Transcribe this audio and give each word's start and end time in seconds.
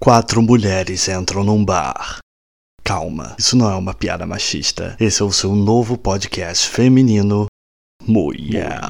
Quatro 0.00 0.40
mulheres 0.40 1.08
entram 1.08 1.42
num 1.42 1.64
bar. 1.64 2.18
Calma, 2.84 3.34
isso 3.36 3.56
não 3.56 3.68
é 3.68 3.74
uma 3.74 3.92
piada 3.92 4.24
machista. 4.24 4.96
Esse 5.00 5.22
é 5.22 5.24
o 5.24 5.32
seu 5.32 5.56
novo 5.56 5.98
podcast 5.98 6.68
feminino, 6.68 7.46
Mulher. 8.06 8.80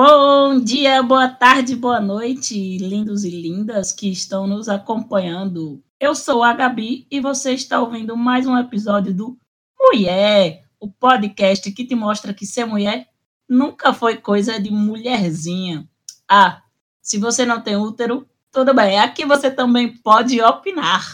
Bom 0.00 0.60
dia, 0.60 1.02
boa 1.02 1.26
tarde, 1.26 1.74
boa 1.74 2.00
noite, 2.00 2.78
lindos 2.78 3.24
e 3.24 3.30
lindas 3.30 3.90
que 3.90 4.08
estão 4.08 4.46
nos 4.46 4.68
acompanhando. 4.68 5.82
Eu 5.98 6.14
sou 6.14 6.44
a 6.44 6.52
Gabi 6.52 7.04
e 7.10 7.18
você 7.18 7.52
está 7.52 7.80
ouvindo 7.80 8.16
mais 8.16 8.46
um 8.46 8.56
episódio 8.56 9.12
do 9.12 9.36
Mulher, 9.76 10.62
o 10.78 10.88
podcast 10.88 11.72
que 11.72 11.84
te 11.84 11.96
mostra 11.96 12.32
que 12.32 12.46
ser 12.46 12.64
mulher 12.64 13.08
nunca 13.48 13.92
foi 13.92 14.18
coisa 14.18 14.60
de 14.60 14.70
mulherzinha. 14.70 15.84
Ah, 16.28 16.62
se 17.02 17.18
você 17.18 17.44
não 17.44 17.60
tem 17.60 17.74
útero, 17.74 18.24
tudo 18.52 18.72
bem, 18.72 19.00
aqui 19.00 19.24
você 19.24 19.50
também 19.50 19.96
pode 19.96 20.40
opinar. 20.40 21.04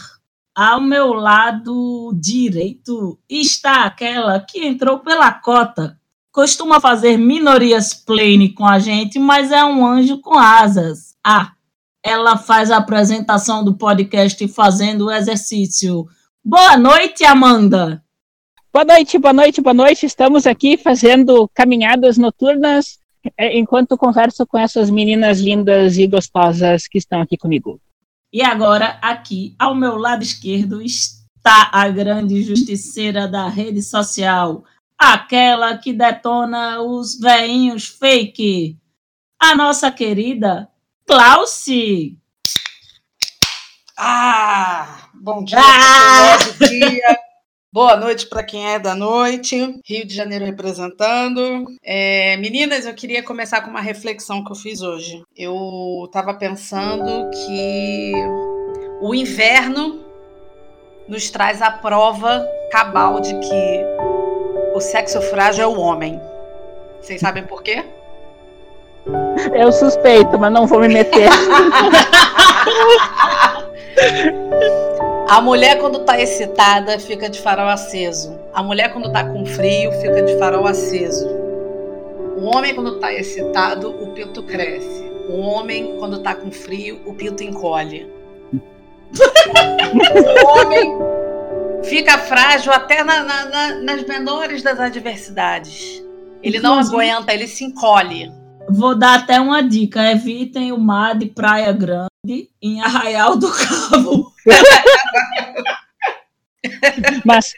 Ao 0.53 0.79
meu 0.79 1.11
lado 1.11 2.13
direito 2.13 3.19
está 3.27 3.85
aquela 3.85 4.39
que 4.39 4.63
entrou 4.63 4.99
pela 4.99 5.33
cota 5.33 5.99
costuma 6.35 6.81
fazer 6.81 7.15
minorias 7.15 7.93
plane 7.93 8.49
com 8.49 8.65
a 8.65 8.77
gente, 8.77 9.17
mas 9.17 9.53
é 9.53 9.63
um 9.63 9.87
anjo 9.87 10.19
com 10.19 10.37
asas. 10.37 11.15
Ah, 11.25 11.53
ela 12.03 12.35
faz 12.35 12.69
a 12.69 12.75
apresentação 12.75 13.63
do 13.63 13.77
podcast 13.77 14.45
fazendo 14.49 15.05
o 15.05 15.11
exercício. 15.11 16.05
Boa 16.43 16.75
noite, 16.75 17.23
Amanda. 17.23 18.03
Boa 18.73 18.83
noite, 18.83 19.17
boa 19.17 19.31
noite, 19.31 19.61
boa 19.61 19.73
noite. 19.73 20.05
Estamos 20.05 20.45
aqui 20.45 20.75
fazendo 20.75 21.49
caminhadas 21.53 22.17
noturnas 22.17 22.99
é, 23.37 23.57
enquanto 23.57 23.97
converso 23.97 24.45
com 24.45 24.57
essas 24.57 24.89
meninas 24.89 25.39
lindas 25.39 25.97
e 25.97 26.05
gostosas 26.05 26.85
que 26.85 26.97
estão 26.97 27.21
aqui 27.21 27.37
comigo. 27.37 27.79
E 28.33 28.41
agora, 28.41 28.99
aqui 29.01 29.55
ao 29.57 29.73
meu 29.73 29.95
lado 29.95 30.21
esquerdo, 30.21 30.81
está 30.81 31.69
a 31.71 31.87
grande 31.87 32.43
justiceira 32.43 33.25
da 33.25 33.47
rede 33.47 33.81
social, 33.81 34.65
aquela 34.97 35.77
que 35.77 35.93
detona 35.93 36.81
os 36.81 37.19
veinhos 37.19 37.87
fake, 37.87 38.77
a 39.39 39.55
nossa 39.55 39.91
querida 39.91 40.69
Klausi. 41.07 42.17
Ah, 43.97 45.07
bom 45.13 45.43
dia, 45.43 45.59
ah! 45.59 46.37
bom 46.59 46.67
dia. 46.67 47.25
Boa 47.71 47.97
noite 47.97 48.27
para 48.27 48.43
quem 48.43 48.67
é 48.73 48.79
da 48.79 48.95
noite. 48.95 49.55
Rio 49.85 50.07
de 50.07 50.15
Janeiro 50.15 50.45
representando. 50.45 51.65
É, 51.83 52.37
meninas, 52.37 52.85
eu 52.85 52.93
queria 52.93 53.21
começar 53.21 53.61
com 53.61 53.69
uma 53.69 53.81
reflexão 53.81 54.43
que 54.43 54.51
eu 54.51 54.55
fiz 54.55 54.81
hoje. 54.81 55.21
Eu 55.35 56.05
estava 56.05 56.33
pensando 56.33 57.29
que 57.31 58.13
o 59.01 59.13
inverno 59.13 60.05
nos 61.07 61.29
traz 61.29 61.61
a 61.61 61.69
prova 61.69 62.47
cabal 62.71 63.19
de 63.19 63.37
que 63.39 63.94
o 64.75 64.81
sexo 64.81 65.21
frágil 65.21 65.63
é 65.63 65.67
o 65.67 65.79
homem. 65.79 66.21
Vocês 66.99 67.21
sabem 67.21 67.43
por 67.43 67.63
quê? 67.63 67.85
Eu 69.53 69.71
suspeito, 69.71 70.37
mas 70.37 70.51
não 70.51 70.67
vou 70.67 70.81
me 70.81 70.89
meter. 70.89 71.29
A 75.29 75.39
mulher, 75.39 75.79
quando 75.79 75.99
tá 75.99 76.19
excitada, 76.19 76.99
fica 76.99 77.29
de 77.29 77.39
farol 77.39 77.69
aceso. 77.69 78.37
A 78.53 78.61
mulher, 78.61 78.91
quando 78.91 79.09
tá 79.13 79.23
com 79.23 79.45
frio, 79.45 79.93
fica 79.93 80.21
de 80.21 80.37
farol 80.37 80.67
aceso. 80.67 81.25
O 82.35 82.53
homem, 82.53 82.75
quando 82.75 82.99
tá 82.99 83.13
excitado, 83.13 83.89
o 83.89 84.07
pinto 84.07 84.43
cresce. 84.43 85.09
O 85.29 85.39
homem, 85.39 85.95
quando 85.99 86.19
tá 86.19 86.35
com 86.35 86.51
frio, 86.51 86.99
o 87.05 87.13
pinto 87.13 87.41
encolhe. 87.43 88.11
o 90.43 90.47
homem 90.47 91.15
fica 91.83 92.17
frágil 92.17 92.71
até 92.71 93.03
na, 93.03 93.23
na, 93.23 93.45
na, 93.45 93.75
nas 93.81 94.05
menores 94.05 94.63
das 94.63 94.79
adversidades. 94.79 96.03
Ele 96.41 96.59
não 96.59 96.79
aguenta, 96.79 97.33
ele 97.33 97.47
se 97.47 97.63
encolhe. 97.63 98.31
Vou 98.69 98.97
dar 98.97 99.15
até 99.15 99.39
uma 99.39 99.61
dica: 99.61 100.11
evitem 100.11 100.71
o 100.71 100.77
mar 100.77 101.15
de 101.15 101.27
Praia 101.27 101.71
Grande 101.71 102.49
em 102.61 102.81
Arraial 102.81 103.37
do 103.37 103.51
Cabo. 103.51 104.31
mas, 107.25 107.53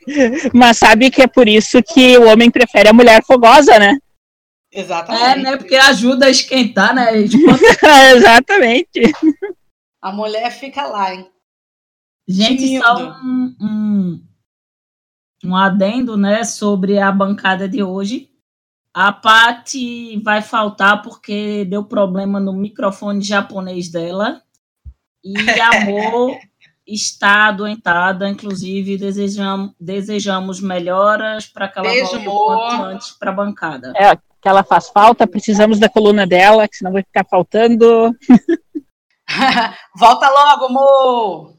mas 0.53 0.77
sabe 0.77 1.09
que 1.09 1.22
é 1.22 1.27
por 1.27 1.47
isso 1.47 1.81
que 1.81 2.17
o 2.17 2.27
homem 2.27 2.51
prefere 2.51 2.89
a 2.89 2.94
mulher 2.94 3.23
fogosa, 3.23 3.79
né? 3.79 3.97
Exatamente. 4.72 5.23
É, 5.23 5.35
né? 5.38 5.57
Porque 5.57 5.75
ajuda 5.75 6.27
a 6.27 6.29
esquentar, 6.29 6.94
né? 6.94 7.11
Exatamente. 8.16 9.01
A 10.01 10.11
mulher 10.11 10.51
fica 10.51 10.85
lá, 10.85 11.13
hein? 11.13 11.27
Gente, 12.27 12.79
só 12.79 13.21
um, 13.23 13.55
um, 13.61 14.23
um 15.45 15.55
adendo, 15.55 16.17
né, 16.17 16.43
sobre 16.43 16.99
a 16.99 17.11
bancada 17.11 17.69
de 17.69 17.81
hoje. 17.81 18.29
A 18.93 19.11
Pati 19.13 20.19
vai 20.23 20.41
faltar 20.41 21.01
porque 21.01 21.63
deu 21.65 21.83
problema 21.83 22.39
no 22.39 22.51
microfone 22.51 23.21
japonês 23.21 23.89
dela. 23.89 24.41
E 25.23 25.33
Amor 25.61 26.38
está 26.85 27.47
adoentada, 27.47 28.29
inclusive 28.29 28.97
desejamos, 28.97 29.71
desejamos 29.79 30.61
melhoras 30.61 31.45
para 31.45 31.67
que 31.67 31.79
ela 31.79 31.89
Beijo, 31.89 32.23
volte 32.23 32.75
antes 32.81 33.11
para 33.11 33.31
a 33.31 33.33
bancada. 33.33 33.94
É, 33.95 34.15
que 34.15 34.47
ela 34.47 34.63
faz 34.63 34.89
falta, 34.89 35.27
precisamos 35.27 35.79
da 35.79 35.89
coluna 35.89 36.25
dela, 36.25 36.67
que 36.67 36.77
senão 36.77 36.94
vai 36.94 37.03
ficar 37.03 37.25
faltando. 37.29 38.15
Volta 39.95 40.29
logo, 40.29 40.65
amor! 40.65 41.56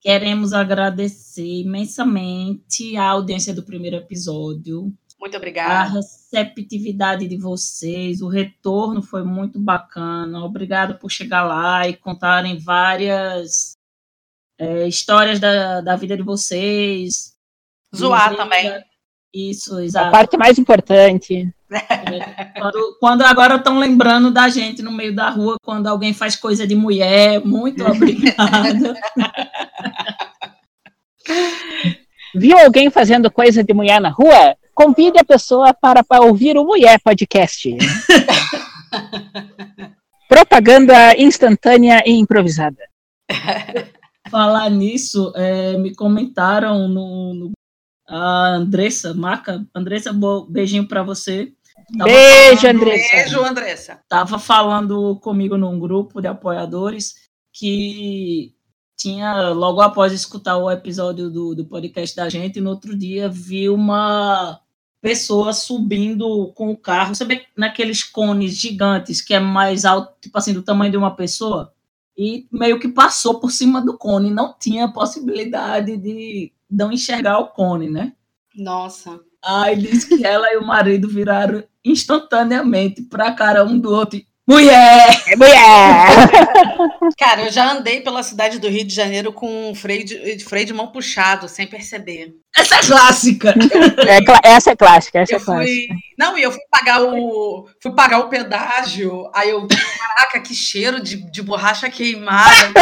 Queremos 0.00 0.52
agradecer 0.52 1.62
imensamente 1.62 2.96
a 2.96 3.04
audiência 3.04 3.52
do 3.52 3.64
primeiro 3.64 3.96
episódio. 3.96 4.92
Muito 5.18 5.36
obrigada. 5.36 5.74
A 5.74 5.94
receptividade 5.94 7.26
de 7.26 7.36
vocês, 7.36 8.20
o 8.20 8.28
retorno 8.28 9.02
foi 9.02 9.24
muito 9.24 9.58
bacana. 9.58 10.44
Obrigada 10.44 10.94
por 10.94 11.10
chegar 11.10 11.42
lá 11.42 11.88
e 11.88 11.96
contarem 11.96 12.56
várias 12.58 13.76
é, 14.56 14.86
histórias 14.86 15.40
da, 15.40 15.80
da 15.80 15.96
vida 15.96 16.16
de 16.16 16.22
vocês. 16.22 17.36
Zoar 17.94 18.36
também. 18.36 18.84
Isso, 19.34 19.78
exato. 19.80 20.08
A 20.08 20.10
parte 20.10 20.36
mais 20.36 20.58
importante. 20.58 21.52
É, 21.70 22.44
quando, 22.58 22.96
quando, 22.98 23.22
agora 23.22 23.56
estão 23.56 23.78
lembrando 23.78 24.30
da 24.30 24.48
gente 24.48 24.82
no 24.82 24.90
meio 24.90 25.14
da 25.14 25.28
rua, 25.30 25.56
quando 25.62 25.86
alguém 25.86 26.14
faz 26.14 26.34
coisa 26.34 26.66
de 26.66 26.74
mulher, 26.74 27.44
muito 27.44 27.84
obrigada. 27.86 28.94
Viu 32.34 32.58
alguém 32.58 32.90
fazendo 32.90 33.30
coisa 33.30 33.62
de 33.62 33.74
mulher 33.74 34.00
na 34.00 34.10
rua? 34.10 34.56
Convide 34.74 35.18
a 35.18 35.24
pessoa 35.24 35.74
para, 35.74 36.02
para 36.04 36.24
ouvir 36.24 36.56
o 36.56 36.64
Mulher 36.64 37.00
Podcast. 37.02 37.68
Propaganda 40.28 41.16
instantânea 41.16 42.02
e 42.06 42.12
improvisada. 42.12 42.78
Falar 44.30 44.70
nisso, 44.70 45.32
é, 45.34 45.76
me 45.78 45.94
comentaram 45.94 46.86
no, 46.86 47.34
no 47.34 47.52
a 48.08 48.56
Andressa, 48.56 49.12
marca. 49.12 49.64
Andressa, 49.74 50.12
beijinho 50.48 50.88
para 50.88 51.02
você. 51.02 51.52
Tava 51.96 52.10
Beijo, 52.10 52.60
falando, 52.60 52.76
Andressa. 52.76 53.16
Beijo, 53.16 53.44
Andressa. 53.44 54.00
Tava 54.08 54.38
falando 54.38 55.16
comigo 55.20 55.56
num 55.56 55.78
grupo 55.78 56.20
de 56.20 56.26
apoiadores 56.26 57.28
que 57.52 58.54
tinha, 58.96 59.50
logo 59.50 59.80
após 59.80 60.12
escutar 60.12 60.56
o 60.56 60.70
episódio 60.70 61.30
do, 61.30 61.54
do 61.54 61.64
podcast 61.64 62.16
da 62.16 62.28
gente, 62.28 62.60
no 62.60 62.70
outro 62.70 62.96
dia 62.96 63.28
vi 63.28 63.68
uma 63.68 64.60
pessoa 65.00 65.52
subindo 65.52 66.52
com 66.54 66.70
o 66.70 66.76
carro, 66.76 67.14
sabe 67.14 67.46
naqueles 67.56 68.02
cones 68.02 68.54
gigantes 68.54 69.20
que 69.20 69.32
é 69.32 69.38
mais 69.38 69.84
alto, 69.84 70.12
tipo 70.20 70.36
assim, 70.36 70.52
do 70.52 70.62
tamanho 70.62 70.90
de 70.90 70.96
uma 70.96 71.14
pessoa? 71.14 71.72
E 72.16 72.48
meio 72.50 72.80
que 72.80 72.88
passou 72.88 73.38
por 73.38 73.52
cima 73.52 73.80
do 73.80 73.96
cone, 73.96 74.30
não 74.30 74.52
tinha 74.58 74.92
possibilidade 74.92 75.96
de 75.96 76.52
não 76.70 76.92
enxergar 76.92 77.38
o 77.38 77.48
cone, 77.48 77.88
né? 77.88 78.12
Nossa. 78.54 79.20
Aí 79.44 79.76
diz 79.76 80.04
que 80.04 80.24
ela 80.24 80.52
e 80.52 80.56
o 80.56 80.66
marido 80.66 81.08
viraram 81.08 81.62
instantaneamente 81.84 83.02
para 83.02 83.32
cara 83.32 83.64
um 83.64 83.78
do 83.78 83.90
outro. 83.90 84.20
Mulher! 84.48 85.24
É 85.26 85.36
mulher! 85.36 86.08
Cara, 87.18 87.42
eu 87.42 87.52
já 87.52 87.70
andei 87.70 88.00
pela 88.00 88.22
cidade 88.22 88.58
do 88.58 88.66
Rio 88.66 88.82
de 88.82 88.94
Janeiro 88.94 89.30
com 89.30 89.74
freio 89.74 90.02
de, 90.06 90.42
freio 90.42 90.64
de 90.64 90.72
mão 90.72 90.86
puxado, 90.86 91.46
sem 91.46 91.66
perceber. 91.66 92.32
Essa 92.56 92.76
é 92.76 92.80
clássica! 92.80 93.54
É, 94.06 94.48
essa 94.48 94.70
é 94.70 94.76
clássica, 94.76 95.18
essa 95.18 95.34
eu 95.34 95.36
é 95.36 95.44
clássica. 95.44 95.66
Fui... 95.66 95.88
Não, 96.18 96.38
e 96.38 96.42
eu 96.42 96.50
fui 96.50 96.62
pagar 96.70 97.02
o. 97.02 97.68
Fui 97.82 97.94
pagar 97.94 98.20
o 98.20 98.30
pedágio. 98.30 99.30
Aí 99.34 99.50
eu. 99.50 99.68
Caraca, 99.68 100.40
que 100.40 100.54
cheiro 100.54 100.98
de, 100.98 101.16
de 101.30 101.42
borracha 101.42 101.90
queimada. 101.90 102.72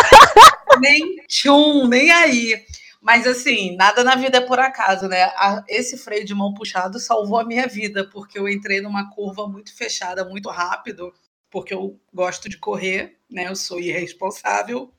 nem 0.80 1.16
tchum, 1.28 1.86
nem 1.86 2.10
aí. 2.10 2.54
Mas 3.00 3.26
assim, 3.26 3.76
nada 3.76 4.04
na 4.04 4.14
vida 4.14 4.38
é 4.38 4.40
por 4.40 4.58
acaso, 4.58 5.08
né? 5.08 5.30
Esse 5.66 5.96
freio 5.96 6.24
de 6.24 6.34
mão 6.34 6.52
puxado 6.52 7.00
salvou 7.00 7.38
a 7.38 7.44
minha 7.44 7.66
vida, 7.66 8.04
porque 8.04 8.38
eu 8.38 8.48
entrei 8.48 8.80
numa 8.80 9.08
curva 9.10 9.48
muito 9.48 9.74
fechada, 9.74 10.24
muito 10.24 10.50
rápido, 10.50 11.12
porque 11.50 11.72
eu 11.72 11.98
gosto 12.12 12.48
de 12.48 12.58
correr, 12.58 13.18
né? 13.30 13.48
Eu 13.48 13.56
sou 13.56 13.80
irresponsável. 13.80 14.92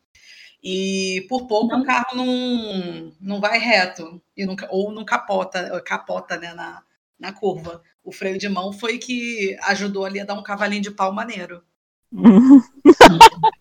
E 0.63 1.25
por 1.29 1.47
pouco 1.47 1.75
não. 1.75 1.81
o 1.81 1.85
carro 1.85 2.15
não, 2.15 3.13
não 3.19 3.39
vai 3.39 3.59
reto, 3.59 4.21
e 4.35 4.45
nunca, 4.45 4.67
ou 4.71 4.91
não 4.91 5.03
capota, 5.03 5.81
capota 5.81 6.37
né, 6.37 6.53
na, 6.53 6.83
na 7.19 7.33
curva. 7.33 7.81
O 8.03 8.11
freio 8.11 8.37
de 8.37 8.49
mão 8.49 8.73
foi 8.73 8.97
que 8.97 9.55
ajudou 9.63 10.05
ali 10.05 10.19
a 10.19 10.25
dar 10.25 10.35
um 10.35 10.43
cavalinho 10.43 10.81
de 10.81 10.91
pau 10.91 11.13
maneiro. 11.13 11.63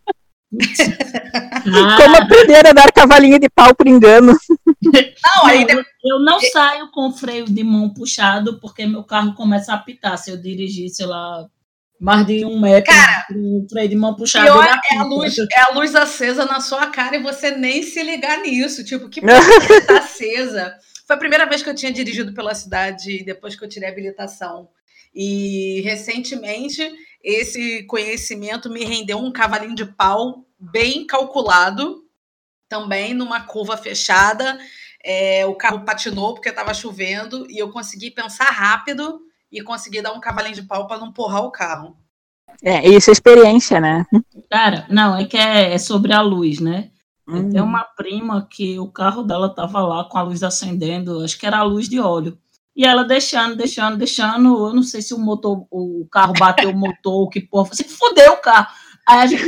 Ah. 0.53 1.97
Como 1.97 2.17
aprender 2.17 2.67
a 2.67 2.73
dar 2.73 2.91
cavalinho 2.93 3.39
de 3.39 3.49
pau 3.49 3.75
por 3.75 3.87
engano. 3.87 4.37
Não, 4.83 5.47
aí 5.47 5.65
eu, 5.69 5.85
eu 6.05 6.19
não 6.21 6.41
saio 6.41 6.91
com 6.91 7.09
o 7.09 7.13
freio 7.13 7.45
de 7.45 7.63
mão 7.63 7.93
puxado 7.93 8.59
porque 8.61 8.87
meu 8.87 9.05
carro 9.05 9.35
começa 9.35 9.73
a 9.73 9.77
apitar. 9.77 10.19
Se 10.19 10.31
eu 10.31 10.37
dirigir, 10.37 10.89
sei 10.89 11.07
lá, 11.07 11.47
mais 12.01 12.27
de 12.27 12.45
um 12.45 12.59
metro 12.59 12.93
cara, 12.93 13.27
o 13.31 13.67
freio 13.71 13.89
de 13.89 13.97
mão 13.97 14.17
puxado. 14.17 14.47
Pior 14.47 14.67
é 14.67 14.97
a, 14.97 15.03
luz, 15.05 15.39
é 15.39 15.61
a 15.61 15.75
luz 15.75 15.95
acesa 15.95 16.45
na 16.47 16.61
sua 16.61 16.87
cara 16.87 17.17
e 17.17 17.23
você 17.23 17.51
nem 17.53 17.83
se 17.83 18.03
ligar 18.03 18.41
nisso. 18.41 18.83
Tipo, 18.83 19.09
que 19.09 19.21
está 19.23 19.99
acesa. 19.99 20.75
Foi 21.07 21.17
a 21.17 21.19
primeira 21.19 21.47
vez 21.47 21.63
que 21.63 21.69
eu 21.69 21.75
tinha 21.75 21.93
dirigido 21.93 22.33
pela 22.33 22.55
cidade 22.55 23.23
depois 23.25 23.55
que 23.55 23.65
eu 23.65 23.69
tirei 23.69 23.89
a 23.89 23.93
habilitação. 23.93 24.69
E 25.15 25.81
recentemente 25.83 26.91
esse 27.23 27.83
conhecimento 27.85 28.71
me 28.71 28.85
rendeu 28.85 29.19
um 29.19 29.33
cavalinho 29.33 29.75
de 29.75 29.85
pau 29.85 30.47
bem 30.59 31.07
calculado, 31.07 32.05
também 32.69 33.15
numa 33.15 33.41
curva 33.41 33.77
fechada. 33.77 34.59
É, 35.03 35.47
o 35.47 35.55
carro 35.55 35.85
patinou 35.85 36.35
porque 36.35 36.51
estava 36.51 36.75
chovendo 36.75 37.47
e 37.51 37.59
eu 37.59 37.71
consegui 37.71 38.11
pensar 38.11 38.51
rápido 38.51 39.21
e 39.51 39.63
consegui 39.63 40.03
dar 40.03 40.13
um 40.13 40.21
cavalinho 40.21 40.55
de 40.55 40.63
pau 40.63 40.87
para 40.87 40.99
não 40.99 41.13
porrar 41.13 41.43
o 41.45 41.51
carro. 41.51 41.97
É, 42.63 42.87
isso 42.87 43.11
é 43.11 43.13
experiência, 43.13 43.81
né? 43.81 44.05
Cara, 44.51 44.87
não, 44.91 45.17
é 45.17 45.25
que 45.25 45.37
é, 45.37 45.73
é 45.73 45.79
sobre 45.79 46.13
a 46.13 46.21
luz, 46.21 46.61
né? 46.61 46.91
Hum. 47.27 47.51
Tem 47.51 47.61
uma 47.61 47.85
prima 47.85 48.47
que 48.51 48.79
o 48.79 48.89
carro 48.89 49.23
dela 49.23 49.49
tava 49.49 49.81
lá 49.81 50.05
com 50.05 50.19
a 50.19 50.23
luz 50.23 50.43
acendendo, 50.43 51.23
acho 51.25 51.39
que 51.39 51.47
era 51.47 51.59
a 51.59 51.63
luz 51.63 51.89
de 51.89 51.99
óleo. 51.99 52.37
E 52.75 52.85
ela 52.85 53.05
deixando, 53.05 53.57
deixando, 53.57 53.97
deixando. 53.97 54.69
Eu 54.69 54.75
não 54.75 54.83
sei 54.83 55.03
se 55.03 55.13
o 55.13 55.19
motor, 55.19 55.67
o 55.71 56.07
carro 56.11 56.33
bateu 56.39 56.71
o 56.71 56.77
motor, 56.77 57.29
que 57.29 57.41
porra. 57.41 57.69
Você 57.69 57.85
fodeu 57.85 58.35
o 58.35 58.41
carro. 58.41 58.69
Aí 59.07 59.19
a 59.19 59.27
gente, 59.27 59.45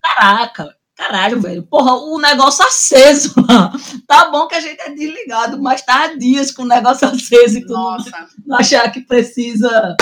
caraca, 0.00 0.76
caralho, 0.96 1.40
velho. 1.40 1.62
Porra, 1.64 1.94
o 1.94 2.18
negócio 2.18 2.64
aceso. 2.64 3.34
Tá 4.06 4.30
bom 4.30 4.46
que 4.48 4.54
a 4.54 4.60
gente 4.60 4.80
é 4.80 4.90
desligado, 4.90 5.60
mas 5.60 5.82
tá 5.82 6.04
há 6.04 6.16
dias 6.16 6.50
com 6.50 6.62
o 6.62 6.68
negócio 6.68 7.06
aceso 7.06 7.58
e 7.58 7.66
tu 7.66 7.72
não, 7.72 7.96
não 8.46 8.56
achar 8.56 8.90
que 8.90 9.00
precisa 9.00 9.96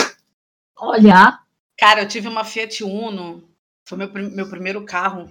olhar. 0.79 1.41
Cara, 1.79 2.03
eu 2.03 2.09
tive 2.09 2.29
uma 2.29 2.45
Fiat 2.45 2.83
Uno. 2.83 3.49
Foi 3.87 3.97
meu, 3.97 4.13
meu 4.13 4.49
primeiro 4.49 4.85
carro. 4.85 5.31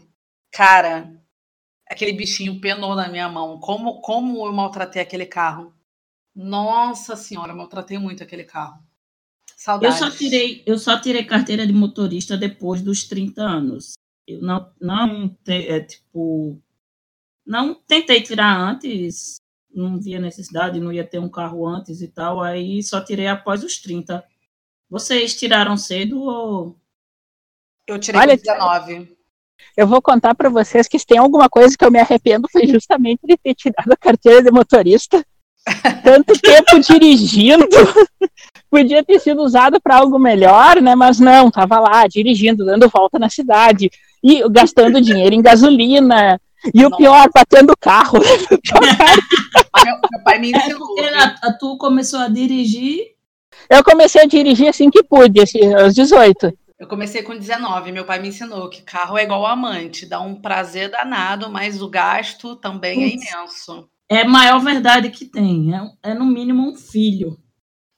Cara, 0.51 1.12
aquele 1.89 2.13
bichinho 2.13 2.62
penou 2.62 2.95
na 2.95 3.07
minha 3.07 3.30
mão. 3.30 3.60
Como, 3.60 4.01
como 4.01 4.45
eu 4.45 4.54
maltratei 4.54 5.01
aquele 5.01 5.25
carro? 5.25 5.74
Nossa 6.38 7.16
senhora, 7.16 7.56
maltratei 7.56 7.98
muito 7.98 8.22
aquele 8.22 8.44
carro. 8.44 8.80
Saudades. 9.56 10.00
Eu 10.00 10.07
só 10.07 10.16
tirei, 10.16 10.63
eu 10.68 10.78
só 10.78 11.01
tirei 11.01 11.25
carteira 11.25 11.66
de 11.66 11.74
motorista 11.74 12.38
depois 12.38 12.80
dos 12.80 13.06
30 13.06 13.42
anos. 13.42 13.94
Eu 14.28 14.39
não, 14.44 14.72
não 14.80 15.36
é, 15.48 15.80
tipo, 15.80 16.62
não 17.44 17.74
tentei 17.74 18.22
tirar 18.22 18.56
antes, 18.56 19.38
não 19.74 20.00
via 20.00 20.19
necessidade, 20.19 20.80
não 20.80 20.94
ia 20.94 21.04
ter 21.04 21.18
um 21.18 21.28
carro 21.28 21.66
antes 21.66 22.04
e 22.04 22.07
tal, 22.07 22.39
aí 22.39 22.84
só 22.84 23.01
tirei 23.01 23.25
após 23.25 23.63
os 23.63 23.80
30. 23.80 24.24
Vocês 24.88 25.36
tiraram 25.36 25.75
cedo 25.75 26.22
ou 26.22 26.80
eu 27.88 27.98
tirei 27.98 28.22
Olha, 28.22 28.38
19. 28.38 29.18
Eu 29.75 29.88
vou 29.88 30.04
contar 30.04 30.36
para 30.36 30.50
vocês 30.50 30.88
que 30.88 31.00
se 31.00 31.06
tem 31.06 31.18
alguma 31.18 31.50
coisa 31.50 31.75
que 31.75 31.84
eu 31.84 31.89
me 31.89 32.00
arrependo 32.00 32.48
foi 32.51 32.68
justamente 32.68 33.22
de 33.25 33.36
ter 33.38 33.56
tirado 33.56 33.92
a 33.92 33.98
carteira 33.98 34.44
de 34.44 34.51
motorista 34.51 35.25
tanto 36.04 36.34
tempo 36.40 36.80
dirigindo, 36.80 37.68
podia 38.69 39.04
ter 39.04 39.19
sido 39.19 39.42
usado 39.42 39.80
para 39.81 39.98
algo 39.98 40.19
melhor, 40.19 40.81
né? 40.81 40.96
Mas 40.96 41.19
não, 41.19 41.52
tava 41.52 41.80
lá 41.80 42.08
dirigindo, 42.08 42.66
dando 42.66 42.90
volta 42.90 43.19
na 43.19 43.30
cidade 43.30 43.90
e 44.24 44.48
gastando 44.50 45.02
dinheiro 45.02 45.36
em 45.36 45.42
gasolina. 45.42 46.40
E 46.74 46.86
o 46.86 46.96
pior, 46.96 47.30
batendo 47.34 47.72
o 47.72 47.78
carro. 47.78 48.19
meu, 49.84 50.02
pai 50.24 50.40
me 50.40 50.52
ensinou. 50.52 50.88
Tu 51.60 51.78
começou 51.78 52.20
a 52.20 52.28
dirigir? 52.28 53.16
Eu 53.70 53.84
comecei 53.84 54.22
a 54.22 54.25
dirigir 54.25 54.68
assim 54.68 54.90
que 54.90 55.04
pude, 55.04 55.42
assim, 55.42 55.74
aos 55.74 55.94
18. 55.94 56.52
Eu 56.80 56.88
comecei 56.88 57.24
com 57.24 57.36
19. 57.36 57.92
Meu 57.92 58.06
pai 58.06 58.20
me 58.20 58.30
ensinou 58.30 58.70
que 58.70 58.81
carro 58.81 59.18
é 59.18 59.24
igual 59.24 59.46
amante, 59.46 60.06
dá 60.06 60.20
um 60.20 60.36
prazer 60.36 60.90
danado, 60.90 61.50
mas 61.50 61.81
o 61.81 61.90
gasto 61.90 62.56
também 62.56 63.04
é 63.04 63.10
imenso. 63.10 63.90
É 64.09 64.21
a 64.21 64.27
maior 64.27 64.59
verdade 64.59 65.09
que 65.09 65.25
tem. 65.25 65.74
É, 65.75 66.12
é 66.12 66.13
no 66.13 66.25
mínimo 66.25 66.69
um 66.69 66.75
filho. 66.75 67.38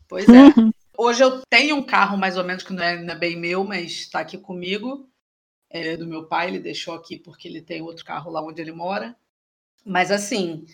Pois 0.07 0.27
é. 0.27 0.53
Hoje 0.97 1.23
eu 1.23 1.41
tenho 1.49 1.75
um 1.75 1.83
carro, 1.83 2.17
mais 2.17 2.35
ou 2.35 2.43
menos, 2.43 2.63
que 2.63 2.73
não 2.73 2.83
é, 2.83 3.01
não 3.01 3.13
é 3.13 3.17
bem 3.17 3.37
meu, 3.37 3.63
mas 3.63 3.91
está 3.91 4.19
aqui 4.19 4.37
comigo. 4.37 5.07
É 5.69 5.95
do 5.95 6.07
meu 6.07 6.27
pai, 6.27 6.47
ele 6.47 6.59
deixou 6.59 6.95
aqui 6.95 7.17
porque 7.17 7.47
ele 7.47 7.61
tem 7.61 7.81
outro 7.81 8.03
carro 8.03 8.31
lá 8.31 8.43
onde 8.43 8.59
ele 8.59 8.71
mora. 8.71 9.15
Mas 9.85 10.11
assim, 10.11 10.65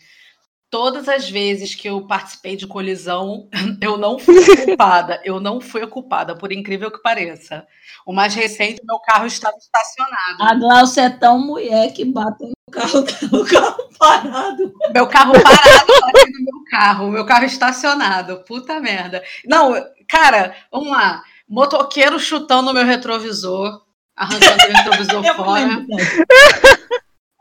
todas 0.69 1.09
as 1.09 1.29
vezes 1.29 1.75
que 1.75 1.89
eu 1.89 2.07
participei 2.07 2.55
de 2.55 2.65
colisão, 2.65 3.49
eu 3.81 3.97
não 3.97 4.17
fui 4.17 4.39
ocupada. 4.63 5.21
Eu 5.25 5.41
não 5.41 5.59
fui 5.59 5.83
ocupada, 5.83 6.35
por 6.35 6.51
incrível 6.53 6.89
que 6.89 7.01
pareça. 7.01 7.67
O 8.05 8.13
mais 8.13 8.33
recente, 8.33 8.81
meu 8.85 8.99
carro 8.99 9.25
estava 9.25 9.57
estacionado. 9.57 10.41
A 10.41 10.55
Glaucia 10.55 11.03
é 11.03 11.09
tão 11.09 11.45
mulher 11.45 11.91
que 11.91 12.05
bate 12.05 12.54
carro 12.75 12.99
o 13.41 13.45
carro 13.45 13.89
parado. 13.97 14.73
Meu 14.93 15.07
carro 15.07 15.33
parado 15.41 15.85
bate 15.87 16.31
no 16.31 16.45
meu 16.45 16.63
carro. 16.69 17.11
Meu 17.11 17.25
carro 17.25 17.45
estacionado. 17.45 18.43
Puta 18.45 18.79
merda. 18.79 19.23
Não, 19.45 19.73
cara, 20.07 20.55
vamos 20.71 20.89
lá. 20.89 21.23
Motoqueiro 21.47 22.19
chutando 22.19 22.73
meu 22.73 22.85
retrovisor, 22.85 23.83
arrancando 24.15 24.63
o 24.63 24.77
retrovisor 24.77 25.23
fora. 25.35 25.85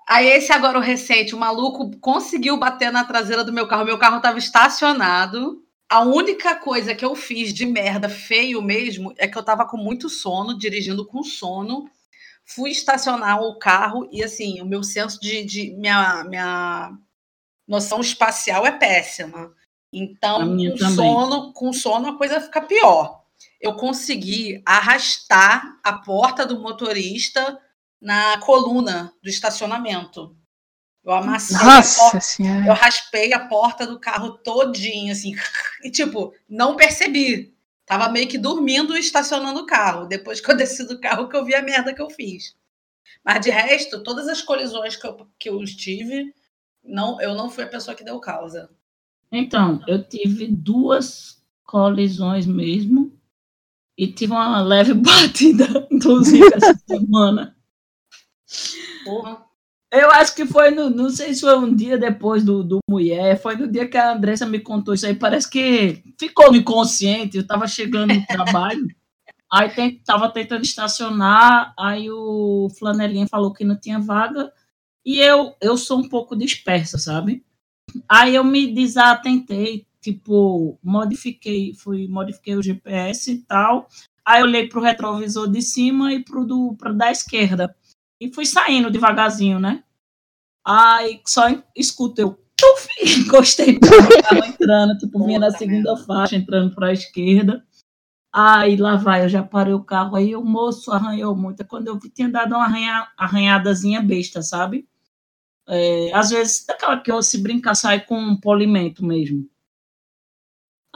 Aí 0.07 0.27
esse 0.27 0.53
agora 0.53 0.79
o 0.79 0.83
recente, 0.83 1.35
o 1.35 1.39
maluco 1.39 1.91
conseguiu 1.99 2.59
bater 2.59 2.93
na 2.93 3.05
traseira 3.05 3.43
do 3.43 3.53
meu 3.53 3.67
carro. 3.67 3.85
Meu 3.85 3.99
carro 3.99 4.19
estava 4.19 4.39
estacionado. 4.39 5.63
A 5.89 6.01
única 6.01 6.55
coisa 6.57 6.95
que 6.95 7.05
eu 7.05 7.15
fiz 7.15 7.53
de 7.53 7.65
merda 7.65 8.09
feio 8.09 8.61
mesmo 8.61 9.15
é 9.17 9.27
que 9.27 9.37
eu 9.37 9.41
estava 9.41 9.67
com 9.67 9.77
muito 9.77 10.09
sono, 10.09 10.59
dirigindo 10.59 11.07
com 11.07 11.23
sono. 11.23 11.89
Fui 12.47 12.71
estacionar 12.71 13.41
o 13.41 13.59
carro 13.59 14.09
e 14.13 14.23
assim, 14.23 14.61
o 14.61 14.67
meu 14.67 14.83
senso 14.83 15.19
de, 15.21 15.45
de 15.45 15.71
minha, 15.77 16.25
minha 16.25 16.93
noção 17.67 18.01
espacial 18.01 18.67
é 18.67 18.73
péssima. 18.73 19.55
Então, 19.93 20.57
com 20.57 20.91
sono, 20.91 21.53
com 21.53 21.73
sono 21.73 22.09
a 22.09 22.19
coisa 22.19 22.41
fica 22.41 22.61
pior. 22.61 23.23
Eu 23.61 23.75
consegui 23.75 24.61
arrastar 24.67 25.79
a 25.83 25.93
porta 25.93 26.45
do 26.45 26.61
motorista 26.61 27.59
na 28.01 28.39
coluna 28.39 29.13
do 29.23 29.29
estacionamento. 29.29 30.37
Eu 31.05 31.13
amassei 31.13 31.57
Nossa 31.57 32.01
a 32.01 32.05
porta, 32.05 32.21
senhora. 32.21 32.67
eu 32.67 32.75
raspei 32.75 33.33
a 33.33 33.47
porta 33.47 33.87
do 33.87 34.01
carro 34.01 34.39
todinho, 34.39 35.13
assim, 35.13 35.35
e 35.85 35.91
tipo, 35.91 36.35
não 36.49 36.77
percebi. 36.77 37.54
Tava 37.87 38.09
meio 38.09 38.29
que 38.29 38.39
dormindo 38.39 38.97
e 38.97 39.01
estacionando 39.01 39.61
o 39.61 39.67
carro. 39.67 40.07
Depois 40.07 40.41
que 40.41 40.51
eu 40.51 40.57
desci 40.57 40.87
do 40.87 41.01
carro, 41.01 41.29
que 41.29 41.37
eu 41.37 41.45
vi 41.45 41.55
a 41.55 41.63
merda 41.63 41.95
que 41.95 42.01
eu 42.01 42.11
fiz. 42.11 42.57
Mas 43.25 43.41
de 43.41 43.51
resto, 43.51 44.03
todas 44.03 44.29
as 44.29 44.43
colisões 44.43 44.97
que 44.97 45.07
eu, 45.07 45.29
que 45.39 45.49
eu 45.49 45.65
tive, 45.65 46.35
não, 46.83 47.21
eu 47.21 47.35
não 47.35 47.51
fui 47.51 47.65
a 47.65 47.69
pessoa 47.69 47.95
que 47.95 48.05
deu 48.05 48.19
causa. 48.21 48.71
Então, 49.33 49.83
eu 49.87 50.03
tive 50.03 50.47
duas 50.47 51.43
colisões 51.65 52.47
mesmo. 52.47 53.13
E 53.97 54.07
tive 54.09 54.33
uma 54.33 54.61
leve 54.63 54.95
batida, 54.95 55.65
inclusive, 55.91 56.51
essa 56.55 56.75
semana. 56.87 57.57
Porra. 59.05 59.54
Eu 59.95 60.11
acho 60.11 60.35
que 60.35 60.45
foi 60.45 60.73
no. 60.73 60.91
Não 60.91 61.09
sei 61.09 61.33
se 61.33 61.43
foi 61.43 61.57
um 61.57 61.75
dia 61.75 61.97
depois 61.97 62.45
do, 62.45 62.65
do 62.65 62.79
Mulher. 62.91 63.41
Foi 63.41 63.55
no 63.55 63.71
dia 63.71 63.89
que 63.89 63.97
a 63.97 64.13
Andressa 64.13 64.45
me 64.45 64.59
contou 64.59 64.93
isso 64.93 65.07
aí. 65.07 65.15
Parece 65.15 65.49
que 65.49 66.03
ficou 66.19 66.55
inconsciente. 66.55 67.37
Eu 67.37 67.47
tava 67.47 67.69
chegando 67.69 68.13
no 68.13 68.27
trabalho. 68.27 68.87
Aí 69.53 69.71
tem, 69.71 70.01
tava 70.05 70.29
tentando 70.33 70.65
estacionar, 70.65 71.73
aí 71.79 72.11
o 72.11 72.69
flanelinha 72.77 73.29
falou 73.29 73.53
que 73.53 73.63
não 73.63 73.79
tinha 73.79 74.01
vaga, 74.01 74.53
e 75.07 75.21
eu, 75.21 75.55
eu 75.61 75.77
sou 75.77 76.01
um 76.01 76.09
pouco 76.09 76.35
dispersa, 76.35 76.99
sabe? 76.99 77.45
Aí 78.09 78.35
eu 78.35 78.43
me 78.43 78.75
desatentei, 78.75 79.87
tipo, 80.01 80.77
modifiquei, 80.83 81.73
fui, 81.73 82.09
modifiquei 82.09 82.57
o 82.57 82.63
GPS 82.63 83.31
e 83.31 83.39
tal. 83.43 83.89
Aí 84.25 84.41
eu 84.41 84.47
olhei 84.47 84.69
pro 84.69 84.81
retrovisor 84.81 85.49
de 85.49 85.63
cima 85.63 86.13
e 86.13 86.25
pro 86.25 86.45
do, 86.45 86.75
pro 86.77 86.93
da 86.93 87.13
esquerda. 87.13 87.77
E 88.21 88.33
fui 88.33 88.47
saindo 88.47 88.91
devagarzinho, 88.91 89.59
né? 89.59 89.83
Aí 90.67 91.21
só 91.27 91.43
escuto 91.77 92.21
eu, 92.21 92.39
tuf, 92.57 92.89
encostei 93.21 93.79
tava 93.79 94.47
entrando, 94.47 94.97
tipo, 94.99 95.25
vinha 95.25 95.39
na 95.39 95.51
segunda 95.51 95.97
faixa, 95.97 96.37
entrando 96.37 96.75
para 96.75 96.89
a 96.89 96.93
esquerda. 96.93 97.65
Aí 98.33 98.77
lá 98.77 98.97
vai, 98.97 99.25
eu 99.25 99.29
já 99.29 99.45
parei 99.45 99.75
o 99.75 99.85
carro, 99.85 100.17
aí 100.17 100.35
o 100.35 100.43
moço 100.43 100.91
arranhou 100.91 101.37
muito. 101.37 101.65
Quando 101.67 101.89
eu 101.89 101.99
vi, 101.99 102.11
tinha 102.11 102.29
dado 102.29 102.55
uma 102.55 102.65
arranha, 102.65 103.07
arranhadazinha 103.17 104.03
besta, 104.03 104.43
sabe? 104.43 104.89
É, 105.69 106.13
às 106.13 106.31
vezes, 106.31 106.65
daquela 106.67 107.01
que 107.01 107.11
eu 107.13 107.23
se 107.23 107.39
brincar, 107.39 107.75
sai 107.75 108.05
com 108.05 108.19
um 108.19 108.37
polimento 108.39 109.05
mesmo. 109.05 109.49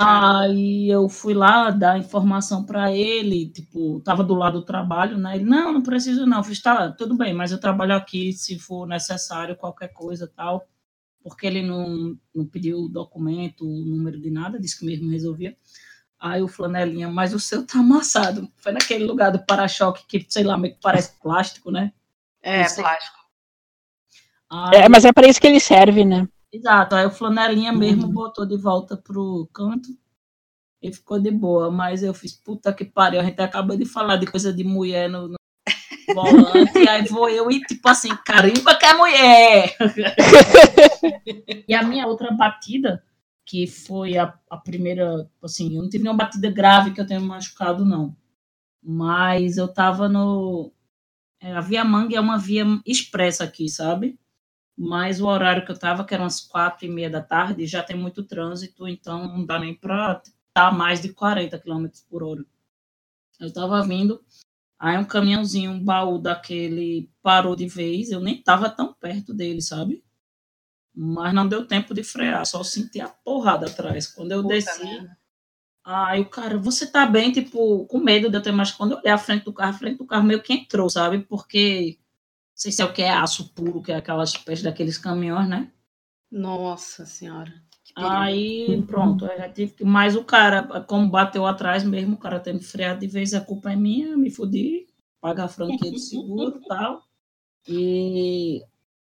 Aí 0.01 0.89
eu 0.89 1.09
fui 1.09 1.35
lá 1.35 1.73
dar 1.73 1.99
informação 1.99 2.65
para 2.65 2.93
ele, 2.95 3.49
tipo, 3.51 4.01
tava 4.03 4.23
do 4.23 4.33
lado 4.33 4.61
do 4.61 4.65
trabalho, 4.65 5.19
né? 5.19 5.35
Ele, 5.35 5.45
não, 5.45 5.73
não 5.73 5.83
preciso 5.83 6.25
não. 6.25 6.39
Eu 6.39 6.45
fiz, 6.45 6.63
tá, 6.63 6.93
tudo 6.93 7.17
bem, 7.17 7.35
mas 7.35 7.51
eu 7.51 7.59
trabalho 7.59 7.97
aqui 7.97 8.33
se 8.33 8.61
for 8.61 8.87
necessário, 8.87 9.57
qualquer 9.57 9.89
coisa 9.89 10.31
tal. 10.33 10.69
Porque 11.21 11.49
ele 11.49 11.63
não, 11.63 12.17
não 12.33 12.47
pediu 12.47 12.89
documento, 12.89 13.65
número 13.65 14.21
de 14.21 14.31
nada, 14.31 14.61
disse 14.61 14.79
que 14.79 14.87
mesmo 14.87 15.11
resolvia. 15.11 15.57
Aí 16.17 16.41
o 16.43 16.49
flanelinha, 16.49 17.09
mas 17.09 17.35
o 17.35 17.41
seu 17.41 17.67
tá 17.67 17.81
amassado. 17.81 18.49
Foi 18.57 18.71
naquele 18.71 19.05
lugar 19.05 19.33
do 19.33 19.45
para-choque 19.45 20.07
que, 20.07 20.25
sei 20.29 20.45
lá, 20.45 20.57
meio 20.57 20.75
que 20.75 20.81
parece 20.81 21.19
plástico, 21.21 21.73
né? 21.73 21.93
É, 22.41 22.73
plástico. 22.73 23.19
Aí, 24.49 24.83
é, 24.83 24.89
mas 24.89 25.05
é 25.05 25.13
para 25.13 25.27
isso 25.27 25.41
que 25.41 25.47
ele 25.49 25.59
serve, 25.59 26.05
né? 26.05 26.29
Exato. 26.53 26.95
Aí 26.95 27.07
o 27.07 27.11
flanelinha 27.11 27.73
mesmo 27.73 28.07
uhum. 28.07 28.13
botou 28.13 28.47
de 28.47 28.57
volta 28.57 28.97
pro 28.97 29.49
canto 29.53 29.89
e 30.83 30.93
ficou 30.93 31.21
de 31.21 31.31
boa. 31.31 31.71
Mas 31.71 32.03
eu 32.03 32.15
fiz, 32.15 32.33
puta 32.33 32.73
que 32.73 32.85
pariu, 32.85 33.21
a 33.21 33.25
gente 33.25 33.41
acabou 33.41 33.77
de 33.77 33.85
falar 33.85 34.17
de 34.17 34.27
coisa 34.27 34.53
de 34.53 34.65
mulher 34.65 35.09
no, 35.09 35.29
no 35.29 35.37
volante, 36.15 36.89
aí 36.89 37.05
vou 37.07 37.29
eu 37.29 37.51
e 37.51 37.61
tipo 37.61 37.87
assim, 37.89 38.09
carimba 38.25 38.77
que 38.77 38.87
é 38.87 38.95
mulher! 38.95 39.77
e 41.69 41.75
a 41.75 41.83
minha 41.83 42.07
outra 42.07 42.31
batida 42.33 43.05
que 43.49 43.67
foi 43.67 44.19
a, 44.19 44.39
a 44.51 44.59
primeira, 44.59 45.27
assim, 45.43 45.75
eu 45.75 45.83
não 45.83 45.89
tive 45.89 46.05
nenhuma 46.05 46.25
batida 46.25 46.51
grave 46.51 46.93
que 46.93 47.01
eu 47.01 47.07
tenha 47.07 47.19
machucado, 47.19 47.83
não. 47.83 48.15
Mas 48.83 49.57
eu 49.57 49.67
tava 49.67 50.07
no. 50.07 50.71
É, 51.41 51.53
a 51.53 51.61
Via 51.61 51.83
Mangue 51.85 52.15
é 52.15 52.21
uma 52.21 52.39
via 52.39 52.65
expressa 52.87 53.45
aqui, 53.45 53.69
sabe? 53.69 54.19
Mas 54.79 55.21
o 55.21 55.27
horário 55.27 55.65
que 55.65 55.73
eu 55.73 55.79
tava, 55.79 56.05
que 56.05 56.15
eram 56.15 56.25
as 56.25 56.41
quatro 56.41 56.87
e 56.87 56.89
meia 56.89 57.11
da 57.11 57.21
tarde, 57.21 57.67
já 57.67 57.83
tem 57.83 57.97
muito 57.97 58.23
trânsito, 58.23 58.87
então 58.87 59.27
não 59.27 59.45
dá 59.45 59.59
nem 59.59 59.75
para 59.75 60.13
estar 60.13 60.33
tá 60.53 60.71
mais 60.71 61.01
de 61.01 61.13
40 61.13 61.59
km 61.59 61.87
por 62.09 62.23
hora. 62.23 62.45
Eu 63.41 63.53
tava 63.53 63.83
vindo, 63.83 64.23
aí 64.79 64.97
um 64.97 65.05
caminhãozinho, 65.05 65.73
um 65.73 65.85
baú 65.85 66.19
daquele 66.19 67.11
parou 67.23 67.57
de 67.57 67.67
vez, 67.67 68.11
eu 68.11 68.21
nem 68.21 68.41
tava 68.41 68.71
tão 68.71 68.95
perto 68.95 69.35
dele, 69.35 69.61
sabe? 69.61 70.05
mas 71.01 71.33
não 71.33 71.47
deu 71.47 71.65
tempo 71.65 71.95
de 71.95 72.03
frear, 72.03 72.45
só 72.45 72.65
senti 72.65 73.01
a 73.01 73.09
porrada 73.09 73.67
atrás. 73.67 74.09
Quando 74.09 74.33
eu 74.33 74.43
Puta 74.43 74.55
desci, 74.55 74.83
merda. 74.83 75.17
aí 75.85 76.21
o 76.21 76.29
cara, 76.29 76.59
você 76.59 76.91
tá 76.91 77.07
bem, 77.07 77.31
tipo, 77.31 77.87
com 77.87 78.01
medo 78.01 78.29
de 78.29 78.37
eu 78.37 78.43
ter 78.43 78.51
mais. 78.51 78.73
Quando 78.73 78.93
eu 78.93 78.99
olhei 78.99 79.13
a 79.13 79.17
frente 79.17 79.45
do 79.45 79.53
carro, 79.53 79.71
a 79.71 79.79
frente 79.79 79.99
do 79.99 80.07
carro 80.07 80.25
meio 80.25 80.43
que 80.43 80.53
entrou, 80.53 80.91
sabe? 80.91 81.21
Porque 81.21 82.01
sei 82.59 82.73
se 82.73 82.83
é 82.83 82.85
o 82.85 82.93
que 82.93 83.03
é 83.03 83.11
aço 83.11 83.49
puro, 83.55 83.81
que 83.81 83.93
é 83.93 83.97
aquelas 83.97 84.31
espécie 84.31 84.65
daqueles 84.65 84.99
caminhões, 84.99 85.49
né? 85.49 85.71
Nossa 86.31 87.07
senhora. 87.07 87.53
Aí, 87.97 88.83
pronto, 88.87 89.25
eu 89.25 89.39
já 89.39 89.49
tive 89.49 89.73
que. 89.73 89.85
Mas 89.85 90.15
o 90.15 90.25
cara, 90.25 90.63
como 90.83 91.09
bateu 91.09 91.47
atrás 91.47 91.83
mesmo, 91.85 92.15
o 92.15 92.19
cara 92.19 92.39
tendo 92.39 92.63
freado 92.63 93.01
de 93.01 93.07
vez, 93.07 93.33
a 93.33 93.41
culpa 93.41 93.73
é 93.73 93.77
minha, 93.77 94.17
me 94.17 94.31
fudi, 94.31 94.87
pagar 95.21 95.45
a 95.45 95.49
franquia 95.49 95.91
do 95.91 95.99
seguro 95.99 96.61
e 96.63 96.69
tal. 96.69 97.03
E 97.67 98.63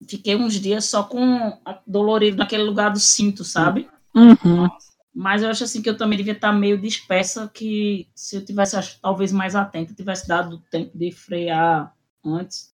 fiquei 0.08 0.36
uns 0.36 0.60
dias 0.60 0.86
só 0.86 1.04
com 1.04 1.60
dolorido 1.86 2.38
naquele 2.38 2.64
lugar 2.64 2.92
do 2.92 3.00
cinto, 3.00 3.44
sabe? 3.44 3.88
Uhum. 4.16 4.68
Mas 5.14 5.44
eu 5.44 5.50
acho 5.50 5.64
assim 5.64 5.82
que 5.82 5.90
eu 5.90 5.98
também 5.98 6.18
devia 6.18 6.34
estar 6.34 6.54
meio 6.54 6.80
dispersa, 6.80 7.50
que 7.54 8.10
se 8.16 8.38
eu 8.38 8.46
tivesse, 8.46 8.76
acho, 8.76 9.00
talvez 9.02 9.32
mais 9.32 9.56
atenta, 9.56 9.94
tivesse 9.94 10.28
dado 10.28 10.64
tempo 10.72 10.98
de 10.98 11.12
frear 11.12 11.94
antes. 12.26 12.74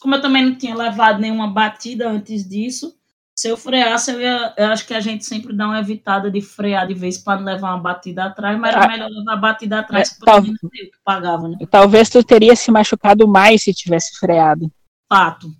Como 0.00 0.14
eu 0.14 0.20
também 0.20 0.44
não 0.44 0.56
tinha 0.56 0.74
levado 0.74 1.20
nenhuma 1.20 1.48
batida 1.48 2.08
antes 2.08 2.46
disso, 2.48 2.96
se 3.38 3.48
eu 3.48 3.56
freasse, 3.56 4.10
eu, 4.10 4.20
ia, 4.20 4.54
eu 4.56 4.66
acho 4.68 4.86
que 4.86 4.94
a 4.94 5.00
gente 5.00 5.24
sempre 5.26 5.54
dá 5.54 5.66
uma 5.66 5.78
evitada 5.78 6.30
de 6.30 6.40
frear 6.40 6.86
de 6.86 6.94
vez 6.94 7.18
para 7.18 7.38
não 7.38 7.44
levar 7.44 7.74
uma 7.74 7.82
batida 7.82 8.24
atrás, 8.24 8.58
mas 8.58 8.74
era 8.74 8.84
ah, 8.84 8.88
melhor 8.88 9.10
levar 9.10 9.34
a 9.34 9.36
batida 9.36 9.78
atrás 9.80 10.10
é, 10.10 10.24
para 10.24 10.40
o 10.40 10.42
que 10.42 10.90
pagava, 11.04 11.46
né? 11.46 11.58
Talvez 11.70 12.08
tu 12.08 12.24
teria 12.24 12.56
se 12.56 12.70
machucado 12.70 13.28
mais 13.28 13.62
se 13.62 13.74
tivesse 13.74 14.18
freado. 14.18 14.72
Fato. 15.06 15.50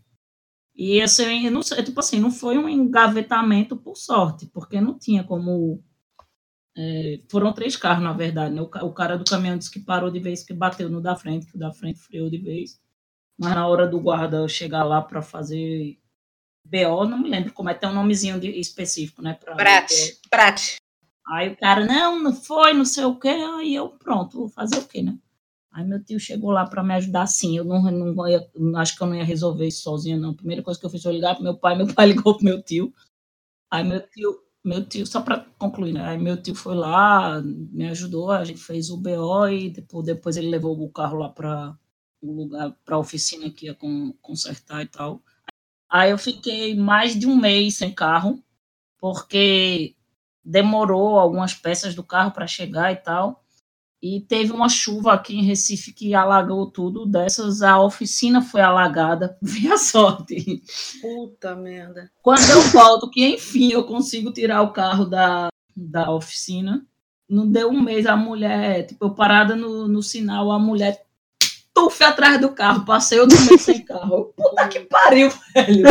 E 0.75 1.03
assim, 1.03 1.51
não, 1.51 1.61
tipo 1.61 2.01
assim, 2.01 2.19
não 2.19 2.31
foi 2.31 2.57
um 2.57 2.69
engavetamento 2.69 3.77
por 3.77 3.97
sorte, 3.97 4.47
porque 4.47 4.81
não 4.81 4.99
tinha 4.99 5.23
como. 5.23 5.83
É, 6.77 7.21
foram 7.31 7.53
três 7.53 7.77
carros, 7.77 8.05
na 8.05 8.13
verdade. 8.13 8.55
Né? 8.55 8.63
O, 8.63 8.65
o, 8.65 8.93
cara 8.93 9.19
do 9.19 9.25
caminhão 9.25 9.57
disse 9.57 9.71
que 9.71 9.81
parou 9.81 10.11
de 10.11 10.19
vez, 10.19 10.43
que 10.43 10.53
bateu 10.55 10.89
no 10.91 11.01
da 11.01 11.15
frente, 11.15 11.47
que 11.47 11.57
o 11.57 11.59
da 11.59 11.73
frente 11.73 12.01
freou 12.01 12.29
de 12.31 12.39
vez. 12.39 12.79
Mas 13.39 13.55
na 13.55 13.67
hora 13.67 13.87
do 13.87 14.01
guarda 14.01 14.49
chegar 14.49 14.85
lá 14.85 15.03
para 15.03 15.21
fazer 15.21 15.99
BO, 16.65 17.05
não 17.05 17.19
me 17.19 17.29
lembro 17.29 17.53
como 17.53 17.69
é, 17.69 17.75
tem 17.75 17.89
um 17.89 17.95
nomezinho 17.95 18.41
de, 18.41 18.49
específico, 18.59 19.23
né? 19.23 19.35
Prat, 19.35 19.91
Prat. 20.31 20.77
Aí 21.29 21.49
o 21.49 21.57
cara, 21.57 21.85
não, 21.85 22.19
não 22.23 22.33
foi, 22.33 22.73
não 22.73 22.85
sei 22.85 23.05
o 23.05 23.19
quê. 23.19 23.29
Aí 23.29 23.75
eu, 23.75 23.91
pronto, 23.91 24.39
vou 24.39 24.49
fazer 24.49 24.79
o 24.79 24.87
quê, 24.87 25.03
né? 25.03 25.19
Aí 25.73 25.85
meu 25.85 26.03
tio 26.03 26.19
chegou 26.19 26.51
lá 26.51 26.65
para 26.67 26.83
me 26.83 26.95
ajudar 26.95 27.27
sim. 27.27 27.57
Eu 27.57 27.65
não, 27.65 27.83
não 27.83 28.29
ia, 28.29 28.49
acho 28.77 28.97
que 28.97 29.03
eu 29.03 29.07
não 29.07 29.15
ia 29.15 29.25
resolver 29.25 29.67
isso 29.67 29.83
sozinha, 29.83 30.17
não. 30.17 30.31
A 30.31 30.35
primeira 30.35 30.63
coisa 30.63 30.79
que 30.81 30.87
eu 30.87 30.91
fiz 30.91 31.03
foi 31.03 31.13
ligar 31.13 31.35
para 31.35 31.45
meu 31.45 31.57
pai, 31.57 31.77
meu 31.77 31.93
pai 31.93 32.07
ligou 32.15 32.37
para 32.37 32.45
meu 32.45 32.63
tio. 32.63 32.95
Aí 33.71 33.85
meu 33.85 34.01
tio, 34.01 34.41
meu 34.65 34.85
tio, 34.85 35.07
só 35.07 35.21
para 35.21 35.45
concluir, 35.59 35.93
né? 35.93 36.03
Aí 36.03 36.19
meu 36.19 36.41
tio 36.41 36.55
foi 36.55 36.75
lá, 36.75 37.43
me 37.43 37.89
ajudou, 37.89 38.31
a 38.31 38.45
gente 38.45 38.61
fez 38.61 38.89
o 38.91 38.97
BO 38.97 39.49
e 39.49 39.71
depois, 39.71 40.07
depois 40.07 40.37
ele 40.37 40.49
levou 40.49 40.81
o 40.81 40.91
carro 40.91 41.19
lá 41.19 41.29
para 41.29 41.77
o 42.21 42.33
lugar, 42.33 42.75
para 42.85 42.97
a 42.97 43.01
oficina 43.01 43.51
que 43.51 43.67
ia 43.67 43.77
consertar 44.21 44.83
e 44.83 44.87
tal. 44.87 45.23
Aí 45.89 46.11
eu 46.11 46.19
fiquei 46.19 46.75
mais 46.75 47.19
de 47.19 47.27
um 47.27 47.37
mês 47.37 47.77
sem 47.77 47.93
carro, 47.93 48.43
porque 48.99 49.95
demorou 50.45 51.19
algumas 51.19 51.55
peças 51.55 51.95
do 51.95 52.03
carro 52.03 52.33
para 52.33 52.47
chegar 52.47 52.93
e 52.93 52.97
tal. 52.97 53.43
E 54.03 54.21
teve 54.21 54.53
uma 54.53 54.69
chuva 54.69 55.15
aqui 55.15 55.37
em 55.37 55.43
Recife 55.43 55.93
que 55.93 56.15
alagou 56.15 56.71
tudo. 56.71 57.07
Dessas, 57.07 57.63
a 57.63 57.81
oficina 57.81 58.43
foi 58.43 58.61
alagada. 58.61 59.37
Vi 59.43 59.73
a 59.73 59.79
sorte. 59.79 60.63
Puta 61.01 61.57
merda. 61.57 62.11
Quando 62.23 62.49
eu 62.51 62.61
volto, 62.71 63.11
que 63.11 63.27
enfim 63.27 63.73
eu 63.73 63.85
consigo 63.85 64.33
tirar 64.33 64.63
o 64.63 64.73
carro 64.73 65.07
da, 65.07 65.49
da 65.75 66.11
oficina. 66.13 66.87
Não 67.29 67.51
deu 67.51 67.71
um 67.71 67.83
mês, 67.83 68.07
a 68.07 68.17
mulher, 68.17 68.87
tipo, 68.87 69.07
eu 69.07 69.15
parada 69.15 69.57
no, 69.57 69.89
no 69.89 70.01
sinal, 70.01 70.53
a 70.53 70.59
mulher 70.59 71.06
tuf 71.77 72.03
atrás 72.03 72.41
do 72.41 72.49
carro, 72.53 72.87
passei 72.87 73.21
outro 73.21 73.39
mês 73.43 73.61
sem 73.61 73.85
carro. 73.85 74.33
Puta 74.35 74.67
que 74.67 74.81
pariu, 74.81 75.31
velho. 75.55 75.87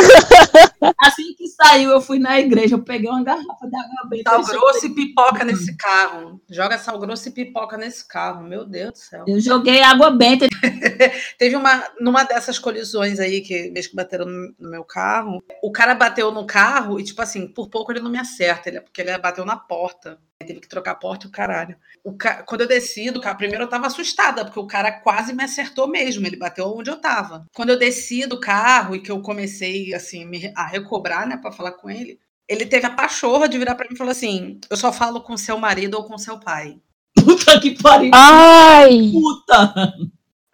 Assim 0.98 1.36
que 1.36 1.48
saiu, 1.48 1.92
eu 1.92 2.02
fui 2.02 2.18
na 2.18 2.40
igreja, 2.40 2.74
eu 2.74 2.84
peguei 2.84 3.08
uma 3.08 3.24
garrafa 3.24 3.68
de 3.68 3.78
água 3.78 4.10
benta. 4.10 4.32
Sal 4.32 4.44
grosso 4.44 4.88
e 4.88 4.96
pipoca 4.96 5.46
nesse 5.46 5.78
carro. 5.78 6.42
Joga 6.50 6.80
sal 6.80 6.98
grosso 6.98 7.30
e 7.30 7.32
pipoca 7.32 7.78
nesse 7.78 8.08
carro, 8.08 8.44
meu 8.44 8.66
Deus 8.66 8.94
do 8.94 8.98
céu. 8.98 9.26
Eu 9.28 9.40
joguei 9.40 9.84
água 9.84 10.10
benta. 10.10 10.48
Teve 11.38 11.56
uma, 11.56 11.84
numa 12.00 12.24
dessas 12.24 12.58
colisões 12.58 13.20
aí, 13.20 13.42
que 13.42 13.70
mesmo 13.70 13.92
que 13.92 13.96
bateram 13.96 14.26
no 14.26 14.72
meu 14.72 14.84
carro, 14.84 15.44
o 15.62 15.72
cara 15.72 15.94
bateu 15.94 16.32
no 16.32 16.48
carro 16.48 17.00
e, 17.00 17.04
tipo 17.04 17.22
assim, 17.22 17.48
por 17.48 17.70
pouco 17.70 17.92
ele 17.92 18.00
não 18.00 18.10
me 18.10 18.18
acerta, 18.18 18.70
ele, 18.70 18.82
porque 18.82 19.02
ele 19.02 19.16
bateu 19.20 19.46
na 19.46 19.56
porta. 19.56 20.18
Teve 20.40 20.60
que 20.60 20.68
trocar 20.68 20.92
a 20.92 20.96
porta 20.96 21.26
e 21.26 21.30
o 21.30 21.32
caralho. 21.32 21.78
O 22.04 22.14
ca... 22.14 22.44
Quando 22.44 22.62
eu 22.62 22.68
desci 22.68 23.10
do 23.10 23.22
carro, 23.22 23.38
primeiro 23.38 23.64
eu 23.64 23.70
tava 23.70 23.88
assustada, 23.88 24.44
porque 24.44 24.60
o 24.60 24.68
cara 24.68 24.92
quase 24.92 25.34
me 25.34 25.44
acertou 25.44 25.88
mesmo, 25.88 26.28
ele 26.28 26.36
bateu 26.36 26.68
onde 26.68 26.90
eu 26.90 27.00
tava. 27.00 27.46
Quando 27.56 27.70
eu 27.70 27.80
desci 27.80 28.28
do 28.28 28.40
carro 28.40 28.96
e 28.96 29.02
que 29.02 29.12
eu 29.12 29.22
comecei, 29.22 29.94
assim, 29.94 30.30
a 30.56 30.66
recobrar, 30.66 31.26
né, 31.26 31.38
pra 31.38 31.54
falar 31.54 31.72
com 31.72 31.90
ele, 31.90 32.20
ele 32.50 32.66
teve 32.66 32.86
a 32.86 32.92
pachorra 32.92 33.48
de 33.48 33.58
virar 33.58 33.76
pra 33.76 33.88
mim 33.88 33.96
e 33.96 33.98
falar 33.98 34.12
assim: 34.12 34.60
eu 34.70 34.76
só 34.76 34.92
falo 34.92 35.22
com 35.22 35.38
seu 35.38 35.58
marido 35.58 35.96
ou 35.96 36.04
com 36.04 36.18
seu 36.18 36.38
pai. 36.40 36.80
Puta 37.16 37.60
que 37.60 37.82
pariu! 37.82 38.12
Ai! 38.14 39.12
Puta! 39.14 39.94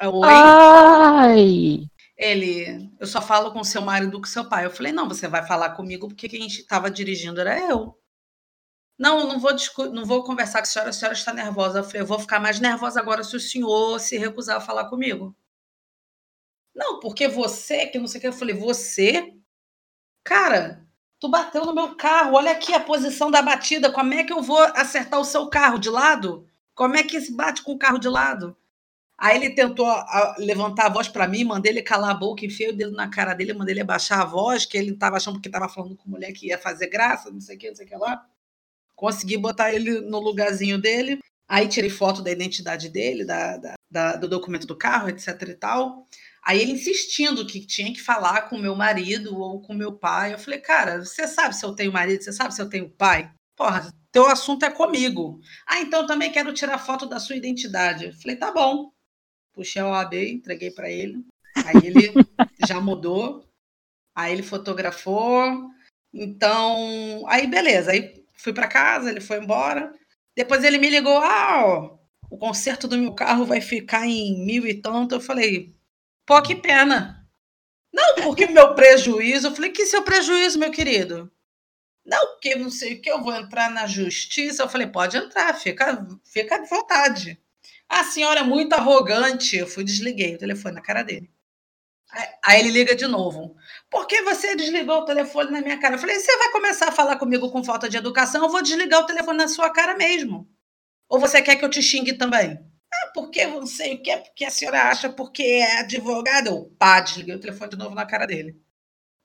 Oi? 0.04 0.30
Ai! 0.30 1.84
Ele, 2.16 2.88
eu 3.00 3.08
só 3.08 3.20
falo 3.20 3.52
com 3.52 3.64
seu 3.64 3.82
marido 3.82 4.14
ou 4.14 4.22
com 4.22 4.28
seu 4.28 4.46
pai. 4.46 4.64
Eu 4.64 4.70
falei, 4.70 4.92
não, 4.92 5.08
você 5.08 5.28
vai 5.28 5.46
falar 5.46 5.72
comigo 5.72 6.08
porque 6.08 6.30
quem 6.30 6.46
estava 6.46 6.90
dirigindo 6.90 7.42
era 7.42 7.60
eu. 7.60 7.98
Não, 9.02 9.28
não 9.28 9.40
vou, 9.40 9.52
não 9.92 10.06
vou 10.06 10.24
conversar 10.24 10.60
com 10.60 10.66
a 10.66 10.66
senhora, 10.68 10.90
a 10.92 10.94
senhora 10.94 11.18
está 11.18 11.34
nervosa. 11.34 11.80
Eu 11.80 11.84
falei, 11.84 12.02
eu 12.02 12.06
vou 12.06 12.20
ficar 12.20 12.40
mais 12.40 12.60
nervosa 12.60 13.00
agora 13.00 13.24
se 13.24 13.36
o 13.36 13.40
senhor 13.40 14.00
se 14.00 14.16
recusar 14.16 14.58
a 14.58 14.62
falar 14.62 14.90
comigo. 14.90 15.36
Não, 16.76 17.00
porque 17.00 17.28
você, 17.28 17.88
que 17.88 17.98
não 17.98 18.06
sei 18.06 18.20
o 18.20 18.22
que, 18.22 18.28
eu 18.28 18.34
falei, 18.34 18.56
você? 18.56 19.34
Cara, 20.24 20.88
tu 21.20 21.28
bateu 21.30 21.66
no 21.66 21.74
meu 21.74 21.96
carro, 21.96 22.36
olha 22.36 22.52
aqui 22.52 22.76
a 22.76 22.80
posição 22.80 23.32
da 23.32 23.42
batida, 23.42 23.92
como 23.92 24.14
é 24.14 24.24
que 24.24 24.32
eu 24.32 24.44
vou 24.44 24.60
acertar 24.76 25.20
o 25.20 25.26
seu 25.26 25.50
carro 25.50 25.80
de 25.80 25.90
lado? 25.90 26.48
Como 26.76 26.96
é 26.96 27.02
que 27.02 27.20
se 27.20 27.34
bate 27.36 27.64
com 27.64 27.72
o 27.72 27.80
carro 27.80 27.98
de 27.98 28.08
lado? 28.08 28.56
Aí 29.18 29.36
ele 29.36 29.56
tentou 29.56 29.88
levantar 30.38 30.86
a 30.86 30.90
voz 30.90 31.08
para 31.08 31.28
mim, 31.28 31.44
mandei 31.44 31.72
ele 31.72 31.82
calar 31.82 32.12
a 32.12 32.14
boca, 32.14 32.46
enfiei 32.46 32.70
o 32.70 32.78
dedo 32.78 32.92
na 32.92 33.10
cara 33.10 33.34
dele, 33.34 33.54
mandei 33.54 33.74
ele 33.74 33.82
abaixar 33.82 34.22
a 34.22 34.26
voz, 34.26 34.64
que 34.64 34.78
ele 34.78 34.92
estava 34.92 35.18
achando 35.18 35.42
que 35.42 35.48
estava 35.48 35.68
falando 35.68 35.96
com 35.98 36.08
mulher 36.08 36.32
que 36.34 36.50
ia 36.50 36.60
fazer 36.60 36.88
graça, 36.88 37.32
não 37.32 37.42
sei 37.42 37.56
o 37.56 37.60
que, 37.60 37.68
não 37.68 37.76
sei 37.76 37.88
o 37.88 37.90
que 37.90 37.96
lá. 37.96 38.28
Consegui 39.02 39.36
botar 39.36 39.74
ele 39.74 40.00
no 40.02 40.20
lugarzinho 40.20 40.80
dele. 40.80 41.18
Aí 41.50 41.68
tirei 41.68 41.90
foto 41.90 42.22
da 42.22 42.30
identidade 42.30 42.88
dele, 42.88 43.26
da, 43.26 43.58
da, 43.58 43.74
da, 43.90 44.16
do 44.16 44.30
documento 44.30 44.68
do 44.68 44.78
carro, 44.78 45.10
etc 45.10 45.42
e 45.42 45.56
tal. 45.56 46.08
Aí 46.44 46.62
ele 46.62 46.74
insistindo 46.74 47.48
que 47.48 47.66
tinha 47.66 47.92
que 47.92 48.00
falar 48.00 48.44
com 48.44 48.60
meu 48.60 48.76
marido 48.76 49.36
ou 49.36 49.60
com 49.60 49.74
meu 49.74 49.92
pai. 49.92 50.36
Eu 50.36 50.38
falei, 50.38 50.60
cara, 50.60 51.04
você 51.04 51.28
sabe 51.28 51.56
se 51.56 51.66
eu 51.66 51.74
tenho 51.74 51.92
marido? 51.92 52.22
Você 52.22 52.32
sabe 52.32 52.54
se 52.54 52.62
eu 52.62 52.70
tenho 52.70 52.92
pai? 52.92 53.34
Porra, 53.56 53.92
teu 54.12 54.28
assunto 54.28 54.66
é 54.66 54.70
comigo. 54.70 55.42
Ah, 55.66 55.82
então 55.82 56.06
também 56.06 56.32
quero 56.32 56.54
tirar 56.54 56.78
foto 56.78 57.08
da 57.08 57.20
sua 57.20 57.36
identidade. 57.36 58.06
Eu 58.06 58.14
falei, 58.14 58.38
tá 58.38 58.52
bom. 58.52 58.92
Puxei 59.52 59.82
o 59.82 59.92
AB, 59.92 60.32
entreguei 60.32 60.70
para 60.70 60.92
ele. 60.92 61.26
Aí 61.66 61.88
ele 61.88 62.14
já 62.68 62.80
mudou. 62.80 63.44
Aí 64.16 64.32
ele 64.32 64.44
fotografou. 64.44 65.72
Então, 66.14 67.24
aí 67.28 67.48
beleza. 67.48 67.92
Aí 67.92 68.21
Fui 68.42 68.52
para 68.54 68.68
casa, 68.68 69.12
ele 69.12 69.22
foi 69.22 69.38
embora. 69.38 69.94
Depois 70.36 70.64
ele 70.64 70.80
me 70.80 70.90
ligou: 70.90 71.18
ah, 71.20 71.64
ó, 71.64 72.00
o 72.30 72.38
conserto 72.38 72.88
do 72.88 72.98
meu 72.98 73.14
carro 73.14 73.46
vai 73.46 73.62
ficar 73.62 74.08
em 74.08 74.44
mil 74.44 74.66
e 74.66 74.74
tanto. 74.74 75.16
Eu 75.16 75.22
falei: 75.22 75.76
pô, 76.26 76.42
que 76.42 76.56
pena. 76.56 77.28
Não, 77.94 78.16
porque 78.16 78.48
meu 78.48 78.74
prejuízo. 78.74 79.48
Eu 79.48 79.56
falei: 79.56 79.72
que 79.72 79.86
seu 79.86 80.02
prejuízo, 80.04 80.58
meu 80.58 80.72
querido? 80.72 81.32
Não, 82.04 82.20
porque 82.34 82.56
não 82.56 82.72
sei 82.72 82.96
o 82.96 83.02
que, 83.02 83.12
eu 83.12 83.22
vou 83.22 83.36
entrar 83.36 83.70
na 83.70 83.86
justiça. 83.86 84.64
Eu 84.64 84.70
falei: 84.70 84.88
pode 84.88 85.18
entrar, 85.18 85.54
fica, 85.54 86.04
fica 86.26 86.56
à 86.56 86.66
vontade. 86.66 87.40
A 87.88 88.04
senhora 88.06 88.40
é 88.40 88.44
muito 88.44 88.74
arrogante. 88.74 89.58
Eu 89.58 89.68
fui, 89.68 89.84
desliguei 89.84 90.36
o 90.36 90.40
telefone 90.40 90.76
na 90.76 90.82
cara 90.82 91.04
dele. 91.04 91.30
Aí 92.44 92.60
ele 92.60 92.72
liga 92.72 92.96
de 92.96 93.06
novo. 93.06 93.56
Por 93.92 94.08
que 94.08 94.22
você 94.22 94.56
desligou 94.56 95.00
o 95.00 95.06
telefone 95.06 95.52
na 95.52 95.60
minha 95.60 95.78
cara? 95.78 95.96
Eu 95.96 96.00
falei: 96.00 96.18
você 96.18 96.36
vai 96.38 96.50
começar 96.54 96.88
a 96.88 96.92
falar 96.94 97.18
comigo 97.18 97.52
com 97.52 97.62
falta 97.62 97.90
de 97.90 97.98
educação, 97.98 98.42
eu 98.42 98.50
vou 98.50 98.64
desligar 98.64 99.02
o 99.02 99.06
telefone 99.06 99.38
na 99.38 99.50
sua 99.50 99.70
cara 99.70 99.96
mesmo. 99.96 100.50
Ou 101.10 101.20
você 101.20 101.42
quer 101.42 101.58
que 101.58 101.66
eu 101.66 101.70
te 101.70 101.82
xingue 101.82 102.14
também? 102.14 102.58
Ah, 102.94 103.12
porque 103.14 103.46
não 103.46 103.66
sei 103.66 103.96
o 103.96 104.02
que, 104.02 104.16
porque 104.16 104.46
a 104.46 104.50
senhora 104.50 104.84
acha 104.84 105.10
porque 105.10 105.44
é 105.44 105.80
advogada. 105.80 106.50
Eu 106.50 106.74
pá, 106.80 107.02
desliguei 107.02 107.36
o 107.36 107.40
telefone 107.40 107.72
de 107.72 107.78
novo 107.78 107.94
na 107.94 108.06
cara 108.06 108.26
dele. 108.26 108.58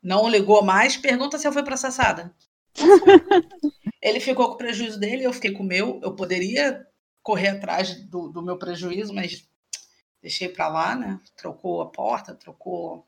Não 0.03 0.29
ligou 0.29 0.63
mais, 0.65 0.97
pergunta 0.97 1.39
se 1.39 1.47
eu 1.47 1.53
fui 1.53 1.63
processada. 1.63 2.35
ele 4.03 4.19
ficou 4.19 4.49
com 4.49 4.55
o 4.55 4.59
prejuízo 4.59 4.99
dele, 4.99 5.25
eu 5.25 5.33
fiquei 5.33 5.53
com 5.53 5.63
o 5.63 5.67
meu. 5.67 6.01
Eu 6.03 6.17
poderia 6.17 6.85
correr 7.23 7.51
atrás 7.51 7.95
do, 8.09 8.29
do 8.29 8.43
meu 8.43 8.59
prejuízo, 8.59 9.15
mas 9.15 9.49
deixei 10.21 10.49
para 10.49 10.67
lá, 10.69 10.97
né? 10.97 11.21
Trocou 11.37 11.81
a 11.83 11.87
porta, 11.87 12.35
trocou 12.35 13.07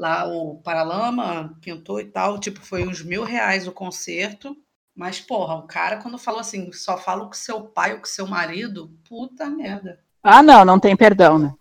lá 0.00 0.26
o 0.26 0.56
paralama, 0.62 1.54
pintou 1.60 2.00
e 2.00 2.06
tal. 2.06 2.40
Tipo, 2.40 2.60
foi 2.60 2.88
uns 2.88 3.02
mil 3.02 3.22
reais 3.22 3.68
o 3.68 3.72
concerto. 3.72 4.56
Mas, 4.96 5.20
porra, 5.20 5.56
o 5.56 5.66
cara, 5.66 5.98
quando 5.98 6.18
falou 6.18 6.40
assim, 6.40 6.72
só 6.72 6.96
falo 6.96 7.26
com 7.26 7.34
seu 7.34 7.62
pai 7.62 7.92
ou 7.92 8.00
com 8.00 8.06
seu 8.06 8.26
marido, 8.26 8.90
puta 9.06 9.48
merda. 9.48 10.00
Ah, 10.22 10.42
não, 10.42 10.64
não 10.64 10.80
tem 10.80 10.96
perdão, 10.96 11.38
né? 11.38 11.54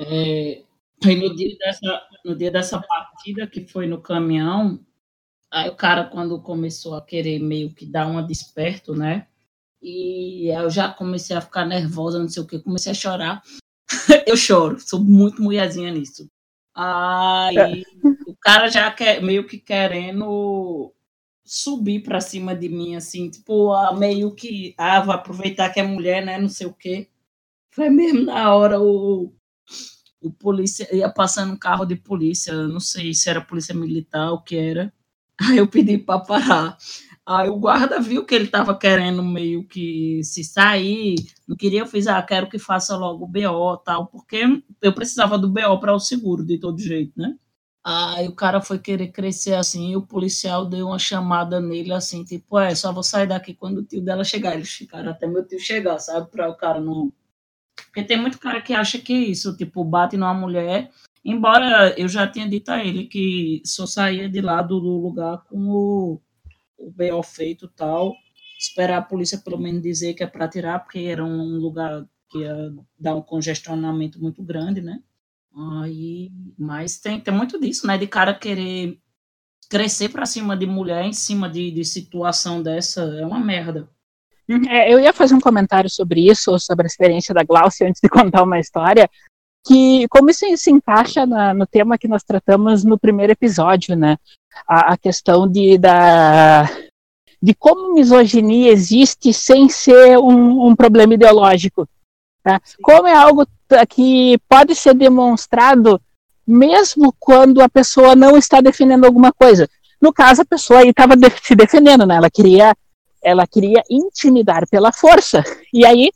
É, 0.00 0.62
foi 1.02 1.14
no 1.16 1.34
dia, 1.34 1.56
dessa, 1.58 2.02
no 2.24 2.36
dia 2.36 2.50
dessa 2.50 2.80
partida 2.80 3.46
que 3.46 3.66
foi 3.66 3.86
no 3.86 4.00
caminhão, 4.00 4.80
aí 5.50 5.68
o 5.68 5.76
cara, 5.76 6.04
quando 6.04 6.40
começou 6.42 6.94
a 6.94 7.02
querer 7.02 7.38
meio 7.38 7.72
que 7.72 7.86
dar 7.86 8.06
uma 8.06 8.22
desperto, 8.22 8.94
né? 8.94 9.26
E 9.80 10.48
eu 10.48 10.68
já 10.68 10.92
comecei 10.92 11.36
a 11.36 11.40
ficar 11.40 11.64
nervosa, 11.64 12.18
não 12.18 12.28
sei 12.28 12.42
o 12.42 12.46
que, 12.46 12.58
comecei 12.58 12.92
a 12.92 12.94
chorar. 12.94 13.42
eu 14.26 14.36
choro, 14.36 14.80
sou 14.80 15.02
muito 15.02 15.40
mulherzinha 15.42 15.90
nisso. 15.90 16.28
Aí 16.76 17.56
é. 17.56 17.82
o 18.26 18.36
cara 18.38 18.68
já 18.68 18.90
quer, 18.90 19.22
meio 19.22 19.46
que 19.46 19.58
querendo 19.58 20.92
subir 21.42 22.02
para 22.02 22.20
cima 22.20 22.54
de 22.54 22.68
mim, 22.68 22.96
assim, 22.96 23.30
tipo, 23.30 23.72
meio 23.94 24.34
que, 24.34 24.74
ah, 24.76 25.00
vou 25.00 25.14
aproveitar 25.14 25.70
que 25.70 25.80
é 25.80 25.82
mulher, 25.82 26.24
né, 26.24 26.38
não 26.38 26.48
sei 26.48 26.66
o 26.66 26.74
quê. 26.74 27.08
Foi 27.70 27.88
mesmo 27.88 28.24
na 28.26 28.54
hora 28.54 28.80
o, 28.80 29.32
o 30.20 30.30
polícia, 30.32 30.88
ia 30.94 31.08
passando 31.08 31.54
um 31.54 31.58
carro 31.58 31.86
de 31.86 31.96
polícia, 31.96 32.52
não 32.68 32.80
sei 32.80 33.14
se 33.14 33.30
era 33.30 33.40
polícia 33.40 33.74
militar 33.74 34.30
ou 34.30 34.36
o 34.36 34.42
que 34.42 34.56
era. 34.56 34.92
Aí 35.40 35.58
eu 35.58 35.68
pedi 35.68 35.98
para 35.98 36.20
parar. 36.20 36.76
Aí 37.26 37.48
o 37.48 37.58
guarda 37.58 38.00
viu 38.00 38.24
que 38.24 38.34
ele 38.34 38.44
estava 38.44 38.78
querendo 38.78 39.22
meio 39.22 39.66
que 39.66 40.22
se 40.22 40.44
sair, 40.44 41.16
não 41.46 41.56
queria, 41.56 41.80
eu 41.80 41.86
fiz, 41.86 42.06
ah, 42.06 42.22
quero 42.22 42.48
que 42.48 42.58
faça 42.58 42.96
logo 42.96 43.24
o 43.24 43.28
BO 43.28 43.76
tal, 43.78 44.06
porque 44.06 44.44
eu 44.80 44.92
precisava 44.92 45.36
do 45.36 45.48
BO 45.48 45.80
para 45.80 45.92
o 45.92 45.98
seguro, 45.98 46.44
de 46.44 46.58
todo 46.58 46.78
jeito, 46.80 47.12
né? 47.16 47.36
Aí 47.84 48.28
o 48.28 48.34
cara 48.34 48.60
foi 48.60 48.78
querer 48.78 49.08
crescer 49.12 49.54
assim, 49.54 49.92
e 49.92 49.96
o 49.96 50.06
policial 50.06 50.66
deu 50.66 50.86
uma 50.86 50.98
chamada 50.98 51.60
nele 51.60 51.92
assim, 51.92 52.24
tipo, 52.24 52.58
é, 52.58 52.74
só 52.74 52.92
vou 52.92 53.02
sair 53.02 53.26
daqui 53.28 53.54
quando 53.54 53.78
o 53.78 53.84
tio 53.84 54.02
dela 54.02 54.24
chegar. 54.24 54.54
Eles 54.54 54.70
ficaram 54.70 55.10
até 55.10 55.26
meu 55.26 55.46
tio 55.46 55.60
chegar, 55.60 55.98
sabe? 56.00 56.28
Para 56.30 56.48
o 56.50 56.56
cara 56.56 56.80
não. 56.80 57.12
Porque 57.86 58.02
tem 58.02 58.20
muito 58.20 58.38
cara 58.40 58.60
que 58.60 58.74
acha 58.74 58.98
que 58.98 59.12
isso, 59.14 59.56
tipo, 59.56 59.84
bate 59.84 60.16
numa 60.16 60.34
mulher. 60.34 60.90
Embora 61.24 61.94
eu 61.98 62.08
já 62.08 62.26
tinha 62.26 62.48
dito 62.48 62.70
a 62.70 62.84
ele 62.84 63.04
que 63.06 63.62
só 63.64 63.86
saía 63.86 64.28
de 64.28 64.40
lá 64.40 64.62
do 64.62 64.78
lugar 64.78 65.44
com 65.44 65.68
o 65.68 66.20
o 66.78 66.90
BO 66.90 67.22
feito 67.22 67.68
tal, 67.68 68.14
esperar 68.58 68.98
a 68.98 69.02
polícia 69.02 69.38
pelo 69.38 69.58
menos 69.58 69.82
dizer 69.82 70.14
que 70.14 70.22
é 70.22 70.26
para 70.26 70.48
tirar, 70.48 70.80
porque 70.80 71.00
era 71.00 71.24
um 71.24 71.58
lugar 71.58 72.06
que 72.30 72.38
ia 72.38 72.74
dar 72.98 73.14
um 73.14 73.22
congestionamento 73.22 74.20
muito 74.20 74.42
grande, 74.42 74.80
né? 74.80 75.00
Aí, 75.82 76.30
mas 76.58 76.98
tem, 76.98 77.20
tem 77.20 77.32
muito 77.32 77.58
disso, 77.58 77.86
né? 77.86 77.96
De 77.96 78.06
cara 78.06 78.34
querer 78.34 78.98
crescer 79.68 80.10
para 80.10 80.26
cima 80.26 80.56
de 80.56 80.66
mulher 80.66 81.04
em 81.04 81.12
cima 81.12 81.48
de, 81.48 81.70
de 81.70 81.84
situação 81.84 82.62
dessa 82.62 83.02
é 83.02 83.26
uma 83.26 83.40
merda. 83.40 83.88
É, 84.68 84.92
eu 84.92 85.00
ia 85.00 85.12
fazer 85.12 85.34
um 85.34 85.40
comentário 85.40 85.90
sobre 85.90 86.28
isso, 86.28 86.56
sobre 86.58 86.86
a 86.86 86.86
experiência 86.86 87.34
da 87.34 87.42
Glaucia, 87.42 87.88
antes 87.88 88.00
de 88.00 88.08
contar 88.08 88.42
uma 88.44 88.60
história, 88.60 89.10
que 89.66 90.06
como 90.08 90.30
isso 90.30 90.44
se 90.56 90.70
encaixa 90.70 91.26
na, 91.26 91.52
no 91.52 91.66
tema 91.66 91.98
que 91.98 92.06
nós 92.06 92.22
tratamos 92.22 92.84
no 92.84 92.98
primeiro 92.98 93.32
episódio, 93.32 93.96
né? 93.96 94.16
A, 94.66 94.92
a, 94.92 94.96
questão 94.96 95.48
de, 95.48 95.78
da, 95.78 96.64
de 97.42 97.54
como 97.54 97.94
misoginia 97.94 98.70
existe 98.70 99.32
sem 99.32 99.68
ser 99.68 100.18
um, 100.18 100.66
um 100.66 100.76
problema 100.76 101.14
ideológico. 101.14 101.88
Tá? 102.42 102.60
Como 102.82 103.06
é 103.06 103.14
algo 103.14 103.46
que 103.88 104.38
pode 104.48 104.74
ser 104.74 104.94
demonstrado 104.94 106.00
mesmo 106.46 107.12
quando 107.18 107.60
a 107.60 107.68
pessoa 107.68 108.14
não 108.14 108.36
está 108.36 108.60
defendendo 108.60 109.04
alguma 109.04 109.32
coisa. 109.32 109.68
No 110.00 110.12
caso, 110.12 110.42
a 110.42 110.44
pessoa 110.44 110.80
aí 110.80 110.90
estava 110.90 111.16
de, 111.16 111.26
se 111.42 111.56
defendendo, 111.56 112.06
né? 112.06 112.16
Ela 112.16 112.30
queria, 112.30 112.74
ela 113.22 113.46
queria 113.46 113.82
intimidar 113.90 114.68
pela 114.68 114.92
força. 114.92 115.42
E 115.72 115.84
aí 115.84 116.10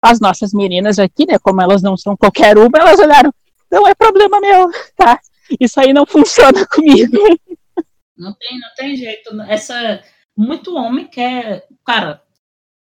as 0.00 0.20
nossas 0.20 0.52
meninas 0.52 0.98
aqui, 0.98 1.26
né, 1.26 1.38
como 1.38 1.62
elas 1.62 1.80
não 1.80 1.96
são 1.96 2.16
qualquer 2.16 2.58
uma, 2.58 2.76
elas 2.76 2.98
olharam, 2.98 3.32
não 3.70 3.86
é 3.86 3.94
problema 3.94 4.40
meu, 4.40 4.68
tá? 4.96 5.20
Isso 5.60 5.78
aí 5.78 5.92
não 5.92 6.04
funciona 6.04 6.66
comigo. 6.74 7.16
Não 8.16 8.32
tem, 8.34 8.60
não 8.60 8.68
tem 8.76 8.96
jeito. 8.96 9.40
Essa 9.42 10.02
muito 10.36 10.74
homem 10.74 11.06
quer, 11.06 11.66
cara, 11.84 12.22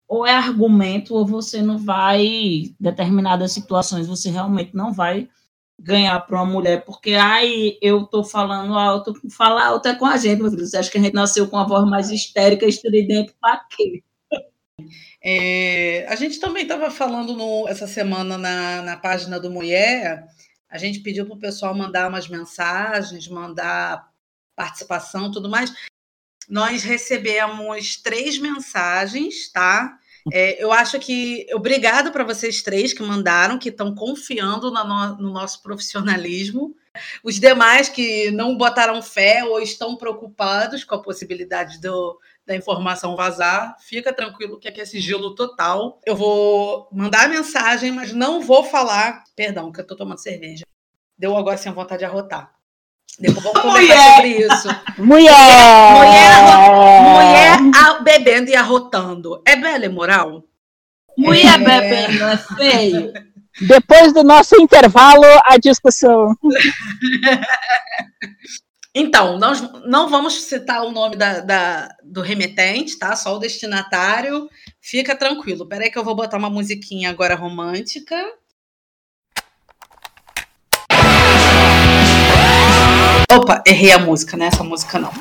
ou 0.08 0.26
é 0.26 0.32
argumento 0.34 1.16
ou 1.16 1.26
você 1.26 1.62
não 1.62 1.78
vai 1.78 2.76
determinadas 2.80 3.52
situações 3.52 4.08
você 4.08 4.30
realmente 4.30 4.76
não 4.76 4.94
vai 4.94 5.28
ganhar 5.80 6.20
para 6.22 6.42
uma 6.42 6.46
mulher, 6.46 6.86
porque 6.86 7.14
ai, 7.14 7.78
eu 7.82 8.06
tô 8.06 8.24
falando 8.24 8.78
alto, 8.78 9.14
falar 9.30 9.68
alto 9.68 9.88
é 9.90 9.96
com 9.96 10.06
a 10.06 10.18
gente. 10.18 10.42
Você 10.42 10.78
acha 10.78 10.90
que 10.90 10.98
a 10.98 11.02
gente 11.02 11.14
nasceu 11.14 11.50
com 11.50 11.58
a 11.58 11.66
voz 11.66 11.84
mais 11.90 12.10
histérica, 12.10 12.66
estridente 12.66 13.36
para 13.42 13.58
quê? 13.70 14.04
É, 15.22 16.06
a 16.08 16.16
gente 16.16 16.40
também 16.40 16.64
estava 16.64 16.90
falando 16.92 17.34
no, 17.34 17.68
essa 17.68 17.88
semana 17.88 18.38
na, 18.38 18.82
na 18.84 18.98
página 18.98 19.40
do 19.40 19.50
Mulher, 19.50 20.28
a 20.70 20.78
gente 20.78 21.00
pediu 21.00 21.26
para 21.26 21.36
o 21.36 21.40
pessoal 21.40 21.74
mandar 21.74 22.08
umas 22.10 22.28
mensagens, 22.28 23.28
mandar 23.28 24.08
participação 24.56 25.32
tudo 25.32 25.50
mais. 25.50 25.74
Nós 26.48 26.84
recebemos 26.84 27.98
três 27.98 28.38
mensagens, 28.38 29.52
tá? 29.52 29.98
É, 30.32 30.62
eu 30.64 30.72
acho 30.72 31.00
que. 31.00 31.46
Obrigado 31.54 32.12
para 32.12 32.24
vocês 32.24 32.62
três 32.64 32.94
que 32.94 33.04
mandaram, 33.04 33.60
que 33.60 33.70
estão 33.70 33.94
confiando 33.94 34.72
no, 34.72 35.18
no, 35.18 35.32
nosso 35.32 35.62
profissionalismo. 35.62 36.76
Os 37.24 37.40
demais 37.40 37.90
que 37.90 38.32
não 38.32 38.58
botaram 38.58 39.02
fé 39.02 39.44
ou 39.44 39.60
estão 39.60 39.96
preocupados 39.98 40.84
com 40.84 40.96
a 40.96 41.02
possibilidade 41.02 41.80
do, 41.80 42.20
da 42.46 42.56
informação 42.56 43.16
vazar, 43.16 43.76
fica 43.82 44.14
tranquilo 44.14 44.58
que 44.58 44.68
aqui 44.68 44.82
é 44.82 44.86
sigilo 44.86 45.36
total. 45.36 46.00
Eu 46.06 46.16
vou 46.16 46.88
mandar 46.92 47.26
a 47.26 47.30
mensagem, 47.30 47.92
mas 47.92 48.14
não 48.14 48.42
vou 48.42 48.64
falar. 48.64 49.24
Perdão, 49.36 49.72
que 49.72 49.82
eu 49.82 49.88
tô 49.88 49.96
tomando 49.96 50.20
cerveja. 50.20 50.66
Deu 51.18 51.36
agora 51.36 51.58
sem 51.58 51.72
vontade 51.72 52.00
de 52.00 52.06
arrotar. 52.06 52.55
Depois 53.20 53.44
vamos 53.44 53.62
conversar 53.62 54.16
sobre 54.16 54.30
isso. 54.46 54.68
Mulher! 54.98 55.94
Mulher, 55.96 56.42
mulher 57.02 57.60
a- 57.76 58.00
bebendo 58.02 58.50
e 58.52 58.56
arrotando. 58.56 59.42
É 59.48 59.56
bela 59.56 59.86
e 59.86 59.90
moral? 59.90 60.44
Mulher 61.18 61.56
É. 61.56 61.58
bebendo 61.64 62.24
é 62.26 62.38
feio. 62.38 63.14
Depois 63.62 64.12
do 64.14 64.22
nosso 64.22 64.56
intervalo, 64.62 65.24
a 65.46 65.58
discussão. 65.58 66.36
Então, 68.94 69.38
nós 69.38 69.62
não 69.86 70.08
vamos 70.10 70.34
citar 70.44 70.82
o 70.84 70.92
nome 70.92 71.18
da, 71.18 71.40
da- 71.42 71.90
do 72.04 72.22
remetente, 72.22 72.98
tá? 72.98 73.16
Só 73.16 73.36
o 73.36 73.40
destinatário. 73.40 74.50
Fica 74.82 75.16
tranquilo. 75.16 75.68
Peraí 75.68 75.90
que 75.90 75.98
eu 75.98 76.04
vou 76.04 76.16
botar 76.16 76.38
uma 76.38 76.50
musiquinha 76.50 77.10
agora 77.10 77.36
romântica. 77.36 78.16
Opa, 83.36 83.62
errei 83.68 83.92
a 83.92 84.00
música, 84.00 84.38
né? 84.38 84.48
Essa 84.48 84.64
música 84.64 84.98
não. 85.00 85.12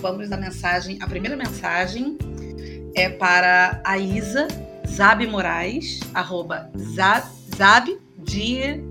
Vamos 0.00 0.28
na 0.28 0.36
mensagem. 0.36 0.98
A 1.00 1.06
primeira 1.06 1.36
mensagem 1.36 2.16
é 2.94 3.08
para 3.08 3.80
a 3.84 3.98
Isa 3.98 4.46
Zabi 4.86 5.26
Moraes, 5.26 6.00
arroba 6.12 6.70
Za- 6.76 7.28
Zab 7.56 7.98
Die, 8.18 8.82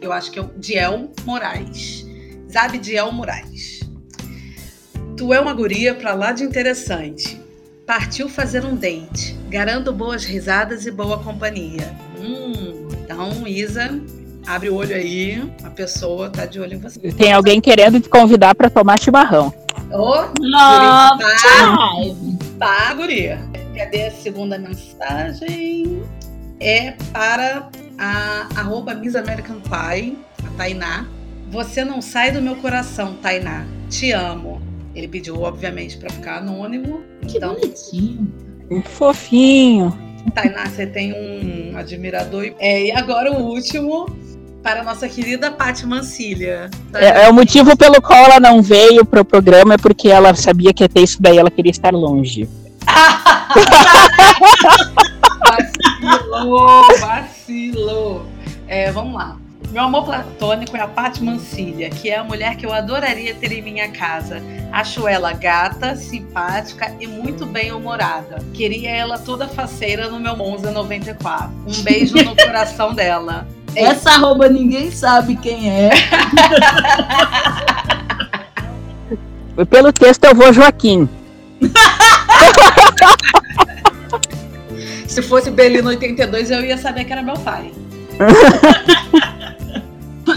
eu 0.00 0.12
acho 0.12 0.30
que 0.30 0.38
é 0.38 0.42
o 0.42 0.50
Diel 0.56 1.10
Moraes. 1.24 2.04
Zab 2.50 2.76
Diel 2.78 3.10
Moraes. 3.12 3.80
Tu 5.16 5.32
é 5.32 5.40
uma 5.40 5.54
guria 5.54 5.94
pra 5.94 6.14
lá 6.14 6.32
de 6.32 6.42
interessante. 6.44 7.40
Partiu 7.86 8.28
fazer 8.28 8.64
um 8.64 8.74
date. 8.74 9.36
Garanto 9.50 9.92
boas 9.92 10.24
risadas 10.24 10.86
e 10.86 10.90
boa 10.90 11.18
companhia. 11.18 11.94
Hum, 12.18 12.88
então, 12.92 13.46
Isa, 13.46 14.00
abre 14.46 14.70
o 14.70 14.74
olho 14.74 14.96
aí. 14.96 15.52
A 15.62 15.68
pessoa 15.70 16.30
tá 16.30 16.46
de 16.46 16.58
olho 16.58 16.74
em 16.74 16.78
você. 16.78 16.98
Tem 17.12 17.32
alguém 17.32 17.60
querendo 17.60 18.00
te 18.00 18.08
convidar 18.08 18.54
para 18.54 18.70
tomar 18.70 18.98
chimarrão. 18.98 19.52
Ô, 19.92 20.14
Love 20.40 21.22
Tá. 21.22 21.36
time. 21.36 22.38
Tá, 22.58 22.94
guria. 22.94 23.38
Cadê 23.76 24.06
a 24.06 24.10
segunda 24.12 24.56
mensagem? 24.58 26.02
É 26.60 26.92
para 27.12 27.68
a 27.98 28.48
arroba 28.56 28.94
Miss 28.94 29.14
American 29.14 29.60
Pie, 29.60 30.16
a 30.42 30.56
Tainá. 30.56 31.06
Você 31.50 31.84
não 31.84 32.00
sai 32.00 32.32
do 32.32 32.40
meu 32.40 32.56
coração, 32.56 33.14
Tainá. 33.20 33.66
Te 33.90 34.10
amo. 34.12 34.53
Ele 34.94 35.08
pediu, 35.08 35.42
obviamente, 35.42 35.98
para 35.98 36.10
ficar 36.10 36.38
anônimo. 36.38 37.02
Que 37.26 37.38
Então, 37.38 37.54
bonitinho. 37.54 38.32
Um 38.70 38.82
Fofinho. 38.82 39.98
Tainá, 40.34 40.66
você 40.66 40.86
tem 40.86 41.12
um 41.12 41.76
admirador. 41.76 42.54
É, 42.58 42.86
e 42.86 42.92
agora 42.92 43.32
o 43.32 43.42
último 43.42 44.06
para 44.62 44.80
a 44.80 44.84
nossa 44.84 45.06
querida 45.06 45.50
Paty 45.50 45.86
Mancilha. 45.86 46.70
É, 46.94 47.24
é 47.24 47.28
o 47.28 47.34
motivo 47.34 47.76
pelo 47.76 48.00
qual 48.00 48.24
ela 48.24 48.40
não 48.40 48.62
veio 48.62 49.04
pro 49.04 49.22
programa, 49.24 49.74
é 49.74 49.78
porque 49.78 50.08
ela 50.08 50.34
sabia 50.34 50.72
que 50.72 50.82
ia 50.82 50.88
ter 50.88 51.02
isso 51.02 51.20
daí, 51.20 51.36
ela 51.36 51.50
queria 51.50 51.70
estar 51.70 51.92
longe. 51.92 52.48
Vacilou, 55.46 56.82
vacilou. 57.00 58.26
É, 58.66 58.90
vamos 58.90 59.14
lá. 59.14 59.36
Meu 59.74 59.82
amor 59.82 60.04
platônico 60.04 60.76
é 60.76 60.80
a 60.80 60.86
Paty 60.86 61.24
Mancilha, 61.24 61.90
que 61.90 62.08
é 62.08 62.18
a 62.18 62.22
mulher 62.22 62.54
que 62.54 62.64
eu 62.64 62.72
adoraria 62.72 63.34
ter 63.34 63.50
em 63.50 63.60
minha 63.60 63.88
casa. 63.88 64.40
Acho 64.70 65.08
ela 65.08 65.32
gata, 65.32 65.96
simpática 65.96 66.94
e 67.00 67.08
muito 67.08 67.44
bem 67.44 67.72
humorada. 67.72 68.38
Queria 68.52 68.88
ela 68.88 69.18
toda 69.18 69.48
faceira 69.48 70.08
no 70.08 70.20
meu 70.20 70.36
Monza 70.36 70.70
94. 70.70 71.50
Um 71.66 71.82
beijo 71.82 72.14
no 72.14 72.36
coração 72.38 72.94
dela. 72.94 73.48
Essa 73.74 74.12
arroba 74.12 74.48
ninguém 74.48 74.92
sabe 74.92 75.34
quem 75.34 75.68
é. 75.68 75.90
Pelo 79.68 79.92
texto 79.92 80.22
eu 80.22 80.36
vou 80.36 80.52
Joaquim. 80.52 81.08
Se 85.08 85.20
fosse 85.20 85.50
Belino 85.50 85.88
82, 85.88 86.52
eu 86.52 86.64
ia 86.64 86.78
saber 86.78 87.06
que 87.06 87.12
era 87.12 87.22
meu 87.22 87.34
pai. 87.34 87.72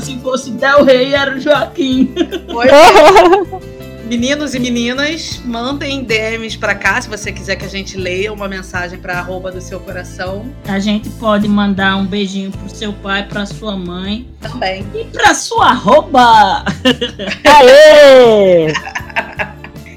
Se 0.02 0.18
fosse 0.20 0.52
Del 0.52 0.84
Rey, 0.84 1.14
era 1.14 1.36
o 1.36 1.40
Joaquim. 1.40 2.14
Pois 2.52 2.70
é. 2.72 3.78
Meninos 4.08 4.56
e 4.56 4.60
meninas, 4.60 5.42
mandem 5.44 6.02
DMs 6.06 6.58
pra 6.58 6.74
cá 6.74 7.02
se 7.02 7.10
você 7.10 7.30
quiser 7.30 7.58
que 7.58 7.66
a 7.66 7.68
gente 7.68 7.98
leia 7.98 8.32
uma 8.32 8.48
mensagem 8.48 8.98
pra 8.98 9.20
arroba 9.20 9.52
do 9.52 9.60
seu 9.60 9.82
coração 9.82 10.46
A 10.66 10.80
gente 10.80 11.10
pode 11.10 11.46
mandar 11.46 11.98
um 11.98 12.06
beijinho 12.06 12.50
pro 12.50 12.70
seu 12.74 12.94
pai, 12.94 13.28
pra 13.28 13.46
sua 13.46 13.76
mãe 13.76 14.26
também. 14.40 14.88
e 14.96 15.04
pra 15.06 15.34
sua 15.34 15.72
arroba. 15.72 16.64
Aê! 17.44 18.72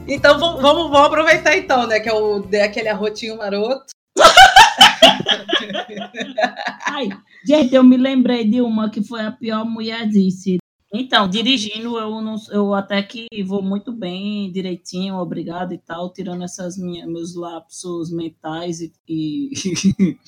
Então 0.09 0.41
vamos, 0.41 0.61
vamos, 0.61 0.91
vamos 0.91 1.07
aproveitar 1.07 1.57
então, 1.57 1.87
né? 1.87 2.01
Que 2.01 2.09
é 2.09 2.13
o 2.13 2.41
de 2.41 2.61
aquele 2.61 2.89
arrotinho 2.89 3.37
maroto. 3.39 3.85
Ai, 6.87 7.09
gente, 7.47 7.75
eu 7.75 7.83
me 7.85 7.97
lembrei 7.97 8.45
de 8.45 8.61
uma 8.61 8.91
que 8.91 9.03
foi 9.03 9.23
a 9.23 9.33
pior 9.33 9.65
mulherzice. 9.65 10.59
Então, 10.93 11.29
dirigindo, 11.29 11.97
eu, 11.99 12.21
não, 12.21 12.35
eu 12.51 12.75
até 12.75 13.01
que 13.01 13.29
vou 13.45 13.63
muito 13.63 13.93
bem, 13.93 14.51
direitinho, 14.51 15.17
obrigado 15.17 15.73
e 15.73 15.79
tal, 15.79 16.13
tirando 16.13 16.43
essas 16.43 16.77
minhas, 16.77 17.07
meus 17.07 17.37
lapsos 17.37 18.11
mentais 18.11 18.81
e, 18.81 18.93
e 19.09 19.51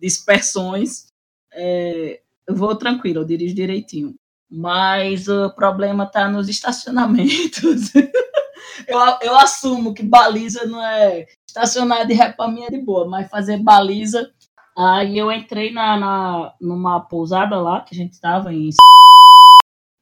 dispersões. 0.00 1.06
É, 1.52 2.20
eu 2.46 2.56
vou 2.56 2.74
tranquilo, 2.74 3.20
eu 3.20 3.24
dirijo 3.24 3.54
direitinho. 3.54 4.16
Mas 4.50 5.28
o 5.28 5.48
problema 5.50 6.02
está 6.04 6.28
nos 6.28 6.48
estacionamentos. 6.48 7.94
eu, 8.88 8.98
eu 9.22 9.36
assumo 9.36 9.94
que 9.94 10.02
baliza 10.02 10.66
não 10.66 10.84
é. 10.84 11.26
Estacionar 11.50 12.06
de 12.06 12.14
é 12.14 12.70
de 12.70 12.78
boa, 12.78 13.08
mas 13.08 13.28
fazer 13.28 13.58
baliza 13.58 14.30
Aí 14.76 15.18
eu 15.18 15.30
entrei 15.32 15.72
na, 15.72 15.98
na, 15.98 16.54
numa 16.60 17.00
pousada 17.00 17.60
lá, 17.60 17.82
que 17.82 17.94
a 17.94 17.98
gente 17.98 18.12
estava 18.12 18.52
em. 18.54 18.70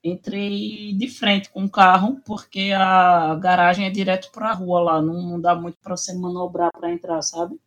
Entrei 0.04 0.94
de 0.94 1.08
frente 1.08 1.50
com 1.50 1.64
o 1.64 1.70
carro, 1.70 2.20
porque 2.24 2.70
a 2.72 3.34
garagem 3.36 3.86
é 3.86 3.90
direto 3.90 4.30
para 4.30 4.50
a 4.50 4.52
rua 4.52 4.80
lá, 4.80 5.02
não, 5.02 5.22
não 5.22 5.40
dá 5.40 5.54
muito 5.54 5.78
para 5.82 5.96
você 5.96 6.14
manobrar 6.14 6.70
para 6.70 6.92
entrar, 6.92 7.20
sabe? 7.22 7.58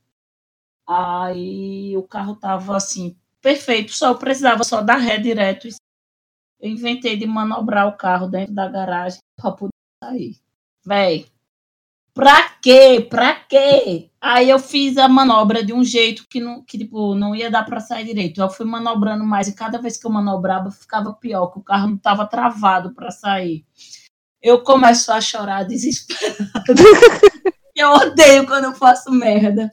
Aí 0.88 1.98
o 1.98 2.04
carro 2.04 2.36
tava 2.36 2.78
assim, 2.78 3.16
perfeito, 3.42 3.92
só 3.92 4.14
precisava 4.14 4.64
só 4.64 4.82
dar 4.82 4.98
ré 4.98 5.18
direto. 5.18 5.68
Eu 6.62 6.70
inventei 6.70 7.18
de 7.18 7.26
manobrar 7.26 7.88
o 7.88 7.98
carro 7.98 8.30
dentro 8.30 8.54
da 8.54 8.70
garagem 8.70 9.20
para 9.36 9.52
poder 9.52 9.74
sair. 10.04 10.38
Véi, 10.86 11.26
Pra 12.14 12.50
quê? 12.62 13.06
Pra 13.10 13.36
quê? 13.36 14.10
Aí 14.20 14.50
eu 14.50 14.60
fiz 14.60 14.98
a 14.98 15.08
manobra 15.08 15.64
de 15.64 15.74
um 15.74 15.84
jeito 15.84 16.28
que 16.28 16.40
não, 16.40 16.62
que, 16.64 16.78
tipo, 16.78 17.16
não 17.16 17.36
ia 17.36 17.50
dar 17.50 17.64
pra 17.64 17.80
sair 17.80 18.06
direito. 18.06 18.42
Eu 18.42 18.50
fui 18.50 18.66
manobrando 18.66 19.24
mais 19.24 19.48
e 19.48 19.56
cada 19.56 19.80
vez 19.80 19.98
que 19.98 20.06
eu 20.06 20.12
manobrava 20.12 20.70
ficava 20.70 21.14
pior, 21.14 21.48
que 21.48 21.60
o 21.60 21.64
carro 21.64 21.90
não 21.90 21.98
tava 21.98 22.26
travado 22.26 22.94
pra 22.94 23.12
sair. 23.12 23.66
Eu 24.42 24.62
começo 24.64 25.12
a 25.12 25.22
chorar 25.22 25.64
desesperada. 25.64 26.52
eu 27.76 27.92
odeio 27.92 28.46
quando 28.46 28.66
eu 28.66 28.74
faço 28.74 29.12
merda. 29.12 29.72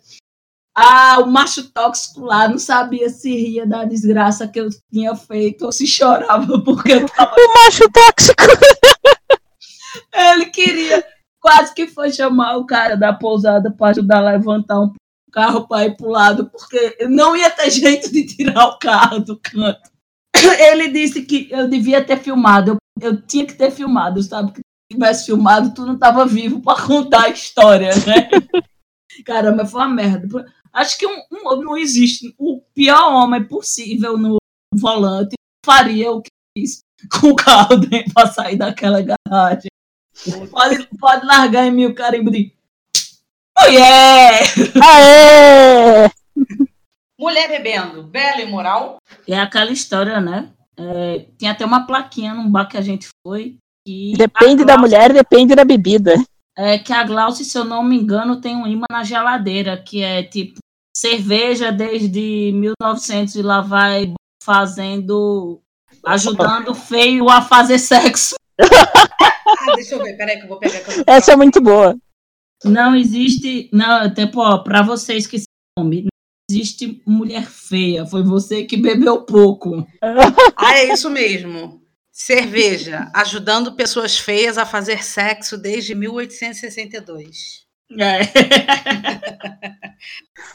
Ah, 0.75 1.19
o 1.21 1.27
macho 1.27 1.71
tóxico 1.71 2.21
lá 2.21 2.47
não 2.47 2.59
sabia 2.59 3.11
se 3.11 3.35
ria 3.35 3.67
da 3.67 3.85
desgraça 3.85 4.47
que 4.47 4.61
eu 4.61 4.69
tinha 4.93 5.17
feito 5.17 5.67
ou 5.67 5.73
se 5.73 5.89
chorava 5.89 6.63
porque 6.63 6.93
eu 6.93 7.09
tava 7.09 7.35
O 7.37 7.55
macho 7.55 7.91
tóxico. 7.91 8.45
ele 10.15 10.47
queria, 10.47 11.05
quase 11.49 11.75
que 11.75 11.87
foi 11.87 12.13
chamar 12.13 12.59
o 12.59 12.67
cara 12.67 12.95
da 12.95 13.11
pousada 13.11 13.71
para 13.71 13.93
ajudar 13.93 14.19
a 14.19 14.33
levantar 14.33 14.81
um 14.81 14.93
carro 15.33 15.67
para 15.67 15.87
ir 15.87 15.97
pro 15.97 16.11
lado, 16.11 16.51
porque 16.51 17.07
não 17.09 17.35
ia 17.35 17.51
ter 17.51 17.71
jeito 17.71 18.13
de 18.13 18.27
tirar 18.27 18.67
o 18.67 18.79
carro 18.79 19.21
do 19.21 19.39
canto. 19.39 19.91
Ele 20.61 20.89
disse 20.89 21.23
que 21.23 21.49
eu 21.51 21.67
devia 21.67 22.05
ter 22.05 22.19
filmado, 22.19 22.73
eu, 22.73 23.13
eu 23.13 23.23
tinha 23.23 23.47
que 23.47 23.55
ter 23.55 23.71
filmado, 23.71 24.23
sabe? 24.23 24.53
Que 24.53 24.59
se 24.59 24.93
tivesse 24.93 25.25
filmado, 25.25 25.73
tu 25.73 25.87
não 25.87 25.95
estava 25.95 26.27
vivo 26.27 26.61
para 26.61 26.83
contar 26.83 27.25
a 27.25 27.31
história, 27.31 27.93
né? 27.95 28.29
Caramba, 29.25 29.65
foi 29.65 29.81
uma 29.81 29.89
merda. 29.89 30.45
Acho 30.71 30.99
que 30.99 31.07
um, 31.07 31.23
um, 31.33 31.63
não 31.63 31.79
existe. 31.79 32.35
O 32.37 32.61
pior 32.75 33.11
homem 33.11 33.43
possível 33.43 34.19
no 34.19 34.37
volante 34.75 35.35
faria 35.65 36.11
o 36.11 36.21
que 36.21 36.31
fiz 36.57 36.81
com 37.19 37.29
o 37.29 37.37
carro 37.37 37.81
para 38.13 38.27
sair 38.27 38.57
daquela 38.57 39.01
garagem. 39.01 39.71
Pode, 40.51 40.89
pode 40.99 41.27
largar 41.27 41.67
em 41.67 41.71
mim 41.71 41.87
o 41.87 41.95
carimbo 41.95 42.31
de. 42.31 42.53
Oh 43.59 43.67
yeah! 43.67 44.39
Aê! 44.85 46.11
Mulher 47.19 47.49
bebendo, 47.49 48.03
bela 48.05 48.41
e 48.41 48.47
moral. 48.47 48.99
É 49.27 49.39
aquela 49.39 49.73
história, 49.73 50.21
né? 50.21 50.51
É, 50.77 51.27
tinha 51.37 51.51
até 51.51 51.65
uma 51.65 51.87
plaquinha 51.87 52.33
num 52.33 52.51
bar 52.51 52.67
que 52.67 52.77
a 52.77 52.81
gente 52.81 53.09
foi 53.27 53.57
que 53.85 54.13
Depende 54.17 54.65
da 54.65 54.77
mulher, 54.77 55.13
depende 55.13 55.55
da 55.55 55.65
bebida. 55.65 56.15
É 56.57 56.79
que 56.79 56.93
a 56.93 57.03
Glaucia, 57.05 57.45
se 57.45 57.57
eu 57.57 57.65
não 57.65 57.83
me 57.83 57.97
engano, 57.97 58.41
tem 58.41 58.55
um 58.55 58.67
imã 58.67 58.85
na 58.91 59.03
geladeira, 59.03 59.77
que 59.77 60.03
é 60.03 60.23
tipo 60.23 60.59
cerveja 60.95 61.73
desde 61.73 62.53
1900 62.53 63.37
e 63.37 63.43
lá 63.43 63.61
vai 63.61 64.13
fazendo, 64.43 65.61
ajudando 66.05 66.71
o 66.71 66.75
feio 66.75 67.29
a 67.31 67.41
fazer 67.41 67.79
sexo. 67.79 68.35
Ah, 69.69 69.75
deixa 69.75 69.95
eu 69.95 70.03
ver, 70.03 70.17
peraí 70.17 70.39
que 70.39 70.45
eu 70.45 70.49
vou 70.49 70.59
pegar. 70.59 70.79
eu 70.79 71.05
Essa 71.07 71.33
é 71.33 71.37
muito 71.37 71.61
boa. 71.61 71.97
Não 72.65 72.95
existe, 72.95 73.71
não, 73.73 74.13
tipo, 74.13 74.41
ó, 74.41 74.59
pra 74.59 74.83
vocês 74.83 75.27
que 75.27 75.39
sabem, 75.79 76.03
não 76.03 76.09
existe 76.51 77.03
mulher 77.07 77.47
feia, 77.47 78.05
foi 78.05 78.23
você 78.23 78.65
que 78.65 78.77
bebeu 78.77 79.23
pouco. 79.23 79.87
Ah, 80.57 80.77
é 80.77 80.93
isso 80.93 81.09
mesmo. 81.09 81.81
Cerveja, 82.13 83.09
ajudando 83.15 83.77
pessoas 83.77 84.19
feias 84.19 84.59
a 84.59 84.67
fazer 84.67 85.05
sexo 85.05 85.57
desde 85.57 85.95
1862. 85.95 87.69
É. 87.97 88.19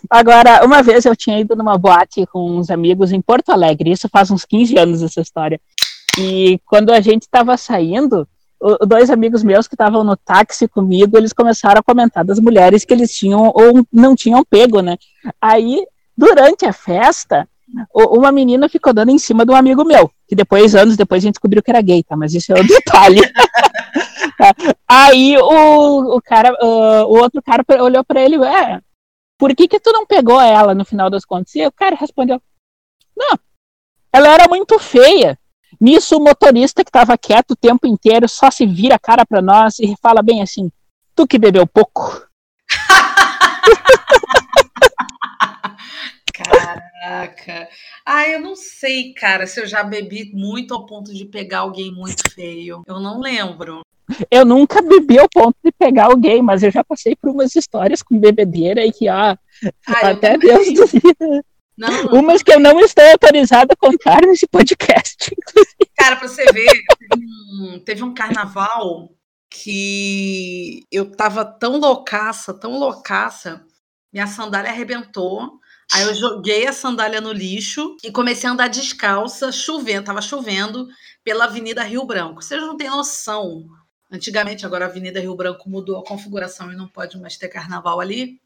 Agora, 0.10 0.66
uma 0.66 0.84
vez 0.84 1.06
eu 1.06 1.16
tinha 1.16 1.40
ido 1.40 1.56
numa 1.56 1.78
boate 1.78 2.26
com 2.28 2.58
uns 2.58 2.70
amigos 2.70 3.14
em 3.14 3.22
Porto 3.22 3.50
Alegre, 3.50 3.92
isso 3.92 4.10
faz 4.10 4.30
uns 4.30 4.44
15 4.44 4.78
anos 4.78 5.02
essa 5.02 5.22
história. 5.22 5.60
E 6.20 6.60
quando 6.66 6.92
a 6.92 7.00
gente 7.00 7.24
estava 7.24 7.58
saindo, 7.58 8.28
dois 8.88 9.10
amigos 9.10 9.44
meus 9.44 9.68
que 9.68 9.76
estavam 9.76 10.04
no 10.04 10.16
táxi 10.16 10.68
comigo, 10.68 11.18
eles 11.18 11.34
começaram 11.34 11.80
a 11.80 11.84
comentar 11.84 12.24
das 12.24 12.40
mulheres 12.40 12.86
que 12.86 12.94
eles 12.94 13.14
tinham 13.14 13.52
ou 13.54 13.86
não 13.92 14.16
tinham 14.16 14.44
pego, 14.44 14.82
né? 14.82 14.98
Aí, 15.42 15.86
durante 16.18 16.66
a 16.66 16.74
festa, 16.74 17.48
uma 17.94 18.32
menina 18.32 18.70
ficou 18.70 18.94
dando 18.94 19.10
em 19.10 19.18
cima 19.18 19.46
de 19.46 19.52
um 19.52 19.56
amigo 19.56 19.84
meu, 19.84 20.10
que 20.28 20.36
depois, 20.36 20.76
anos 20.76 20.96
depois, 20.96 21.24
a 21.24 21.26
gente 21.26 21.34
descobriu 21.34 21.62
que 21.62 21.72
era 21.72 21.82
gay, 21.82 22.04
tá? 22.04 22.16
Mas 22.16 22.34
isso 22.34 22.54
é 22.54 22.62
um 22.62 22.66
detalhe. 22.68 23.22
Aí 24.88 25.38
o, 25.38 26.18
o 26.18 26.22
cara, 26.22 26.56
o 26.62 27.18
outro 27.18 27.42
cara 27.42 27.64
olhou 27.82 28.04
pra 28.04 28.22
ele, 28.22 28.36
é, 28.44 28.80
por 29.38 29.56
que 29.56 29.68
que 29.68 29.80
tu 29.80 29.92
não 29.92 30.06
pegou 30.06 30.40
ela 30.40 30.74
no 30.74 30.86
final 30.86 31.10
das 31.10 31.26
contas? 31.26 31.54
E 31.56 31.66
o 31.66 31.72
cara 31.72 31.96
respondeu, 31.96 32.42
não, 33.16 33.38
ela 34.12 34.28
era 34.30 34.48
muito 34.48 34.78
feia. 34.80 35.38
Nisso 35.80 36.18
o 36.18 36.24
motorista 36.24 36.84
que 36.84 36.90
estava 36.90 37.18
quieto 37.18 37.52
o 37.52 37.56
tempo 37.56 37.88
inteiro 37.88 38.28
só 38.28 38.50
se 38.52 38.66
vira 38.66 38.96
a 38.96 39.00
cara 39.00 39.26
pra 39.26 39.42
nós 39.42 39.80
e 39.80 39.96
fala 40.02 40.22
bem 40.22 40.42
assim, 40.42 40.72
tu 41.16 41.28
que 41.28 41.38
bebeu 41.38 41.66
pouco. 41.68 42.26
Caraca. 46.34 47.70
Ah, 48.06 48.28
eu 48.28 48.40
não 48.40 48.56
sei, 48.56 49.14
cara, 49.14 49.46
se 49.46 49.62
eu 49.62 49.68
já 49.68 49.84
bebi 49.84 50.32
muito 50.34 50.74
ao 50.74 50.86
ponto 50.86 51.14
de 51.14 51.26
pegar 51.26 51.60
alguém 51.60 51.94
muito 51.94 52.32
feio. 52.32 52.82
Eu 52.88 53.00
não 53.00 53.20
lembro. 53.20 53.82
Eu 54.30 54.44
nunca 54.44 54.82
bebi 54.82 55.20
ao 55.20 55.30
ponto 55.30 55.56
de 55.64 55.72
pegar 55.72 56.06
alguém, 56.06 56.42
mas 56.42 56.64
eu 56.64 56.72
já 56.72 56.84
passei 56.84 57.16
por 57.16 57.30
umas 57.30 57.56
histórias 57.56 58.02
com 58.02 58.20
bebedeira 58.20 58.86
e 58.86 58.92
que, 58.92 59.08
ah, 59.08 59.38
Ah, 59.88 60.00
eu 60.04 60.10
até. 60.10 60.38
Deus 60.38 60.74
duvida. 60.74 61.46
Não, 61.78 62.08
Umas 62.08 62.44
que 62.44 62.54
eu 62.54 62.60
não 62.60 62.80
estou 62.80 63.04
autorizada 63.04 63.74
a 63.74 63.76
contar 63.76 64.22
nesse 64.26 64.48
podcast. 64.48 65.36
Cara, 65.98 66.16
pra 66.18 66.28
você 66.28 66.44
ver, 66.52 66.72
teve 67.10 67.26
um, 67.26 67.80
teve 67.80 68.04
um 68.04 68.14
carnaval 68.14 69.10
que 69.50 70.86
eu 70.92 71.12
tava 71.12 71.46
tão 71.46 71.78
loucaça, 71.78 72.54
tão 72.54 72.78
loucaça, 72.78 73.66
minha 74.12 74.28
sandália 74.28 74.72
arrebentou. 74.72 75.60
Aí 75.92 76.04
eu 76.04 76.14
joguei 76.14 76.68
a 76.68 76.74
sandália 76.74 77.22
no 77.22 77.32
lixo 77.32 77.96
e 78.04 78.12
comecei 78.12 78.50
a 78.50 78.54
andar 78.54 78.68
descalça, 78.68 79.52
chovendo, 79.52 80.06
tava 80.06 80.22
chovendo, 80.22 80.88
pela 81.24 81.46
Avenida 81.46 81.84
Rio 81.84 82.06
Branco. 82.06 82.42
Vocês 82.42 82.62
não 82.62 82.78
têm 82.78 82.90
noção. 82.90 83.66
Antigamente, 84.12 84.66
agora 84.66 84.86
a 84.86 84.88
Avenida 84.88 85.20
Rio 85.20 85.36
Branco 85.36 85.70
mudou 85.70 86.00
a 86.00 86.06
configuração 86.06 86.72
e 86.72 86.76
não 86.76 86.88
pode 86.88 87.18
mais 87.20 87.38
ter 87.38 87.48
carnaval 87.48 88.00
ali. 88.00 88.40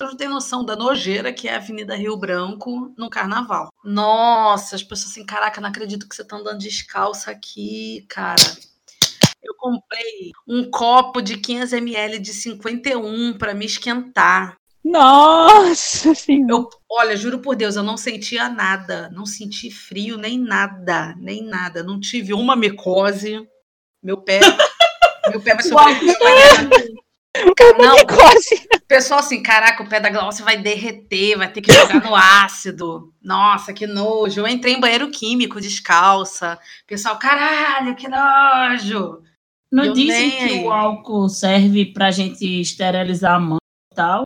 Vocês 0.00 0.12
não 0.12 0.16
têm 0.16 0.28
noção 0.28 0.64
da 0.64 0.74
nojeira 0.74 1.30
que 1.30 1.46
é 1.46 1.52
a 1.52 1.56
Avenida 1.56 1.94
Rio 1.94 2.16
Branco 2.16 2.90
no 2.96 3.10
carnaval. 3.10 3.70
Nossa, 3.84 4.74
as 4.74 4.82
pessoas 4.82 5.10
assim, 5.10 5.26
caraca, 5.26 5.60
não 5.60 5.68
acredito 5.68 6.08
que 6.08 6.16
você 6.16 6.24
tá 6.24 6.36
andando 6.36 6.56
descalça 6.56 7.30
aqui, 7.30 8.06
cara. 8.08 8.40
Eu 9.42 9.54
comprei 9.58 10.30
um 10.48 10.70
copo 10.70 11.20
de 11.20 11.36
500 11.36 11.74
ml 11.74 12.18
de 12.18 12.32
51 12.32 13.36
para 13.36 13.52
me 13.52 13.66
esquentar. 13.66 14.56
Nossa 14.82 16.14
senhora. 16.14 16.50
Eu, 16.50 16.70
olha, 16.90 17.14
juro 17.14 17.40
por 17.40 17.54
Deus, 17.54 17.76
eu 17.76 17.82
não 17.82 17.98
sentia 17.98 18.48
nada, 18.48 19.10
não 19.12 19.26
senti 19.26 19.70
frio 19.70 20.16
nem 20.16 20.38
nada, 20.38 21.14
nem 21.18 21.44
nada. 21.44 21.82
Não 21.82 22.00
tive 22.00 22.32
uma 22.32 22.56
micose. 22.56 23.46
Meu 24.02 24.16
pé, 24.16 24.40
meu 25.28 25.42
pé 25.42 25.56
vai 25.56 25.60
sobreviver. 25.68 26.16
Não, 27.78 27.96
Quase. 28.06 28.68
Pessoal 28.90 29.20
assim, 29.20 29.40
caraca, 29.40 29.84
o 29.84 29.88
pé 29.88 30.00
da 30.00 30.10
Glaucia 30.10 30.44
vai 30.44 30.56
derreter, 30.56 31.38
vai 31.38 31.48
ter 31.50 31.60
que 31.60 31.72
jogar 31.72 32.02
no 32.02 32.12
ácido. 32.16 33.14
Nossa, 33.22 33.72
que 33.72 33.86
nojo. 33.86 34.40
Eu 34.40 34.48
entrei 34.48 34.74
em 34.74 34.80
banheiro 34.80 35.08
químico 35.12 35.60
descalça. 35.60 36.58
Pessoal, 36.88 37.16
caralho, 37.16 37.94
que 37.94 38.08
nojo. 38.08 39.22
Não 39.72 39.84
Eu 39.84 39.92
dizem 39.92 40.28
nem 40.28 40.48
que 40.60 40.66
o 40.66 40.72
álcool 40.72 41.28
serve 41.28 41.86
pra 41.92 42.10
gente 42.10 42.44
esterilizar 42.60 43.36
a 43.36 43.40
mão 43.40 43.58
e 43.92 43.94
tal. 43.94 44.22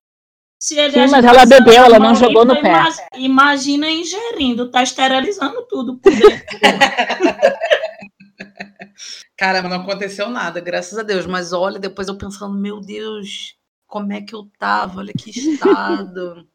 Se 0.58 0.78
ele 0.78 0.94
Sim, 0.94 1.10
mas 1.10 1.22
ela 1.22 1.44
usando 1.44 1.50
bebeu, 1.62 1.84
ela 1.84 1.98
não 1.98 2.14
jogou 2.14 2.46
no 2.46 2.58
pé. 2.58 2.70
ima- 2.70 2.88
Imagina 3.18 3.90
ingerindo, 3.90 4.70
tá 4.70 4.82
esterilizando 4.82 5.60
tudo 5.68 5.98
por 5.98 6.10
dentro. 6.10 6.42
Cara, 9.36 9.60
mas 9.60 9.70
não 9.70 9.82
aconteceu 9.82 10.30
nada, 10.30 10.58
graças 10.60 10.98
a 10.98 11.02
Deus. 11.02 11.26
Mas 11.26 11.52
olha, 11.52 11.78
depois 11.78 12.08
eu 12.08 12.16
pensando, 12.16 12.56
meu 12.58 12.80
Deus, 12.80 13.54
como 13.94 14.12
é 14.12 14.20
que 14.20 14.34
eu 14.34 14.50
tava? 14.58 14.98
Olha 14.98 15.12
que 15.12 15.30
estado. 15.30 16.48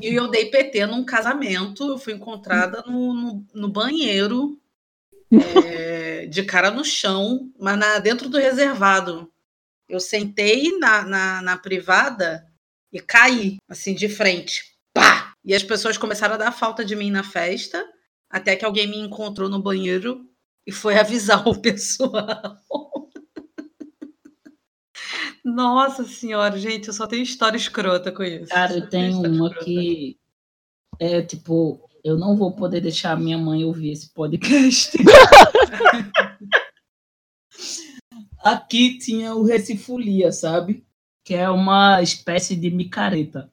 E, 0.00 0.12
eu 0.12 0.26
dei 0.26 0.50
PT 0.50 0.84
num 0.86 1.04
casamento, 1.04 1.88
eu 1.88 1.96
fui 1.96 2.12
encontrada 2.12 2.82
no, 2.84 3.14
no, 3.14 3.46
no 3.54 3.68
banheiro, 3.68 4.60
é, 5.64 6.26
de 6.26 6.42
cara 6.42 6.72
no 6.72 6.84
chão, 6.84 7.52
mas 7.56 7.78
na, 7.78 8.00
dentro 8.00 8.28
do 8.28 8.36
reservado. 8.36 9.32
Eu 9.88 10.00
sentei 10.00 10.76
na, 10.76 11.04
na, 11.04 11.40
na 11.40 11.56
privada 11.56 12.48
e 12.92 13.00
caí, 13.00 13.58
assim, 13.68 13.94
de 13.94 14.08
frente. 14.08 14.76
Pá! 14.92 15.34
E 15.44 15.54
as 15.54 15.62
pessoas 15.62 15.96
começaram 15.96 16.34
a 16.34 16.38
dar 16.38 16.50
falta 16.50 16.84
de 16.84 16.96
mim 16.96 17.12
na 17.12 17.22
festa, 17.22 17.88
até 18.28 18.56
que 18.56 18.64
alguém 18.64 18.88
me 18.88 18.98
encontrou 18.98 19.48
no 19.48 19.62
banheiro 19.62 20.28
e 20.66 20.72
foi 20.72 20.98
avisar 20.98 21.46
o 21.46 21.60
pessoal. 21.60 22.91
Nossa 25.54 26.04
senhora, 26.04 26.58
gente, 26.58 26.88
eu 26.88 26.94
só 26.94 27.06
tenho 27.06 27.22
história 27.22 27.56
escrota 27.56 28.10
com 28.10 28.22
isso. 28.22 28.48
Cara, 28.48 28.74
eu 28.74 28.88
tenho 28.88 29.18
uma 29.18 29.48
escrota. 29.48 29.64
que 29.64 30.18
é 30.98 31.22
tipo, 31.22 31.88
eu 32.04 32.16
não 32.18 32.36
vou 32.36 32.54
poder 32.54 32.80
deixar 32.80 33.18
minha 33.18 33.36
mãe 33.38 33.64
ouvir 33.64 33.90
esse 33.92 34.10
podcast. 34.12 34.96
Aqui 38.44 38.98
tinha 38.98 39.34
o 39.34 39.44
Recifolia, 39.44 40.32
sabe? 40.32 40.84
Que 41.24 41.34
é 41.34 41.48
uma 41.48 42.02
espécie 42.02 42.56
de 42.56 42.70
micareta. 42.70 43.52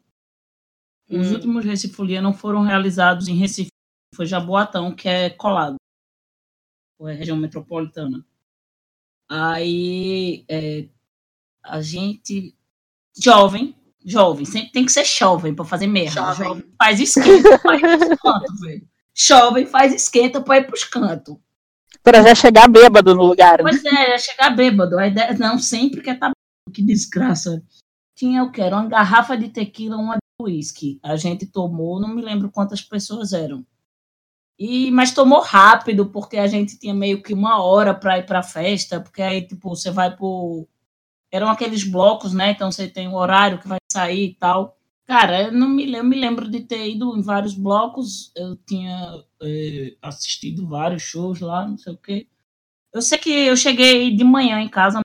Os 1.10 1.30
Hum. 1.30 1.34
últimos 1.34 1.66
Recifolia 1.66 2.22
não 2.22 2.34
foram 2.34 2.62
realizados 2.62 3.28
em 3.28 3.36
Recife, 3.36 3.70
foi 4.16 4.26
Jaboatão, 4.26 4.96
que 4.96 5.08
é 5.08 5.30
colado. 5.30 5.76
Ou 7.00 7.08
é 7.08 7.14
região 7.14 7.38
metropolitana. 7.38 8.26
Aí 9.30 10.44
é, 10.50 10.88
a 11.69 11.82
gente. 11.82 12.55
Jovem, 13.21 13.75
jovem, 14.05 14.45
sempre 14.45 14.71
tem 14.71 14.86
que 14.86 14.91
ser 14.91 15.03
jovem 15.05 15.53
para 15.53 15.65
fazer 15.65 15.88
merda. 15.88 16.34
Jovem. 16.34 16.63
Jovem 16.63 16.75
faz 16.77 16.99
esquenta 16.99 17.60
pra 17.60 17.75
ir 17.75 17.82
pros 17.82 18.19
cantos, 18.19 18.60
velho. 18.62 18.88
Jovem 19.15 19.65
faz 19.65 19.93
esquenta 19.93 20.41
pra 20.41 20.58
ir 20.58 20.67
pros 20.67 20.84
cantos. 20.84 21.38
Pra 22.01 22.23
já 22.23 22.34
chegar 22.34 22.69
bêbado 22.69 23.13
no 23.13 23.25
lugar. 23.25 23.58
né? 23.62 23.69
Pois 23.69 23.84
é, 23.84 24.12
ia 24.12 24.17
chegar 24.17 24.51
bêbado. 24.55 24.97
A 24.97 25.08
ideia, 25.08 25.34
não, 25.38 25.60
sempre 25.60 26.01
quer 26.01 26.13
estar 26.13 26.27
bêbado. 26.27 26.73
Que 26.73 26.82
desgraça. 26.82 27.62
Tinha 28.15 28.43
o 28.43 28.51
que? 28.51 28.62
Era 28.62 28.77
uma 28.77 28.88
garrafa 28.88 29.36
de 29.38 29.49
tequila, 29.49 29.97
uma 29.97 30.15
de 30.15 30.43
uísque. 30.45 30.99
A 31.03 31.15
gente 31.15 31.45
tomou, 31.45 31.99
não 31.99 32.08
me 32.10 32.21
lembro 32.21 32.49
quantas 32.51 32.82
pessoas 32.82 33.34
eram. 33.34 33.65
E, 34.58 34.91
mas 34.91 35.13
tomou 35.13 35.41
rápido, 35.41 36.10
porque 36.10 36.38
a 36.38 36.45
gente 36.47 36.77
tinha 36.77 36.93
meio 36.93 37.23
que 37.23 37.34
uma 37.34 37.62
hora 37.63 37.93
para 37.93 38.17
ir 38.19 38.25
para 38.25 38.39
a 38.39 38.43
festa, 38.43 38.99
porque 38.99 39.21
aí, 39.21 39.41
tipo, 39.47 39.69
você 39.69 39.89
vai 39.89 40.15
por. 40.15 40.67
Eram 41.32 41.50
aqueles 41.50 41.84
blocos, 41.84 42.34
né? 42.34 42.52
Então 42.52 42.72
você 42.72 42.88
tem 42.88 43.08
um 43.08 43.15
horário 43.15 43.60
que 43.60 43.68
vai 43.68 43.78
sair 43.92 44.32
e 44.32 44.36
tal. 44.36 44.78
Cara, 45.06 45.44
eu, 45.44 45.52
não 45.52 45.70
me, 45.70 45.86
lembro- 45.86 45.98
eu 46.00 46.04
me 46.06 46.20
lembro 46.20 46.50
de 46.50 46.62
ter 46.62 46.89
ido 46.89 47.18
em 47.18 47.22
vários 47.22 47.56
blocos, 47.56 48.32
eu 48.36 48.56
tinha 48.58 49.24
eh, 49.42 49.96
assistido 50.02 50.68
vários 50.68 51.02
shows 51.02 51.39
lá, 51.39 51.68
não 51.68 51.78
sei 51.78 51.94
o 51.94 51.98
quê. 51.98 52.28
Eu 52.94 53.02
sei 53.02 53.18
que 53.20 53.30
eu 53.32 53.58
cheguei 53.58 54.15
de 54.15 54.24
manhã 54.24 54.60
em 54.62 54.70
casa, 54.70 55.02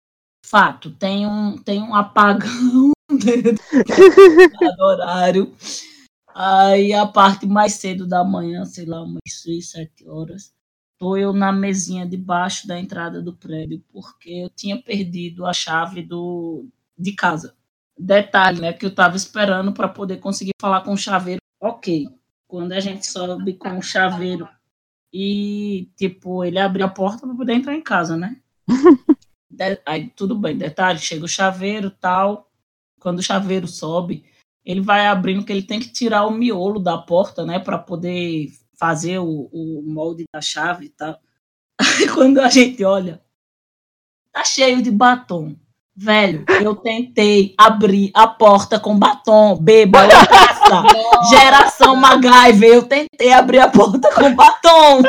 fato, 0.46 0.90
tem 0.92 1.26
um, 1.26 1.56
tem 1.58 1.82
um 1.82 1.94
apagão 1.94 2.92
do 3.10 4.84
horário. 4.84 5.52
Aí 6.34 6.92
a 6.92 7.06
parte 7.06 7.46
mais 7.46 7.74
cedo 7.74 8.06
da 8.06 8.24
manhã, 8.24 8.64
sei 8.64 8.86
lá, 8.86 9.02
umas 9.02 9.20
6, 9.28 9.70
7 9.70 10.08
horas, 10.08 10.52
tô 11.04 11.18
eu 11.18 11.34
na 11.34 11.52
mesinha 11.52 12.06
debaixo 12.06 12.66
da 12.66 12.80
entrada 12.80 13.20
do 13.20 13.34
prédio, 13.34 13.84
porque 13.92 14.30
eu 14.30 14.48
tinha 14.48 14.80
perdido 14.80 15.44
a 15.44 15.52
chave 15.52 16.00
do, 16.00 16.66
de 16.96 17.12
casa. 17.12 17.54
Detalhe, 17.98 18.62
né, 18.62 18.72
que 18.72 18.86
eu 18.86 18.94
tava 18.94 19.14
esperando 19.14 19.74
para 19.74 19.86
poder 19.86 20.16
conseguir 20.16 20.52
falar 20.58 20.80
com 20.80 20.94
o 20.94 20.96
chaveiro. 20.96 21.42
Ok. 21.60 22.08
Quando 22.48 22.72
a 22.72 22.80
gente 22.80 23.06
sobe 23.06 23.52
com 23.52 23.76
o 23.76 23.82
chaveiro 23.82 24.48
e, 25.12 25.90
tipo, 25.94 26.42
ele 26.42 26.58
abriu 26.58 26.86
a 26.86 26.88
porta 26.88 27.26
para 27.26 27.36
poder 27.36 27.52
entrar 27.52 27.74
em 27.74 27.82
casa, 27.82 28.16
né? 28.16 28.40
De, 29.50 29.78
aí 29.84 30.08
tudo 30.08 30.34
bem, 30.34 30.56
detalhe, 30.56 30.98
chega 30.98 31.26
o 31.26 31.28
chaveiro 31.28 31.90
tal. 31.90 32.50
Quando 32.98 33.18
o 33.18 33.22
chaveiro 33.22 33.68
sobe, 33.68 34.24
ele 34.64 34.80
vai 34.80 35.06
abrindo 35.06 35.44
que 35.44 35.52
ele 35.52 35.62
tem 35.64 35.78
que 35.78 35.92
tirar 35.92 36.24
o 36.24 36.30
miolo 36.30 36.80
da 36.80 36.96
porta, 36.96 37.44
né, 37.44 37.58
para 37.58 37.76
poder 37.76 38.50
fazer 38.78 39.18
o, 39.18 39.48
o 39.52 39.82
molde 39.86 40.24
da 40.32 40.40
chave 40.40 40.86
e 40.86 40.90
tal. 40.90 41.18
Aí 41.80 42.08
quando 42.08 42.38
a 42.38 42.48
gente 42.48 42.84
olha, 42.84 43.22
tá 44.32 44.44
cheio 44.44 44.82
de 44.82 44.90
batom. 44.90 45.56
Velho, 45.96 46.44
eu 46.60 46.74
tentei 46.74 47.54
abrir 47.56 48.10
a 48.14 48.26
porta 48.26 48.80
com 48.80 48.98
batom, 48.98 49.56
beba, 49.56 50.02
loucaça, 50.02 50.82
geração 51.30 51.94
MacGyver, 51.94 52.68
eu 52.68 52.82
tentei 52.82 53.32
abrir 53.32 53.60
a 53.60 53.68
porta 53.68 54.12
com 54.12 54.34
batom. 54.34 55.02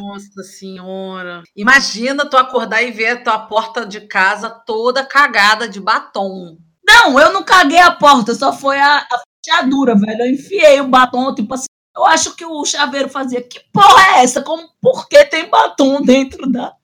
Nossa 0.00 0.42
senhora. 0.42 1.42
Imagina 1.54 2.24
tu 2.24 2.38
acordar 2.38 2.82
e 2.82 2.90
ver 2.90 3.08
a 3.08 3.22
tua 3.22 3.38
porta 3.40 3.84
de 3.84 4.00
casa 4.00 4.48
toda 4.48 5.04
cagada 5.04 5.68
de 5.68 5.78
batom. 5.78 6.56
Não, 6.82 7.20
eu 7.20 7.30
não 7.30 7.42
caguei 7.42 7.80
a 7.80 7.90
porta, 7.90 8.34
só 8.34 8.54
foi 8.54 8.80
a, 8.80 9.00
a 9.00 9.20
fechadura, 9.44 9.94
velho. 9.94 10.22
Eu 10.22 10.30
enfiei 10.30 10.80
o 10.80 10.88
batom, 10.88 11.34
tipo 11.34 11.52
assim, 11.52 11.66
eu 12.00 12.06
acho 12.06 12.34
que 12.34 12.44
o 12.44 12.64
chaveiro 12.64 13.08
fazia, 13.08 13.40
que 13.42 13.60
porra 13.72 14.16
é 14.16 14.24
essa? 14.24 14.42
Como, 14.42 14.68
por 14.80 15.08
que 15.08 15.24
tem 15.26 15.48
batom 15.48 16.02
dentro 16.02 16.50
da... 16.50 16.74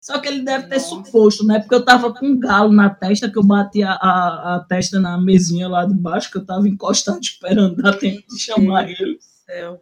Só 0.00 0.18
que 0.18 0.26
ele 0.26 0.42
deve 0.42 0.66
ter 0.66 0.76
Nossa. 0.76 0.88
suposto, 0.88 1.46
né? 1.46 1.60
Porque 1.60 1.76
eu 1.76 1.84
tava 1.84 2.12
com 2.12 2.26
um 2.26 2.40
galo 2.40 2.72
na 2.72 2.90
testa, 2.90 3.30
que 3.30 3.38
eu 3.38 3.44
bati 3.44 3.84
a, 3.84 3.92
a, 3.92 4.56
a, 4.56 4.60
testa 4.68 4.98
na 4.98 5.16
mesinha 5.16 5.68
lá 5.68 5.84
de 5.84 5.94
baixo, 5.94 6.28
que 6.30 6.38
eu 6.38 6.44
tava 6.44 6.68
encostado 6.68 7.18
esperando 7.22 7.76
dar 7.76 7.96
tempo 7.96 8.22
de 8.28 8.40
chamar 8.40 8.90
ele. 8.90 9.18
Céu. 9.46 9.80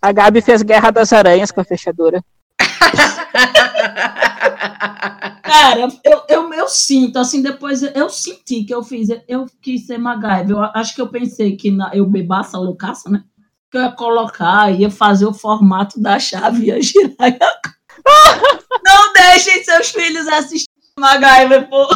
A 0.00 0.12
Gabi 0.12 0.40
fez 0.40 0.62
Guerra 0.62 0.92
das 0.92 1.12
Aranhas 1.12 1.50
com 1.50 1.60
a 1.60 1.64
fechadura. 1.64 2.22
Cara, 5.42 5.80
eu, 5.80 5.88
eu, 6.28 6.52
eu, 6.52 6.68
sinto, 6.68 7.18
assim, 7.18 7.42
depois 7.42 7.82
eu 7.82 8.10
senti 8.10 8.64
que 8.64 8.74
eu 8.74 8.82
fiz, 8.82 9.08
eu 9.26 9.46
quis 9.60 9.86
ser 9.86 9.98
MacGyver. 9.98 10.50
Eu 10.50 10.62
acho 10.62 10.94
que 10.94 11.00
eu 11.00 11.08
pensei 11.08 11.56
que 11.56 11.70
na, 11.70 11.90
eu 11.94 12.06
bebaça 12.06 12.58
loucaça, 12.58 13.10
né? 13.10 13.24
Que 13.74 13.78
eu 13.78 13.82
ia 13.82 13.90
colocar, 13.90 14.70
ia 14.70 14.88
fazer 14.88 15.26
o 15.26 15.34
formato 15.34 16.00
da 16.00 16.16
chave, 16.16 16.66
ia 16.66 16.80
girar. 16.80 17.28
Ia... 17.28 17.60
Não 18.86 19.12
deixem 19.12 19.64
seus 19.64 19.90
filhos 19.90 20.28
assistir 20.28 20.68
MacGyver, 20.96 21.68
pô. 21.68 21.88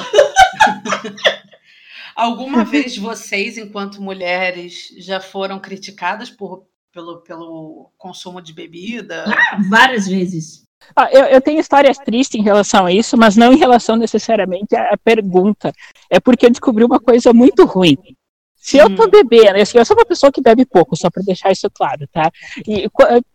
Alguma 2.17 2.65
vez 2.65 2.99
vocês, 2.99 3.57
enquanto 3.57 4.03
mulheres, 4.03 4.89
já 4.99 5.21
foram 5.21 5.61
criticadas 5.61 6.29
por, 6.29 6.65
pelo, 6.93 7.19
pelo 7.21 7.93
consumo 7.97 8.43
de 8.43 8.53
bebida? 8.53 9.27
Ah, 9.29 9.59
várias 9.71 10.09
vezes. 10.09 10.65
Ah, 10.97 11.09
eu, 11.13 11.27
eu, 11.27 11.41
tenho 11.41 11.61
histórias 11.61 11.97
tristes 11.99 12.41
em 12.41 12.43
relação 12.43 12.87
a 12.87 12.93
isso, 12.93 13.17
mas 13.17 13.37
não 13.37 13.53
em 13.53 13.57
relação 13.57 13.95
necessariamente 13.95 14.75
à 14.75 14.97
pergunta. 14.97 15.73
É 16.11 16.19
porque 16.19 16.47
eu 16.47 16.51
descobri 16.51 16.83
uma 16.83 16.99
coisa 16.99 17.33
muito 17.33 17.65
ruim. 17.65 17.97
Se 18.69 18.77
eu 18.77 18.95
tô 18.95 19.05
hum. 19.05 19.09
bebendo, 19.09 19.59
assim, 19.59 19.79
eu 19.79 19.85
sou 19.87 19.97
uma 19.97 20.05
pessoa 20.05 20.31
que 20.31 20.43
bebe 20.43 20.67
pouco, 20.67 20.95
só 20.95 21.09
para 21.09 21.23
deixar 21.23 21.51
isso 21.51 21.71
claro, 21.71 22.07
tá? 22.13 22.31
E 22.67 22.87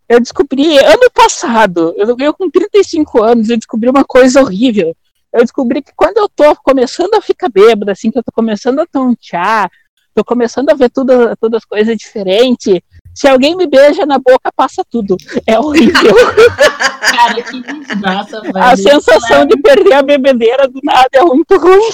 eu 0.08 0.20
descobri 0.20 0.78
ano 0.78 1.10
passado, 1.12 1.92
eu, 1.96 2.14
eu 2.20 2.32
com 2.32 2.48
35 2.48 3.20
anos, 3.20 3.50
eu 3.50 3.56
descobri 3.56 3.90
uma 3.90 4.04
coisa 4.04 4.40
horrível. 4.40 4.96
Eu 5.32 5.40
descobri 5.40 5.82
que 5.82 5.90
quando 5.96 6.18
eu 6.18 6.28
tô 6.28 6.54
começando 6.62 7.14
a 7.14 7.20
ficar 7.20 7.48
bêbada, 7.48 7.90
assim, 7.90 8.12
que 8.12 8.18
eu 8.20 8.22
tô 8.22 8.30
começando 8.30 8.78
a 8.78 8.86
tontear, 8.86 9.68
tô 10.14 10.24
começando 10.24 10.70
a 10.70 10.74
ver 10.74 10.88
tudo, 10.88 11.34
todas 11.40 11.58
as 11.58 11.64
coisas 11.64 11.96
diferentes, 11.96 12.80
se 13.12 13.26
alguém 13.26 13.56
me 13.56 13.66
beija 13.66 14.06
na 14.06 14.20
boca, 14.20 14.52
passa 14.54 14.84
tudo. 14.88 15.16
É 15.48 15.58
horrível. 15.58 16.14
Cara, 17.10 17.42
que 17.42 17.60
desgraça, 17.60 18.40
velho. 18.40 18.56
A 18.56 18.76
sensação 18.76 19.40
é... 19.40 19.46
de 19.46 19.60
perder 19.60 19.94
a 19.94 20.02
bebedeira 20.02 20.68
do 20.68 20.78
nada 20.80 21.08
é 21.12 21.24
muito 21.24 21.58
ruim. 21.58 21.90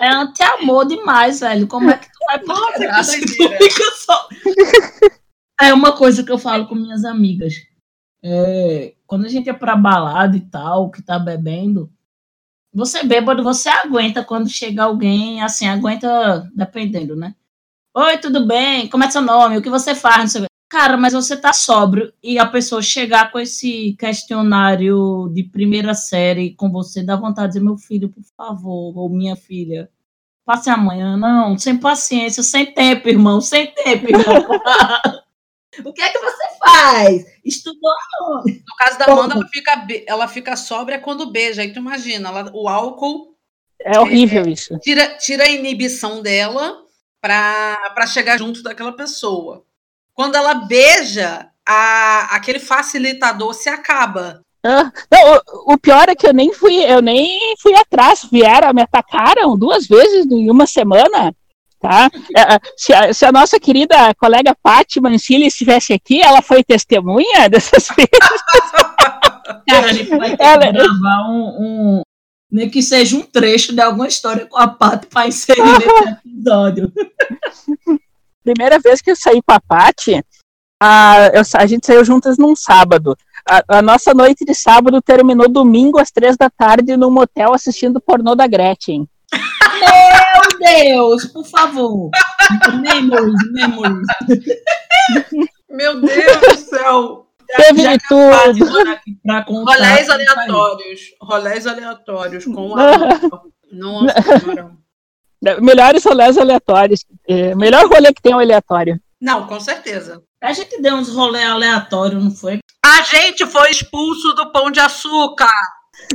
É 0.00 0.08
anti-amor 0.08 0.86
demais, 0.86 1.40
velho. 1.40 1.66
Como 1.66 1.90
é 1.90 1.98
que 1.98 2.06
tu 2.06 2.18
vai 2.26 3.04
se 3.04 3.20
tu 3.20 3.48
fica 3.58 3.84
só. 4.04 4.28
É 5.60 5.72
uma 5.72 5.92
coisa 5.96 6.22
que 6.22 6.30
eu 6.30 6.38
falo 6.38 6.66
com 6.66 6.74
minhas 6.74 7.04
amigas. 7.04 7.54
É, 8.22 8.94
quando 9.06 9.24
a 9.24 9.28
gente 9.28 9.48
é 9.48 9.52
pra 9.52 9.76
balada 9.76 10.36
e 10.36 10.40
tal, 10.40 10.90
que 10.90 11.02
tá 11.02 11.18
bebendo, 11.18 11.90
você 12.72 13.02
bêbado, 13.02 13.42
você 13.42 13.68
aguenta 13.68 14.22
quando 14.22 14.50
chega 14.50 14.84
alguém, 14.84 15.42
assim, 15.42 15.66
aguenta 15.66 16.50
dependendo, 16.54 17.16
né? 17.16 17.34
Oi, 17.94 18.18
tudo 18.18 18.46
bem? 18.46 18.88
Como 18.88 19.02
é 19.02 19.10
seu 19.10 19.22
nome? 19.22 19.56
O 19.56 19.62
que 19.62 19.70
você 19.70 19.94
faz? 19.94 20.34
Cara, 20.68 20.96
mas 20.96 21.12
você 21.12 21.36
tá 21.36 21.52
sóbrio 21.52 22.12
e 22.20 22.38
a 22.38 22.46
pessoa 22.46 22.82
chegar 22.82 23.30
com 23.30 23.38
esse 23.38 23.94
questionário 23.98 25.30
de 25.32 25.44
primeira 25.44 25.94
série 25.94 26.56
com 26.56 26.70
você, 26.70 27.04
dá 27.04 27.14
vontade 27.14 27.48
de 27.48 27.52
dizer, 27.54 27.64
meu 27.64 27.76
filho, 27.76 28.08
por 28.08 28.24
favor, 28.36 28.98
ou 28.98 29.08
minha 29.08 29.36
filha, 29.36 29.88
passe 30.44 30.68
amanhã. 30.68 31.16
Não, 31.16 31.56
sem 31.56 31.76
paciência, 31.76 32.42
sem 32.42 32.66
tempo, 32.72 33.08
irmão, 33.08 33.40
sem 33.40 33.72
tempo, 33.74 34.06
irmão. 34.08 34.24
o 35.84 35.92
que 35.92 36.02
é 36.02 36.10
que 36.10 36.18
você 36.18 36.58
faz? 36.58 37.24
Estudou 37.44 37.92
No 38.44 38.76
caso 38.78 38.98
da 38.98 39.04
Amanda, 39.06 39.34
ela 39.34 39.48
fica, 39.48 39.86
ela 40.06 40.28
fica 40.28 40.56
sóbria 40.56 40.98
quando 40.98 41.30
beija. 41.30 41.62
Aí 41.62 41.72
tu 41.72 41.78
imagina, 41.78 42.28
ela, 42.28 42.50
o 42.52 42.68
álcool. 42.68 43.36
É 43.80 44.00
horrível 44.00 44.44
é, 44.44 44.50
isso. 44.50 44.76
Tira, 44.80 45.16
tira 45.16 45.44
a 45.44 45.50
inibição 45.50 46.20
dela 46.22 46.82
para 47.20 48.06
chegar 48.08 48.36
junto 48.36 48.64
daquela 48.64 48.92
pessoa. 48.92 49.64
Quando 50.16 50.34
ela 50.34 50.54
beija, 50.54 51.46
a, 51.64 52.34
aquele 52.34 52.58
facilitador 52.58 53.52
se 53.52 53.68
acaba. 53.68 54.40
Ah, 54.64 54.90
não, 55.12 55.34
o, 55.34 55.74
o, 55.74 55.78
pior 55.78 56.08
é 56.08 56.14
que 56.14 56.26
eu 56.26 56.32
nem 56.32 56.52
fui, 56.54 56.74
eu 56.74 57.02
nem 57.02 57.54
fui 57.60 57.74
atrás, 57.74 58.26
vieram, 58.32 58.72
me 58.72 58.80
atacaram 58.80 59.56
duas 59.56 59.86
vezes 59.86 60.26
em 60.26 60.50
uma 60.50 60.66
semana. 60.66 61.34
Tá? 61.78 62.10
É, 62.34 62.54
é, 62.54 62.60
se, 62.76 62.94
a, 62.94 63.12
se 63.12 63.26
a 63.26 63.30
nossa 63.30 63.60
querida 63.60 64.14
colega 64.14 64.56
Paty 64.60 65.00
Mancini 65.00 65.46
estivesse 65.46 65.92
aqui, 65.92 66.22
ela 66.22 66.40
foi 66.40 66.64
testemunha 66.64 67.46
dessas 67.50 67.86
vezes. 67.88 68.08
Cara, 69.68 69.86
a 69.86 69.92
gente 69.92 70.08
vai 70.16 70.34
ter 70.34 70.42
ela... 70.42 70.66
que 70.66 70.72
gravar 70.72 71.28
um, 71.28 71.56
um, 71.60 72.02
nem 72.50 72.70
que 72.70 72.82
seja 72.82 73.16
um 73.16 73.22
trecho 73.22 73.74
de 73.74 73.82
alguma 73.82 74.08
história 74.08 74.46
com 74.46 74.56
a 74.56 74.66
Paty 74.66 75.06
para 75.08 75.28
inserir 75.28 75.62
nesse 75.62 76.08
episódio. 76.08 76.90
primeira 78.46 78.78
vez 78.78 79.02
que 79.02 79.10
eu 79.10 79.16
saí 79.16 79.42
com 79.42 79.52
a 79.52 79.60
Paty, 79.60 80.24
a, 80.80 81.30
eu, 81.34 81.42
a 81.54 81.66
gente 81.66 81.84
saiu 81.84 82.04
juntas 82.04 82.38
num 82.38 82.54
sábado. 82.54 83.16
A, 83.48 83.78
a, 83.78 83.82
nossa 83.82 84.14
noite 84.14 84.44
de 84.44 84.54
sábado 84.54 85.02
terminou 85.02 85.48
domingo 85.48 85.98
às 85.98 86.10
três 86.12 86.36
da 86.36 86.48
tarde 86.48 86.96
num 86.96 87.10
motel 87.10 87.52
assistindo 87.52 88.00
pornô 88.00 88.36
da 88.36 88.46
Gretchen. 88.46 89.08
Meu 89.32 90.58
Deus, 90.58 91.24
por 91.26 91.44
favor. 91.44 92.10
memories, 92.80 93.52
memories. 93.52 94.06
Meu 95.68 96.00
Deus 96.00 96.40
do 96.40 96.56
céu. 96.56 97.26
Teve 97.56 97.82
de 97.82 97.98
tudo. 98.08 98.66
Rolés 99.64 100.08
aleatórios. 100.08 101.00
Rolés 101.20 101.66
aleatórios 101.66 102.44
com 102.44 102.76
a. 102.76 103.20
Nossa, 103.72 104.14
Melhores 105.60 106.04
rolês 106.04 106.38
aleatórios. 106.38 107.04
É, 107.28 107.54
melhor 107.54 107.86
rolê 107.86 108.12
que 108.12 108.22
tem 108.22 108.32
é 108.32 108.36
o 108.36 108.40
aleatório. 108.40 109.00
Não, 109.20 109.46
com 109.46 109.58
certeza. 109.60 110.22
A 110.40 110.52
gente 110.52 110.80
deu 110.80 110.94
uns 110.94 111.08
rolê 111.08 111.42
aleatórios, 111.42 112.22
não 112.22 112.30
foi? 112.30 112.58
A 112.84 113.02
gente 113.02 113.46
foi 113.46 113.70
expulso 113.70 114.32
do 114.34 114.52
Pão 114.52 114.70
de 114.70 114.80
Açúcar. 114.80 115.50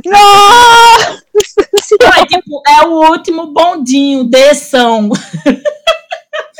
Não! 0.06 1.18
Foi, 1.34 2.26
tipo, 2.26 2.62
é 2.66 2.86
o 2.86 3.10
último 3.10 3.52
bondinho, 3.52 4.24
desção. 4.24 5.10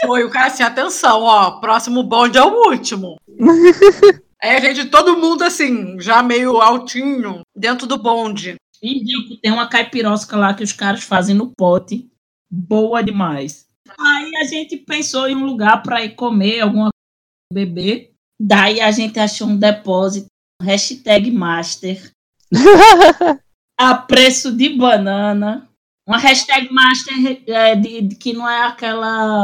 Foi 0.05 0.25
o 0.25 0.31
cara 0.31 0.49
assim, 0.49 0.63
atenção, 0.63 1.23
ó, 1.23 1.61
próximo 1.61 2.03
bonde 2.03 2.37
é 2.37 2.43
o 2.43 2.69
último. 2.69 3.17
Aí 4.43 4.57
a 4.57 4.61
gente, 4.61 4.87
todo 4.87 5.17
mundo 5.17 5.43
assim, 5.45 5.99
já 6.01 6.23
meio 6.23 6.61
altinho, 6.61 7.43
dentro 7.55 7.87
do 7.87 7.97
bonde. 7.97 8.57
E 8.83 9.39
tem 9.41 9.53
uma 9.53 9.69
caipirosca 9.69 10.37
lá 10.37 10.53
que 10.53 10.65
os 10.65 10.73
caras 10.73 11.05
fazem 11.05 11.37
no 11.37 11.53
pote 11.57 12.11
boa 12.53 13.03
demais. 13.03 13.67
Aí 13.99 14.37
a 14.37 14.45
gente 14.45 14.77
pensou 14.77 15.27
em 15.27 15.35
um 15.35 15.47
lugar 15.47 15.83
para 15.83 16.05
ir 16.05 16.15
comer 16.15 16.61
alguma 16.61 16.91
coisa, 16.91 17.67
beber. 17.67 18.13
Daí 18.39 18.81
a 18.81 18.91
gente 18.91 19.19
achou 19.19 19.49
um 19.49 19.57
depósito, 19.57 20.27
hashtag 20.61 21.31
master, 21.31 22.13
a 23.79 23.95
preço 23.95 24.55
de 24.55 24.69
banana. 24.69 25.69
Uma 26.07 26.19
hashtag 26.19 26.71
master 26.73 27.43
é, 27.47 27.77
de, 27.77 28.03
de, 28.03 28.17
que 28.17 28.33
não 28.33 28.49
é 28.49 28.67
aquela 28.67 29.43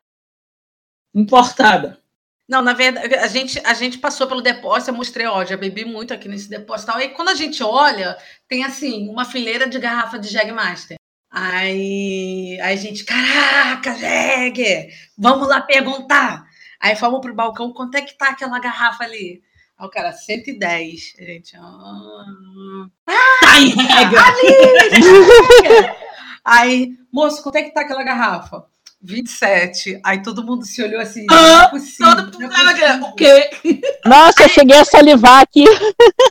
importada. 1.14 1.98
Não, 2.48 2.62
na 2.62 2.72
verdade, 2.72 3.14
a 3.14 3.28
gente, 3.28 3.60
a 3.64 3.74
gente 3.74 3.98
passou 3.98 4.26
pelo 4.26 4.40
depósito, 4.40 4.90
eu 4.90 4.96
mostrei, 4.96 5.26
ó, 5.26 5.44
já 5.44 5.56
bebi 5.56 5.84
muito 5.84 6.12
aqui 6.12 6.28
nesse 6.28 6.48
depósito. 6.48 6.90
Aí 6.92 7.10
quando 7.10 7.28
a 7.28 7.34
gente 7.34 7.62
olha, 7.62 8.18
tem 8.48 8.64
assim, 8.64 9.08
uma 9.08 9.24
fileira 9.24 9.68
de 9.68 9.78
garrafa 9.78 10.18
de 10.18 10.28
Jagmaster. 10.28 10.97
Aí, 11.30 12.58
aí 12.60 12.72
a 12.72 12.76
gente, 12.76 13.04
caraca, 13.04 13.94
Jeg, 13.96 14.88
vamos 15.16 15.46
lá 15.48 15.60
perguntar. 15.60 16.46
Aí 16.80 16.96
fomos 16.96 17.20
pro 17.20 17.34
balcão, 17.34 17.72
quanto 17.72 17.96
é 17.96 18.02
que 18.02 18.16
tá 18.16 18.30
aquela 18.30 18.58
garrafa 18.58 19.04
ali? 19.04 19.42
Aí 19.78 19.86
o 19.86 19.90
cara, 19.90 20.12
110. 20.12 21.14
A 21.18 21.22
gente, 21.22 21.56
ah, 21.56 22.88
Ai, 23.44 23.64
regra. 23.68 24.20
ali! 24.22 25.98
Aí, 26.44 26.96
moço, 27.12 27.42
quanto 27.42 27.56
é 27.56 27.62
que 27.62 27.74
tá 27.74 27.82
aquela 27.82 28.02
garrafa? 28.02 28.64
27. 29.00 30.00
Aí 30.04 30.22
todo 30.22 30.44
mundo 30.44 30.64
se 30.64 30.82
olhou 30.82 31.00
assim, 31.00 31.24
não 31.26 31.36
é 31.36 31.54
Ah, 31.54 31.68
possível. 31.68 32.16
Todo 32.16 32.38
não 32.38 32.46
é 32.50 32.96
mundo 32.96 33.06
possível. 33.06 33.06
o 33.06 33.14
quê? 33.14 33.50
Nossa, 34.04 34.42
eu 34.42 34.48
cheguei 34.48 34.76
a 34.78 34.84
salivar 34.84 35.42
aqui. 35.42 35.64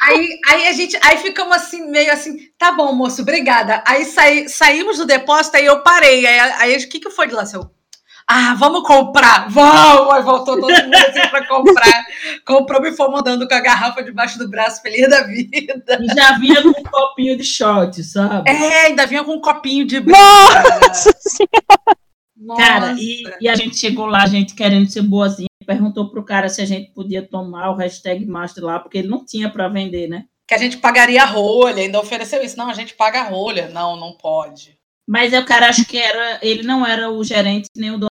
Aí, 0.02 0.40
aí 0.50 0.68
a 0.68 0.72
gente, 0.74 0.98
aí 1.04 1.18
ficamos 1.18 1.56
assim, 1.56 1.90
meio 1.90 2.12
assim, 2.12 2.38
tá 2.58 2.72
bom, 2.72 2.94
moço, 2.94 3.22
obrigada. 3.22 3.84
Aí 3.88 4.06
saí, 4.06 4.50
saímos 4.50 4.98
do 4.98 5.06
depósito, 5.06 5.58
aí 5.58 5.66
eu 5.66 5.82
parei. 5.82 6.26
Aí, 6.26 6.40
aí 6.60 6.78
o 6.78 6.90
que, 6.90 7.00
que 7.00 7.10
foi 7.10 7.28
de 7.28 7.34
lá, 7.34 7.46
seu? 7.46 7.70
Ah, 8.30 8.54
vamos 8.56 8.86
comprar, 8.86 9.48
vamos! 9.50 10.14
Aí 10.14 10.22
voltou 10.22 10.60
todo 10.60 10.70
mundo 10.70 10.94
assim 10.96 11.30
pra 11.30 11.48
comprar. 11.48 12.06
Comprou 12.46 12.86
e 12.86 12.92
foi 12.92 13.08
mandando 13.10 13.48
com 13.48 13.56
a 13.56 13.62
garrafa 13.62 14.04
debaixo 14.04 14.38
do 14.38 14.50
braço, 14.50 14.82
feliz 14.82 15.10
da 15.10 15.22
vida. 15.24 15.82
E 16.02 16.08
já 16.14 16.38
vinha 16.38 16.62
com 16.62 16.68
um 16.68 16.84
copinho 16.84 17.38
de 17.38 17.46
shot, 17.46 18.04
sabe? 18.04 18.50
É, 18.52 18.88
ainda 18.88 19.06
vinha 19.08 19.24
com 19.24 19.36
um 19.36 19.40
copinho 19.40 19.86
de 19.88 20.02
Nossa 20.02 21.10
Senhora. 21.22 21.98
Nossa. 22.40 22.62
Cara, 22.62 22.96
e, 23.00 23.24
e 23.42 23.50
a 23.50 23.56
gente 23.56 23.76
chegou 23.78 24.06
lá, 24.06 24.24
a 24.24 24.28
gente 24.28 24.54
querendo 24.56 24.90
ser 24.90 25.02
boazinha, 25.02 25.48
perguntou 25.66 26.10
pro 26.10 26.24
cara 26.24 26.48
se 26.50 26.62
a 26.62 26.66
gente 26.66 26.92
podia 26.94 27.22
tomar 27.22 27.72
o 27.72 27.76
hashtag 27.76 28.26
Master 28.26 28.64
lá, 28.64 28.80
porque 28.80 29.00
ele 29.00 29.08
não 29.08 29.26
tinha 29.26 29.50
para 29.50 29.68
vender, 29.68 30.08
né? 30.08 30.26
Que 30.48 30.56
a 30.56 30.58
gente 30.58 30.78
pagaria 30.78 31.24
a 31.24 31.26
rolha, 31.26 31.82
ainda 31.82 32.00
ofereceu 32.00 32.42
isso. 32.44 32.58
Não, 32.58 32.70
a 32.70 32.74
gente 32.74 32.94
paga 32.94 33.22
a 33.22 33.28
rolha. 33.28 33.68
Não, 33.70 33.98
não 34.00 34.14
pode. 34.14 34.78
Mas 35.06 35.34
o 35.34 35.44
cara 35.44 35.68
acho 35.68 35.86
que 35.86 35.98
era. 35.98 36.40
Ele 36.42 36.64
não 36.64 36.86
era 36.86 37.10
o 37.12 37.22
gerente 37.24 37.68
nem 37.76 37.92
o 37.92 37.98
dono. 37.98 38.08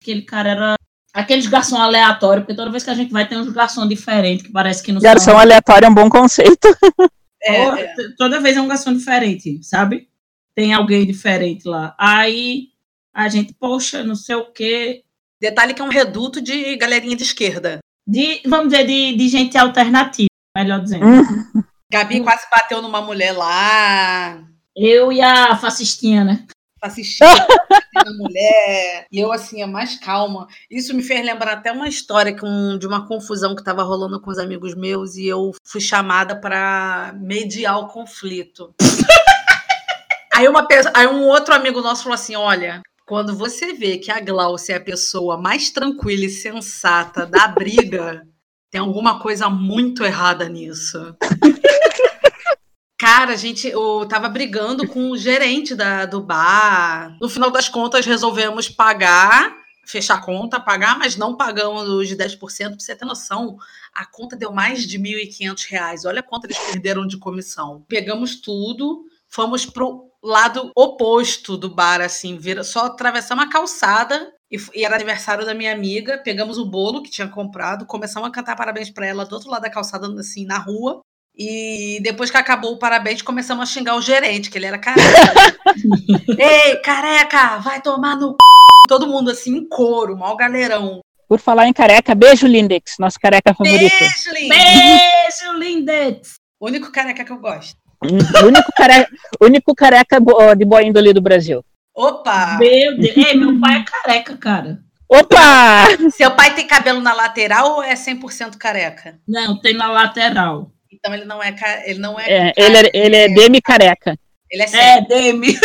Aquele 0.00 0.22
cara 0.22 0.50
era 0.50 0.74
aqueles 1.12 1.46
garçom 1.48 1.76
aleatório, 1.76 2.42
porque 2.42 2.54
toda 2.54 2.70
vez 2.70 2.84
que 2.84 2.90
a 2.90 2.94
gente 2.94 3.10
vai 3.12 3.26
tem 3.28 3.38
uns 3.38 3.50
garçom 3.52 3.88
diferentes 3.88 4.46
que 4.46 4.52
parece 4.52 4.82
que 4.82 4.92
não 4.92 5.00
Garçom 5.00 5.32
são. 5.32 5.38
aleatório 5.38 5.86
é 5.86 5.88
um 5.88 5.94
bom 5.94 6.08
conceito. 6.08 6.68
É, 7.42 7.64
Toda- 7.64 7.80
é. 7.80 7.94
Toda 8.18 8.40
vez 8.40 8.54
é 8.56 8.60
um 8.60 8.68
garçom 8.68 8.92
diferente, 8.92 9.60
sabe? 9.62 10.08
Tem 10.54 10.74
alguém 10.74 11.06
diferente 11.06 11.66
lá. 11.66 11.94
Aí 11.98 12.68
a 13.14 13.28
gente, 13.28 13.54
poxa, 13.54 14.02
não 14.02 14.14
sei 14.14 14.36
o 14.36 14.52
quê. 14.52 15.02
Detalhe 15.40 15.74
que 15.74 15.80
é 15.80 15.84
um 15.84 15.88
reduto 15.90 16.40
de 16.40 16.76
galerinha 16.76 17.16
de 17.16 17.22
esquerda. 17.22 17.78
De, 18.06 18.40
vamos 18.46 18.72
dizer, 18.72 18.86
de, 18.86 19.16
de 19.16 19.28
gente 19.28 19.56
alternativa, 19.56 20.28
melhor 20.56 20.80
dizendo. 20.80 21.04
Gabi 21.92 22.20
quase 22.20 22.46
bateu 22.50 22.80
numa 22.80 23.00
mulher 23.00 23.32
lá. 23.32 24.42
Eu 24.76 25.12
e 25.12 25.20
a 25.20 25.56
fascistinha, 25.56 26.24
né? 26.24 26.46
assistindo 26.82 27.26
a 27.28 28.04
mulher. 28.18 29.06
E 29.12 29.18
eu, 29.18 29.30
assim, 29.32 29.62
a 29.62 29.66
mais 29.66 29.98
calma. 29.98 30.46
Isso 30.70 30.94
me 30.94 31.02
fez 31.02 31.24
lembrar 31.24 31.52
até 31.52 31.70
uma 31.72 31.88
história 31.88 32.34
que 32.34 32.44
um- 32.44 32.78
de 32.78 32.86
uma 32.86 33.06
confusão 33.06 33.54
que 33.54 33.60
estava 33.60 33.82
rolando 33.82 34.20
com 34.20 34.30
os 34.30 34.38
amigos 34.38 34.74
meus 34.74 35.16
e 35.16 35.26
eu 35.26 35.52
fui 35.66 35.80
chamada 35.80 36.34
para 36.34 37.14
mediar 37.20 37.78
o 37.78 37.88
conflito. 37.88 38.74
aí, 40.34 40.48
uma, 40.48 40.66
aí 40.94 41.06
um 41.06 41.24
outro 41.28 41.54
amigo 41.54 41.80
nosso 41.82 42.02
falou 42.04 42.14
assim: 42.14 42.36
olha. 42.36 42.80
Quando 43.10 43.34
você 43.34 43.72
vê 43.72 43.98
que 43.98 44.08
a 44.12 44.20
Glaucia 44.20 44.76
é 44.76 44.78
a 44.78 44.80
pessoa 44.80 45.36
mais 45.36 45.68
tranquila 45.68 46.26
e 46.26 46.30
sensata 46.30 47.26
da 47.26 47.48
briga, 47.48 48.24
tem 48.70 48.80
alguma 48.80 49.18
coisa 49.18 49.50
muito 49.50 50.04
errada 50.04 50.48
nisso. 50.48 50.96
Cara, 52.96 53.32
a 53.32 53.36
gente, 53.36 53.66
eu 53.66 54.06
tava 54.08 54.28
brigando 54.28 54.86
com 54.86 55.10
o 55.10 55.16
gerente 55.16 55.74
da, 55.74 56.06
do 56.06 56.20
bar. 56.20 57.16
No 57.20 57.28
final 57.28 57.50
das 57.50 57.68
contas, 57.68 58.06
resolvemos 58.06 58.68
pagar, 58.68 59.56
fechar 59.84 60.14
a 60.14 60.22
conta, 60.22 60.60
pagar, 60.60 60.96
mas 60.96 61.16
não 61.16 61.36
pagamos 61.36 61.88
os 61.88 62.08
10%. 62.10 62.38
Pra 62.38 62.78
você 62.78 62.94
ter 62.94 63.04
noção, 63.04 63.56
a 63.92 64.06
conta 64.06 64.36
deu 64.36 64.52
mais 64.52 64.86
de 64.86 65.00
1.500 65.00 65.66
reais. 65.68 66.04
Olha 66.04 66.22
quanto 66.22 66.44
eles 66.44 66.58
perderam 66.60 67.04
de 67.04 67.18
comissão. 67.18 67.84
Pegamos 67.88 68.36
tudo, 68.36 69.04
fomos 69.26 69.66
pro 69.66 70.09
lado 70.22 70.70
oposto 70.76 71.56
do 71.56 71.74
bar, 71.74 72.00
assim, 72.00 72.36
vira, 72.36 72.62
só 72.62 72.86
atravessamos 72.86 73.44
a 73.44 73.48
calçada. 73.48 74.32
E, 74.52 74.56
e 74.74 74.84
era 74.84 74.96
aniversário 74.96 75.46
da 75.46 75.54
minha 75.54 75.72
amiga, 75.72 76.18
pegamos 76.18 76.58
o 76.58 76.66
bolo 76.66 77.02
que 77.02 77.10
tinha 77.10 77.28
comprado, 77.28 77.86
começamos 77.86 78.28
a 78.28 78.32
cantar 78.32 78.56
parabéns 78.56 78.90
pra 78.90 79.06
ela 79.06 79.24
do 79.24 79.34
outro 79.34 79.48
lado 79.48 79.62
da 79.62 79.70
calçada, 79.70 80.08
assim, 80.18 80.44
na 80.44 80.58
rua. 80.58 81.00
E 81.36 82.00
depois 82.02 82.30
que 82.30 82.36
acabou 82.36 82.72
o 82.72 82.78
parabéns, 82.78 83.22
começamos 83.22 83.62
a 83.62 83.72
xingar 83.72 83.96
o 83.96 84.02
gerente, 84.02 84.50
que 84.50 84.58
ele 84.58 84.66
era 84.66 84.78
careca. 84.78 85.56
Ei, 86.36 86.76
careca, 86.82 87.58
vai 87.58 87.80
tomar 87.80 88.16
no 88.16 88.30
c... 88.30 88.36
Todo 88.88 89.06
mundo 89.06 89.30
assim, 89.30 89.56
em 89.56 89.68
coro, 89.68 90.18
mal 90.18 90.36
galerão. 90.36 91.00
Por 91.28 91.38
falar 91.38 91.68
em 91.68 91.72
careca, 91.72 92.12
beijo, 92.12 92.46
Lindex, 92.46 92.96
nosso 92.98 93.18
careca 93.20 93.54
favorito. 93.54 93.94
Beijo, 94.00 94.32
lindo. 94.34 94.48
Beijo, 94.48 95.52
Lindex! 95.58 96.34
O 96.58 96.66
único 96.66 96.90
careca 96.90 97.24
que 97.24 97.30
eu 97.30 97.38
gosto. 97.38 97.78
Hum, 98.02 98.46
único 98.46 98.72
careca, 98.76 99.10
único 99.40 99.74
careca 99.74 100.18
de 100.56 100.64
boa 100.64 100.82
índole 100.82 101.12
do 101.12 101.20
Brasil. 101.20 101.64
Opa! 101.94 102.56
Meu 102.58 102.96
Deus. 102.96 103.16
Ei, 103.16 103.34
meu 103.34 103.60
pai 103.60 103.78
é 103.80 103.84
careca, 103.84 104.36
cara. 104.36 104.78
Opa! 105.08 105.86
Seu 106.16 106.30
pai 106.30 106.54
tem 106.54 106.66
cabelo 106.66 107.00
na 107.00 107.12
lateral 107.12 107.72
ou 107.72 107.82
é 107.82 107.94
100% 107.94 108.56
careca? 108.56 109.18
Não, 109.26 109.60
tem 109.60 109.74
na 109.74 109.90
lateral. 109.90 110.70
Então 110.92 111.12
ele 111.14 111.24
não 111.24 111.42
é, 111.42 111.54
ele 111.84 111.98
não 111.98 112.18
é, 112.18 112.24
É, 112.28 112.52
ele, 112.56 112.76
é, 112.76 112.90
ele 112.94 113.16
é 113.16 113.28
demi-careca. 113.28 114.16
ele 114.50 114.62
é 114.62 114.98
É. 114.98 115.00
Demi. 115.02 115.54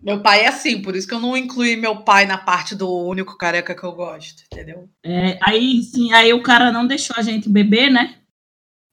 Meu 0.00 0.20
pai 0.22 0.44
é 0.44 0.46
assim, 0.48 0.80
por 0.80 0.94
isso 0.94 1.08
que 1.08 1.14
eu 1.14 1.20
não 1.20 1.36
incluí 1.36 1.76
meu 1.76 1.96
pai 1.96 2.24
na 2.24 2.38
parte 2.38 2.74
do 2.74 2.88
único 2.88 3.36
careca 3.36 3.74
que 3.74 3.82
eu 3.84 3.92
gosto, 3.92 4.42
entendeu? 4.50 4.88
É, 5.04 5.36
aí, 5.42 5.82
sim, 5.82 6.12
aí 6.12 6.32
o 6.32 6.42
cara 6.42 6.70
não 6.70 6.86
deixou 6.86 7.16
a 7.18 7.22
gente 7.22 7.48
beber, 7.48 7.90
né? 7.90 8.14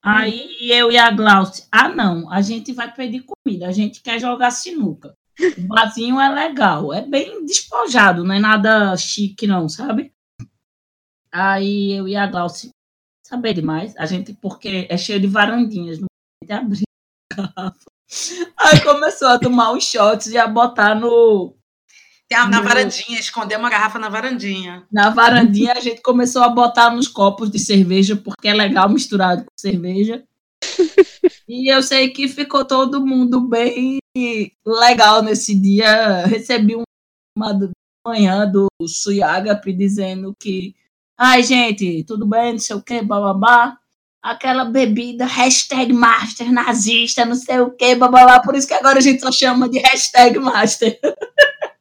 Aí 0.06 0.56
eu 0.62 0.92
e 0.92 0.98
a 1.00 1.10
Glaucia, 1.10 1.66
ah, 1.72 1.90
não, 1.90 2.32
a 2.32 2.40
gente 2.40 2.72
vai 2.72 2.94
pedir 2.94 3.26
comida, 3.26 3.68
a 3.68 3.72
gente 3.72 4.04
quer 4.04 4.20
jogar 4.20 4.52
sinuca. 4.52 5.18
O 5.58 5.68
barzinho 5.68 6.20
é 6.20 6.30
legal, 6.30 6.94
é 6.94 7.02
bem 7.02 7.44
despojado, 7.44 8.24
não 8.24 8.36
é 8.36 8.40
nada 8.40 8.96
chique, 8.98 9.48
não, 9.48 9.68
sabe? 9.68 10.14
Aí 11.32 11.94
eu 11.94 12.08
e 12.08 12.16
a 12.16 12.28
Glaucia, 12.28 12.70
saber 13.26 13.56
demais, 13.56 13.98
a 13.98 14.06
gente, 14.06 14.32
porque 14.36 14.86
é 14.92 14.96
cheio 14.96 15.20
de 15.20 15.26
varandinhas, 15.26 15.98
não 15.98 16.06
pode 16.40 16.54
abrir 16.54 16.84
garrafa. 17.36 17.86
Aí 18.60 18.84
começou 18.84 19.30
a 19.30 19.40
tomar 19.40 19.72
os 19.72 19.84
shots 19.84 20.28
e 20.28 20.38
a 20.38 20.48
botar 20.48 20.94
no, 20.94 21.58
Tem 22.28 22.38
a, 22.38 22.48
na 22.48 22.60
Meu. 22.60 22.70
varandinha, 22.70 23.20
esconder 23.20 23.58
uma 23.58 23.70
garrafa 23.70 24.00
na 24.00 24.10
varandinha. 24.10 24.86
na 24.92 25.10
varandinha, 25.10 25.74
a 25.74 25.80
gente 25.80 26.02
começou 26.02 26.42
a 26.42 26.50
botar 26.50 26.90
nos 26.90 27.08
copos 27.08 27.52
de 27.52 27.60
cerveja, 27.60 28.16
porque 28.16 28.48
é 28.48 28.54
legal 28.54 28.90
misturado 28.90 29.44
com 29.44 29.52
cerveja. 29.58 30.24
E 31.48 31.72
eu 31.72 31.84
sei 31.84 32.10
que 32.10 32.28
ficou 32.28 32.66
todo 32.66 33.06
mundo 33.06 33.40
bem 33.40 34.00
legal 34.66 35.22
nesse 35.22 35.56
dia. 35.56 36.26
Recebi 36.26 36.76
uma 37.38 37.54
de 37.54 37.70
manhã 38.06 38.50
do 38.50 38.68
Suyagapi 38.82 39.72
dizendo 39.72 40.36
que, 40.40 40.76
ai, 41.16 41.44
gente, 41.44 42.04
tudo 42.04 42.26
bem, 42.26 42.54
não 42.54 42.60
sei 42.60 42.76
o 42.76 42.82
que, 42.82 43.02
bababá. 43.02 43.78
Aquela 44.24 44.66
bebida, 44.66 45.28
hashtag 45.28 45.94
master 45.94 46.52
nazista, 46.52 47.26
não 47.26 47.36
sei 47.36 47.60
o 47.60 47.70
que, 47.70 47.94
bababá. 47.94 48.40
Por 48.40 48.56
isso 48.56 48.68
que 48.68 48.74
agora 48.74 48.98
a 48.98 49.02
gente 49.02 49.22
só 49.22 49.32
chama 49.32 49.70
de 49.70 49.78
hashtag 49.78 50.40
master. 50.40 51.00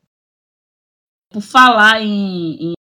Por 1.35 1.43
falar 1.43 2.01
em, 2.01 2.71
em 2.71 2.73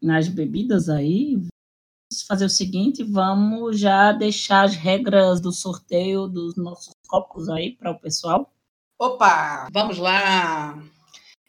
nas 0.00 0.28
bebidas 0.28 0.88
aí, 0.88 1.34
vamos 1.34 2.22
fazer 2.26 2.46
o 2.46 2.48
seguinte, 2.48 3.04
vamos 3.04 3.78
já 3.78 4.12
deixar 4.12 4.64
as 4.64 4.74
regras 4.74 5.42
do 5.42 5.52
sorteio 5.52 6.26
dos 6.26 6.56
nossos 6.56 6.94
copos 7.06 7.50
aí 7.50 7.76
para 7.76 7.90
o 7.90 8.00
pessoal. 8.00 8.50
Opa, 8.98 9.68
vamos 9.70 9.98
lá. 9.98 10.82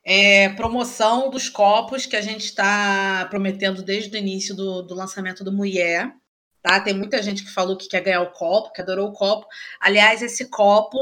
É, 0.03 0.49
promoção 0.49 1.29
dos 1.29 1.47
copos 1.47 2.05
que 2.05 2.17
a 2.17 2.21
gente 2.21 2.43
está 2.43 3.25
prometendo 3.29 3.81
desde 3.81 4.13
o 4.13 4.19
início 4.19 4.53
do, 4.53 4.81
do 4.81 4.93
lançamento 4.93 5.45
do 5.45 5.53
Mulher. 5.53 6.13
Tá? 6.61 6.81
Tem 6.81 6.93
muita 6.93 7.23
gente 7.23 7.45
que 7.45 7.53
falou 7.53 7.77
que 7.77 7.87
quer 7.87 8.03
ganhar 8.03 8.21
o 8.21 8.33
copo, 8.33 8.73
que 8.73 8.81
adorou 8.81 9.07
o 9.07 9.13
copo. 9.13 9.47
Aliás, 9.79 10.21
esse 10.21 10.49
copo 10.49 10.97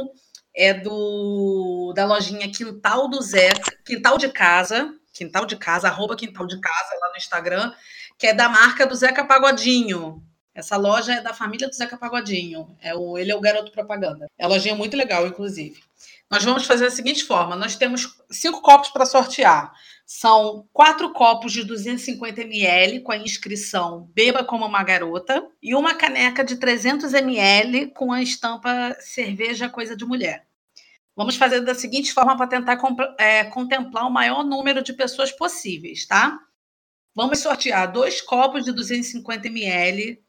é 0.56 0.76
do 0.76 1.94
da 1.96 2.06
lojinha 2.06 2.52
Quintal 2.52 3.10
do 3.10 3.20
Zé, 3.24 3.50
Quintal 3.84 4.20
de 4.20 4.30
Casa, 4.30 4.94
Quintal 5.18 5.46
de 5.46 5.58
Casa, 5.58 5.88
arroba 5.88 6.16
Quintal 6.16 6.46
de 6.46 6.60
Casa 6.60 6.96
lá 7.02 7.10
no 7.10 7.18
Instagram, 7.18 7.74
que 8.18 8.28
é 8.28 8.34
da 8.34 8.48
marca 8.48 8.86
do 8.86 8.96
Zeca 8.96 9.26
Pagodinho. 9.26 10.24
Essa 10.54 10.76
loja 10.76 11.14
é 11.14 11.22
da 11.22 11.34
família 11.34 11.68
do 11.68 11.76
Zeca 11.76 11.98
Pagodinho. 11.98 12.76
É 12.82 12.96
o, 12.96 13.18
ele 13.18 13.32
é 13.32 13.36
o 13.36 13.42
garoto 13.42 13.72
propaganda. 13.72 14.28
É 14.38 14.46
uma 14.46 14.56
lojinha 14.56 14.76
muito 14.76 14.98
legal, 14.98 15.28
inclusive. 15.28 15.80
Nós 16.30 16.44
vamos 16.44 16.66
fazer 16.66 16.86
da 16.86 16.92
seguinte 16.92 17.24
forma: 17.24 17.56
nós 17.56 17.76
temos 17.76 18.18
cinco 18.30 18.62
copos 18.62 18.90
para 18.90 19.06
sortear. 19.06 19.72
São 20.06 20.68
quatro 20.72 21.12
copos 21.12 21.52
de 21.52 21.64
250 21.64 22.42
ml 22.42 23.02
com 23.02 23.12
a 23.12 23.18
inscrição 23.18 24.10
Beba 24.14 24.44
como 24.44 24.66
uma 24.66 24.84
garota 24.84 25.46
e 25.62 25.76
uma 25.76 25.96
caneca 25.96 26.44
de 26.44 26.56
300 26.56 27.14
ml 27.14 27.88
com 27.88 28.12
a 28.12 28.22
estampa 28.22 28.96
Cerveja 29.00 29.70
Coisa 29.70 29.98
de 29.98 30.06
Mulher. 30.06 30.47
Vamos 31.18 31.36
fazer 31.36 31.62
da 31.62 31.74
seguinte 31.74 32.14
forma 32.14 32.38
para 32.38 32.46
tentar 32.46 32.78
é, 33.18 33.44
contemplar 33.46 34.06
o 34.06 34.12
maior 34.12 34.44
número 34.44 34.84
de 34.84 34.94
pessoas 34.94 35.32
possíveis, 35.32 36.06
tá? 36.06 36.40
Vamos 37.16 37.40
sortear 37.40 37.92
dois 37.92 38.22
copos 38.22 38.64
de 38.64 38.72
250 38.72 39.48
ml 39.48 40.24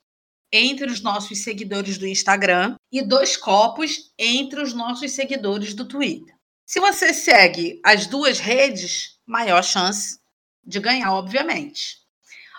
entre 0.50 0.90
os 0.90 1.02
nossos 1.02 1.42
seguidores 1.42 1.98
do 1.98 2.06
Instagram 2.06 2.76
e 2.90 3.02
dois 3.02 3.36
copos 3.36 4.14
entre 4.18 4.62
os 4.62 4.72
nossos 4.72 5.12
seguidores 5.12 5.74
do 5.74 5.84
Twitter. 5.84 6.34
Se 6.64 6.80
você 6.80 7.12
segue 7.12 7.82
as 7.84 8.06
duas 8.06 8.38
redes, 8.38 9.20
maior 9.26 9.62
chance 9.62 10.18
de 10.64 10.80
ganhar, 10.80 11.12
obviamente. 11.12 11.98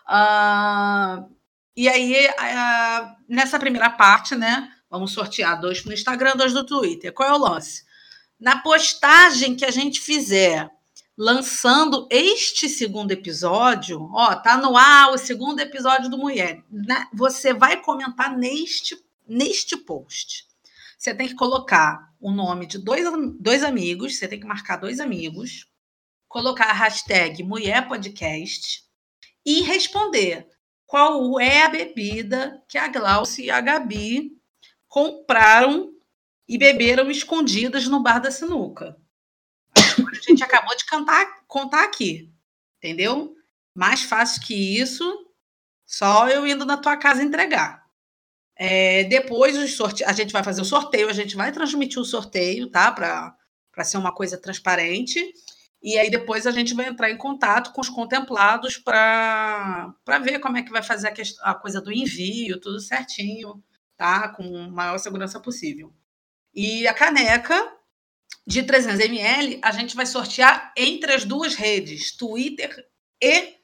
Uh, 0.08 1.28
e 1.76 1.90
aí, 1.90 2.28
uh, 2.28 3.16
nessa 3.28 3.58
primeira 3.58 3.90
parte, 3.90 4.36
né, 4.36 4.72
vamos 4.88 5.14
sortear 5.14 5.60
dois 5.60 5.84
no 5.84 5.92
Instagram, 5.92 6.36
dois 6.36 6.54
do 6.54 6.64
Twitter. 6.64 7.12
Qual 7.12 7.28
é 7.28 7.34
o 7.34 7.38
lance? 7.40 7.89
Na 8.40 8.62
postagem 8.62 9.56
que 9.56 9.66
a 9.66 9.72
gente 9.72 10.00
fizer 10.00 10.70
lançando 11.18 12.08
este 12.10 12.70
segundo 12.70 13.12
episódio, 13.12 14.10
ó, 14.14 14.34
tá 14.36 14.56
no 14.56 14.78
ar 14.78 15.12
o 15.12 15.18
segundo 15.18 15.60
episódio 15.60 16.10
do 16.10 16.18
Mulher. 16.18 16.64
Né? 16.72 17.06
Você 17.14 17.54
vai 17.54 17.82
comentar 17.82 18.38
neste, 18.38 18.98
neste 19.28 19.76
post. 19.76 20.48
Você 20.98 21.14
tem 21.14 21.28
que 21.28 21.36
colocar 21.36 22.14
o 22.22 22.32
nome 22.32 22.66
de 22.66 22.78
dois, 22.78 23.06
dois 23.38 23.64
amigos, 23.64 24.18
você 24.18 24.30
tem 24.30 24.40
que 24.40 24.48
marcar 24.48 24.78
dois 24.78 25.02
amigos, 25.02 25.68
colocar 26.28 26.70
a 26.70 26.74
hashtag 26.74 27.44
Mulher 27.44 27.86
Podcast 27.88 28.86
e 29.46 29.62
responder 29.62 30.48
qual 30.86 31.38
é 31.40 31.64
a 31.64 31.70
bebida 31.70 32.64
que 32.68 32.78
a 32.78 32.88
Glaucia 32.88 33.46
e 33.46 33.50
a 33.50 33.60
Gabi 33.60 34.38
compraram 34.88 35.94
e 36.50 36.58
beberam 36.58 37.10
escondidas 37.10 37.88
no 37.88 38.02
bar 38.02 38.20
da 38.20 38.32
sinuca 38.32 38.98
a 40.08 40.32
gente 40.32 40.44
acabou 40.44 40.76
de 40.76 40.86
cantar, 40.86 41.26
contar 41.48 41.84
aqui, 41.84 42.32
entendeu? 42.78 43.36
Mais 43.74 44.04
fácil 44.04 44.42
que 44.42 44.80
isso, 44.80 45.04
só 45.86 46.28
eu 46.30 46.46
indo 46.48 46.66
na 46.66 46.78
tua 46.78 46.98
casa 46.98 47.24
entregar. 47.24 47.84
É, 48.56 49.06
depois 49.06 49.56
a 50.06 50.14
gente 50.14 50.34
vai 50.34 50.44
fazer 50.44 50.62
o 50.62 50.66
sorteio, 50.66 51.10
a 51.10 51.14
gente 51.14 51.36
vai 51.36 51.52
transmitir 51.52 52.00
o 52.00 52.06
sorteio, 52.06 52.70
tá? 52.70 52.92
Para 52.92 53.84
ser 53.84 53.98
uma 53.98 54.14
coisa 54.14 54.38
transparente. 54.38 55.34
E 55.82 55.98
aí 55.98 56.10
depois 56.10 56.46
a 56.46 56.52
gente 56.52 56.74
vai 56.74 56.88
entrar 56.88 57.10
em 57.10 57.18
contato 57.18 57.72
com 57.72 57.80
os 57.80 57.88
contemplados 57.88 58.78
para 58.78 59.96
ver 60.22 60.40
como 60.40 60.58
é 60.58 60.64
que 60.64 60.72
vai 60.72 60.84
fazer 60.84 61.08
a, 61.08 61.52
a 61.52 61.56
coisa 61.56 61.80
do 61.80 61.92
envio, 61.92 62.60
tudo 62.60 62.82
certinho, 62.82 63.64
tá? 63.96 64.28
Com 64.28 64.58
a 64.58 64.68
maior 64.68 64.98
segurança 64.98 65.40
possível. 65.40 65.94
E 66.62 66.86
a 66.90 66.94
caneca, 66.94 67.72
de 68.46 68.64
300 68.64 69.00
ml, 69.00 69.62
a 69.64 69.72
gente 69.72 69.96
vai 69.96 70.06
sortear 70.06 70.74
entre 70.76 71.14
as 71.14 71.24
duas 71.24 71.56
redes, 71.56 72.18
Twitter 72.18 72.86
e 73.24 73.56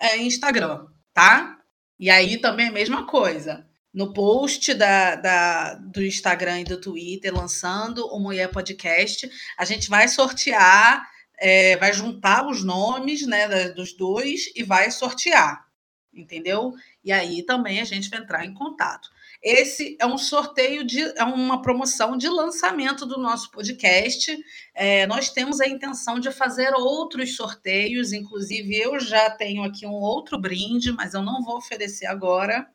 é, 0.00 0.16
Instagram, 0.16 0.86
tá? 1.12 1.58
E 2.00 2.08
aí 2.08 2.38
também 2.38 2.64
é 2.64 2.68
a 2.70 2.72
mesma 2.72 3.06
coisa. 3.06 3.68
No 3.92 4.14
post 4.14 4.72
da, 4.72 5.16
da, 5.16 5.74
do 5.74 6.02
Instagram 6.02 6.60
e 6.60 6.64
do 6.64 6.80
Twitter, 6.80 7.34
lançando 7.34 8.06
o 8.06 8.18
Mulher 8.18 8.48
Podcast, 8.50 9.30
a 9.58 9.66
gente 9.66 9.90
vai 9.90 10.08
sortear, 10.08 11.06
é, 11.38 11.76
vai 11.76 11.92
juntar 11.92 12.48
os 12.48 12.64
nomes 12.64 13.26
né, 13.26 13.68
dos 13.72 13.92
dois 13.92 14.50
e 14.56 14.62
vai 14.62 14.90
sortear, 14.90 15.66
entendeu? 16.14 16.72
E 17.04 17.12
aí 17.12 17.42
também 17.42 17.78
a 17.78 17.84
gente 17.84 18.08
vai 18.08 18.20
entrar 18.20 18.46
em 18.46 18.54
contato. 18.54 19.10
Esse 19.42 19.96
é 20.00 20.06
um 20.06 20.18
sorteio 20.18 20.84
de 20.84 21.00
é 21.16 21.22
uma 21.22 21.62
promoção 21.62 22.16
de 22.16 22.28
lançamento 22.28 23.06
do 23.06 23.18
nosso 23.18 23.50
podcast. 23.50 24.36
É, 24.74 25.06
nós 25.06 25.30
temos 25.30 25.60
a 25.60 25.68
intenção 25.68 26.18
de 26.18 26.32
fazer 26.32 26.74
outros 26.74 27.36
sorteios, 27.36 28.12
inclusive 28.12 28.76
eu 28.76 28.98
já 28.98 29.30
tenho 29.30 29.62
aqui 29.62 29.86
um 29.86 29.92
outro 29.92 30.38
brinde, 30.38 30.92
mas 30.92 31.14
eu 31.14 31.22
não 31.22 31.42
vou 31.42 31.56
oferecer 31.56 32.06
agora. 32.06 32.68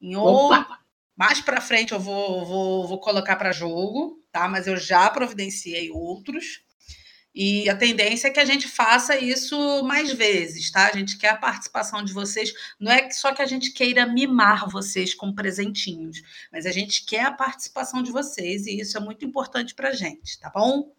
Em 0.00 0.16
outro, 0.16 0.64
mais 1.16 1.40
para 1.40 1.60
frente 1.60 1.92
eu 1.92 2.00
vou, 2.00 2.44
vou, 2.44 2.86
vou 2.86 3.00
colocar 3.00 3.36
para 3.36 3.52
jogo, 3.52 4.22
tá? 4.30 4.48
Mas 4.48 4.66
eu 4.66 4.76
já 4.76 5.10
providenciei 5.10 5.90
outros. 5.90 6.62
E 7.34 7.68
a 7.70 7.76
tendência 7.76 8.28
é 8.28 8.30
que 8.30 8.40
a 8.40 8.44
gente 8.44 8.66
faça 8.66 9.16
isso 9.16 9.82
mais 9.84 10.12
vezes, 10.12 10.70
tá? 10.70 10.88
A 10.88 10.96
gente 10.96 11.16
quer 11.16 11.30
a 11.30 11.36
participação 11.36 12.02
de 12.02 12.12
vocês. 12.12 12.52
Não 12.78 12.90
é 12.90 13.08
só 13.10 13.32
que 13.32 13.42
a 13.42 13.46
gente 13.46 13.72
queira 13.72 14.06
mimar 14.06 14.68
vocês 14.68 15.14
com 15.14 15.32
presentinhos, 15.32 16.22
mas 16.52 16.66
a 16.66 16.72
gente 16.72 17.04
quer 17.04 17.24
a 17.24 17.32
participação 17.32 18.02
de 18.02 18.10
vocês 18.10 18.66
e 18.66 18.80
isso 18.80 18.96
é 18.96 19.00
muito 19.00 19.24
importante 19.24 19.74
para 19.74 19.90
a 19.90 19.92
gente, 19.92 20.38
tá 20.40 20.50
bom? 20.52 20.92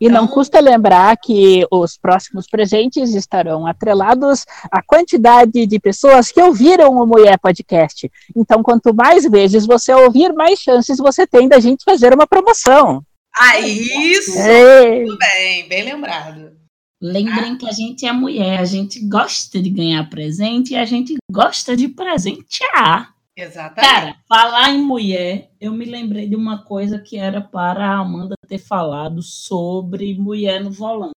E 0.00 0.06
então... 0.06 0.22
não 0.22 0.28
custa 0.28 0.58
lembrar 0.60 1.16
que 1.16 1.64
os 1.70 1.96
próximos 1.96 2.48
presentes 2.48 3.14
estarão 3.14 3.66
atrelados 3.66 4.44
à 4.70 4.82
quantidade 4.82 5.64
de 5.66 5.78
pessoas 5.78 6.32
que 6.32 6.40
ouviram 6.40 6.96
o 6.96 7.06
Mulher 7.06 7.38
Podcast. 7.38 8.10
Então, 8.34 8.62
quanto 8.62 8.92
mais 8.92 9.24
vezes 9.28 9.64
você 9.64 9.92
ouvir, 9.92 10.32
mais 10.32 10.58
chances 10.58 10.98
você 10.98 11.24
tem 11.26 11.48
da 11.48 11.60
gente 11.60 11.84
fazer 11.84 12.12
uma 12.12 12.26
promoção. 12.26 13.04
Ah, 13.38 13.58
isso! 13.60 14.38
É. 14.38 15.00
Muito 15.00 15.18
bem, 15.18 15.68
bem 15.68 15.84
lembrado. 15.84 16.52
Lembrem 17.00 17.54
ah. 17.54 17.56
que 17.56 17.68
a 17.68 17.72
gente 17.72 18.06
é 18.06 18.12
mulher, 18.12 18.60
a 18.60 18.64
gente 18.64 19.00
gosta 19.08 19.60
de 19.60 19.70
ganhar 19.70 20.08
presente 20.08 20.72
e 20.72 20.76
a 20.76 20.84
gente 20.84 21.16
gosta 21.30 21.76
de 21.76 21.88
presentear. 21.88 23.12
Exatamente. 23.36 23.92
Cara, 23.92 24.16
falar 24.28 24.70
em 24.70 24.82
mulher, 24.82 25.50
eu 25.60 25.72
me 25.72 25.84
lembrei 25.84 26.28
de 26.28 26.36
uma 26.36 26.62
coisa 26.62 26.98
que 26.98 27.16
era 27.16 27.40
para 27.40 27.86
a 27.86 27.98
Amanda 27.98 28.34
ter 28.46 28.58
falado 28.58 29.22
sobre 29.22 30.14
mulher 30.14 30.62
no 30.62 30.70
volante. 30.70 31.14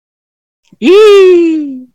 Ih! 0.81 1.87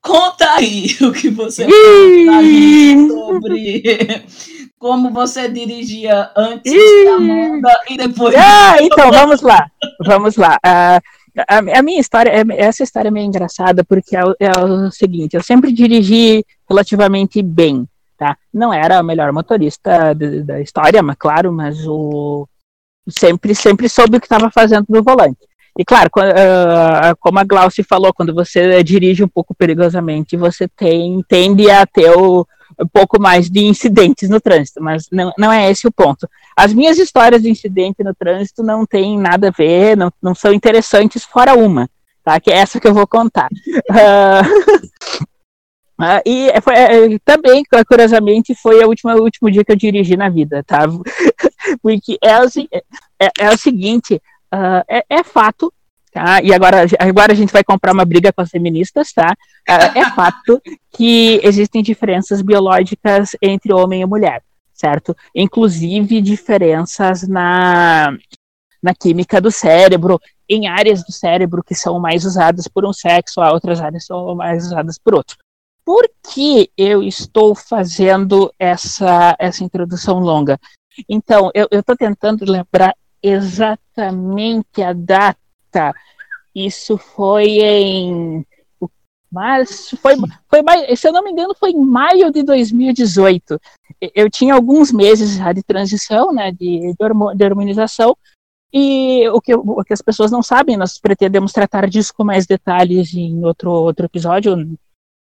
Conta 0.00 0.54
aí 0.54 0.86
o 1.02 1.12
que 1.12 1.28
você 1.28 1.66
Ih! 1.66 3.08
sobre 3.08 3.82
como 4.78 5.10
você 5.10 5.48
dirigia 5.48 6.30
antes 6.36 6.72
da 6.72 7.14
Amanda 7.16 7.80
e 7.90 7.96
depois. 7.96 8.34
Ah, 8.36 8.76
então, 8.80 9.10
vamos 9.10 9.42
lá. 9.42 9.66
Vamos 10.04 10.36
lá. 10.36 10.56
Uh, 10.64 11.00
a, 11.48 11.78
a, 11.78 11.82
minha 11.82 12.00
história, 12.00 12.30
é, 12.30 12.44
essa 12.56 12.82
história 12.82 13.08
é 13.08 13.10
meio 13.10 13.26
engraçada, 13.26 13.84
porque 13.84 14.16
é, 14.16 14.20
é, 14.40 14.50
o 14.58 14.90
seguinte: 14.90 15.34
eu 15.34 15.42
sempre 15.42 15.72
dirigi 15.72 16.44
relativamente 16.68 17.42
bem. 17.42 17.86
Tá? 18.16 18.36
Não 18.52 18.74
era 18.74 19.00
o 19.00 19.04
melhor 19.04 19.32
motorista 19.32 20.12
de, 20.12 20.42
da 20.42 20.60
história, 20.60 21.00
mas 21.02 21.16
claro, 21.16 21.52
mas 21.52 21.86
o 21.86 22.48
sempre 23.08 23.54
sempre 23.54 23.88
soube 23.88 24.16
o 24.16 24.20
que 24.20 24.26
estava 24.26 24.50
fazendo 24.50 24.86
no 24.88 25.02
volante. 25.02 25.38
E 25.78 25.84
claro, 25.84 26.10
uh, 26.16 27.16
como 27.20 27.38
a 27.38 27.44
Glaucia 27.44 27.84
falou, 27.88 28.12
quando 28.12 28.34
você 28.34 28.82
dirige 28.82 29.22
um 29.22 29.28
pouco 29.28 29.54
perigosamente, 29.54 30.36
você 30.36 30.66
tem 30.66 31.22
tende 31.28 31.70
a 31.70 31.86
ter 31.86 32.10
o, 32.10 32.44
um 32.80 32.86
pouco 32.86 33.20
mais 33.20 33.50
de 33.50 33.64
incidentes 33.64 34.28
no 34.28 34.40
trânsito, 34.40 34.82
mas 34.82 35.06
não, 35.10 35.32
não 35.36 35.52
é 35.52 35.70
esse 35.70 35.86
o 35.86 35.92
ponto. 35.92 36.28
As 36.56 36.72
minhas 36.72 36.98
histórias 36.98 37.42
de 37.42 37.50
incidente 37.50 38.04
no 38.04 38.14
trânsito 38.14 38.62
não 38.62 38.86
têm 38.86 39.18
nada 39.18 39.48
a 39.48 39.50
ver, 39.50 39.96
não, 39.96 40.12
não 40.22 40.34
são 40.34 40.52
interessantes 40.52 41.24
fora 41.24 41.54
uma, 41.54 41.88
tá? 42.22 42.38
Que 42.38 42.50
é 42.50 42.56
essa 42.56 42.80
que 42.80 42.86
eu 42.86 42.94
vou 42.94 43.06
contar. 43.06 43.48
Uh, 43.90 44.44
uh, 46.00 46.22
e 46.24 46.48
foi, 46.60 46.74
é, 46.74 47.18
também, 47.24 47.62
curiosamente, 47.88 48.54
foi 48.54 48.84
o 48.84 48.88
último, 48.88 49.12
o 49.12 49.22
último 49.22 49.50
dia 49.50 49.64
que 49.64 49.72
eu 49.72 49.76
dirigi 49.76 50.16
na 50.16 50.28
vida, 50.28 50.62
tá? 50.62 50.80
Porque 51.82 52.16
é 52.22 52.38
o, 52.40 52.46
é, 53.20 53.30
é 53.40 53.50
o 53.50 53.58
seguinte, 53.58 54.22
uh, 54.54 54.84
é, 54.88 55.04
é 55.10 55.24
fato 55.24 55.72
Tá? 56.12 56.42
E 56.42 56.52
agora, 56.52 56.86
agora 56.98 57.32
a 57.32 57.36
gente 57.36 57.52
vai 57.52 57.62
comprar 57.62 57.92
uma 57.92 58.04
briga 58.04 58.32
com 58.32 58.40
as 58.40 58.50
feministas, 58.50 59.12
tá? 59.12 59.34
É, 59.68 60.00
é 60.00 60.10
fato 60.10 60.60
que 60.90 61.40
existem 61.42 61.82
diferenças 61.82 62.40
biológicas 62.40 63.30
entre 63.42 63.72
homem 63.72 64.00
e 64.00 64.06
mulher, 64.06 64.42
certo? 64.72 65.14
Inclusive 65.34 66.20
diferenças 66.20 67.28
na, 67.28 68.16
na 68.82 68.94
química 68.94 69.40
do 69.40 69.50
cérebro, 69.50 70.18
em 70.48 70.66
áreas 70.66 71.04
do 71.04 71.12
cérebro 71.12 71.62
que 71.62 71.74
são 71.74 72.00
mais 72.00 72.24
usadas 72.24 72.66
por 72.66 72.86
um 72.86 72.92
sexo, 72.92 73.40
outras 73.40 73.80
áreas 73.80 74.06
são 74.06 74.34
mais 74.34 74.66
usadas 74.66 74.98
por 74.98 75.14
outro. 75.14 75.36
Por 75.84 76.08
que 76.32 76.70
eu 76.76 77.02
estou 77.02 77.54
fazendo 77.54 78.52
essa, 78.58 79.34
essa 79.38 79.64
introdução 79.64 80.18
longa? 80.18 80.58
Então, 81.08 81.50
eu 81.54 81.66
estou 81.70 81.96
tentando 81.96 82.44
lembrar 82.50 82.94
exatamente 83.22 84.82
a 84.82 84.92
data. 84.92 85.38
Isso 86.54 86.96
foi 86.98 87.46
em. 87.60 88.46
Mas 89.30 89.90
foi, 90.00 90.16
foi 90.48 90.96
se 90.96 91.06
eu 91.06 91.12
não 91.12 91.22
me 91.22 91.30
engano, 91.30 91.54
foi 91.54 91.70
em 91.70 91.84
maio 91.84 92.32
de 92.32 92.42
2018. 92.42 93.60
Eu 94.14 94.30
tinha 94.30 94.54
alguns 94.54 94.90
meses 94.90 95.36
já 95.36 95.52
de 95.52 95.62
transição, 95.62 96.32
né, 96.32 96.50
de, 96.50 96.94
de 97.36 97.44
hormonização, 97.44 98.16
E 98.72 99.28
o 99.28 99.40
que, 99.40 99.54
o 99.54 99.84
que 99.84 99.92
as 99.92 100.00
pessoas 100.00 100.30
não 100.30 100.42
sabem, 100.42 100.76
nós 100.76 100.98
pretendemos 100.98 101.52
tratar 101.52 101.88
disso 101.88 102.12
com 102.14 102.24
mais 102.24 102.46
detalhes 102.46 103.12
em 103.14 103.44
outro, 103.44 103.70
outro 103.70 104.06
episódio. 104.06 104.56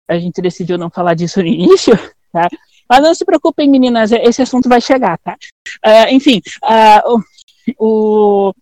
A 0.08 0.18
gente 0.18 0.40
decidiu 0.40 0.78
não 0.78 0.90
falar 0.90 1.14
disso 1.14 1.40
no 1.40 1.46
início, 1.46 1.92
tá? 2.32 2.48
Mas 2.88 3.02
não 3.02 3.14
se 3.14 3.24
preocupem, 3.24 3.68
meninas, 3.68 4.10
esse 4.12 4.42
assunto 4.42 4.68
vai 4.68 4.80
chegar, 4.80 5.16
tá? 5.18 5.36
Uh, 5.86 6.10
enfim, 6.10 6.40
uh, 6.64 7.22
o, 7.78 8.48
o, 8.48 8.54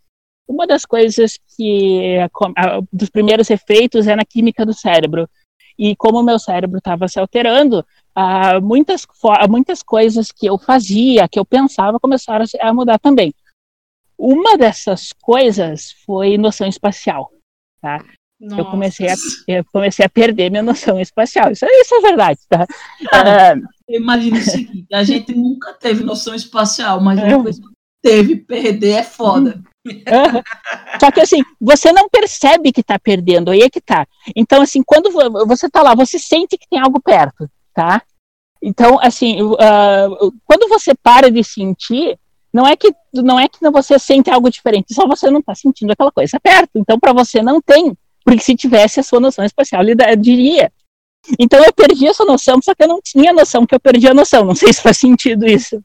uma 0.48 0.66
das 0.66 0.84
coisas 0.84 1.38
que, 1.56 2.18
uh, 2.18 2.88
dos 2.92 3.10
primeiros 3.10 3.50
efeitos 3.50 4.08
é 4.08 4.16
na 4.16 4.24
química 4.24 4.64
do 4.64 4.72
cérebro. 4.72 5.28
E 5.78 5.94
como 5.94 6.18
o 6.18 6.24
meu 6.24 6.38
cérebro 6.38 6.78
estava 6.78 7.06
se 7.06 7.20
alterando, 7.20 7.84
muitas, 8.60 9.06
muitas 9.48 9.80
coisas 9.80 10.32
que 10.32 10.46
eu 10.46 10.58
fazia, 10.58 11.28
que 11.28 11.38
eu 11.38 11.44
pensava, 11.44 12.00
começaram 12.00 12.44
a 12.60 12.74
mudar 12.74 12.98
também. 12.98 13.32
Uma 14.18 14.58
dessas 14.58 15.12
coisas 15.22 15.92
foi 16.04 16.36
noção 16.36 16.66
espacial, 16.66 17.30
tá? 17.80 18.04
Eu 18.40 18.64
comecei, 18.66 19.08
a, 19.08 19.14
eu 19.46 19.64
comecei 19.72 20.04
a 20.04 20.08
perder 20.08 20.50
minha 20.50 20.62
noção 20.62 21.00
espacial. 21.00 21.52
Isso, 21.52 21.64
isso 21.64 21.94
é 21.94 22.00
verdade, 22.00 22.40
tá? 22.48 22.66
Ah, 23.12 23.54
Imagina 23.88 24.38
o 24.38 24.42
seguinte: 24.42 24.86
a 24.92 25.02
gente 25.02 25.34
nunca 25.34 25.72
teve 25.72 26.04
noção 26.04 26.34
espacial, 26.34 27.00
mas 27.00 27.18
que 27.18 27.60
teve, 28.02 28.36
perder 28.36 28.90
é 28.90 29.02
foda. 29.02 29.62
Só 31.00 31.10
que 31.10 31.20
assim, 31.20 31.42
você 31.60 31.92
não 31.92 32.08
percebe 32.08 32.72
que 32.72 32.80
está 32.80 32.98
perdendo, 32.98 33.50
aí 33.50 33.62
é 33.62 33.70
que 33.70 33.80
tá. 33.80 34.06
Então, 34.34 34.62
assim, 34.62 34.82
quando 34.84 35.10
você 35.46 35.66
está 35.66 35.82
lá, 35.82 35.94
você 35.94 36.18
sente 36.18 36.58
que 36.58 36.68
tem 36.68 36.80
algo 36.80 37.00
perto, 37.00 37.48
tá? 37.74 38.02
Então, 38.62 38.98
assim, 39.00 39.40
uh, 39.42 40.32
quando 40.44 40.68
você 40.68 40.94
para 40.94 41.30
de 41.30 41.44
sentir, 41.44 42.18
não 42.52 42.66
é 42.66 42.76
que 42.76 42.92
não 43.14 43.38
é 43.38 43.48
que 43.48 43.58
você 43.70 43.98
sente 43.98 44.30
algo 44.30 44.50
diferente, 44.50 44.94
só 44.94 45.06
você 45.06 45.30
não 45.30 45.40
está 45.40 45.54
sentindo 45.54 45.92
aquela 45.92 46.10
coisa 46.10 46.38
perto. 46.40 46.70
Então, 46.76 46.98
para 46.98 47.12
você 47.12 47.42
não 47.42 47.60
tem, 47.60 47.96
porque 48.24 48.42
se 48.42 48.54
tivesse 48.54 49.00
a 49.00 49.02
sua 49.02 49.20
noção 49.20 49.44
espacial, 49.44 49.82
ele 49.82 49.94
diria. 50.16 50.72
Então 51.38 51.62
eu 51.62 51.72
perdi 51.72 52.06
essa 52.06 52.24
noção, 52.24 52.60
só 52.62 52.74
que 52.74 52.82
eu 52.82 52.88
não 52.88 53.00
tinha 53.02 53.32
noção 53.32 53.66
que 53.66 53.74
eu 53.74 53.80
perdi 53.80 54.08
a 54.08 54.14
noção. 54.14 54.44
Não 54.44 54.54
sei 54.54 54.72
se 54.72 54.80
faz 54.80 54.98
sentido 54.98 55.46
isso. 55.46 55.82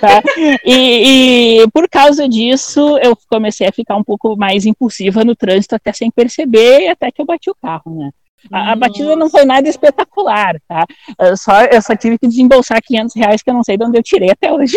Tá? 0.00 0.22
E, 0.64 1.62
e, 1.62 1.68
por 1.72 1.88
causa 1.88 2.28
disso, 2.28 2.98
eu 2.98 3.16
comecei 3.28 3.66
a 3.66 3.72
ficar 3.72 3.96
um 3.96 4.04
pouco 4.04 4.36
mais 4.36 4.66
impulsiva 4.66 5.24
no 5.24 5.34
trânsito, 5.34 5.74
até 5.74 5.92
sem 5.92 6.10
perceber, 6.10 6.88
até 6.88 7.10
que 7.10 7.20
eu 7.20 7.26
bati 7.26 7.50
o 7.50 7.56
carro, 7.60 7.98
né? 7.98 8.10
A, 8.52 8.72
a 8.72 8.76
batida 8.76 9.16
não 9.16 9.28
foi 9.28 9.44
nada 9.44 9.68
espetacular, 9.68 10.60
tá? 10.68 10.86
Eu 11.18 11.36
só, 11.36 11.64
eu 11.64 11.82
só 11.82 11.96
tive 11.96 12.18
que 12.18 12.28
desembolsar 12.28 12.80
500 12.82 13.16
reais 13.16 13.42
que 13.42 13.50
eu 13.50 13.54
não 13.54 13.64
sei 13.64 13.76
de 13.76 13.84
onde 13.84 13.98
eu 13.98 14.02
tirei 14.02 14.30
até 14.30 14.52
hoje. 14.52 14.76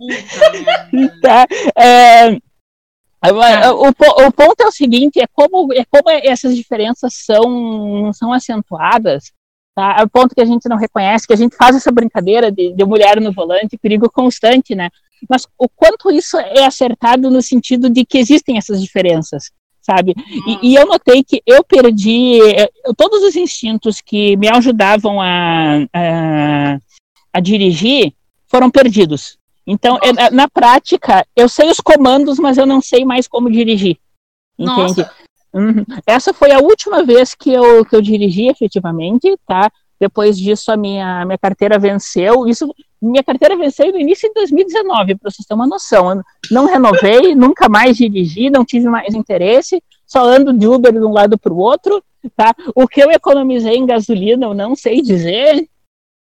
tá? 1.22 1.46
É, 1.76 2.36
o, 3.70 3.88
o, 3.88 4.32
ponto 4.32 4.60
é 4.62 4.66
o 4.66 4.72
seguinte, 4.72 5.20
é 5.20 5.26
como, 5.26 5.72
é 5.74 5.84
como 5.84 6.08
essas 6.08 6.56
diferenças 6.56 7.12
são, 7.14 8.10
são 8.14 8.32
acentuadas, 8.32 9.30
tá? 9.74 9.96
É 10.00 10.02
o 10.02 10.08
ponto 10.08 10.34
que 10.34 10.40
a 10.40 10.46
gente 10.46 10.68
não 10.68 10.78
reconhece, 10.78 11.26
que 11.26 11.34
a 11.34 11.36
gente 11.36 11.54
faz 11.54 11.76
essa 11.76 11.92
brincadeira 11.92 12.50
de, 12.50 12.72
de 12.72 12.84
mulher 12.84 13.20
no 13.20 13.30
volante, 13.32 13.76
perigo 13.76 14.10
constante, 14.10 14.74
né? 14.74 14.88
Mas 15.28 15.46
o 15.58 15.68
quanto 15.68 16.10
isso 16.10 16.38
é 16.38 16.64
acertado 16.64 17.30
no 17.30 17.42
sentido 17.42 17.90
de 17.90 18.06
que 18.06 18.16
existem 18.16 18.56
essas 18.56 18.80
diferenças, 18.80 19.50
sabe? 19.82 20.14
E, 20.46 20.70
e 20.70 20.74
eu 20.74 20.86
notei 20.86 21.22
que 21.22 21.42
eu 21.46 21.62
perdi 21.62 22.38
eu, 22.84 22.94
todos 22.94 23.22
os 23.22 23.36
instintos 23.36 24.00
que 24.00 24.34
me 24.38 24.48
ajudavam 24.48 25.20
a, 25.20 25.86
a, 25.92 26.78
a 27.34 27.40
dirigir 27.40 28.14
foram 28.48 28.70
perdidos, 28.70 29.36
então, 29.70 29.98
é, 30.02 30.30
na 30.30 30.48
prática, 30.48 31.24
eu 31.36 31.48
sei 31.48 31.70
os 31.70 31.78
comandos, 31.78 32.38
mas 32.40 32.58
eu 32.58 32.66
não 32.66 32.80
sei 32.80 33.04
mais 33.04 33.28
como 33.28 33.50
dirigir. 33.50 33.98
Entende? 34.58 35.08
Uhum. 35.52 35.84
Essa 36.04 36.34
foi 36.34 36.50
a 36.50 36.58
última 36.58 37.04
vez 37.04 37.34
que 37.34 37.52
eu, 37.52 37.84
que 37.84 37.94
eu 37.94 38.02
dirigi 38.02 38.48
efetivamente, 38.48 39.32
tá? 39.46 39.70
Depois 39.98 40.36
disso, 40.36 40.72
a 40.72 40.76
minha, 40.76 41.24
minha 41.24 41.38
carteira 41.38 41.78
venceu. 41.78 42.48
Isso, 42.48 42.74
minha 43.00 43.22
carteira 43.22 43.56
venceu 43.56 43.92
no 43.92 43.98
início 44.00 44.28
de 44.28 44.34
2019, 44.34 45.16
para 45.16 45.30
vocês 45.30 45.46
terem 45.46 45.60
uma 45.60 45.68
noção. 45.68 46.10
Eu 46.10 46.22
não 46.50 46.66
renovei, 46.66 47.34
nunca 47.36 47.68
mais 47.68 47.96
dirigi, 47.96 48.50
não 48.50 48.64
tive 48.64 48.88
mais 48.88 49.14
interesse, 49.14 49.82
só 50.04 50.24
ando 50.24 50.52
de 50.52 50.66
Uber 50.66 50.92
de 50.92 50.98
um 50.98 51.12
lado 51.12 51.38
para 51.38 51.52
o 51.52 51.58
outro, 51.58 52.02
tá? 52.36 52.54
O 52.74 52.88
que 52.88 53.00
eu 53.00 53.10
economizei 53.10 53.76
em 53.76 53.86
gasolina, 53.86 54.46
eu 54.46 54.54
não 54.54 54.74
sei 54.74 55.00
dizer. 55.00 55.68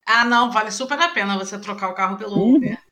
Ah, 0.05 0.25
não, 0.25 0.51
vale 0.51 0.69
super 0.69 0.99
a 0.99 1.09
pena 1.09 1.37
você 1.37 1.57
trocar 1.57 1.89
o 1.89 1.95
carro 1.95 2.17
pelo 2.17 2.35
uhum. 2.35 2.55
Uber. 2.55 2.71
Uhum. 2.71 2.90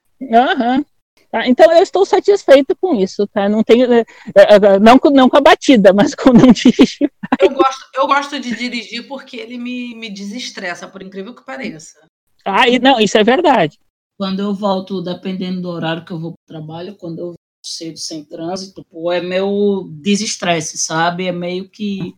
Tá, 1.32 1.48
então 1.48 1.72
eu 1.72 1.84
estou 1.84 2.06
satisfeito 2.06 2.76
com 2.76 2.96
isso, 2.96 3.28
tá? 3.28 3.48
Não 3.48 3.64
tenho, 3.64 3.94
eh, 3.94 4.06
eh, 4.36 4.56
eh, 4.56 4.80
não, 4.80 5.00
não 5.12 5.30
com 5.30 5.38
a 5.38 5.42
batida, 5.42 5.94
mas 5.94 6.16
com 6.16 6.34
não 6.34 6.52
dirigir. 6.52 7.12
Eu 7.40 7.52
gosto, 7.52 7.86
eu 7.94 8.08
gosto 8.08 8.40
de 8.40 8.56
dirigir 8.56 9.08
porque 9.08 9.38
ele 9.38 9.58
me, 9.58 9.94
me 9.94 10.10
desestressa, 10.10 10.88
por 10.88 11.04
incrível 11.04 11.36
que 11.36 11.46
pareça. 11.46 12.00
Ah, 12.44 12.68
e, 12.68 12.80
não, 12.80 13.00
isso 13.00 13.18
é 13.18 13.24
verdade. 13.24 13.78
Quando 14.18 14.40
eu 14.40 14.54
volto, 14.56 15.02
dependendo 15.02 15.62
do 15.62 15.70
horário 15.70 16.04
que 16.04 16.12
eu 16.12 16.20
vou 16.20 16.34
para 16.34 16.58
o 16.58 16.60
trabalho, 16.60 16.96
quando 16.96 17.20
eu 17.20 17.26
volto 17.28 17.40
cedo 17.64 17.98
sem 17.98 18.26
trânsito, 18.26 18.84
pô, 18.86 19.12
é 19.12 19.22
meu 19.22 19.88
desestresse, 20.02 20.78
sabe? 20.80 21.28
É 21.28 21.32
meio 21.32 21.70
que 21.70 22.16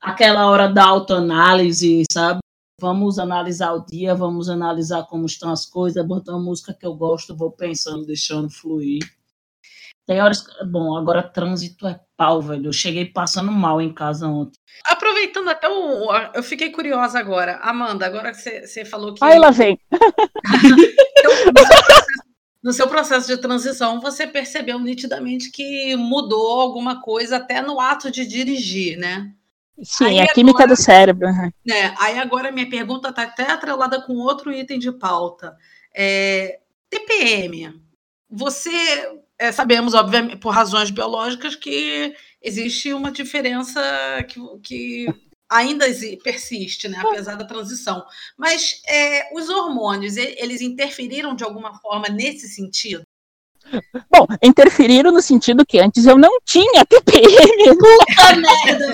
aquela 0.00 0.48
hora 0.48 0.66
da 0.66 0.84
autoanálise, 0.86 2.04
sabe? 2.10 2.39
Vamos 2.80 3.18
analisar 3.18 3.72
o 3.74 3.84
dia, 3.84 4.14
vamos 4.14 4.48
analisar 4.48 5.04
como 5.04 5.26
estão 5.26 5.52
as 5.52 5.66
coisas, 5.66 6.04
botar 6.06 6.32
uma 6.32 6.42
música 6.42 6.72
que 6.72 6.86
eu 6.86 6.94
gosto, 6.94 7.36
vou 7.36 7.52
pensando, 7.52 8.06
deixando 8.06 8.48
fluir. 8.50 9.00
Tem 10.06 10.20
horas. 10.20 10.44
Bom, 10.68 10.96
agora 10.96 11.22
trânsito 11.22 11.86
é 11.86 12.00
pau, 12.16 12.42
velho. 12.42 12.66
Eu 12.66 12.72
cheguei 12.72 13.04
passando 13.04 13.52
mal 13.52 13.80
em 13.80 13.92
casa 13.92 14.26
ontem. 14.26 14.58
Aproveitando 14.84 15.48
até 15.48 15.68
o. 15.68 16.10
Eu 16.34 16.42
fiquei 16.42 16.70
curiosa 16.70 17.18
agora. 17.18 17.58
Amanda, 17.62 18.06
agora 18.06 18.32
que 18.32 18.66
você 18.66 18.84
falou 18.84 19.14
que. 19.14 19.22
Aí 19.22 19.38
lá 19.38 19.50
vem. 19.50 19.78
no 22.60 22.72
seu 22.72 22.88
processo 22.88 23.28
de 23.28 23.36
transição, 23.36 24.00
você 24.00 24.26
percebeu 24.26 24.78
nitidamente 24.80 25.50
que 25.52 25.94
mudou 25.96 26.60
alguma 26.60 27.00
coisa 27.02 27.36
até 27.36 27.62
no 27.62 27.78
ato 27.78 28.10
de 28.10 28.26
dirigir, 28.26 28.98
né? 28.98 29.32
Sim, 29.82 30.04
aí 30.04 30.18
a 30.18 30.22
agora, 30.22 30.34
química 30.34 30.66
do 30.66 30.76
cérebro. 30.76 31.28
Uhum. 31.28 31.50
Né, 31.66 31.94
aí 31.98 32.18
agora 32.18 32.52
minha 32.52 32.68
pergunta 32.68 33.08
está 33.08 33.22
até 33.22 33.50
atrelada 33.50 34.00
com 34.02 34.14
outro 34.14 34.52
item 34.52 34.78
de 34.78 34.92
pauta. 34.92 35.56
É, 35.94 36.60
TPM. 36.88 37.80
Você 38.28 38.70
é, 39.38 39.50
sabemos, 39.50 39.94
obviamente, 39.94 40.36
por 40.36 40.50
razões 40.50 40.90
biológicas, 40.90 41.56
que 41.56 42.14
existe 42.42 42.92
uma 42.92 43.10
diferença 43.10 43.80
que, 44.28 44.38
que 44.62 45.06
ainda 45.48 45.86
persiste, 46.22 46.88
né, 46.88 46.98
apesar 47.02 47.36
da 47.36 47.46
transição. 47.46 48.04
Mas 48.36 48.82
é, 48.86 49.34
os 49.34 49.48
hormônios, 49.48 50.16
eles 50.16 50.60
interferiram 50.60 51.34
de 51.34 51.42
alguma 51.42 51.74
forma 51.80 52.08
nesse 52.08 52.48
sentido? 52.48 53.02
Bom, 54.10 54.26
interferiram 54.42 55.12
no 55.12 55.22
sentido 55.22 55.66
que 55.66 55.78
antes 55.78 56.06
eu 56.06 56.18
não 56.18 56.38
tinha 56.44 56.84
TPM. 56.84 57.76
Puta 57.76 58.36
merda! 58.36 58.86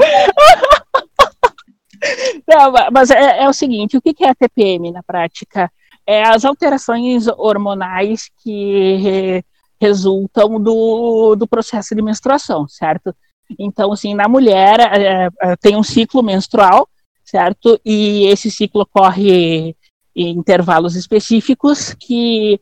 não, 2.47 2.73
mas 2.93 3.11
é, 3.11 3.43
é, 3.43 3.49
o 3.49 3.53
seguinte, 3.53 3.97
o 3.97 4.03
que 4.03 4.25
é 4.25 4.31
a 4.31 4.35
TPM 4.35 4.93
na 4.93 5.03
prática? 5.03 5.71
É 6.07 6.23
as 6.23 6.45
alterações 6.45 7.27
hormonais 7.27 8.31
que 8.43 9.43
resultam 9.81 10.61
do, 10.61 11.35
do 11.35 11.47
processo 11.47 11.95
de 11.95 12.03
menstruação, 12.03 12.67
certo? 12.69 13.15
Então, 13.59 13.93
assim, 13.93 14.15
na 14.15 14.29
mulher 14.29 14.81
é, 14.81 15.29
é, 15.43 15.57
tem 15.57 15.77
um 15.77 15.83
ciclo 15.83 16.23
menstrual, 16.23 16.89
certo? 17.25 17.81
E 17.85 18.27
esse 18.27 18.51
ciclo 18.51 18.83
ocorre 18.83 19.77
em 20.15 20.31
intervalos 20.31 20.97
específicos 20.97 21.95
que 21.95 22.61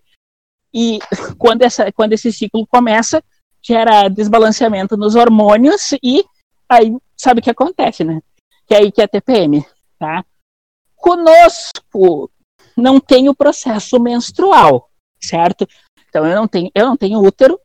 e 0.74 0.98
quando, 1.38 1.62
essa, 1.62 1.92
quando 1.92 2.14
esse 2.14 2.32
ciclo 2.32 2.66
começa, 2.66 3.22
gera 3.62 4.08
desbalanceamento 4.08 4.96
nos 4.96 5.14
hormônios 5.14 5.92
e 6.02 6.24
aí 6.68 6.94
sabe 7.16 7.40
o 7.40 7.42
que 7.42 7.50
acontece, 7.50 8.02
né? 8.02 8.20
Que 8.66 8.74
aí 8.74 8.90
que 8.90 9.00
é 9.00 9.06
TPM, 9.06 9.64
tá? 9.98 10.24
Conosco 10.96 12.30
não 12.76 12.98
tem 12.98 13.28
o 13.28 13.34
processo 13.34 14.00
menstrual, 14.00 14.90
certo? 15.22 15.66
Então 16.08 16.26
eu 16.26 16.34
não 16.34 16.48
tenho, 16.48 16.70
eu 16.74 16.86
não 16.86 16.96
tenho 16.96 17.20
útero, 17.20 17.58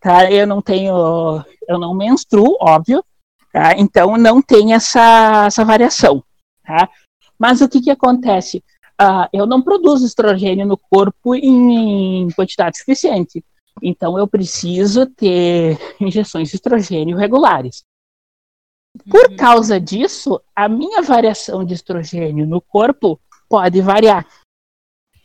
tá? 0.00 0.30
Eu 0.30 0.46
não 0.46 0.60
tenho, 0.60 1.44
eu 1.68 1.78
não 1.78 1.94
menstruo, 1.94 2.56
óbvio, 2.60 3.04
tá? 3.52 3.74
Então 3.76 4.16
não 4.16 4.42
tem 4.42 4.74
essa, 4.74 5.44
essa 5.46 5.64
variação, 5.64 6.22
tá? 6.64 6.88
Mas 7.38 7.60
o 7.60 7.68
que 7.68 7.80
que 7.80 7.90
acontece? 7.90 8.64
Uh, 9.00 9.28
eu 9.32 9.46
não 9.46 9.62
produzo 9.62 10.06
estrogênio 10.06 10.66
no 10.66 10.76
corpo 10.76 11.34
em, 11.34 12.28
quantidade 12.32 12.78
suficiente. 12.78 13.44
Então, 13.82 14.18
eu 14.18 14.26
preciso 14.26 15.06
ter 15.06 15.78
injeções 16.00 16.48
de 16.48 16.56
estrogênio 16.56 17.16
regulares. 17.16 17.84
Por 19.10 19.30
uhum. 19.30 19.36
causa 19.36 19.78
disso, 19.78 20.40
a 20.54 20.68
minha 20.68 21.02
variação 21.02 21.64
de 21.64 21.74
estrogênio 21.74 22.46
no 22.46 22.60
corpo 22.60 23.20
pode 23.48 23.80
variar. 23.82 24.26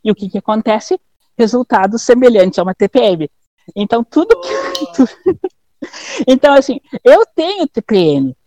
E 0.04 0.12
o 0.12 0.16
que, 0.16 0.30
que 0.30 0.38
acontece? 0.38 1.00
Resultado 1.38 1.98
semelhante 1.98 2.60
a 2.60 2.64
uma 2.64 2.76
TPM. 2.76 3.30
Então, 3.76 4.04
tudo 4.04 4.40
que. 4.42 4.52
Então, 6.28 6.54
assim, 6.54 6.80
eu 7.04 7.26
tenho 7.26 7.68
TPM, 7.68 8.38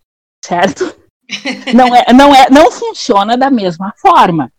certo? 0.44 0.84
Não, 1.74 1.92
é, 1.92 2.12
não, 2.12 2.34
é, 2.34 2.50
não 2.50 2.70
funciona 2.70 3.36
da 3.36 3.50
mesma 3.50 3.92
forma. 3.96 4.52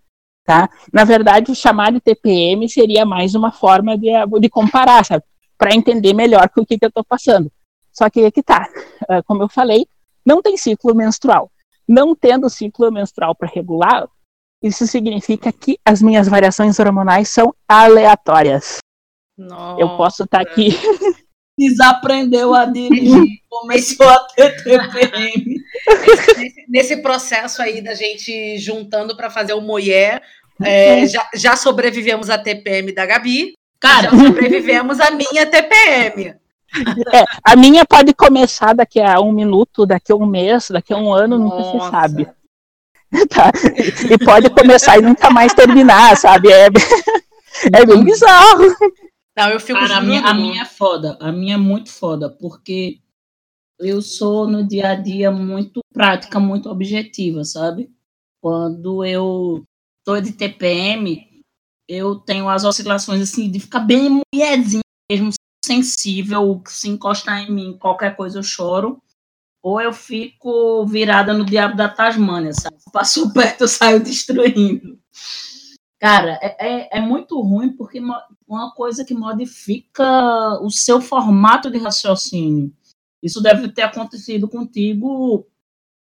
Tá? 0.46 0.70
Na 0.94 1.04
verdade, 1.04 1.52
o 1.52 1.56
chamar 1.56 1.92
de 1.92 2.00
TPM 2.00 2.70
seria 2.70 3.04
mais 3.04 3.34
uma 3.34 3.52
forma 3.52 3.98
de, 3.98 4.12
de 4.40 4.48
comparar, 4.48 5.04
sabe? 5.04 5.24
Para 5.58 5.74
entender 5.74 6.14
melhor 6.14 6.50
o 6.56 6.66
que, 6.66 6.78
que 6.78 6.86
eu 6.86 6.90
estou 6.90 7.04
passando. 7.04 7.52
Só 7.92 8.10
que 8.10 8.26
aqui 8.26 8.44
tá. 8.44 8.70
Ah, 9.10 9.24
como 9.24 9.42
eu 9.42 9.50
falei, 9.50 9.88
não 10.24 10.42
tem 10.42 10.56
ciclo 10.56 10.94
menstrual. 10.94 11.50
Não 11.88 12.16
tendo 12.16 12.50
ciclo 12.50 12.92
menstrual 12.92 13.34
para 13.34 13.50
regular, 13.50 14.08
isso 14.62 14.86
significa 14.86 15.52
que 15.52 15.80
as 15.86 16.02
minhas 16.02 16.28
variações 16.28 16.80
hormonais 16.80 17.30
são 17.30 17.54
aleatórias. 17.68 18.80
Nossa. 19.38 19.82
Eu 19.82 19.96
posso 19.98 20.24
estar 20.24 20.44
tá 20.44 20.52
aqui. 20.52 20.70
Desaprendeu 21.58 22.54
a 22.54 22.66
dirigir, 22.66 23.40
começou 23.50 24.10
a 24.10 24.20
ter 24.36 24.62
TPM. 24.62 25.55
Nesse, 26.38 26.66
nesse, 26.68 26.98
processo 26.98 27.62
aí 27.62 27.82
da 27.82 27.94
gente 27.94 28.58
juntando 28.58 29.16
para 29.16 29.30
fazer 29.30 29.54
o 29.54 29.62
Moyer, 29.62 30.22
é, 30.64 30.96
uhum. 30.96 31.08
já, 31.08 31.30
já, 31.36 31.56
sobrevivemos 31.56 32.30
a 32.30 32.38
TPM 32.38 32.92
da 32.94 33.06
Gabi. 33.06 33.54
Cara, 33.80 34.10
já 34.10 34.18
sobrevivemos 34.18 35.00
a 35.00 35.12
minha 35.12 35.46
TPM. 35.46 36.36
É, 37.14 37.24
a 37.44 37.56
minha 37.56 37.86
pode 37.86 38.14
começar 38.14 38.74
daqui 38.74 39.00
a 39.00 39.20
um 39.20 39.32
minuto, 39.32 39.86
daqui 39.86 40.12
a 40.12 40.16
um 40.16 40.26
mês, 40.26 40.70
daqui 40.70 40.94
a 40.94 40.98
um 40.98 41.14
ano, 41.14 41.38
Nossa. 41.38 41.56
nunca 41.56 41.86
se 41.86 41.92
sabe. 41.92 42.28
Tá? 43.30 43.50
E 44.12 44.18
pode 44.18 44.50
começar 44.50 44.98
e 44.98 45.02
nunca 45.02 45.30
mais 45.30 45.54
terminar, 45.54 46.18
sabe? 46.18 46.52
É, 46.52 46.66
é 46.66 47.86
bem 47.86 48.04
bizarro. 48.04 48.76
Não, 49.38 49.50
eu 49.50 49.60
fico 49.60 49.80
Cara, 49.80 49.98
a 49.98 50.02
minha, 50.02 50.22
a 50.22 50.34
minha 50.34 50.64
é 50.64 50.66
foda, 50.66 51.18
a 51.22 51.32
minha 51.32 51.56
é 51.56 51.58
muito 51.58 51.92
foda, 51.92 52.30
porque 52.30 52.98
eu 53.80 54.02
sou 54.02 54.48
no 54.48 54.68
dia 54.68 54.90
a 54.90 54.96
dia 54.96 55.32
muito 55.32 55.82
prática, 55.94 56.40
muito 56.40 56.70
objetiva, 56.70 57.44
sabe? 57.44 57.92
Quando 58.42 59.04
eu 59.04 59.64
tô 60.04 60.20
de 60.20 60.32
TPM, 60.32 61.44
eu 61.88 62.16
tenho 62.16 62.50
as 62.50 62.64
oscilações 62.64 63.22
assim 63.22 63.50
de 63.50 63.60
ficar 63.60 63.80
bem 63.80 64.22
mulherzinha 64.34 64.82
mesmo, 65.10 65.32
sensível, 65.64 66.62
se 66.68 66.90
encostar 66.90 67.44
em 67.44 67.52
mim, 67.52 67.78
qualquer 67.78 68.16
coisa 68.16 68.40
eu 68.40 68.44
choro. 68.44 69.02
Ou 69.64 69.82
eu 69.82 69.92
fico 69.92 70.86
virada 70.86 71.34
no 71.34 71.44
diabo 71.44 71.76
da 71.76 71.90
Tasmânia, 71.90 72.54
sabe? 72.54 72.78
Passou 72.94 73.34
perto, 73.34 73.62
eu 73.62 73.68
saio 73.68 74.00
destruindo. 74.00 75.00
Cara, 76.00 76.38
é, 76.40 76.56
é, 76.60 76.98
é, 77.00 77.02
muito 77.02 77.42
ruim 77.42 77.76
porque 77.76 78.00
uma 78.48 78.72
coisa 78.76 79.04
que 79.04 79.16
modifica 79.16 80.60
o 80.62 80.70
seu 80.70 81.02
formato 81.02 81.72
de 81.72 81.80
raciocínio. 81.80 82.72
Isso 83.26 83.42
deve 83.42 83.70
ter 83.70 83.82
acontecido 83.82 84.48
contigo 84.48 85.48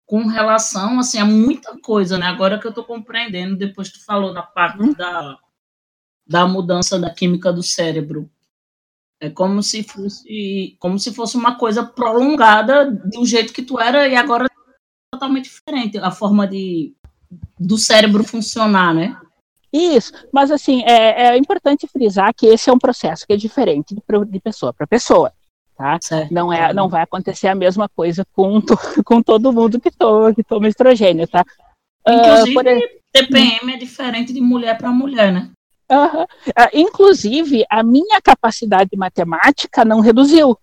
com 0.05 0.27
relação 0.27 0.99
assim, 0.99 1.19
a 1.19 1.25
muita 1.25 1.79
coisa, 1.81 2.19
né? 2.19 2.27
Agora 2.27 2.59
que 2.59 2.67
eu 2.67 2.71
estou 2.71 2.83
compreendendo, 2.83 3.57
depois 3.57 3.89
que 3.89 4.01
tu 4.01 4.05
falou 4.05 4.35
da 4.35 4.43
parte 4.43 4.83
uhum. 4.83 4.93
da, 4.93 5.39
da 6.27 6.45
mudança 6.45 6.99
da 6.99 7.09
química 7.09 7.53
do 7.53 7.63
cérebro. 7.63 8.29
É 9.21 9.31
como 9.31 9.63
se 9.63 9.85
fosse 9.85 10.77
como 10.81 10.99
se 10.99 11.15
fosse 11.15 11.37
uma 11.37 11.55
coisa 11.55 11.85
prolongada 11.85 12.91
do 12.91 13.25
jeito 13.25 13.53
que 13.53 13.63
tu 13.63 13.79
era 13.79 14.09
e 14.09 14.17
agora 14.17 14.47
é 14.47 14.49
totalmente 15.13 15.45
diferente 15.45 15.99
a 15.99 16.11
forma 16.11 16.49
de 16.49 16.97
do 17.59 17.79
cérebro 17.79 18.25
funcionar, 18.25 18.93
né? 18.93 19.17
Isso, 19.73 20.13
mas 20.33 20.51
assim, 20.51 20.83
é, 20.83 21.29
é, 21.29 21.37
importante 21.37 21.87
frisar 21.87 22.35
que 22.35 22.47
esse 22.47 22.69
é 22.69 22.73
um 22.73 22.79
processo 22.79 23.25
que 23.25 23.33
é 23.33 23.37
diferente 23.37 23.95
de, 23.95 24.03
de 24.27 24.41
pessoa 24.41 24.73
para 24.73 24.87
pessoa, 24.87 25.33
tá? 25.77 25.99
Não, 26.31 26.53
é, 26.53 26.73
não 26.73 26.89
vai 26.89 27.03
acontecer 27.03 27.49
a 27.49 27.55
mesma 27.55 27.89
coisa 27.89 28.25
com, 28.33 28.61
to, 28.61 28.77
com 29.05 29.23
todo 29.23 29.53
mundo 29.53 29.81
que, 29.81 29.91
to, 29.91 30.35
que 30.35 30.43
toma 30.43 30.69
estrogênio, 30.69 31.27
tá? 31.27 31.45
Inclusive, 32.07 32.59
uh. 32.59 33.05
TPM 33.13 33.75
é 33.75 33.77
diferente 33.77 34.33
de 34.33 34.41
mulher 34.41 34.77
para 34.77 34.91
mulher, 34.91 35.33
né? 35.33 35.51
Uh, 35.91 36.23
uh, 36.23 36.71
inclusive, 36.73 37.65
a 37.71 37.83
minha 37.83 38.21
capacidade 38.21 38.91
de 38.91 38.97
matemática 38.97 39.85
não 39.85 40.01
reduziu. 40.01 40.59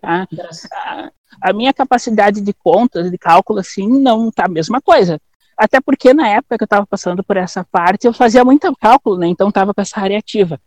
Tá? 0.00 0.26
A, 0.72 1.10
a 1.40 1.52
minha 1.52 1.72
capacidade 1.72 2.40
de 2.40 2.52
contas, 2.52 3.10
de 3.10 3.18
cálculo, 3.18 3.60
assim, 3.60 3.86
não 3.86 4.30
tá 4.30 4.46
a 4.46 4.48
mesma 4.48 4.80
coisa. 4.80 5.20
Até 5.56 5.80
porque 5.80 6.14
na 6.14 6.28
época 6.28 6.56
que 6.56 6.62
eu 6.62 6.66
estava 6.66 6.86
passando 6.86 7.22
por 7.24 7.36
essa 7.36 7.64
parte, 7.64 8.06
eu 8.06 8.12
fazia 8.12 8.44
muito 8.44 8.72
cálculo, 8.76 9.18
né? 9.18 9.26
Então 9.26 9.48
estava 9.48 9.74
com 9.74 9.80
essa 9.80 10.00
área 10.00 10.18
ativa. 10.18 10.60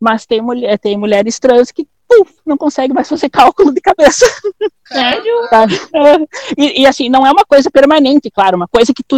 Mas 0.00 0.24
tem, 0.24 0.40
mulher, 0.40 0.78
tem 0.78 0.96
mulheres 0.96 1.38
trans 1.38 1.70
que 1.70 1.86
puf, 2.10 2.32
não 2.44 2.56
conseguem 2.56 2.92
mais 2.92 3.08
fazer 3.08 3.30
cálculo 3.30 3.72
de 3.72 3.80
cabeça. 3.80 4.26
Sério? 4.86 5.48
E, 6.58 6.82
e, 6.82 6.86
assim, 6.86 7.08
não 7.08 7.24
é 7.24 7.30
uma 7.30 7.44
coisa 7.44 7.70
permanente, 7.70 8.30
claro, 8.30 8.56
uma 8.56 8.66
coisa 8.66 8.92
que 8.92 9.04
tu. 9.04 9.16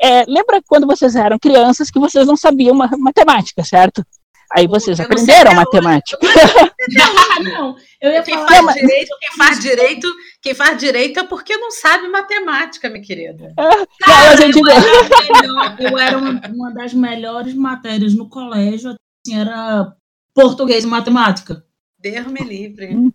É, 0.00 0.24
lembra 0.26 0.62
quando 0.66 0.86
vocês 0.86 1.14
eram 1.14 1.38
crianças 1.38 1.90
que 1.90 2.00
vocês 2.00 2.26
não 2.26 2.36
sabiam 2.36 2.74
matemática, 2.74 3.62
certo? 3.62 4.04
Aí 4.52 4.66
vocês 4.66 4.98
eu 4.98 5.04
aprenderam 5.04 5.54
matemática. 5.54 6.18
não, 7.42 7.76
eu 8.00 8.12
ia 8.12 8.22
quem 8.22 8.34
falar 8.34 8.62
faz 8.62 8.74
direito, 8.74 9.16
quem 9.20 9.36
faz 9.36 9.60
direito, 9.60 10.14
quem 10.42 10.54
faz 10.54 10.78
direito 10.78 11.20
é 11.20 11.24
porque 11.24 11.56
não 11.56 11.70
sabe 11.70 12.08
matemática, 12.08 12.88
minha 12.88 13.02
querida. 13.02 13.52
É, 13.58 13.86
Cara, 14.04 14.34
eu, 14.34 14.68
era 14.68 15.76
eu 15.80 15.98
era 15.98 16.18
uma, 16.18 16.40
uma, 16.48 16.70
das 16.72 16.94
melhores 16.94 17.54
matérias 17.54 18.14
no 18.14 18.28
colégio, 18.28 18.90
assim, 18.90 19.38
era 19.38 19.92
português 20.34 20.84
e 20.84 20.86
matemática. 20.86 21.64
Deus 22.10 22.26
me 22.26 22.40
livre. 22.40 23.12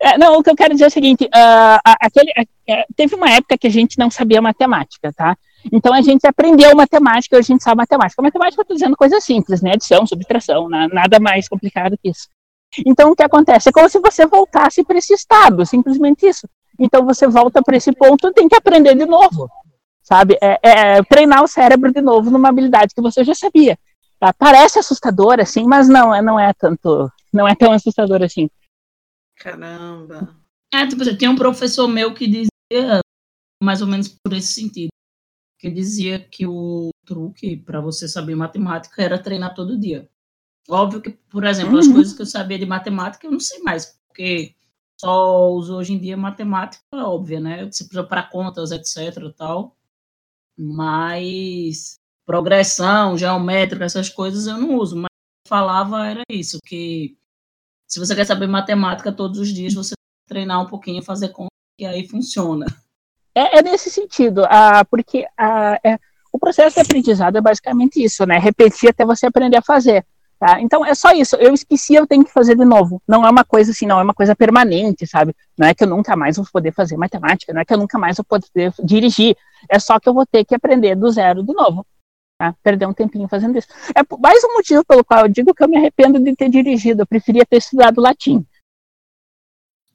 É, 0.00 0.16
não, 0.16 0.38
o 0.38 0.42
que 0.42 0.50
eu 0.50 0.56
quero 0.56 0.72
dizer 0.72 0.84
é 0.84 0.88
o 0.88 0.90
seguinte: 0.90 1.24
uh, 1.24 1.80
aquele, 2.00 2.30
uh, 2.30 2.94
teve 2.94 3.14
uma 3.16 3.30
época 3.30 3.58
que 3.58 3.66
a 3.66 3.70
gente 3.70 3.98
não 3.98 4.10
sabia 4.10 4.40
matemática, 4.40 5.12
tá? 5.12 5.36
Então 5.72 5.92
a 5.92 6.02
gente 6.02 6.26
aprendeu 6.26 6.76
matemática, 6.76 7.36
hoje 7.36 7.52
a 7.52 7.54
gente 7.54 7.64
sabe 7.64 7.78
matemática. 7.78 8.22
Matemática 8.22 8.60
eu 8.60 8.62
estou 8.62 8.76
dizendo 8.76 8.96
coisas 8.96 9.24
simples, 9.24 9.62
né? 9.62 9.72
Adição, 9.72 10.06
subtração, 10.06 10.68
nada 10.68 11.18
mais 11.18 11.48
complicado 11.48 11.98
que 12.00 12.10
isso. 12.10 12.28
Então 12.86 13.10
o 13.10 13.16
que 13.16 13.22
acontece? 13.22 13.70
É 13.70 13.72
como 13.72 13.88
se 13.88 13.98
você 13.98 14.26
voltasse 14.26 14.84
para 14.84 14.98
esse 14.98 15.14
estado, 15.14 15.64
simplesmente 15.64 16.26
isso. 16.26 16.46
Então 16.78 17.04
você 17.04 17.26
volta 17.26 17.62
para 17.62 17.76
esse 17.76 17.92
ponto 17.92 18.32
tem 18.32 18.48
que 18.48 18.56
aprender 18.56 18.94
de 18.94 19.06
novo, 19.06 19.48
sabe? 20.02 20.36
É, 20.40 20.58
é, 20.62 21.02
treinar 21.04 21.42
o 21.42 21.48
cérebro 21.48 21.92
de 21.92 22.02
novo 22.02 22.30
numa 22.30 22.48
habilidade 22.48 22.94
que 22.94 23.00
você 23.00 23.24
já 23.24 23.34
sabia. 23.34 23.78
Tá? 24.20 24.34
Parece 24.34 24.78
assustador 24.78 25.40
assim, 25.40 25.64
mas 25.64 25.88
não, 25.88 26.14
é, 26.14 26.20
não 26.20 26.38
é 26.38 26.52
tanto, 26.52 27.10
não 27.34 27.48
é 27.48 27.54
tão 27.54 27.72
assustador 27.72 28.22
assim. 28.22 28.48
Caramba. 29.36 30.34
É, 30.72 30.86
tipo, 30.86 31.04
tem 31.16 31.28
um 31.28 31.36
professor 31.36 31.88
meu 31.88 32.14
que 32.14 32.26
dizia 32.26 33.00
mais 33.62 33.82
ou 33.82 33.88
menos 33.88 34.08
por 34.08 34.32
esse 34.32 34.54
sentido 34.54 34.88
que 35.58 35.70
dizia 35.70 36.20
que 36.20 36.46
o 36.46 36.90
truque 37.06 37.56
para 37.56 37.80
você 37.80 38.06
saber 38.06 38.34
matemática 38.34 39.02
era 39.02 39.18
treinar 39.18 39.54
todo 39.54 39.78
dia. 39.78 40.08
Óbvio 40.68 41.00
que, 41.00 41.10
por 41.10 41.44
exemplo, 41.44 41.72
uhum. 41.72 41.78
as 41.78 41.88
coisas 41.88 42.12
que 42.12 42.22
eu 42.22 42.26
sabia 42.26 42.58
de 42.58 42.66
matemática 42.66 43.26
eu 43.26 43.32
não 43.32 43.40
sei 43.40 43.62
mais, 43.62 43.98
porque 44.06 44.54
só 45.00 45.48
uso 45.50 45.74
hoje 45.76 45.94
em 45.94 45.98
dia 45.98 46.16
matemática 46.16 46.84
óbvia, 46.92 47.40
né? 47.40 47.64
Você 47.64 47.84
precisa 47.84 48.04
para 48.04 48.22
contas, 48.22 48.70
etc. 48.70 49.32
tal. 49.36 49.76
Mas 50.56 51.98
progressão, 52.26 53.16
geométrica, 53.16 53.84
essas 53.84 54.08
coisas 54.08 54.46
eu 54.46 54.58
não 54.58 54.76
uso. 54.76 54.96
Mas 54.96 55.08
falava 55.48 56.06
era 56.06 56.22
isso, 56.30 56.58
que 56.64 57.16
se 57.86 57.98
você 57.98 58.14
quer 58.14 58.24
saber 58.24 58.46
matemática 58.46 59.12
todos 59.12 59.38
os 59.38 59.48
dias, 59.48 59.74
você 59.74 59.94
treinar 60.26 60.62
um 60.62 60.66
pouquinho, 60.66 61.02
fazer 61.02 61.28
conta, 61.28 61.50
e 61.78 61.86
aí 61.86 62.08
funciona. 62.08 62.66
É, 63.34 63.58
é 63.58 63.62
nesse 63.62 63.90
sentido, 63.90 64.44
ah, 64.46 64.84
porque 64.84 65.26
ah, 65.36 65.78
é, 65.84 65.98
o 66.32 66.38
processo 66.38 66.76
de 66.76 66.82
aprendizado 66.82 67.36
é 67.36 67.40
basicamente 67.40 68.02
isso, 68.02 68.24
né? 68.26 68.38
Repetir 68.38 68.90
até 68.90 69.04
você 69.04 69.26
aprender 69.26 69.56
a 69.56 69.62
fazer. 69.62 70.04
Tá? 70.38 70.60
Então 70.60 70.84
é 70.84 70.94
só 70.94 71.12
isso. 71.12 71.36
Eu 71.36 71.54
esqueci, 71.54 71.94
eu 71.94 72.06
tenho 72.06 72.24
que 72.24 72.32
fazer 72.32 72.56
de 72.56 72.64
novo. 72.64 73.00
Não 73.06 73.24
é 73.24 73.30
uma 73.30 73.44
coisa 73.44 73.70
assim, 73.70 73.86
não 73.86 73.98
é 73.98 74.02
uma 74.02 74.12
coisa 74.12 74.34
permanente, 74.34 75.06
sabe? 75.06 75.34
Não 75.56 75.66
é 75.66 75.74
que 75.74 75.84
eu 75.84 75.88
nunca 75.88 76.16
mais 76.16 76.36
vou 76.36 76.46
poder 76.52 76.72
fazer 76.72 76.96
matemática, 76.96 77.52
não 77.52 77.60
é 77.60 77.64
que 77.64 77.72
eu 77.72 77.78
nunca 77.78 77.98
mais 77.98 78.16
vou 78.16 78.24
poder 78.24 78.72
dirigir. 78.82 79.36
É 79.70 79.78
só 79.78 79.98
que 79.98 80.08
eu 80.08 80.14
vou 80.14 80.26
ter 80.26 80.44
que 80.44 80.54
aprender 80.54 80.96
do 80.96 81.10
zero 81.10 81.42
de 81.42 81.52
novo. 81.52 81.86
Tá? 82.38 82.52
Perder 82.62 82.86
um 82.86 82.94
tempinho 82.94 83.28
fazendo 83.28 83.56
isso. 83.56 83.68
É 83.94 84.02
mais 84.18 84.42
um 84.44 84.54
motivo 84.54 84.84
pelo 84.84 85.04
qual 85.04 85.22
eu 85.22 85.28
digo 85.28 85.54
que 85.54 85.62
eu 85.62 85.68
me 85.68 85.76
arrependo 85.76 86.18
de 86.18 86.34
ter 86.34 86.48
dirigido. 86.48 87.02
Eu 87.02 87.06
preferia 87.06 87.46
ter 87.46 87.58
estudado 87.58 88.00
latim. 88.00 88.44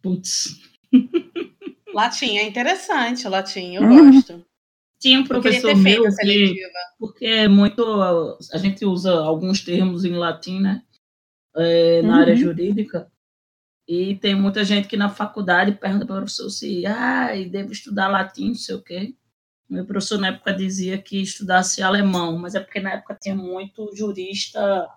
Putz. 0.02 0.62
Latim 1.94 2.38
é 2.38 2.48
interessante, 2.48 3.28
latim, 3.28 3.76
eu 3.76 3.82
uhum. 3.82 4.12
gosto. 4.12 4.46
Tinha 5.00 5.20
um 5.20 5.24
professor 5.24 5.76
meu 5.76 6.04
que, 6.04 6.72
porque 7.00 7.26
é 7.26 7.48
muito 7.48 7.84
a 8.52 8.58
gente 8.58 8.86
usa 8.86 9.14
alguns 9.14 9.64
termos 9.64 10.04
em 10.04 10.14
latim, 10.14 10.60
né? 10.60 10.84
É, 11.56 12.02
na 12.02 12.16
uhum. 12.16 12.22
área 12.22 12.36
jurídica. 12.36 13.12
E 13.88 14.16
tem 14.18 14.36
muita 14.36 14.64
gente 14.64 14.88
que 14.88 14.98
na 14.98 15.10
faculdade 15.10 15.72
pergunta 15.72 16.06
para 16.06 16.16
o 16.16 16.20
professor 16.20 16.50
se 16.50 16.86
ah, 16.86 17.30
devo 17.50 17.72
estudar 17.72 18.08
latim, 18.08 18.50
não 18.50 18.56
sei 18.56 18.76
o 18.76 18.84
quê. 18.84 19.16
Meu 19.70 19.86
professor 19.86 20.18
na 20.18 20.30
época 20.30 20.54
dizia 20.54 20.98
que 20.98 21.22
estudasse 21.22 21.84
alemão, 21.84 22.38
mas 22.40 22.56
é 22.56 22.60
porque 22.60 22.80
na 22.80 22.94
época 22.94 23.18
tinha 23.22 23.36
muito 23.36 23.96
jurista 23.96 24.90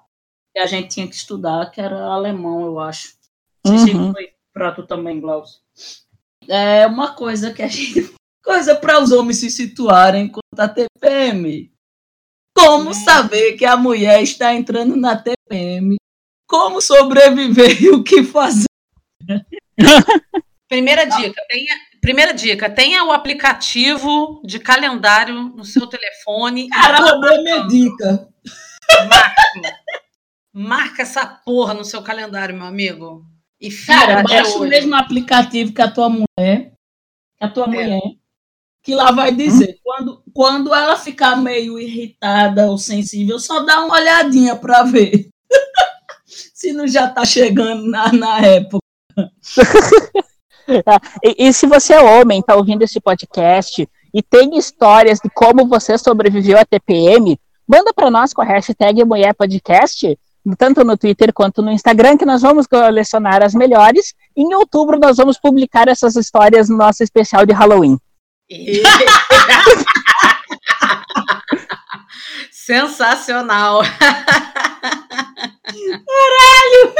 que 0.55 0.59
a 0.59 0.67
gente 0.67 0.89
tinha 0.89 1.09
que 1.09 1.15
estudar, 1.15 1.71
que 1.71 1.81
era 1.81 2.05
alemão, 2.05 2.65
eu 2.65 2.81
acho. 2.81 3.15
Não 3.65 3.79
sei 3.79 3.95
uhum. 3.95 4.09
se 4.09 4.13
foi 4.13 4.33
Pra 4.53 4.71
tu 4.71 4.87
também, 4.87 5.19
Glaucio. 5.19 5.61
É 6.47 6.87
uma 6.87 7.15
coisa 7.15 7.53
que 7.53 7.63
a 7.63 7.69
gente. 7.69 8.15
Coisa 8.45 8.75
para 8.75 9.01
os 9.01 9.13
homens 9.13 9.39
se 9.39 9.49
situarem 9.49 10.27
quanto 10.27 10.59
a 10.59 10.69
TPM. 10.69 11.73
Como 12.53 12.91
é. 12.91 12.93
saber 12.93 13.53
que 13.53 13.65
a 13.65 13.77
mulher 13.77 14.21
está 14.21 14.53
entrando 14.53 14.97
na 14.97 15.17
TPM? 15.17 15.95
Como 16.49 16.81
sobreviver 16.81 17.81
e 17.81 17.91
o 17.91 18.03
que 18.03 18.25
fazer? 18.25 18.67
Primeira 20.73 21.05
dica, 21.05 21.43
tenha, 21.51 21.75
primeira 22.01 22.33
dica, 22.33 22.71
tenha 22.71 23.05
o 23.05 23.13
aplicativo 23.13 24.41
de 24.43 24.59
calendário 24.59 25.35
no 25.35 25.67
seu 25.67 25.87
telefone. 25.87 26.67
Cara, 26.71 26.97
roubou 26.97 27.43
minha 27.43 27.67
dica. 27.67 28.27
Marca, 29.07 29.79
marca 30.51 31.03
essa 31.03 31.27
porra 31.27 31.75
no 31.75 31.85
seu 31.85 32.01
calendário, 32.01 32.57
meu 32.57 32.65
amigo. 32.65 33.23
E 33.61 33.71
Cara, 33.71 34.23
baixa 34.23 34.57
o 34.57 34.67
mesmo 34.67 34.95
aplicativo 34.95 35.75
que 35.75 35.83
a 35.83 35.91
tua 35.91 36.09
mulher, 36.09 36.73
que 37.37 37.45
a 37.45 37.51
tua 37.51 37.65
é. 37.65 37.69
mulher, 37.69 38.01
que 38.83 38.95
lá 38.95 39.13
vai 39.13 39.31
dizer, 39.31 39.75
hum? 39.75 39.81
quando, 39.85 40.25
quando 40.33 40.75
ela 40.75 40.97
ficar 40.97 41.37
meio 41.37 41.79
irritada 41.79 42.71
ou 42.71 42.79
sensível, 42.79 43.39
só 43.39 43.61
dá 43.61 43.85
uma 43.85 43.97
olhadinha 43.97 44.57
para 44.57 44.85
ver. 44.85 45.29
se 46.25 46.73
não 46.73 46.89
já 46.89 47.09
tá 47.09 47.27
chegando 47.27 47.87
na, 47.91 48.11
na 48.11 48.41
época. 48.41 48.83
e, 51.23 51.49
e, 51.49 51.53
se 51.53 51.67
você 51.67 51.95
é 51.95 52.03
homem, 52.03 52.43
tá 52.43 52.55
ouvindo 52.57 52.83
esse 52.83 53.01
podcast 53.01 53.89
e 54.15 54.23
tem 54.23 54.57
histórias 54.57 55.19
de 55.19 55.31
como 55.31 55.67
você 55.67 55.97
sobreviveu 55.99 56.59
à 56.59 56.65
TPM, 56.65 57.39
manda 57.67 57.93
para 57.95 58.11
nós 58.11 58.33
com 58.33 58.43
a 58.43 58.45
hashtag 58.45 59.05
Mulher 59.05 59.35
Podcast 59.35 60.17
tanto 60.59 60.83
no 60.85 60.97
Twitter 60.97 61.33
quanto 61.33 61.63
no 61.63 61.71
Instagram, 61.71 62.17
que 62.17 62.27
nós 62.27 62.43
vamos 62.43 62.67
colecionar 62.67 63.41
as 63.43 63.55
melhores. 63.55 64.13
Em 64.37 64.53
outubro, 64.55 64.99
nós 64.99 65.17
vamos 65.17 65.39
publicar 65.39 65.87
essas 65.89 66.17
histórias 66.17 66.69
no 66.69 66.77
nosso 66.77 67.05
especial 67.05 67.47
de 67.47 67.53
Halloween. 67.53 67.97
Sensacional! 72.51 73.83
Caralho! 75.65 76.95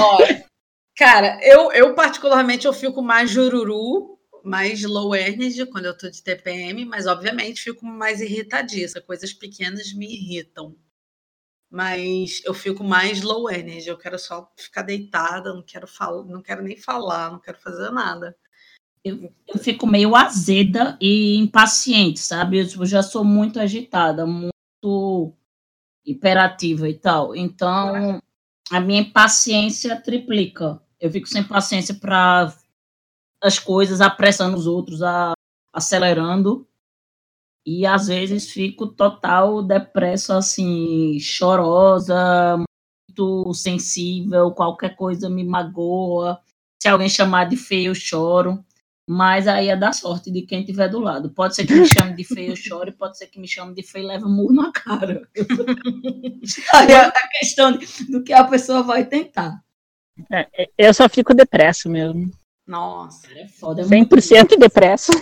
Ó, 0.00 0.18
cara, 0.96 1.38
eu, 1.42 1.72
eu 1.72 1.94
particularmente 1.94 2.66
eu 2.66 2.72
fico 2.72 3.02
mais 3.02 3.30
jururu, 3.30 4.18
mais 4.44 4.82
low 4.82 5.14
energy 5.14 5.66
quando 5.66 5.86
eu 5.86 5.96
tô 5.96 6.10
de 6.10 6.22
TPM, 6.22 6.84
mas 6.84 7.06
obviamente 7.06 7.62
fico 7.62 7.84
mais 7.86 8.20
irritadiça. 8.20 9.00
Coisas 9.00 9.32
pequenas 9.32 9.92
me 9.92 10.06
irritam 10.06 10.76
mas 11.74 12.40
eu 12.44 12.54
fico 12.54 12.84
mais 12.84 13.20
low 13.20 13.50
energy, 13.50 13.88
eu 13.88 13.98
quero 13.98 14.16
só 14.16 14.48
ficar 14.56 14.82
deitada, 14.82 15.52
não 15.52 15.60
quero 15.60 15.88
falar, 15.88 16.22
não 16.22 16.40
quero 16.40 16.62
nem 16.62 16.76
falar, 16.76 17.32
não 17.32 17.40
quero 17.40 17.58
fazer 17.58 17.90
nada. 17.90 18.36
Eu, 19.02 19.28
eu 19.48 19.58
fico 19.58 19.84
meio 19.84 20.14
azeda 20.14 20.96
e 21.00 21.36
impaciente, 21.36 22.20
sabe? 22.20 22.60
Eu, 22.60 22.68
tipo, 22.68 22.86
já 22.86 23.02
sou 23.02 23.24
muito 23.24 23.58
agitada, 23.58 24.24
muito 24.24 25.34
hiperativa 26.06 26.88
e 26.88 26.94
tal. 26.94 27.34
Então, 27.34 28.22
a 28.70 28.80
minha 28.80 29.00
impaciência 29.00 30.00
triplica. 30.00 30.80
Eu 31.00 31.10
fico 31.10 31.28
sem 31.28 31.44
paciência 31.44 31.94
para 31.94 32.54
as 33.42 33.58
coisas, 33.58 34.00
apressando 34.00 34.56
os 34.56 34.66
outros, 34.66 35.02
a, 35.02 35.32
acelerando 35.72 36.66
e 37.66 37.86
às 37.86 38.08
vezes 38.08 38.50
fico 38.50 38.86
total 38.86 39.62
depressa, 39.62 40.36
assim, 40.36 41.18
chorosa, 41.18 42.56
muito 43.08 43.54
sensível, 43.54 44.50
qualquer 44.52 44.94
coisa 44.96 45.30
me 45.30 45.42
magoa. 45.42 46.40
Se 46.80 46.88
alguém 46.88 47.08
chamar 47.08 47.48
de 47.48 47.56
feio, 47.56 47.90
eu 47.90 47.94
choro. 47.94 48.62
Mas 49.08 49.46
aí 49.46 49.68
é 49.68 49.76
da 49.76 49.92
sorte 49.92 50.30
de 50.30 50.42
quem 50.42 50.60
estiver 50.60 50.88
do 50.88 50.98
lado. 50.98 51.30
Pode 51.30 51.54
ser 51.54 51.66
que 51.66 51.74
me 51.74 51.86
chame 51.86 52.16
de 52.16 52.24
feio, 52.24 52.52
eu 52.52 52.56
chore, 52.56 52.90
pode 52.92 53.18
ser 53.18 53.26
que 53.26 53.38
me 53.38 53.46
chame 53.46 53.74
de 53.74 53.82
feio 53.82 54.04
e 54.04 54.08
leve 54.08 54.24
um 54.24 54.34
murro 54.34 54.54
na 54.54 54.72
cara. 54.72 55.28
aí 56.72 56.90
é 56.90 57.00
a 57.06 57.28
questão 57.38 57.78
do 58.08 58.24
que 58.24 58.32
a 58.32 58.44
pessoa 58.44 58.82
vai 58.82 59.04
tentar. 59.04 59.62
É, 60.32 60.48
é 60.62 60.70
eu 60.78 60.94
só 60.94 61.08
fico 61.08 61.34
depresso 61.34 61.90
mesmo. 61.90 62.30
Nossa. 62.66 63.30
É 63.32 63.46
foda. 63.46 63.82
É 63.82 63.84
100% 63.84 64.58
depresso. 64.58 65.12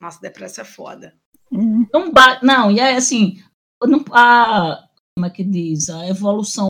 Nossa, 0.00 0.20
depresso 0.20 0.60
é 0.60 0.64
foda. 0.64 1.14
Uhum. 1.50 1.86
Não, 1.92 2.12
não, 2.42 2.70
e 2.70 2.78
é 2.78 2.94
assim, 2.94 3.42
não, 3.82 4.04
a, 4.12 4.86
como 5.16 5.26
é 5.26 5.30
que 5.30 5.42
diz? 5.42 5.88
A 5.88 6.06
evolução 6.06 6.68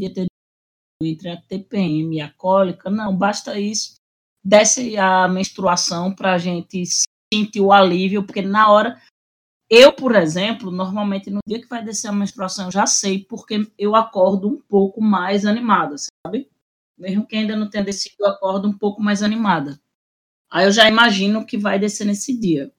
entre 0.00 1.30
a 1.30 1.40
TPM 1.40 2.16
e 2.16 2.20
a 2.20 2.32
cólica, 2.32 2.90
não, 2.90 3.16
basta 3.16 3.58
isso. 3.58 3.97
Desce 4.44 4.96
a 4.96 5.28
menstruação 5.28 6.14
para 6.14 6.34
a 6.34 6.38
gente 6.38 6.84
sentir 7.32 7.60
o 7.60 7.72
alívio, 7.72 8.24
porque 8.24 8.42
na 8.42 8.70
hora. 8.70 9.00
Eu, 9.70 9.92
por 9.92 10.16
exemplo, 10.16 10.70
normalmente 10.70 11.30
no 11.30 11.40
dia 11.46 11.60
que 11.60 11.68
vai 11.68 11.84
descer 11.84 12.08
a 12.08 12.12
menstruação, 12.12 12.66
eu 12.66 12.70
já 12.70 12.86
sei, 12.86 13.22
porque 13.24 13.70
eu 13.78 13.94
acordo 13.94 14.48
um 14.48 14.58
pouco 14.58 14.98
mais 14.98 15.44
animada, 15.44 15.94
sabe? 15.98 16.48
Mesmo 16.96 17.26
que 17.26 17.36
ainda 17.36 17.54
não 17.54 17.68
tenha 17.68 17.84
descido, 17.84 18.16
eu 18.20 18.28
acordo 18.28 18.66
um 18.66 18.72
pouco 18.72 19.02
mais 19.02 19.22
animada. 19.22 19.78
Aí 20.50 20.64
eu 20.64 20.72
já 20.72 20.88
imagino 20.88 21.44
que 21.44 21.58
vai 21.58 21.78
descer 21.78 22.06
nesse 22.06 22.34
dia. 22.38 22.72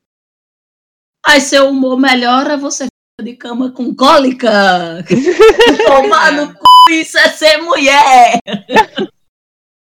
Aí 1.24 1.40
seu 1.40 1.70
humor 1.70 2.00
melhora, 2.00 2.58
você 2.58 2.86
fica 2.86 3.32
de 3.32 3.38
cama 3.38 3.72
com 3.72 3.94
cólica. 3.94 5.06
Tomar 5.86 6.32
no 6.32 6.54
cu, 6.56 6.66
isso 6.92 7.18
é 7.20 7.30
ser 7.30 7.58
mulher. 7.58 8.40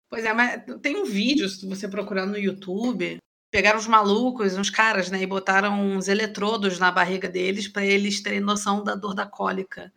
Pois 0.09 0.25
é, 0.25 0.33
mas 0.33 0.63
tem 0.81 0.97
um 0.97 1.05
vídeo, 1.05 1.47
se 1.47 1.67
você 1.67 1.87
procurar 1.87 2.25
no 2.25 2.37
YouTube, 2.37 3.19
pegaram 3.51 3.77
os 3.77 3.87
malucos, 3.87 4.57
uns 4.57 4.69
caras, 4.69 5.09
né, 5.11 5.21
e 5.21 5.27
botaram 5.27 5.79
uns 5.79 6.07
eletrodos 6.07 6.79
na 6.79 6.91
barriga 6.91 7.29
deles 7.29 7.67
para 7.67 7.85
eles 7.85 8.21
terem 8.21 8.39
noção 8.39 8.83
da 8.83 8.95
dor 8.95 9.13
da 9.13 9.25
cólica. 9.27 9.93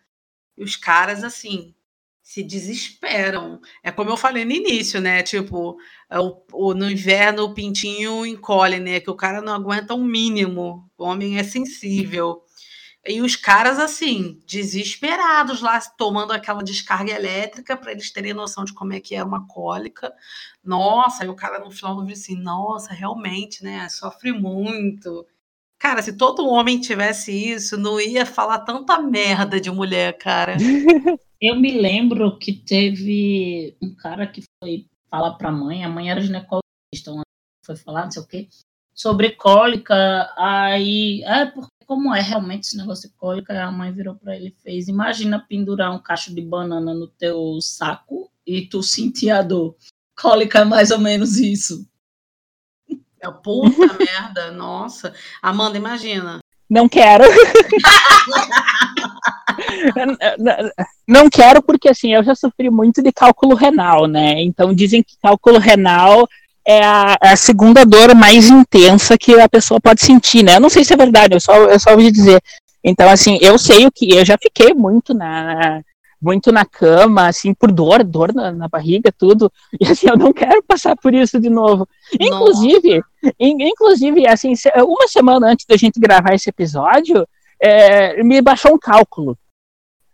E 0.56 0.62
os 0.64 0.76
caras, 0.76 1.24
assim, 1.24 1.74
se 2.22 2.42
desesperam. 2.42 3.60
É 3.82 3.90
como 3.90 4.10
eu 4.10 4.16
falei 4.16 4.44
no 4.44 4.52
início, 4.52 5.00
né? 5.00 5.22
Tipo, 5.22 5.76
é 6.10 6.18
o, 6.20 6.44
o, 6.52 6.74
no 6.74 6.90
inverno 6.90 7.44
o 7.44 7.54
pintinho 7.54 8.24
encolhe, 8.26 8.78
né? 8.80 9.00
Que 9.00 9.10
o 9.10 9.16
cara 9.16 9.42
não 9.42 9.54
aguenta 9.54 9.94
um 9.94 10.04
mínimo. 10.04 10.88
O 10.96 11.04
homem 11.04 11.38
é 11.38 11.42
sensível. 11.44 12.42
E 13.06 13.20
os 13.20 13.34
caras, 13.34 13.80
assim, 13.80 14.40
desesperados 14.46 15.60
lá, 15.60 15.80
tomando 15.80 16.32
aquela 16.32 16.62
descarga 16.62 17.12
elétrica 17.12 17.76
para 17.76 17.90
eles 17.90 18.12
terem 18.12 18.32
noção 18.32 18.64
de 18.64 18.72
como 18.72 18.92
é 18.92 19.00
que 19.00 19.16
é 19.16 19.24
uma 19.24 19.46
cólica. 19.48 20.12
Nossa, 20.64 21.24
aí 21.24 21.28
o 21.28 21.34
cara 21.34 21.58
no 21.58 21.70
final 21.70 21.96
do 21.96 22.02
vídeo 22.02 22.14
assim, 22.14 22.36
nossa, 22.36 22.92
realmente, 22.92 23.64
né? 23.64 23.88
Sofre 23.88 24.32
muito. 24.32 25.26
Cara, 25.80 26.00
se 26.00 26.16
todo 26.16 26.46
homem 26.46 26.80
tivesse 26.80 27.32
isso, 27.32 27.76
não 27.76 28.00
ia 28.00 28.24
falar 28.24 28.60
tanta 28.60 29.00
merda 29.00 29.60
de 29.60 29.68
mulher, 29.68 30.16
cara. 30.16 30.56
Eu 31.40 31.56
me 31.56 31.72
lembro 31.72 32.38
que 32.38 32.52
teve 32.52 33.76
um 33.82 33.92
cara 33.96 34.28
que 34.28 34.44
foi 34.62 34.86
falar 35.10 35.32
para 35.32 35.48
a 35.48 35.52
mãe, 35.52 35.84
a 35.84 35.88
mãe 35.88 36.08
era 36.08 36.20
ginecologista, 36.20 37.10
foi 37.66 37.74
falar, 37.74 38.04
não 38.04 38.12
sei 38.12 38.22
o 38.22 38.26
quê, 38.28 38.48
sobre 38.94 39.32
cólica, 39.32 40.32
aí, 40.36 41.24
é 41.24 41.46
porque 41.46 41.71
como 41.82 42.14
é 42.14 42.20
realmente 42.20 42.64
esse 42.64 42.76
negócio 42.76 43.08
de 43.08 43.14
cólica, 43.16 43.62
a 43.62 43.70
mãe 43.70 43.92
virou 43.92 44.14
para 44.14 44.36
ele 44.36 44.48
e 44.48 44.62
fez, 44.62 44.88
imagina 44.88 45.44
pendurar 45.48 45.94
um 45.94 45.98
cacho 45.98 46.34
de 46.34 46.40
banana 46.40 46.94
no 46.94 47.06
teu 47.06 47.58
saco 47.60 48.30
e 48.46 48.66
tu 48.66 48.82
sentir 48.82 49.30
a 49.30 49.42
dor. 49.42 49.76
Cólica 50.20 50.60
é 50.60 50.64
mais 50.64 50.90
ou 50.90 50.98
menos 50.98 51.36
isso. 51.36 51.86
É 53.20 53.30
puta 53.30 53.70
merda, 53.98 54.50
nossa. 54.50 55.14
Amanda, 55.40 55.78
imagina. 55.78 56.40
Não 56.68 56.88
quero. 56.88 57.24
não 61.06 61.28
quero 61.28 61.62
porque 61.62 61.88
assim, 61.88 62.14
eu 62.14 62.24
já 62.24 62.34
sofri 62.34 62.70
muito 62.70 63.02
de 63.02 63.12
cálculo 63.12 63.54
renal, 63.54 64.06
né? 64.06 64.42
Então 64.42 64.74
dizem 64.74 65.02
que 65.02 65.18
cálculo 65.20 65.58
renal 65.58 66.26
é 66.64 66.84
a, 66.84 67.16
é 67.22 67.28
a, 67.30 67.36
segunda 67.36 67.84
dor 67.84 68.14
mais 68.14 68.48
intensa 68.48 69.18
que 69.18 69.38
a 69.38 69.48
pessoa 69.48 69.80
pode 69.80 70.04
sentir, 70.04 70.42
né? 70.42 70.56
Eu 70.56 70.60
não 70.60 70.70
sei 70.70 70.84
se 70.84 70.92
é 70.92 70.96
verdade, 70.96 71.34
eu 71.34 71.40
só, 71.40 71.54
eu 71.54 71.78
só 71.78 71.90
ouvi 71.92 72.10
dizer. 72.10 72.40
Então, 72.84 73.08
assim, 73.08 73.38
eu 73.40 73.58
sei 73.58 73.86
o 73.86 73.92
que, 73.92 74.14
eu 74.14 74.24
já 74.24 74.36
fiquei 74.40 74.74
muito 74.74 75.14
na, 75.14 75.82
muito 76.20 76.52
na 76.52 76.64
cama, 76.64 77.26
assim, 77.28 77.52
por 77.52 77.72
dor, 77.72 78.04
dor 78.04 78.32
na, 78.32 78.52
na, 78.52 78.68
barriga, 78.68 79.12
tudo. 79.12 79.52
E 79.80 79.86
assim, 79.86 80.08
eu 80.08 80.16
não 80.16 80.32
quero 80.32 80.62
passar 80.62 80.96
por 80.96 81.12
isso 81.12 81.40
de 81.40 81.50
novo. 81.50 81.88
Inclusive, 82.18 83.02
in, 83.40 83.68
inclusive, 83.68 84.26
assim, 84.28 84.52
uma 84.76 85.08
semana 85.08 85.48
antes 85.48 85.66
da 85.66 85.76
gente 85.76 85.98
gravar 85.98 86.34
esse 86.34 86.48
episódio, 86.48 87.26
é, 87.60 88.22
me 88.22 88.40
baixou 88.40 88.74
um 88.74 88.78
cálculo. 88.78 89.36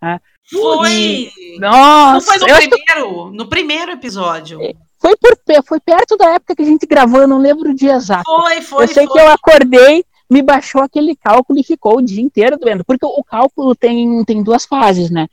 Tá? 0.00 0.20
Foi! 0.50 1.30
E, 1.38 1.58
nossa! 1.58 2.38
Não 2.38 2.48
foi 2.48 2.66
no 2.66 2.68
primeiro, 2.68 3.30
no 3.32 3.48
primeiro 3.48 3.92
episódio. 3.92 4.60
É, 5.04 5.08
foi, 5.08 5.16
por, 5.16 5.62
foi 5.64 5.80
perto 5.80 6.16
da 6.16 6.30
época 6.34 6.54
que 6.56 6.62
a 6.62 6.66
gente 6.66 6.86
gravou, 6.86 7.20
eu 7.20 7.28
não 7.28 7.38
lembro 7.38 7.70
o 7.70 7.74
dia 7.74 7.94
exato. 7.94 8.24
Foi, 8.24 8.60
foi, 8.62 8.84
Eu 8.84 8.88
sei 8.88 9.06
foi. 9.06 9.12
que 9.14 9.20
eu 9.26 9.30
acordei, 9.30 10.04
me 10.30 10.42
baixou 10.42 10.82
aquele 10.82 11.14
cálculo 11.16 11.58
e 11.58 11.64
ficou 11.64 11.98
o 11.98 12.02
dia 12.02 12.22
inteiro 12.22 12.58
doendo. 12.58 12.84
Porque 12.84 13.06
o 13.06 13.24
cálculo 13.24 13.74
tem, 13.74 14.24
tem 14.24 14.42
duas 14.42 14.64
fases, 14.66 15.10
né? 15.10 15.26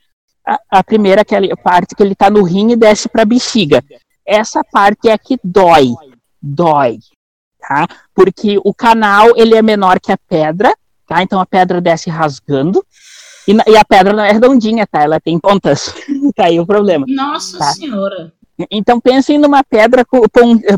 a, 0.46 0.60
a 0.70 0.84
primeira 0.84 1.22
aquela 1.22 1.54
parte 1.56 1.94
que 1.94 2.02
ele 2.02 2.12
está 2.12 2.30
no 2.30 2.42
rim 2.44 2.70
e 2.70 2.76
desce 2.76 3.08
para 3.08 3.22
a 3.22 3.26
bexiga. 3.26 3.82
Essa 4.24 4.62
parte 4.62 5.08
é 5.08 5.12
a 5.12 5.18
que 5.18 5.38
dói, 5.42 5.88
dói, 6.40 6.98
tá? 7.60 7.88
Porque 8.14 8.58
o 8.64 8.72
canal 8.72 9.32
ele 9.36 9.56
é 9.56 9.62
menor 9.62 9.98
que 10.00 10.12
a 10.12 10.16
pedra, 10.16 10.72
tá? 11.06 11.22
Então 11.22 11.40
a 11.40 11.46
pedra 11.46 11.80
desce 11.80 12.08
rasgando 12.10 12.84
e, 13.46 13.52
e 13.70 13.76
a 13.76 13.84
pedra 13.84 14.12
não 14.12 14.22
é 14.24 14.30
redondinha, 14.32 14.86
tá? 14.86 15.02
Ela 15.02 15.20
tem 15.20 15.38
pontas. 15.38 15.92
tá 16.34 16.44
aí 16.44 16.60
o 16.60 16.66
problema. 16.66 17.04
Nossa 17.08 17.58
Tá. 17.58 17.72
senhora. 17.72 18.32
Então 18.70 18.98
pensem 18.98 19.38
numa 19.38 19.62
pedra 19.62 20.04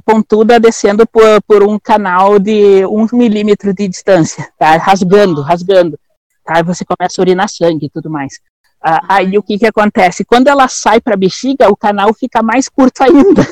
pontuda 0.05 0.59
descendo 0.59 1.07
por, 1.07 1.41
por 1.47 1.62
um 1.62 1.79
canal 1.79 2.39
de 2.39 2.85
um 2.87 3.07
milímetro 3.12 3.72
de 3.72 3.87
distância, 3.87 4.51
tá? 4.59 4.76
Rasgando, 4.76 5.43
rasgando. 5.43 5.99
Tá? 6.45 6.62
Você 6.62 6.85
começa 6.85 7.20
a 7.20 7.22
urinar 7.22 7.49
sangue 7.49 7.87
e 7.87 7.91
tudo 7.91 8.11
mais. 8.11 8.41
Ah, 8.83 9.01
aí 9.09 9.39
o 9.39 9.43
que 9.43 9.59
que 9.59 9.66
acontece? 9.66 10.24
Quando 10.24 10.49
ela 10.49 10.66
sai 10.66 11.01
para 11.01 11.14
a 11.14 11.16
bexiga, 11.16 11.68
o 11.68 11.76
canal 11.76 12.12
fica 12.14 12.43
mais 12.43 12.68
curto 12.68 13.03
ainda, 13.03 13.45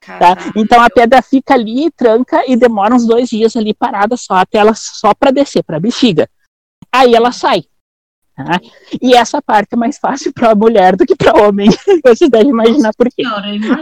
tá? 0.00 0.36
Então 0.56 0.80
a 0.80 0.88
pedra 0.88 1.20
fica 1.22 1.54
ali, 1.54 1.90
tranca 1.90 2.44
e 2.46 2.56
demora 2.56 2.94
uns 2.94 3.06
dois 3.06 3.28
dias 3.28 3.56
ali 3.56 3.74
parada 3.74 4.16
só 4.16 4.34
até 4.34 4.58
ela 4.58 4.74
só 4.74 5.14
para 5.14 5.30
descer 5.30 5.62
para 5.62 5.76
a 5.76 5.80
bexiga. 5.80 6.28
Aí 6.90 7.14
ela 7.14 7.32
sai. 7.32 7.64
Tá? 8.34 8.60
E 9.00 9.14
essa 9.14 9.42
parte 9.42 9.68
é 9.72 9.76
mais 9.76 9.98
fácil 9.98 10.32
para 10.32 10.50
a 10.50 10.54
mulher 10.54 10.96
do 10.96 11.04
que 11.04 11.14
para 11.14 11.36
o 11.36 11.48
homem. 11.48 11.68
Vocês 12.04 12.30
devem 12.30 12.50
imaginar 12.50 12.92
por 12.96 13.06
quê. 13.08 13.22
Senhora, 13.22 13.54
imagina. 13.54 13.80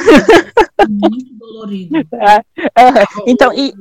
É 0.78 0.86
Muito 0.88 1.34
dolorido. 1.38 1.94
Tá? 2.10 2.44
Então, 3.26 3.52
e 3.52 3.72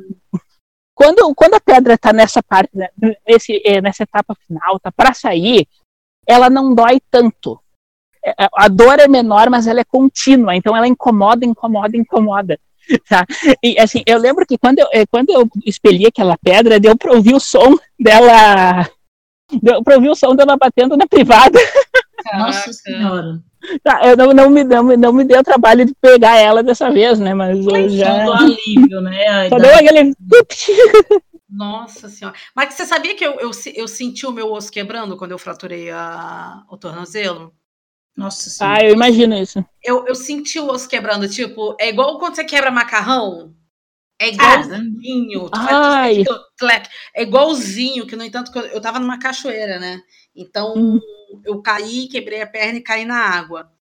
quando, 0.94 1.34
quando 1.34 1.54
a 1.56 1.62
pedra 1.62 1.94
está 1.94 2.12
nessa 2.12 2.44
parte, 2.44 2.70
né, 2.74 2.90
nesse, 3.28 3.62
eh, 3.66 3.82
nessa 3.82 4.04
etapa 4.04 4.36
final, 4.46 4.80
tá 4.80 4.92
para 4.92 5.14
sair, 5.14 5.66
ela 6.28 6.50
não 6.50 6.76
dói 6.76 7.00
tanto. 7.10 7.60
É, 8.24 8.32
é, 8.32 8.50
A 8.54 8.68
dor 8.68 9.00
é 9.00 9.08
menor, 9.08 9.50
mas 9.50 9.66
ela 9.66 9.80
é 9.80 9.86
contínua, 9.86 10.56
então 10.56 10.76
ela 10.76 10.88
incomoda, 10.88 11.46
incomoda, 11.46 11.96
incomoda. 11.98 12.60
Tá? 13.08 13.26
E 13.64 13.80
assim, 13.80 14.04
eu 14.06 14.18
lembro 14.18 14.46
que 14.46 14.58
quando 14.58 14.80
eu, 14.80 14.88
eh, 14.92 15.06
quando 15.06 15.30
eu 15.30 15.48
expeli 15.66 16.06
aquela 16.06 16.38
pedra, 16.38 16.80
deu 16.80 16.98
para 16.98 17.14
ouvir 17.14 17.34
o 17.34 17.40
som 17.40 17.76
dela. 18.00 18.90
Deu 19.62 19.84
para 19.84 19.96
ouvir 19.96 20.10
o 20.10 20.16
som 20.16 20.36
dela 20.36 20.58
batendo 20.58 20.96
na 20.98 21.08
privada. 21.08 21.60
Nossa 22.38 22.72
senhora. 22.74 23.42
Tá, 23.84 24.02
eu 24.06 24.16
não, 24.16 24.34
não, 24.34 24.50
me, 24.50 24.64
não, 24.64 24.84
me- 24.84 24.98
não 24.98 25.14
me 25.14 25.24
deu 25.24 25.44
trabalho 25.44 25.86
de 25.86 25.94
pegar 26.00 26.38
ela 26.38 26.64
dessa 26.64 26.90
vez, 26.92 27.20
né? 27.20 27.34
Mas 27.34 27.66
eu 27.66 27.90
já. 27.90 28.26
Só 28.26 28.34
alívio, 28.34 29.02
né? 29.02 29.50
Só 29.50 29.58
deu 29.58 29.76
aquele. 29.76 30.14
Nossa 31.50 32.08
senhora. 32.10 32.38
Mas 32.56 32.74
você 32.74 32.86
sabia 32.86 33.16
que 33.16 33.26
eu, 33.26 33.40
eu, 33.40 33.52
eu 33.76 33.88
senti 33.88 34.26
o 34.26 34.32
meu 34.32 34.52
osso 34.52 34.72
quebrando 34.72 35.18
quando 35.18 35.32
eu 35.32 35.40
fraturei 35.40 35.90
a, 35.90 36.64
o 36.70 36.78
tornozelo? 36.78 37.54
Nossa 38.16 38.50
senhora. 38.50 38.78
Ah, 38.80 38.84
eu 38.86 38.94
imagino 38.94 39.36
isso. 39.36 39.64
Eu, 39.84 40.06
eu 40.06 40.14
senti 40.14 40.60
o 40.60 40.70
osso 40.70 40.88
quebrando, 40.88 41.28
tipo, 41.28 41.76
é 41.80 41.90
igual 41.90 42.20
quando 42.20 42.36
você 42.36 42.44
quebra 42.44 42.70
macarrão. 42.70 43.54
É 44.20 44.26
Ah, 44.26 44.28
igualzinho. 44.28 45.50
Tu 45.50 45.60
faz- 45.62 46.28
tu. 46.28 46.68
É 47.16 47.24
igualzinho, 47.24 48.06
que 48.06 48.16
no 48.18 48.24
entanto, 48.24 48.52
eu, 48.60 48.82
tava 48.82 49.00
numa 49.00 49.18
cachoeira, 49.18 49.80
né? 49.80 50.02
Então, 50.36 50.74
Hum. 50.76 51.00
eu 51.46 51.62
caí, 51.62 52.08
quebrei 52.10 52.42
a 52.42 52.48
perna 52.48 52.80
e 52.80 52.84
caí 52.84 53.06
na 53.06 53.18
água. 53.18 53.72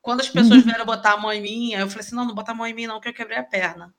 Quando 0.00 0.20
as 0.20 0.28
pessoas 0.28 0.60
Uhum. 0.62 0.66
vieram 0.66 0.84
botar 0.84 1.12
a 1.12 1.16
mão 1.16 1.32
em 1.32 1.40
mim, 1.40 1.74
aí 1.74 1.80
eu 1.80 1.88
falei 1.88 2.00
assim: 2.04 2.16
não, 2.16 2.24
não 2.24 2.34
bota 2.34 2.50
a 2.50 2.54
mão 2.54 2.66
em 2.66 2.74
mim, 2.74 2.88
não, 2.88 3.00
que 3.00 3.08
eu 3.08 3.14
quebrei 3.14 3.38
a 3.38 3.44
perna. 3.44 3.94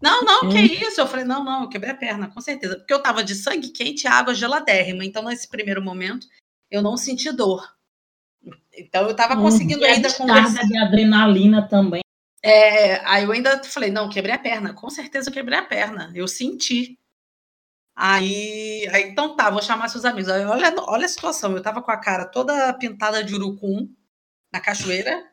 Não, 0.00 0.22
não, 0.22 0.48
que 0.48 0.58
Hum. 0.58 0.64
isso? 0.88 1.00
Eu 1.00 1.06
falei, 1.08 1.24
não, 1.24 1.42
não, 1.44 1.62
eu 1.64 1.68
quebrei 1.68 1.90
a 1.92 1.96
perna, 1.96 2.28
com 2.28 2.40
certeza. 2.40 2.76
Porque 2.76 2.94
eu 2.94 3.02
tava 3.02 3.22
de 3.22 3.34
sangue 3.34 3.68
quente 3.70 4.04
e 4.04 4.06
água 4.06 4.32
geladérrima. 4.32 5.04
Então, 5.04 5.24
nesse 5.24 5.48
primeiro 5.48 5.82
momento, 5.82 6.26
eu 6.70 6.80
não 6.80 6.96
senti 6.96 7.30
dor. 7.32 7.68
Então, 8.72 9.08
eu 9.08 9.16
tava 9.16 9.34
Uhum. 9.34 9.42
conseguindo 9.42 9.84
a 9.84 9.88
ainda 9.88 10.10
conversar. 10.14 10.64
de 10.64 10.78
adrenalina 10.78 11.66
também. 11.68 12.00
É, 12.42 12.96
aí 13.06 13.24
eu 13.24 13.32
ainda 13.32 13.62
falei, 13.64 13.90
não, 13.90 14.08
quebrei 14.08 14.34
a 14.34 14.38
perna. 14.38 14.72
Com 14.74 14.90
certeza 14.90 15.28
eu 15.28 15.34
quebrei 15.34 15.58
a 15.58 15.64
perna. 15.64 16.12
Eu 16.14 16.28
senti. 16.28 16.98
Aí, 17.96 18.88
aí 18.92 19.10
então 19.10 19.36
tá, 19.36 19.50
vou 19.50 19.62
chamar 19.62 19.88
seus 19.88 20.04
amigos. 20.04 20.30
Aí, 20.30 20.44
olha, 20.44 20.74
olha 20.86 21.06
a 21.06 21.08
situação. 21.08 21.52
Eu 21.56 21.62
tava 21.62 21.82
com 21.82 21.90
a 21.90 21.96
cara 21.96 22.24
toda 22.26 22.72
pintada 22.74 23.24
de 23.24 23.34
urucum 23.34 23.88
na 24.52 24.60
cachoeira. 24.60 25.24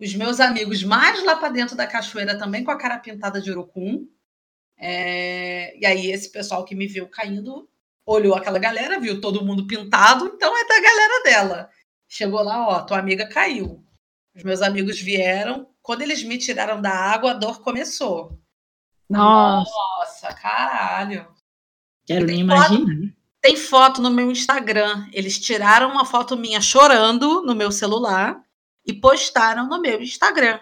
Os 0.00 0.14
meus 0.14 0.40
amigos 0.40 0.82
mais 0.82 1.22
lá 1.24 1.36
para 1.36 1.50
dentro 1.50 1.76
da 1.76 1.86
cachoeira 1.86 2.38
também 2.38 2.64
com 2.64 2.70
a 2.70 2.78
cara 2.78 2.98
pintada 2.98 3.40
de 3.40 3.50
urucum. 3.50 4.08
É, 4.78 5.76
e 5.78 5.84
aí 5.86 6.10
esse 6.10 6.32
pessoal 6.32 6.64
que 6.64 6.74
me 6.74 6.86
viu 6.86 7.06
caindo 7.08 7.68
olhou 8.06 8.34
aquela 8.34 8.58
galera, 8.58 8.98
viu 8.98 9.20
todo 9.20 9.44
mundo 9.44 9.66
pintado, 9.66 10.26
então 10.26 10.56
é 10.56 10.66
da 10.66 10.80
galera 10.80 11.22
dela. 11.22 11.70
Chegou 12.08 12.42
lá, 12.42 12.66
ó, 12.68 12.82
tua 12.82 12.98
amiga 12.98 13.28
caiu. 13.28 13.84
Os 14.34 14.42
meus 14.42 14.62
amigos 14.62 15.00
vieram. 15.00 15.68
Quando 15.90 16.02
eles 16.02 16.22
me 16.22 16.38
tiraram 16.38 16.80
da 16.80 16.92
água, 16.92 17.32
a 17.32 17.34
dor 17.34 17.62
começou. 17.62 18.38
Nossa. 19.08 19.72
Nossa, 19.98 20.32
caralho. 20.34 21.26
Quero 22.06 22.26
nem 22.26 22.42
imaginar. 22.42 23.12
Tem 23.42 23.56
foto 23.56 24.00
no 24.00 24.08
meu 24.08 24.30
Instagram. 24.30 25.08
Eles 25.12 25.36
tiraram 25.40 25.90
uma 25.90 26.04
foto 26.04 26.36
minha 26.36 26.60
chorando 26.60 27.42
no 27.42 27.56
meu 27.56 27.72
celular 27.72 28.40
e 28.86 28.92
postaram 28.92 29.66
no 29.66 29.80
meu 29.80 30.00
Instagram. 30.00 30.60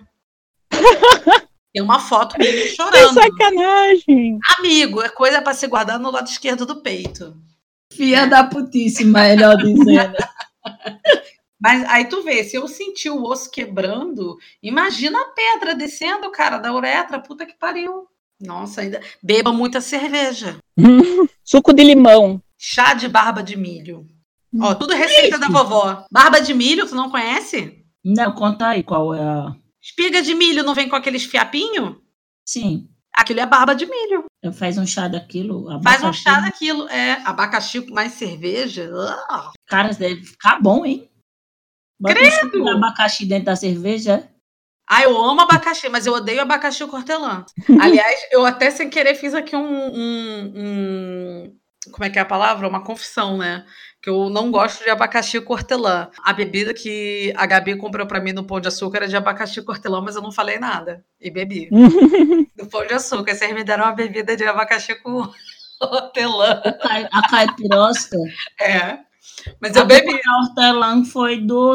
Tem 1.74 1.82
uma 1.82 1.98
foto 2.00 2.38
minha 2.38 2.50
Que 2.50 2.68
chorando. 2.68 3.12
sacanagem. 3.12 4.38
Amigo, 4.56 5.02
é 5.02 5.10
coisa 5.10 5.42
para 5.42 5.52
se 5.52 5.66
guardar 5.66 6.00
no 6.00 6.10
lado 6.10 6.26
esquerdo 6.26 6.64
do 6.64 6.80
peito. 6.80 7.36
Filha 7.92 8.26
da 8.26 8.44
putíssima, 8.44 9.18
melhor 9.24 9.58
dizendo. 9.58 10.16
Mas 11.60 11.84
aí 11.88 12.04
tu 12.08 12.22
vê, 12.22 12.44
se 12.44 12.56
eu 12.56 12.68
sentir 12.68 13.10
o 13.10 13.22
osso 13.24 13.50
quebrando, 13.50 14.36
imagina 14.62 15.20
a 15.20 15.30
pedra 15.30 15.74
descendo, 15.74 16.30
cara, 16.30 16.58
da 16.58 16.72
uretra, 16.72 17.20
puta 17.20 17.44
que 17.44 17.54
pariu. 17.58 18.06
Nossa, 18.40 18.82
ainda 18.82 19.00
beba 19.22 19.52
muita 19.52 19.80
cerveja. 19.80 20.58
Suco 21.42 21.72
de 21.72 21.82
limão. 21.82 22.40
Chá 22.56 22.94
de 22.94 23.08
barba 23.08 23.42
de 23.42 23.56
milho. 23.56 24.06
Ó, 24.60 24.74
tudo 24.74 24.94
receita 24.94 25.38
da 25.38 25.48
vovó. 25.48 26.04
Barba 26.10 26.40
de 26.40 26.54
milho, 26.54 26.86
tu 26.86 26.94
não 26.94 27.10
conhece? 27.10 27.84
Não, 28.04 28.32
conta 28.32 28.68
aí 28.68 28.82
qual 28.82 29.12
é 29.14 29.20
a. 29.22 29.54
Espiga 29.82 30.22
de 30.22 30.34
milho 30.34 30.62
não 30.62 30.74
vem 30.74 30.88
com 30.88 30.96
aqueles 30.96 31.24
fiapinhos? 31.24 31.96
Sim, 32.44 32.88
Aquilo 33.18 33.40
é 33.40 33.46
barba 33.46 33.74
de 33.74 33.84
milho. 33.84 34.26
eu 34.40 34.52
faz 34.52 34.78
um 34.78 34.86
chá 34.86 35.08
daquilo. 35.08 35.64
Faz 35.82 36.02
um 36.02 36.06
abacaxi. 36.06 36.22
chá 36.22 36.40
daquilo. 36.40 36.88
É, 36.88 37.20
abacaxi 37.24 37.80
com 37.82 37.92
mais 37.92 38.12
cerveja. 38.12 38.88
Ah, 39.28 39.50
Cara, 39.66 39.88
deve 39.92 40.22
ficar 40.22 40.60
bom, 40.62 40.86
hein? 40.86 41.10
Bota 42.00 42.14
um 42.58 42.68
abacaxi 42.68 43.24
dentro 43.26 43.46
da 43.46 43.56
cerveja. 43.56 44.28
Ah, 44.90 45.02
eu 45.02 45.16
amo 45.22 45.40
abacaxi, 45.42 45.88
mas 45.88 46.06
eu 46.06 46.14
odeio 46.14 46.40
abacaxi 46.40 46.86
com 46.86 46.96
hortelã. 46.96 47.44
Aliás, 47.80 48.20
eu 48.32 48.44
até 48.46 48.70
sem 48.70 48.88
querer 48.88 49.14
fiz 49.14 49.34
aqui 49.34 49.54
um, 49.54 49.60
um- 49.62 50.52
um- 50.56 51.56
Como 51.92 52.04
é 52.04 52.10
que 52.10 52.18
é 52.18 52.22
a 52.22 52.24
palavra? 52.24 52.66
Uma 52.68 52.82
confissão, 52.82 53.36
né? 53.36 53.64
Que 54.00 54.08
eu 54.08 54.30
não 54.30 54.50
gosto 54.50 54.82
de 54.84 54.90
abacaxi 54.90 55.40
com 55.40 55.52
hortelã. 55.52 56.08
A 56.24 56.32
bebida 56.32 56.72
que 56.72 57.32
a 57.36 57.44
Gabi 57.46 57.76
comprou 57.76 58.06
pra 58.06 58.20
mim 58.20 58.32
no 58.32 58.44
Pão 58.44 58.60
de 58.60 58.68
Açúcar 58.68 58.98
era 58.98 59.08
de 59.08 59.16
abacaxi 59.16 59.60
com 59.60 59.72
hortelã, 59.72 60.00
mas 60.00 60.14
eu 60.16 60.22
não 60.22 60.32
falei 60.32 60.58
nada. 60.58 61.04
E 61.20 61.30
bebi. 61.30 61.68
Do 62.56 62.66
Pão 62.66 62.86
de 62.86 62.94
Açúcar. 62.94 63.34
Vocês 63.34 63.52
me 63.54 63.64
deram 63.64 63.84
uma 63.84 63.92
bebida 63.92 64.36
de 64.36 64.44
abacaxi 64.44 64.94
com 65.02 65.28
hortelã. 65.82 66.62
A 67.12 67.28
caipirosca. 67.28 68.16
É. 68.60 68.98
Mas 69.60 69.74
eu 69.76 69.82
a 69.82 69.84
bebi. 69.84 70.20
A 70.26 70.36
hortelã 70.42 71.04
foi 71.04 71.38
do. 71.40 71.72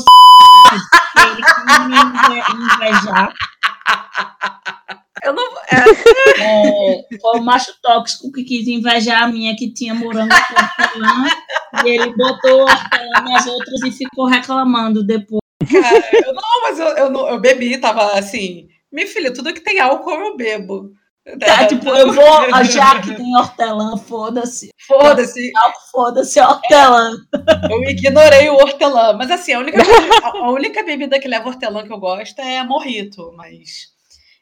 Invejar. 2.54 3.34
Eu 5.24 5.34
não. 5.34 5.43
É, 5.72 5.84
É, 6.39 7.18
foi 7.22 7.39
o 7.39 7.43
macho 7.43 7.74
tóxico 7.82 8.32
que 8.32 8.43
quis 8.43 8.68
invejar 8.68 9.24
a 9.24 9.28
minha, 9.28 9.56
que 9.56 9.72
tinha 9.74 9.93
morango 9.93 10.30
com 10.30 10.82
hortelã. 10.82 11.26
E 11.86 11.89
ele 11.89 12.14
botou 12.16 12.62
hortelã 12.62 13.22
nas 13.22 13.47
outras 13.47 13.82
e 13.84 13.91
ficou 13.91 14.26
reclamando 14.26 15.04
depois. 15.06 15.41
cara, 15.72 16.04
eu 16.26 16.34
não, 16.34 16.62
mas 16.64 16.80
eu, 16.80 16.88
eu, 16.88 17.10
não- 17.10 17.28
eu 17.30 17.39
bebi, 17.39 17.78
tava 17.78 18.18
assim. 18.18 18.68
Minha 18.91 19.08
filha, 19.08 19.34
tudo 19.34 19.54
que 19.54 19.62
tem 19.62 19.80
álcool 19.80 20.12
eu 20.12 20.36
bebo. 20.38 20.91
Tá, 21.40 21.66
tipo, 21.66 21.88
eu 21.90 22.12
vou 22.12 22.28
achar 22.54 23.02
que 23.02 23.16
tem 23.16 23.36
hortelã, 23.38 23.96
foda-se. 23.96 24.70
Foda-se, 24.86 25.52
Foda-se, 25.90 26.40
hortelã. 26.42 27.12
eu 27.72 27.82
ignorei 27.84 28.50
o 28.50 28.56
hortelã. 28.56 29.14
Mas 29.14 29.32
assim, 29.32 29.54
a 29.54 29.60
única, 29.60 29.82
a, 30.22 30.52
única 30.52 30.84
bebida 30.84 31.18
que 31.20 31.28
leva 31.28 31.48
hortelã 31.48 31.84
que 31.84 31.94
eu 31.94 31.98
gosto 32.00 32.40
é 32.40 32.62
morrito, 32.64 33.32
mas 33.38 33.94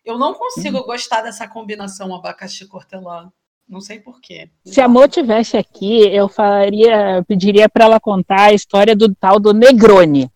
eu 0.04 0.18
não 0.18 0.34
consigo 0.34 0.84
gostar 0.84 1.22
dessa 1.22 1.48
combinação 1.48 2.16
abacaxi 2.16 2.68
com 2.68 2.78
hortelã. 2.78 3.32
Não 3.70 3.80
sei 3.80 4.00
porquê. 4.00 4.50
Se 4.66 4.82
a 4.82 4.88
Mo 4.88 5.08
tivesse 5.08 5.56
aqui, 5.58 6.02
eu 6.14 6.28
faria, 6.28 7.24
pediria 7.28 7.70
para 7.70 7.86
ela 7.86 8.00
contar 8.00 8.50
a 8.50 8.54
história 8.54 8.96
do 8.96 9.14
tal 9.16 9.40
do 9.40 9.54
Negroni, 9.54 10.30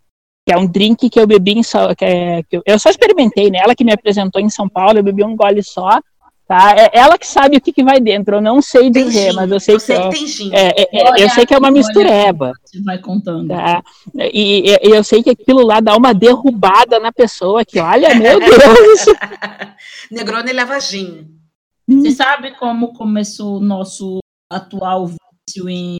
que 0.47 0.53
é 0.53 0.57
um 0.57 0.67
drink 0.67 1.09
que 1.09 1.19
eu 1.19 1.25
bebi 1.27 1.53
em 1.53 1.63
São, 1.63 1.93
que 1.95 2.05
é- 2.05 2.43
que 2.43 2.55
eu, 2.57 2.61
eu 2.65 2.79
só 2.79 2.89
experimentei, 2.89 3.49
né? 3.49 3.57
Ela 3.61 3.75
que 3.75 3.83
me 3.83 3.91
apresentou 3.91 4.39
em 4.39 4.49
São 4.49 4.69
Paulo, 4.69 4.99
eu 4.99 5.03
bebi 5.03 5.23
um 5.23 5.35
gole 5.35 5.61
só 5.63 5.99
Tá? 6.47 6.75
É 6.77 6.91
ela 6.93 7.17
que 7.17 7.25
sabe 7.25 7.57
o 7.57 7.61
que, 7.61 7.73
que 7.73 7.83
vai 7.83 7.99
dentro. 7.99 8.35
Eu 8.35 8.41
não 8.41 8.61
sei 8.61 8.91
Tem 8.91 9.05
dizer, 9.05 9.31
gin. 9.31 9.35
mas 9.35 9.51
eu 9.51 9.59
sei 9.59 9.75
eu 9.75 9.79
que, 9.79 9.85
sei 9.85 9.95
é, 9.95 10.01
que 10.03 10.09
tem 10.15 10.27
gin. 10.27 10.51
é, 10.53 10.81
é, 10.81 10.89
é, 10.91 11.09
Olha 11.09 11.21
eu 11.21 11.29
sei 11.29 11.45
que 11.45 11.53
é 11.53 11.57
uma 11.57 11.71
mistureba. 11.71 12.51
Você 12.63 12.81
vai 12.83 12.99
contando. 12.99 13.47
Tá? 13.47 13.83
E, 14.15 14.69
e- 14.69 14.79
eu 14.83 15.03
sei 15.03 15.23
que 15.23 15.31
aquilo 15.31 15.65
lá 15.65 15.79
dá 15.79 15.95
uma 15.97 16.13
derrubada 16.13 16.99
na 16.99 17.11
pessoa 17.11 17.65
que, 17.65 17.79
olha, 17.79 18.13
meu 18.13 18.39
Deus. 18.39 19.05
Negroni 20.11 20.53
leva 20.53 20.79
gin. 20.79 21.27
Você 21.87 22.11
sabe 22.11 22.51
como 22.55 22.93
começou 22.93 23.57
o 23.57 23.63
nosso 23.63 24.19
atual 24.51 25.07
vício 25.07 25.67
em, 25.69 25.97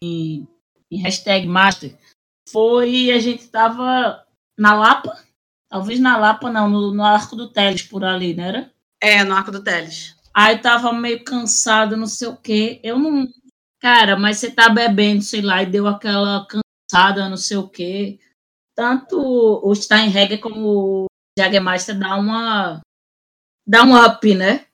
em 0.92 0.98
hashtag 1.02 1.48
Master? 1.48 1.96
Foi 2.50 3.12
a 3.12 3.20
gente 3.20 3.48
tava 3.48 4.24
na 4.58 4.76
Lapa, 4.76 5.18
talvez 5.70 6.00
na 6.00 6.18
Lapa 6.18 6.52
não, 6.52 6.70
no, 6.70 6.94
no 6.94 7.04
Arco 7.04 7.36
do 7.36 7.50
Teles 7.50 7.82
por 7.82 8.04
ali, 8.04 8.34
né? 8.36 8.48
Era? 8.48 8.72
É, 9.02 9.24
no 9.24 9.36
Arco 9.36 9.52
do 9.52 9.64
Teles. 9.64 10.15
Aí 10.36 10.58
tava 10.58 10.92
meio 10.92 11.24
cansado, 11.24 11.96
não 11.96 12.08
sei 12.08 12.28
o 12.28 12.36
quê. 12.36 12.82
Eu 12.84 13.00
não. 13.00 13.26
Cara, 13.80 14.18
mas 14.18 14.38
você 14.38 14.52
tá 14.52 14.68
bebendo, 14.68 15.22
sei 15.22 15.42
lá, 15.42 15.64
e 15.64 15.66
deu 15.66 15.88
aquela 15.88 16.46
cansada, 16.46 17.30
não 17.30 17.38
sei 17.38 17.56
o 17.56 17.70
quê. 17.70 18.20
Tanto 18.76 19.18
o 19.18 19.74
Steinhegger 19.74 20.42
como 20.42 21.06
o 21.06 21.06
Jagermeister 21.40 21.98
dá 21.98 22.18
uma. 22.18 22.82
dá 23.66 23.84
um 23.84 23.96
up, 23.96 24.36
né? 24.36 24.66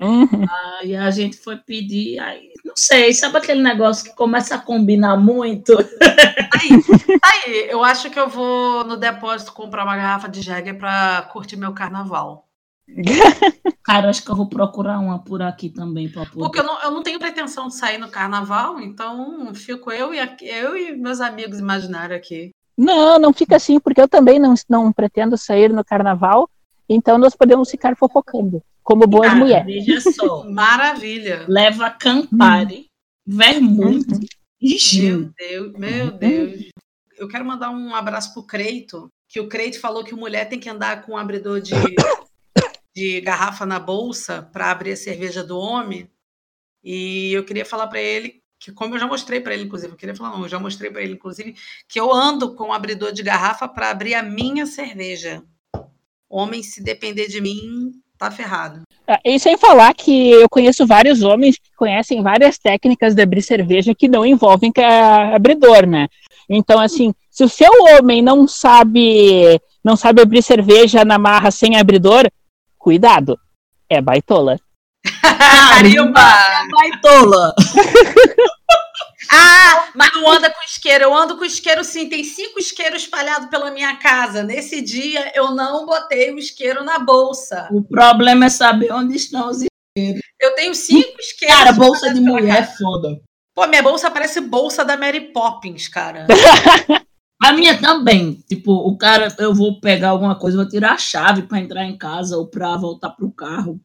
Uhum. 0.00 0.46
Aí 0.78 0.94
a 0.94 1.10
gente 1.10 1.36
foi 1.36 1.56
pedir, 1.56 2.20
aí, 2.20 2.52
não 2.64 2.76
sei, 2.76 3.12
sabe 3.12 3.38
aquele 3.38 3.60
negócio 3.60 4.04
que 4.04 4.14
começa 4.14 4.54
a 4.54 4.60
combinar 4.60 5.16
muito? 5.16 5.76
Aí, 7.20 7.66
eu 7.68 7.82
acho 7.82 8.08
que 8.08 8.20
eu 8.20 8.28
vou 8.28 8.84
no 8.84 8.96
depósito 8.96 9.52
comprar 9.52 9.82
uma 9.82 9.96
garrafa 9.96 10.28
de 10.28 10.40
Jäger 10.40 10.78
pra 10.78 11.28
curtir 11.32 11.56
meu 11.56 11.74
carnaval. 11.74 12.47
Cara, 13.82 14.10
acho 14.10 14.22
que 14.24 14.30
eu 14.30 14.36
vou 14.36 14.48
procurar 14.48 14.98
uma 14.98 15.18
por 15.18 15.40
aqui 15.42 15.70
também 15.70 16.08
pra 16.10 16.26
poder. 16.26 16.40
Porque 16.40 16.60
eu 16.60 16.64
não, 16.64 16.82
eu 16.82 16.90
não 16.90 17.02
tenho 17.02 17.18
pretensão 17.18 17.68
de 17.68 17.74
sair 17.74 17.98
no 17.98 18.10
carnaval, 18.10 18.80
então 18.80 19.52
fico 19.54 19.90
eu 19.90 20.12
e, 20.12 20.18
aqui- 20.20 20.46
eu 20.46 20.76
e 20.76 20.96
meus 20.96 21.20
amigos 21.20 21.58
imaginários 21.58 22.18
aqui. 22.18 22.50
Não, 22.76 23.18
não 23.18 23.32
fica 23.32 23.56
assim, 23.56 23.80
porque 23.80 24.00
eu 24.00 24.08
também 24.08 24.38
não, 24.38 24.54
não 24.68 24.92
pretendo 24.92 25.36
sair 25.36 25.72
no 25.72 25.84
carnaval, 25.84 26.48
então 26.88 27.18
nós 27.18 27.34
podemos 27.34 27.70
ficar 27.70 27.96
fofocando, 27.96 28.62
como 28.82 29.06
boas 29.06 29.28
Cara, 29.28 29.38
mulheres. 29.38 29.84
Veja 29.86 30.00
só, 30.12 30.44
Maravilha. 30.48 31.44
leva 31.48 31.90
Campari, 31.90 32.86
vermute 33.26 34.26
e 34.60 34.70
Meu 34.70 34.78
gin. 34.78 35.30
Deus, 35.36 35.72
meu 35.72 36.10
Deus. 36.12 36.60
Eu 37.16 37.26
quero 37.28 37.44
mandar 37.44 37.70
um 37.70 37.94
abraço 37.94 38.32
pro 38.32 38.44
Creito, 38.44 39.08
que 39.28 39.40
o 39.40 39.48
Creito 39.48 39.80
falou 39.80 40.04
que 40.04 40.14
mulher 40.14 40.48
tem 40.48 40.60
que 40.60 40.68
andar 40.70 41.02
com 41.02 41.12
um 41.12 41.16
abridor 41.16 41.60
de, 41.60 41.72
de 42.98 43.20
garrafa 43.20 43.64
na 43.64 43.78
bolsa 43.78 44.42
para 44.52 44.72
abrir 44.72 44.92
a 44.92 44.96
cerveja 44.96 45.44
do 45.44 45.56
homem. 45.56 46.10
E 46.82 47.32
eu 47.32 47.44
queria 47.44 47.64
falar 47.64 47.86
para 47.86 48.00
ele 48.00 48.42
que, 48.58 48.72
como 48.72 48.96
eu 48.96 48.98
já 48.98 49.06
mostrei 49.06 49.40
para 49.40 49.54
ele, 49.54 49.64
inclusive, 49.64 49.92
eu 49.92 49.96
queria 49.96 50.16
falar, 50.16 50.30
não, 50.30 50.42
eu 50.42 50.48
já 50.48 50.58
mostrei 50.58 50.90
para 50.90 51.00
ele, 51.00 51.12
inclusive, 51.12 51.54
que 51.88 52.00
eu 52.00 52.12
ando 52.12 52.56
com 52.56 52.64
um 52.64 52.72
abridor 52.72 53.12
de 53.12 53.22
garrafa 53.22 53.68
para 53.68 53.90
abrir 53.90 54.14
a 54.14 54.22
minha 54.22 54.66
cerveja. 54.66 55.44
Homem, 56.28 56.60
se 56.60 56.82
depender 56.82 57.28
de 57.28 57.40
mim, 57.40 57.92
tá 58.18 58.32
ferrado. 58.32 58.82
Ah, 59.06 59.20
E 59.24 59.38
sem 59.38 59.56
falar 59.56 59.94
que 59.94 60.32
eu 60.32 60.48
conheço 60.48 60.84
vários 60.84 61.22
homens 61.22 61.56
que 61.56 61.70
conhecem 61.76 62.20
várias 62.20 62.58
técnicas 62.58 63.14
de 63.14 63.22
abrir 63.22 63.42
cerveja 63.42 63.94
que 63.94 64.08
não 64.08 64.26
envolvem 64.26 64.72
abridor, 65.32 65.86
né? 65.86 66.08
Então, 66.48 66.80
assim, 66.80 67.14
se 67.30 67.44
o 67.44 67.48
seu 67.48 67.70
homem 67.92 68.20
não 68.20 68.48
sabe 68.48 69.60
não 69.84 69.96
sabe 69.96 70.20
abrir 70.20 70.42
cerveja 70.42 71.04
na 71.04 71.18
marra 71.18 71.50
sem 71.50 71.76
abridor, 71.76 72.28
cuidado, 72.78 73.38
é 73.88 74.00
baitola. 74.00 74.58
Carimba! 75.22 76.20
Baitola! 76.70 77.54
Ah, 79.30 79.90
mas 79.94 80.10
não 80.14 80.30
anda 80.30 80.50
com 80.50 80.62
isqueiro. 80.62 81.04
Eu 81.04 81.14
ando 81.14 81.36
com 81.36 81.44
isqueiro 81.44 81.84
sim. 81.84 82.08
Tem 82.08 82.24
cinco 82.24 82.58
isqueiros 82.58 83.02
espalhados 83.02 83.50
pela 83.50 83.70
minha 83.70 83.96
casa. 83.96 84.42
Nesse 84.42 84.80
dia, 84.80 85.32
eu 85.34 85.50
não 85.50 85.84
botei 85.84 86.32
o 86.32 86.38
isqueiro 86.38 86.82
na 86.82 86.98
bolsa. 86.98 87.68
O 87.70 87.82
problema 87.82 88.46
é 88.46 88.48
saber 88.48 88.90
onde 88.90 89.16
estão 89.16 89.50
os. 89.50 89.58
Eu 90.40 90.54
tenho 90.54 90.74
cinco 90.74 91.20
isqueiros. 91.20 91.56
Cara, 91.56 91.72
bolsa 91.72 92.12
de 92.12 92.20
mulher 92.20 92.54
é 92.54 92.60
casa. 92.62 92.78
foda. 92.78 93.20
Pô, 93.54 93.66
minha 93.66 93.82
bolsa 93.82 94.10
parece 94.10 94.40
bolsa 94.40 94.84
da 94.84 94.96
Mary 94.96 95.32
Poppins, 95.32 95.88
cara. 95.88 96.26
A 97.40 97.52
minha 97.52 97.80
também. 97.80 98.34
Tipo, 98.48 98.72
o 98.72 98.96
cara, 98.96 99.34
eu 99.38 99.54
vou 99.54 99.80
pegar 99.80 100.10
alguma 100.10 100.36
coisa, 100.38 100.56
vou 100.56 100.68
tirar 100.68 100.92
a 100.92 100.98
chave 100.98 101.42
pra 101.42 101.60
entrar 101.60 101.84
em 101.84 101.96
casa 101.96 102.36
ou 102.36 102.46
pra 102.48 102.76
voltar 102.76 103.10
pro 103.10 103.30
carro. 103.30 103.80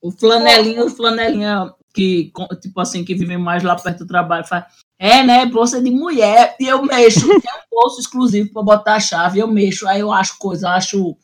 O 0.00 0.10
flanelinha, 0.10 0.84
o 0.84 0.90
flanelinha 0.90 1.72
que, 1.94 2.32
tipo 2.60 2.80
assim, 2.80 3.04
que 3.04 3.14
vive 3.14 3.36
mais 3.36 3.62
lá 3.62 3.76
perto 3.76 4.00
do 4.00 4.06
trabalho, 4.06 4.46
faz. 4.46 4.64
É, 4.98 5.22
né? 5.22 5.46
Bolsa 5.46 5.82
de 5.82 5.90
mulher. 5.90 6.56
E 6.58 6.66
eu 6.66 6.82
mexo. 6.82 7.26
Tem 7.40 7.52
um 7.52 7.68
bolso 7.70 8.00
exclusivo 8.00 8.52
pra 8.52 8.62
botar 8.62 8.94
a 8.94 9.00
chave. 9.00 9.40
Eu 9.40 9.48
mexo. 9.48 9.86
Aí 9.88 10.00
eu 10.00 10.12
acho 10.12 10.38
coisa, 10.38 10.70
acho 10.70 11.16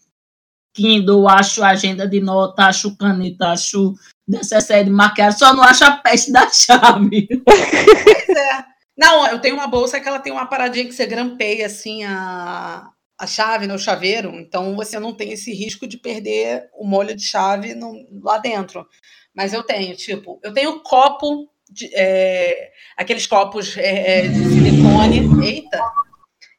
Kindle, 0.74 1.28
acho 1.28 1.62
agenda 1.62 2.07
de 2.07 2.20
nota, 2.20 2.64
acho 2.64 2.96
caneta, 2.96 3.49
acho 3.49 3.94
necessaire 4.26 4.84
de 4.84 4.90
maquiagem. 4.90 5.38
Só 5.38 5.55
não 5.55 5.62
acho 5.62 5.84
a 5.84 5.92
peste 5.92 6.32
da 6.32 6.49
chave. 6.51 7.28
Pois 7.44 8.36
é. 8.36 8.77
Não, 8.99 9.24
eu 9.28 9.40
tenho 9.40 9.55
uma 9.55 9.68
bolsa 9.68 10.01
que 10.01 10.09
ela 10.09 10.18
tem 10.18 10.32
uma 10.32 10.46
paradinha 10.46 10.84
que 10.84 10.92
você 10.92 11.07
grampeia 11.07 11.66
assim 11.66 12.03
a, 12.03 12.90
a 13.16 13.26
chave 13.28 13.68
no 13.68 13.78
chaveiro, 13.78 14.34
então 14.34 14.74
você 14.74 14.99
não 14.99 15.14
tem 15.14 15.32
esse 15.32 15.55
risco 15.55 15.86
de 15.86 15.96
perder 15.96 16.68
o 16.74 16.84
molho 16.84 17.14
de 17.14 17.22
chave 17.22 17.74
no- 17.74 18.07
lá 18.22 18.38
dentro. 18.38 18.84
Mas 19.32 19.53
eu 19.53 19.62
tenho, 19.62 19.94
tipo, 19.94 20.40
eu 20.42 20.53
tenho 20.53 20.80
copo, 20.80 21.49
de, 21.70 21.88
é, 21.94 22.72
aqueles 22.96 23.24
copos 23.24 23.76
é, 23.76 24.18
é, 24.18 24.28
de 24.28 24.34
silicone. 24.34 25.46
Eita! 25.46 25.80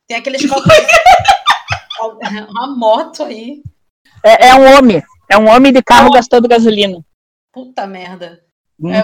Tem 0.08 0.18
aqueles 0.18 0.48
copos. 0.48 0.64
uma 2.50 2.76
moto 2.76 3.24
aí. 3.24 3.62
É, 4.24 4.48
é 4.48 4.56
um 4.56 4.78
homem, 4.78 5.04
é 5.30 5.38
um 5.38 5.50
homem 5.50 5.74
de 5.74 5.84
carro 5.84 6.10
gastando 6.12 6.48
gasolina. 6.48 7.04
Puta 7.52 7.86
merda. 7.86 8.42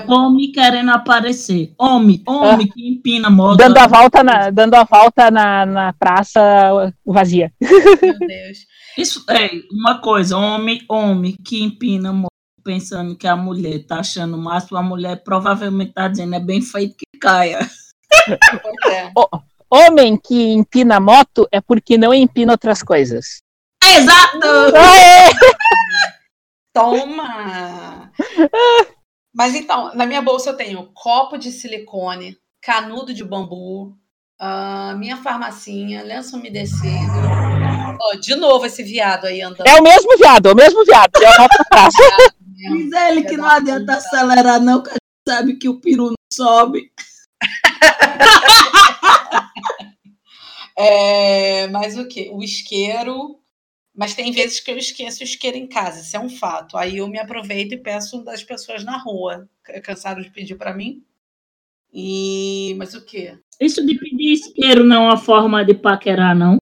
Homem 0.08 0.52
querendo 0.52 0.92
aparecer. 0.92 1.74
Homem, 1.78 2.24
homem 2.26 2.68
que 2.68 2.88
empina 2.88 3.28
a 3.28 3.32
moto. 3.32 3.58
Dando 3.58 3.78
a 3.78 3.88
volta 3.88 4.24
na, 4.24 4.50
dando 4.50 4.74
a 4.76 4.84
volta 4.84 5.30
na, 5.30 5.66
na 5.66 5.94
praça 5.94 6.94
vazia. 7.06 7.52
Meu 7.62 8.18
Deus. 8.20 8.60
Isso 8.98 9.26
é 9.30 9.50
uma 9.72 10.00
coisa, 10.00 10.38
homem, 10.38 10.82
homem 10.90 11.36
que 11.46 11.62
empina 11.62 12.10
a 12.10 12.14
moto 12.14 12.30
pensando 12.64 13.16
que 13.16 13.28
a 13.28 13.36
mulher 13.36 13.86
tá 13.86 14.00
achando 14.00 14.36
o 14.36 14.42
máximo, 14.42 14.78
a 14.78 14.84
mulher 14.84 15.24
provavelmente 15.24 15.94
tá 15.94 16.08
dizendo 16.08 16.34
é 16.34 16.40
bem 16.40 16.62
feito 16.62 16.96
que 16.98 17.20
caia. 17.20 17.60
É. 18.90 19.12
Homem 19.70 20.18
que 20.18 20.54
empina 20.54 21.00
moto 21.00 21.48
é 21.52 21.60
porque 21.60 21.98
não 21.98 22.14
empina 22.14 22.54
outras 22.54 22.82
coisas. 22.82 23.42
Exato! 23.84 24.48
Aê! 24.76 25.32
Toma! 26.74 28.12
Mas 29.36 29.54
então, 29.54 29.94
na 29.94 30.06
minha 30.06 30.22
bolsa 30.22 30.50
eu 30.50 30.58
tenho 30.58 30.90
copo 30.94 31.38
de 31.38 31.52
silicone, 31.52 32.38
canudo 32.62 33.14
de 33.14 33.22
bambu, 33.22 33.94
ah, 34.40 34.96
minha 34.98 35.18
farmacinha, 35.18 36.04
lenço 36.04 36.38
umedecido. 36.38 37.12
Ó, 38.02 38.16
de 38.16 38.34
novo 38.36 38.66
esse 38.66 38.82
viado 38.82 39.26
aí 39.26 39.42
andando. 39.42 39.68
É 39.68 39.76
o 39.76 39.84
mesmo 39.84 40.18
viado, 40.18 40.48
é 40.48 40.54
o 40.54 40.56
mesmo 40.56 40.86
viado. 40.86 41.12
Praça. 41.70 41.98
Diz 42.40 42.92
ele 42.94 43.24
que 43.24 43.36
não 43.36 43.46
adianta 43.46 43.96
acelerar, 43.96 44.62
não, 44.62 44.82
que 44.82 44.90
a 44.90 44.94
gente 44.94 45.02
sabe 45.28 45.58
que 45.58 45.68
o 45.68 45.82
peru 45.82 46.08
não 46.08 46.16
sobe. 46.32 46.90
É, 50.78 51.70
mas 51.70 51.98
o 51.98 52.06
que? 52.06 52.30
O 52.34 52.44
isqueiro. 52.44 53.40
Mas 53.96 54.14
tem 54.14 54.32
vezes 54.32 54.60
que 54.60 54.70
eu 54.70 54.78
esqueço 54.78 55.22
o 55.22 55.24
isqueiro 55.24 55.58
em 55.58 55.68
casa, 55.68 56.02
isso 56.02 56.18
é 56.18 56.20
um 56.20 56.30
fato. 56.30 56.78
Aí 56.78 56.98
eu 56.98 57.08
me 57.08 57.18
aproveito 57.18 57.72
e 57.74 57.78
peço 57.78 58.24
das 58.24 58.44
pessoas 58.44 58.84
na 58.84 58.98
rua. 58.98 59.48
Cansaram 59.84 60.22
de 60.22 60.30
pedir 60.30 60.56
para 60.56 60.74
mim. 60.74 61.02
E. 61.94 62.76
Mas 62.78 62.94
o 62.94 63.06
quê? 63.06 63.38
Isso 63.60 63.86
de 63.86 63.98
pedir 63.98 64.34
isqueiro 64.34 64.84
não 64.84 65.04
é 65.04 65.08
uma 65.10 65.18
forma 65.18 65.64
de 65.64 65.74
paquerar, 65.74 66.36
não. 66.36 66.58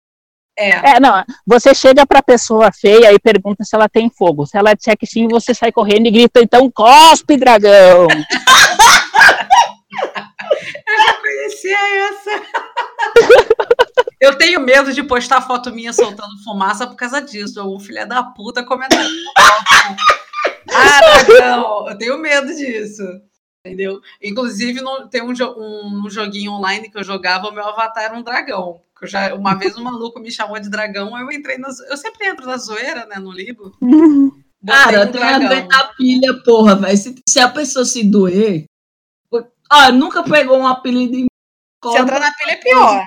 É, 0.55 0.69
É, 0.69 0.99
não, 0.99 1.23
você 1.47 1.73
chega 1.73 2.05
pra 2.05 2.21
pessoa 2.21 2.71
feia 2.71 3.11
e 3.11 3.17
pergunta 3.17 3.63
se 3.63 3.75
ela 3.75 3.89
tem 3.89 4.11
fogo. 4.11 4.45
Se 4.45 4.55
ela 4.55 4.75
disser 4.75 4.95
que 4.95 5.07
sim, 5.07 5.27
você 5.27 5.51
sai 5.53 5.71
correndo 5.71 6.05
e 6.05 6.11
grita, 6.11 6.39
então 6.41 6.69
cospe, 6.69 7.35
dragão! 7.35 8.07
conhecia 11.43 11.77
essa. 12.07 12.31
Eu 14.23 14.37
tenho 14.37 14.61
medo 14.61 14.93
de 14.93 15.03
postar 15.03 15.41
foto 15.41 15.69
minha 15.73 15.91
soltando 15.91 16.37
fumaça 16.43 16.87
por 16.87 16.95
causa 16.95 17.21
disso. 17.21 17.61
O 17.67 17.77
filho 17.79 18.07
da 18.07 18.23
puta 18.23 18.63
comentando. 18.63 19.09
Ah, 20.73 21.23
dragão, 21.25 21.89
eu 21.89 21.97
tenho 21.97 22.17
medo 22.17 22.47
disso. 22.55 23.03
Entendeu? 23.65 23.99
Inclusive, 24.21 24.81
no- 24.81 25.07
tem 25.07 25.21
um, 25.21 25.33
jo- 25.33 25.55
um 25.57 26.09
joguinho 26.09 26.51
online 26.53 26.89
que 26.89 26.97
eu 26.97 27.03
jogava, 27.03 27.47
o 27.47 27.51
meu 27.53 27.65
avatar 27.67 28.03
era 28.03 28.13
um 28.17 28.21
dragão. 28.23 28.81
Que 28.97 29.05
eu 29.05 29.09
já, 29.09 29.33
uma 29.35 29.55
vez 29.55 29.77
um 29.77 29.83
maluco 29.83 30.19
me 30.19 30.31
chamou 30.31 30.59
de 30.59 30.69
dragão, 30.69 31.17
eu 31.17 31.31
entrei 31.31 31.57
na. 31.57 31.67
Eu 31.89 31.97
sempre 31.97 32.27
entro 32.27 32.45
na 32.45 32.57
zoeira, 32.57 33.05
né? 33.05 33.17
No 33.19 33.31
livro. 33.31 33.73
Cara, 34.65 35.07
tem 35.07 35.21
a 35.21 35.39
ver 35.49 35.67
da 35.67 35.83
pilha, 35.97 36.41
porra, 36.45 36.75
velho. 36.77 36.97
Se, 36.97 37.15
se, 37.27 37.39
a 37.41 37.49
pessoa 37.49 37.83
se 37.83 38.03
doer. 38.03 38.63
Ah, 39.69 39.91
nunca 39.91 40.23
pegou 40.23 40.57
um 40.57 40.67
apelido 40.67 41.15
em. 41.15 41.25
Se 41.91 41.97
entrar 41.97 42.19
na 42.21 42.31
pilha 42.33 42.51
é 42.51 42.55
pior. 42.55 43.03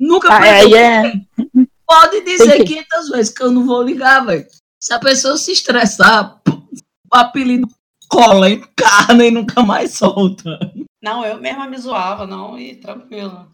Nunca 0.00 0.28
ah. 0.32 0.46
É, 0.46 0.72
é. 0.72 1.12
Pode 1.86 2.24
dizer 2.24 2.58
que... 2.58 2.74
500 2.74 3.08
vezes 3.10 3.32
que 3.32 3.42
eu 3.42 3.50
não 3.50 3.66
vou 3.66 3.82
ligar, 3.82 4.24
velho. 4.24 4.46
Se 4.80 4.94
a 4.94 4.98
pessoa 4.98 5.36
se 5.36 5.52
estressar, 5.52 6.40
o 6.48 7.16
apelido 7.16 7.68
cola, 8.08 8.48
encarna 8.48 9.26
e 9.26 9.30
nunca 9.30 9.62
mais 9.62 9.92
solta. 9.92 10.58
Não, 11.02 11.24
eu 11.24 11.40
mesma 11.40 11.66
me 11.66 11.76
zoava, 11.76 12.26
não, 12.26 12.58
e 12.58 12.76
tranquilo. 12.76 13.48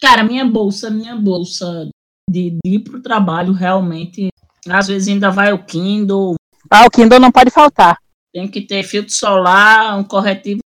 Cara, 0.00 0.24
minha 0.24 0.44
bolsa, 0.44 0.90
minha 0.90 1.14
bolsa 1.16 1.88
de, 2.28 2.58
de 2.64 2.74
ir 2.76 2.78
pro 2.80 3.02
trabalho, 3.02 3.52
realmente, 3.52 4.28
às 4.68 4.88
vezes 4.88 5.08
ainda 5.08 5.30
vai 5.30 5.52
o 5.52 5.64
Kindle. 5.64 6.34
Ah, 6.70 6.86
o 6.86 6.90
Kindle 6.90 7.20
não 7.20 7.30
pode 7.30 7.50
faltar. 7.50 7.98
Tem 8.32 8.48
que 8.48 8.62
ter 8.62 8.82
filtro 8.82 9.12
solar, 9.12 9.98
um 9.98 10.04
corretivo. 10.04 10.60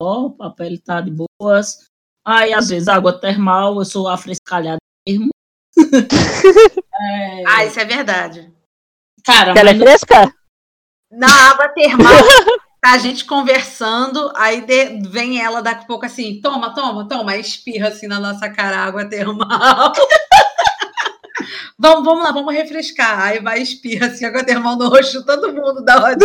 o 0.00 0.30
papel 0.30 0.80
tá 0.82 1.00
de 1.00 1.12
boas. 1.12 1.84
Aí, 2.24 2.52
às 2.52 2.68
vezes, 2.68 2.88
água 2.88 3.12
termal, 3.12 3.78
eu 3.78 3.84
sou 3.84 4.08
afrescalhada 4.08 4.78
mesmo. 5.06 5.30
é... 5.78 7.42
Ah, 7.46 7.64
isso 7.64 7.80
é 7.80 7.84
verdade. 7.84 8.52
Cara, 9.24 9.58
Ela 9.58 9.70
é 9.70 9.74
fresca? 9.74 10.34
Na 11.10 11.50
água 11.50 11.68
termal, 11.68 12.06
tá 12.80 12.92
a 12.92 12.98
gente 12.98 13.24
conversando, 13.24 14.32
aí 14.34 14.62
de, 14.62 15.08
vem 15.08 15.40
ela 15.40 15.60
daqui 15.60 15.84
a 15.84 15.86
pouco 15.86 16.06
assim, 16.06 16.40
toma, 16.40 16.74
toma, 16.74 17.06
toma, 17.06 17.32
aí 17.32 17.40
espirra 17.40 17.88
assim 17.88 18.06
na 18.06 18.18
nossa 18.18 18.48
cara 18.48 18.78
água 18.78 19.04
termal. 19.04 19.92
vamos, 21.78 22.04
vamos 22.04 22.24
lá, 22.24 22.32
vamos 22.32 22.54
refrescar. 22.54 23.20
Aí 23.20 23.40
vai 23.40 23.60
espirra 23.60 24.06
assim, 24.06 24.24
água 24.24 24.42
termal 24.42 24.76
no 24.76 24.88
rosto, 24.88 25.24
todo 25.24 25.52
mundo 25.52 25.84
dá 25.84 25.98
uma 25.98 26.16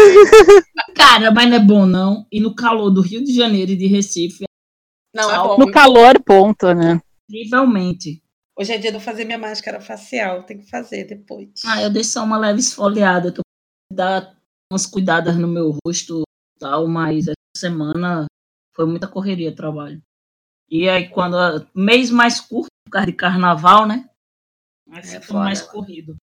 Cara, 0.95 1.31
mas 1.31 1.49
não 1.49 1.57
é 1.57 1.59
bom 1.59 1.85
não. 1.85 2.25
E 2.31 2.39
no 2.39 2.55
calor 2.55 2.89
do 2.89 3.01
Rio 3.01 3.23
de 3.23 3.33
Janeiro 3.33 3.71
e 3.71 3.75
de 3.75 3.87
Recife. 3.87 4.46
Não, 5.17 5.31
é 5.31 5.37
bom. 5.37 5.57
No 5.57 5.71
calor, 5.71 6.21
ponto, 6.23 6.71
né? 6.75 7.01
Incrivelmente. 7.27 8.23
Hoje 8.55 8.73
é 8.73 8.77
dia 8.77 8.91
de 8.91 8.97
eu 8.97 9.01
fazer 9.01 9.25
minha 9.25 9.37
máscara 9.37 9.81
facial, 9.81 10.43
tem 10.43 10.59
que 10.59 10.69
fazer 10.69 11.05
depois. 11.05 11.49
Ah, 11.65 11.81
eu 11.81 11.89
dei 11.89 12.03
só 12.03 12.23
uma 12.23 12.37
leve 12.37 12.59
esfoliada, 12.59 13.31
que 13.31 13.39
eu 13.39 13.43
dar 13.91 14.37
umas 14.71 14.85
cuidadas 14.85 15.35
no 15.35 15.47
meu 15.47 15.75
rosto 15.83 16.21
e 16.21 16.59
tal, 16.59 16.87
mas 16.87 17.27
essa 17.27 17.35
semana 17.55 18.27
foi 18.75 18.85
muita 18.85 19.07
correria 19.07 19.55
trabalho. 19.55 19.99
E 20.69 20.87
aí, 20.87 21.09
quando. 21.09 21.35
Mês 21.73 22.11
mais 22.11 22.39
curto, 22.39 22.67
por 22.85 22.91
causa 22.91 23.07
de 23.07 23.13
carnaval, 23.13 23.87
né? 23.87 24.07
Mas 24.87 25.13
é 25.13 25.19
foda, 25.19 25.39
mais 25.39 25.61
corrido. 25.61 26.15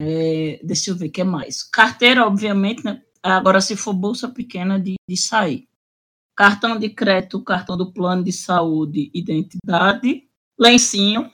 É, 0.00 0.58
deixa 0.64 0.90
eu 0.90 0.96
ver 0.96 1.08
o 1.08 1.12
que 1.12 1.22
mais. 1.22 1.62
Carteira, 1.62 2.26
obviamente, 2.26 2.82
né? 2.82 3.02
Agora, 3.22 3.60
se 3.60 3.76
for 3.76 3.92
bolsa 3.92 4.28
pequena, 4.28 4.80
de, 4.80 4.94
de 5.08 5.16
sair. 5.16 5.68
Cartão 6.36 6.78
de 6.78 6.90
crédito, 6.90 7.42
cartão 7.42 7.76
do 7.76 7.92
plano 7.92 8.22
de 8.22 8.32
saúde, 8.32 9.10
identidade, 9.14 10.28
lencinho, 10.58 11.32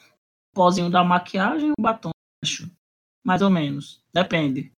pozinho 0.55 0.89
da 0.89 1.03
maquiagem, 1.03 1.70
um 1.70 1.83
batom, 1.83 2.11
acho. 2.43 2.70
Mais 3.24 3.43
ou 3.43 3.51
menos. 3.51 4.01
Depende 4.15 4.73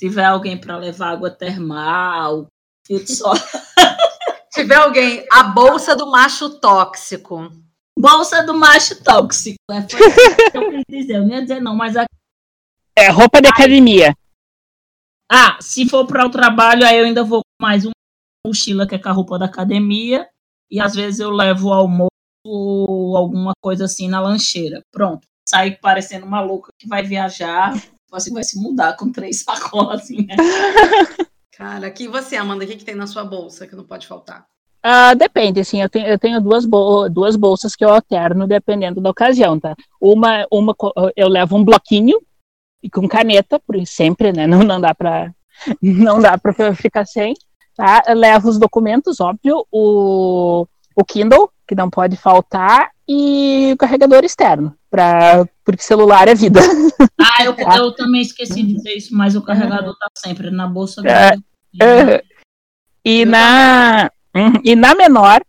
tiver 0.00 0.24
alguém 0.24 0.56
para 0.56 0.78
levar 0.78 1.10
água 1.10 1.30
termal, 1.30 2.46
filtro 2.86 3.12
só. 3.14 3.34
Se 3.34 4.62
tiver 4.62 4.76
alguém, 4.76 5.26
a 5.30 5.44
bolsa 5.44 5.94
do 5.94 6.10
macho 6.10 6.58
tóxico. 6.58 7.52
Bolsa 7.98 8.42
do 8.42 8.54
macho 8.54 9.02
tóxico. 9.04 9.58
É, 9.70 9.82
foi 9.82 10.00
isso 10.00 10.50
que 10.50 10.56
eu 10.56 10.70
quis 10.70 10.84
dizer. 10.88 11.16
Eu 11.16 11.26
não 11.26 11.34
ia 11.34 11.42
dizer 11.42 11.60
não, 11.60 11.76
mas 11.76 11.96
a... 11.96 12.06
É 12.96 13.10
roupa 13.10 13.42
de 13.42 13.48
academia. 13.48 14.14
Ah, 15.30 15.58
se 15.60 15.86
for 15.88 16.06
para 16.06 16.26
o 16.26 16.30
trabalho, 16.30 16.84
aí 16.84 16.98
eu 16.98 17.04
ainda 17.04 17.22
vou 17.22 17.40
com 17.40 17.62
mais 17.62 17.84
uma 17.84 17.92
mochila 18.46 18.86
que 18.86 18.94
é 18.94 18.98
com 18.98 19.08
a 19.08 19.12
roupa 19.12 19.38
da 19.38 19.46
academia. 19.46 20.28
E 20.70 20.80
às 20.80 20.94
vezes 20.94 21.20
eu 21.20 21.30
levo 21.30 21.68
o 21.68 21.72
almoço 21.72 22.10
ou 22.44 23.16
alguma 23.16 23.52
coisa 23.60 23.84
assim 23.84 24.08
na 24.08 24.20
lancheira. 24.20 24.82
Pronto. 24.90 25.26
Sai 25.48 25.72
parecendo 25.76 26.26
uma 26.26 26.40
louca 26.40 26.70
que 26.78 26.86
vai 26.86 27.02
viajar 27.02 27.74
você 28.10 28.30
vai 28.30 28.42
se 28.42 28.60
mudar 28.60 28.96
com 28.96 29.12
três 29.12 29.42
sacolas, 29.44 30.02
assim, 30.02 30.26
né? 30.26 30.36
Cara, 31.56 31.86
aqui 31.86 32.08
você, 32.08 32.36
Amanda, 32.36 32.64
o 32.64 32.66
que, 32.66 32.76
que 32.76 32.84
tem 32.84 32.94
na 32.94 33.06
sua 33.06 33.22
bolsa 33.22 33.66
que 33.66 33.76
não 33.76 33.84
pode 33.84 34.06
faltar? 34.06 34.46
Uh, 34.84 35.14
depende, 35.14 35.60
assim, 35.60 35.82
eu 35.82 35.90
tenho, 35.90 36.06
eu 36.06 36.18
tenho 36.18 36.40
duas, 36.40 36.64
bol 36.64 37.08
duas 37.10 37.36
bolsas 37.36 37.76
que 37.76 37.84
eu 37.84 37.92
alterno 37.92 38.46
dependendo 38.46 38.98
da 38.98 39.10
ocasião, 39.10 39.60
tá? 39.60 39.76
Uma, 40.00 40.46
uma 40.50 40.74
eu 41.14 41.28
levo 41.28 41.54
um 41.54 41.64
bloquinho 41.64 42.18
e 42.82 42.88
com 42.88 43.06
caneta, 43.06 43.60
por 43.60 43.76
sempre, 43.86 44.32
né? 44.32 44.46
Não, 44.46 44.60
não 44.60 44.80
dá 44.80 44.94
para 44.94 45.34
não 45.82 46.18
dá 46.18 46.38
para 46.38 46.74
ficar 46.74 47.04
sem, 47.04 47.34
tá? 47.76 48.02
Eu 48.06 48.16
levo 48.16 48.48
os 48.48 48.58
documentos, 48.58 49.20
óbvio, 49.20 49.66
o, 49.70 50.66
o 50.94 51.04
Kindle, 51.04 51.50
que 51.66 51.74
não 51.74 51.88
pode 51.88 52.16
faltar, 52.16 52.90
e 53.08 53.70
o 53.72 53.76
carregador 53.76 54.24
externo, 54.24 54.74
pra, 54.90 55.44
porque 55.64 55.82
celular 55.82 56.28
é 56.28 56.34
vida. 56.34 56.60
Ah, 57.22 57.44
eu, 57.44 57.54
eu 57.54 57.94
também 57.94 58.22
esqueci 58.22 58.62
de 58.62 58.74
dizer 58.74 58.96
isso, 58.96 59.14
mas 59.14 59.36
o 59.36 59.42
carregador 59.42 59.94
tá 59.98 60.08
sempre 60.16 60.50
na 60.50 60.66
bolsa 60.66 61.02
é, 61.06 61.34
é, 61.82 62.24
e, 63.04 63.24
na, 63.24 64.10
uhum, 64.34 64.52
e 64.64 64.74
na 64.74 64.94
menor, 64.94 65.42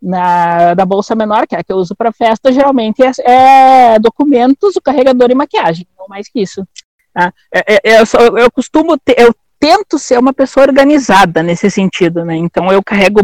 na, 0.00 0.74
na 0.74 0.84
bolsa 0.84 1.14
menor, 1.14 1.46
que 1.46 1.54
é 1.54 1.60
a 1.60 1.64
que 1.64 1.72
eu 1.72 1.76
uso 1.76 1.94
para 1.94 2.12
festa, 2.12 2.52
geralmente 2.52 3.02
é, 3.02 3.12
é, 3.24 3.98
documentos, 3.98 4.76
o 4.76 4.82
carregador 4.82 5.30
e 5.30 5.34
maquiagem, 5.34 5.86
não 5.98 6.06
mais 6.08 6.28
que 6.28 6.40
isso. 6.40 6.66
Tá? 7.14 7.32
É, 7.52 7.74
é, 7.74 8.00
eu, 8.00 8.04
eu, 8.20 8.38
eu 8.38 8.50
costumo 8.50 8.98
ter, 8.98 9.18
eu 9.18 9.34
tento 9.62 9.96
ser 9.96 10.18
uma 10.18 10.34
pessoa 10.34 10.66
organizada 10.66 11.40
nesse 11.40 11.70
sentido, 11.70 12.24
né? 12.24 12.34
Então 12.34 12.72
eu 12.72 12.82
carrego 12.82 13.20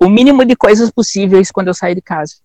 o 0.00 0.08
mínimo 0.08 0.42
de 0.42 0.56
coisas 0.56 0.90
possíveis 0.90 1.50
quando 1.50 1.68
eu 1.68 1.74
saio 1.74 1.94
de 1.94 2.00
casa. 2.00 2.36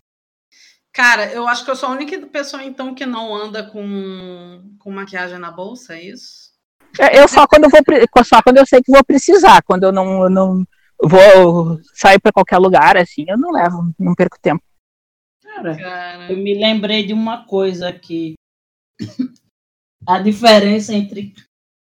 Cara, 0.91 1.31
eu 1.31 1.47
acho 1.47 1.63
que 1.63 1.71
eu 1.71 1.75
sou 1.75 1.87
a 1.87 1.93
única 1.93 2.19
pessoa, 2.27 2.61
então, 2.61 2.93
que 2.93 3.05
não 3.05 3.33
anda 3.33 3.63
com, 3.63 4.61
com 4.77 4.91
maquiagem 4.91 5.39
na 5.39 5.49
bolsa, 5.49 5.93
é 5.95 6.03
isso? 6.03 6.51
É, 6.99 7.17
eu 7.17 7.25
só 7.25 7.47
quando 7.47 7.63
eu 7.63 7.69
vou 7.69 8.25
só 8.25 8.41
quando 8.41 8.57
eu 8.57 8.65
sei 8.65 8.81
que 8.81 8.91
vou 8.91 9.03
precisar, 9.05 9.61
quando 9.63 9.83
eu 9.83 9.93
não, 9.93 10.29
não 10.29 10.67
vou 11.01 11.79
sair 11.93 12.19
para 12.19 12.33
qualquer 12.33 12.57
lugar, 12.57 12.97
assim, 12.97 13.23
eu 13.29 13.37
não 13.37 13.51
levo, 13.51 13.93
não 13.97 14.13
perco 14.13 14.37
tempo. 14.41 14.63
Cara, 15.41 15.77
Cara, 15.77 16.31
eu 16.31 16.37
me 16.37 16.59
lembrei 16.59 17.05
de 17.05 17.13
uma 17.13 17.45
coisa 17.45 17.87
aqui. 17.87 18.33
a 20.05 20.19
diferença 20.19 20.93
entre 20.93 21.33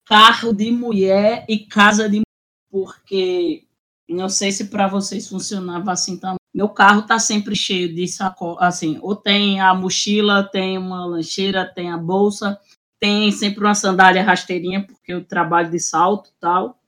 carro 0.06 0.52
de 0.52 0.70
mulher 0.70 1.44
e 1.48 1.58
casa 1.58 2.08
de 2.08 2.16
mulher, 2.16 2.24
porque 2.70 3.64
não 4.08 4.28
sei 4.28 4.52
se 4.52 4.66
para 4.66 4.86
vocês 4.86 5.28
funcionava 5.28 5.92
assim 5.92 6.16
também. 6.16 6.36
Meu 6.54 6.68
carro 6.68 7.02
tá 7.02 7.18
sempre 7.18 7.54
cheio 7.54 7.92
de 7.94 8.08
sacola, 8.08 8.60
assim, 8.60 8.98
ou 9.02 9.14
tem 9.14 9.60
a 9.60 9.74
mochila, 9.74 10.42
tem 10.42 10.78
uma 10.78 11.04
lancheira, 11.04 11.66
tem 11.66 11.90
a 11.90 11.98
bolsa, 11.98 12.58
tem 12.98 13.30
sempre 13.30 13.62
uma 13.62 13.74
sandália 13.74 14.22
rasteirinha, 14.22 14.86
porque 14.86 15.12
eu 15.12 15.24
trabalho 15.24 15.70
de 15.70 15.80
salto 15.80 16.30
tal. 16.40 16.80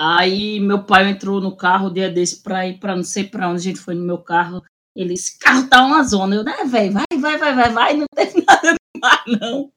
Aí 0.00 0.58
meu 0.58 0.82
pai 0.84 1.08
entrou 1.10 1.40
no 1.40 1.56
carro 1.56 1.90
dia 1.90 2.10
desse 2.10 2.42
para 2.42 2.66
ir 2.66 2.80
para 2.80 2.96
não 2.96 3.04
sei 3.04 3.24
para 3.24 3.48
onde 3.48 3.60
a 3.60 3.62
gente 3.62 3.78
foi 3.78 3.94
no 3.94 4.04
meu 4.04 4.18
carro. 4.18 4.62
Ele 4.96 5.14
disse: 5.14 5.38
carro 5.38 5.68
tá 5.68 5.84
uma 5.84 6.02
zona. 6.02 6.34
Eu, 6.34 6.42
né, 6.42 6.64
velho, 6.64 6.92
vai, 6.94 7.04
vai, 7.20 7.38
vai, 7.38 7.54
vai, 7.54 7.70
vai, 7.70 7.96
não 7.96 8.06
tem 8.16 8.44
nada 8.44 8.76
demais, 9.02 9.40
não. 9.40 9.72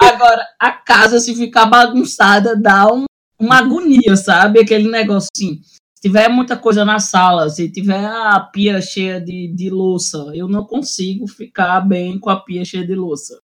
Agora, 0.00 0.46
a 0.58 0.72
casa, 0.72 1.20
se 1.20 1.34
ficar 1.34 1.66
bagunçada, 1.66 2.56
dá 2.56 2.92
um, 2.92 3.04
uma 3.38 3.58
agonia, 3.58 4.16
sabe? 4.16 4.60
Aquele 4.60 4.90
negócio 4.90 5.28
assim. 5.34 5.60
Se 5.62 6.08
tiver 6.08 6.28
muita 6.28 6.56
coisa 6.56 6.84
na 6.84 6.98
sala, 6.98 7.48
se 7.48 7.70
tiver 7.70 8.04
a 8.04 8.40
pia 8.40 8.80
cheia 8.80 9.20
de, 9.20 9.52
de 9.54 9.70
louça, 9.70 10.32
eu 10.34 10.48
não 10.48 10.64
consigo 10.64 11.28
ficar 11.28 11.80
bem 11.80 12.18
com 12.18 12.28
a 12.28 12.40
pia 12.40 12.64
cheia 12.64 12.84
de 12.84 12.94
louça. 12.94 13.40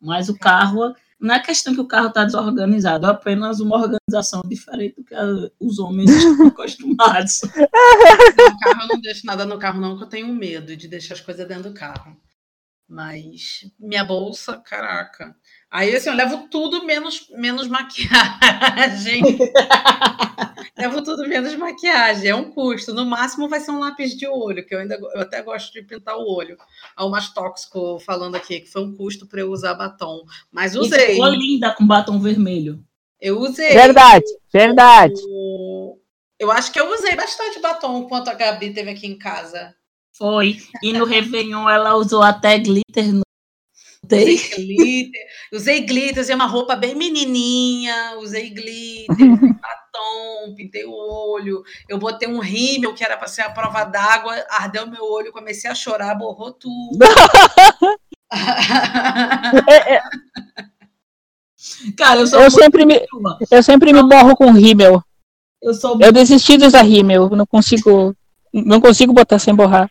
Mas 0.00 0.28
o 0.28 0.36
carro, 0.36 0.94
não 1.20 1.34
é 1.34 1.40
questão 1.40 1.74
que 1.74 1.80
o 1.80 1.86
carro 1.86 2.08
está 2.08 2.24
desorganizado, 2.24 3.06
é 3.06 3.10
apenas 3.10 3.60
uma 3.60 3.76
organização 3.76 4.42
diferente 4.46 4.96
do 4.96 5.04
que 5.04 5.14
a, 5.14 5.24
os 5.60 5.78
homens 5.78 6.10
estão 6.16 6.46
acostumados. 6.46 7.42
No 7.44 8.58
carro 8.58 8.82
eu 8.82 8.88
não 8.88 9.00
deixo 9.00 9.26
nada 9.26 9.44
no 9.44 9.58
carro, 9.58 9.80
não, 9.80 9.96
que 9.96 10.04
eu 10.04 10.08
tenho 10.08 10.34
medo 10.34 10.74
de 10.74 10.88
deixar 10.88 11.14
as 11.14 11.20
coisas 11.20 11.46
dentro 11.46 11.70
do 11.70 11.74
carro. 11.74 12.16
Mas 12.92 13.64
minha 13.80 14.04
bolsa, 14.04 14.58
caraca. 14.58 15.34
Aí 15.70 15.96
assim, 15.96 16.10
eu 16.10 16.14
levo 16.14 16.46
tudo 16.50 16.84
menos, 16.84 17.26
menos 17.30 17.66
maquiagem. 17.66 19.22
levo 20.76 21.02
tudo 21.02 21.26
menos 21.26 21.54
maquiagem. 21.56 22.28
É 22.28 22.36
um 22.36 22.50
custo. 22.50 22.92
No 22.92 23.06
máximo 23.06 23.48
vai 23.48 23.60
ser 23.60 23.70
um 23.70 23.78
lápis 23.78 24.14
de 24.14 24.26
olho, 24.26 24.62
que 24.66 24.74
eu 24.74 24.80
ainda 24.80 24.96
eu 25.14 25.22
até 25.22 25.40
gosto 25.40 25.72
de 25.72 25.80
pintar 25.80 26.18
o 26.18 26.30
olho. 26.30 26.58
Há 26.94 27.06
o 27.06 27.10
mais 27.10 27.30
tóxico 27.32 27.98
falando 28.00 28.34
aqui, 28.34 28.60
que 28.60 28.70
foi 28.70 28.82
um 28.82 28.94
custo 28.94 29.26
para 29.26 29.40
eu 29.40 29.50
usar 29.50 29.72
batom. 29.72 30.26
Mas 30.50 30.76
usei. 30.76 31.14
Ficou 31.14 31.30
linda 31.30 31.74
com 31.74 31.86
batom 31.86 32.20
vermelho. 32.20 32.84
Eu 33.18 33.40
usei. 33.40 33.72
Verdade, 33.72 34.26
verdade. 34.52 35.18
Eu 36.38 36.52
acho 36.52 36.70
que 36.70 36.78
eu 36.78 36.92
usei 36.92 37.16
bastante 37.16 37.58
batom 37.58 38.02
enquanto 38.02 38.28
a 38.28 38.34
Gabi 38.34 38.74
teve 38.74 38.90
aqui 38.90 39.06
em 39.06 39.16
casa. 39.16 39.74
Foi. 40.22 40.56
E 40.80 40.92
no 40.92 41.04
Réveillon 41.04 41.68
ela 41.68 41.96
usou 41.96 42.22
até 42.22 42.56
glitter 42.56 43.12
no 43.12 43.22
Usei 44.08 44.36
glitter, 44.36 45.20
usei 45.52 45.80
glitter, 45.80 46.22
usei 46.22 46.34
uma 46.34 46.46
roupa 46.46 46.76
bem 46.76 46.94
menininha, 46.94 48.18
usei 48.18 48.50
glitter, 48.50 49.06
batom, 49.60 50.54
pintei 50.54 50.84
o 50.84 50.92
olho, 50.92 51.64
eu 51.88 51.98
botei 51.98 52.28
um 52.28 52.38
rímel 52.38 52.94
que 52.94 53.02
era 53.02 53.16
para 53.16 53.26
ser 53.26 53.42
a 53.42 53.50
prova 53.50 53.82
d'água, 53.82 54.34
ardeu 54.50 54.86
meu 54.86 55.04
olho, 55.04 55.32
comecei 55.32 55.68
a 55.68 55.74
chorar, 55.74 56.14
borrou 56.14 56.52
tudo. 56.52 56.98
é, 59.68 59.94
é. 59.94 60.02
Cara, 61.96 62.20
eu, 62.20 62.26
eu 62.26 62.50
sempre 62.50 62.86
me, 62.86 63.04
eu 63.50 63.62
sempre 63.62 63.92
me 63.92 64.02
borro 64.04 64.36
com 64.36 64.52
rímel. 64.52 65.02
Eu, 65.60 65.74
sou... 65.74 65.98
eu 66.00 66.12
desisti 66.12 66.56
de 66.56 66.66
usar 66.66 66.82
rímel, 66.82 67.28
não 67.30 67.46
consigo, 67.46 68.14
não 68.52 68.80
consigo 68.80 69.12
botar 69.12 69.40
sem 69.40 69.52
borrar. 69.52 69.90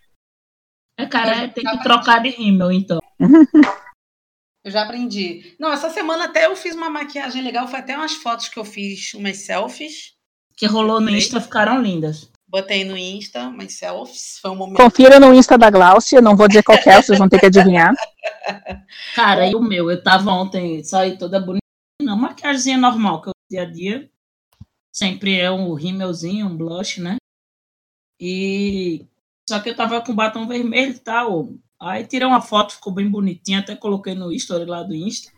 É, 0.98 1.06
cara, 1.06 1.48
tem 1.48 1.64
que 1.64 1.84
trocar 1.84 2.22
de 2.22 2.30
rímel, 2.30 2.72
então. 2.72 3.00
Eu 4.64 4.72
já 4.72 4.84
aprendi. 4.84 5.56
Não, 5.60 5.74
essa 5.74 5.90
semana 5.90 6.26
até 6.26 6.46
eu 6.46 6.56
fiz 6.56 6.76
uma 6.76 6.88
maquiagem 6.88 7.42
legal, 7.42 7.68
foi 7.68 7.80
até 7.80 7.98
umas 7.98 8.14
fotos 8.14 8.48
que 8.48 8.60
eu 8.60 8.64
fiz, 8.64 9.12
umas 9.16 9.38
selfies. 9.38 10.14
Que 10.56 10.68
rolou 10.68 11.02
no 11.02 11.10
Insta, 11.10 11.42
ficaram 11.42 11.82
lindas. 11.82 12.30
Botei 12.48 12.84
no 12.84 12.96
Insta, 12.96 13.48
umas 13.48 13.74
selfies, 13.74 14.38
foi 14.40 14.52
um 14.52 14.56
momento. 14.56 14.78
Confira 14.78 15.20
no 15.20 15.34
Insta 15.34 15.58
da 15.58 15.72
Glaucia, 15.72 16.22
não 16.22 16.36
vou 16.36 16.48
dizer 16.48 16.62
qual 16.62 16.78
é, 16.78 17.02
vocês 17.02 17.18
vão 17.18 17.28
ter 17.28 17.40
que 17.40 17.48
adivinhar. 17.48 17.92
Cara, 19.16 19.48
e 19.48 19.56
o 19.56 19.62
meu? 19.62 19.90
Eu 19.90 20.04
tava 20.04 20.32
ontem, 20.32 20.84
saí 20.84 21.18
toda 21.18 21.40
bonita, 21.40 21.66
não, 22.00 22.16
maquiagem 22.16 22.78
normal, 22.78 23.20
que 23.20 23.30
eu 23.30 23.34
dia 23.50 23.64
a 23.64 23.66
dia. 23.66 24.10
Sempre 24.94 25.40
é 25.40 25.50
um 25.50 25.74
rímelzinho, 25.74 26.48
um 26.48 26.56
blush, 26.56 27.02
né? 27.02 27.18
E 28.20 29.08
só 29.52 29.60
que 29.60 29.70
eu 29.70 29.76
tava 29.76 30.00
com 30.00 30.16
batom 30.16 30.48
vermelho 30.48 30.94
e 30.94 31.00
tal. 31.00 31.50
Aí 31.78 32.06
tirei 32.06 32.26
uma 32.26 32.40
foto, 32.40 32.76
ficou 32.76 32.94
bem 32.94 33.10
bonitinha, 33.10 33.60
até 33.60 33.76
coloquei 33.76 34.16
no 34.16 34.32
story 34.32 34.64
lá 34.64 34.82
do 34.82 34.96
Insta. 34.96 35.30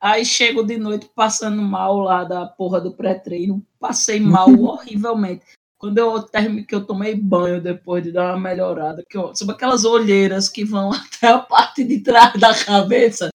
Aí 0.00 0.24
chego 0.24 0.62
de 0.62 0.78
noite 0.78 1.10
passando 1.14 1.60
mal 1.60 1.98
lá 1.98 2.24
da 2.24 2.46
porra 2.46 2.80
do 2.80 2.96
pré-treino. 2.96 3.62
Passei 3.78 4.18
mal 4.20 4.48
horrivelmente. 4.58 5.44
Quando 5.76 5.98
eu 5.98 6.22
terminei, 6.22 6.64
que 6.64 6.74
eu 6.74 6.86
tomei 6.86 7.14
banho 7.14 7.60
depois 7.60 8.02
de 8.02 8.10
dar 8.10 8.32
uma 8.32 8.40
melhorada, 8.40 9.04
que 9.06 9.18
eu, 9.18 9.34
sobre 9.34 9.54
aquelas 9.54 9.84
olheiras 9.84 10.48
que 10.48 10.64
vão 10.64 10.90
até 10.94 11.28
a 11.28 11.38
parte 11.38 11.84
de 11.84 12.00
trás 12.00 12.40
da 12.40 12.54
cabeça. 12.54 13.28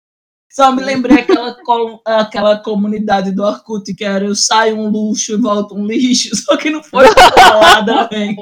Só 0.50 0.72
me 0.72 0.82
lembrei 0.82 1.20
aquela, 1.20 1.58
aquela 2.06 2.58
comunidade 2.58 3.32
do 3.32 3.44
Orkut 3.44 3.94
que 3.94 4.06
era 4.06 4.24
eu 4.24 4.34
saio 4.34 4.78
um 4.78 4.90
luxo 4.90 5.34
e 5.34 5.38
volto 5.38 5.76
um 5.76 5.86
lixo, 5.86 6.34
só 6.42 6.56
que 6.56 6.70
não 6.70 6.82
foi 6.82 7.06
falada, 7.36 8.08
velho. 8.08 8.36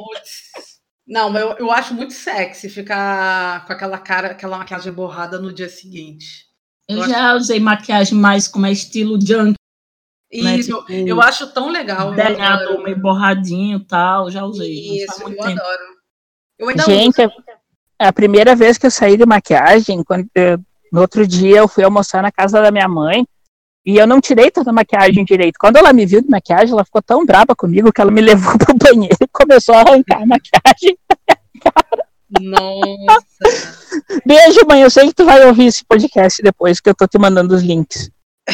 Não, 1.07 1.35
eu, 1.37 1.55
eu 1.57 1.71
acho 1.71 1.93
muito 1.93 2.13
sexy 2.13 2.67
ficar 2.67 3.65
com 3.65 3.73
aquela 3.73 3.97
cara, 3.97 4.31
aquela 4.31 4.57
maquiagem 4.57 4.91
borrada 4.91 5.39
no 5.39 5.53
dia 5.53 5.69
seguinte. 5.69 6.45
Eu, 6.87 6.97
eu 6.97 7.07
já 7.07 7.29
acho... 7.29 7.37
usei 7.37 7.59
maquiagem 7.59 8.17
mais 8.17 8.47
como 8.47 8.65
é 8.65 8.71
estilo 8.71 9.19
junk. 9.21 9.55
Né, 10.33 10.57
Isso, 10.57 10.71
né? 10.71 10.79
tipo, 10.81 10.91
eu 10.91 11.21
acho 11.21 11.47
tão 11.53 11.69
legal. 11.69 12.13
Desenhador 12.13 12.81
meio 12.81 12.99
borradinho 12.99 13.77
e 13.77 13.85
tal, 13.85 14.31
já 14.31 14.43
usei. 14.43 15.03
Isso, 15.03 15.21
eu 15.21 15.29
tempo. 15.29 15.43
adoro. 15.43 15.95
Eu 16.57 16.85
Gente, 16.85 17.21
uso. 17.21 17.33
é 17.99 18.07
a 18.07 18.13
primeira 18.13 18.55
vez 18.55 18.77
que 18.77 18.85
eu 18.85 18.91
saí 18.91 19.17
de 19.17 19.25
maquiagem, 19.25 20.03
quando 20.03 20.27
eu, 20.33 20.57
no 20.91 21.01
outro 21.01 21.27
dia 21.27 21.57
eu 21.57 21.67
fui 21.67 21.83
almoçar 21.83 22.23
na 22.23 22.31
casa 22.31 22.61
da 22.61 22.71
minha 22.71 22.87
mãe, 22.87 23.27
e 23.85 23.97
eu 23.97 24.07
não 24.07 24.19
tirei 24.19 24.49
toda 24.49 24.71
a 24.71 24.73
maquiagem 24.73 25.23
direito. 25.23 25.57
Quando 25.59 25.77
ela 25.77 25.93
me 25.93 26.05
viu 26.05 26.19
de 26.19 26.27
maquiagem, 26.27 26.71
ela 26.71 26.83
ficou 26.83 27.03
tão 27.03 27.23
brava 27.23 27.55
comigo 27.55 27.93
que 27.93 28.01
ela 28.01 28.09
me 28.09 28.21
levou 28.21 28.57
pro 28.57 28.75
banheiro 28.75 29.17
e 29.21 29.27
começou 29.27 29.75
a 29.75 29.81
arrancar 29.81 30.23
a 30.23 30.25
maquiagem 30.25 30.97
Nossa! 32.41 33.45
Beijo, 34.25 34.65
mãe. 34.67 34.81
Eu 34.81 34.89
sei 34.89 35.07
que 35.07 35.13
tu 35.13 35.23
vai 35.23 35.45
ouvir 35.45 35.67
esse 35.67 35.85
podcast 35.85 36.41
depois 36.41 36.79
que 36.79 36.89
eu 36.89 36.95
tô 36.95 37.07
te 37.07 37.19
mandando 37.19 37.53
os 37.53 37.61
links. 37.61 38.09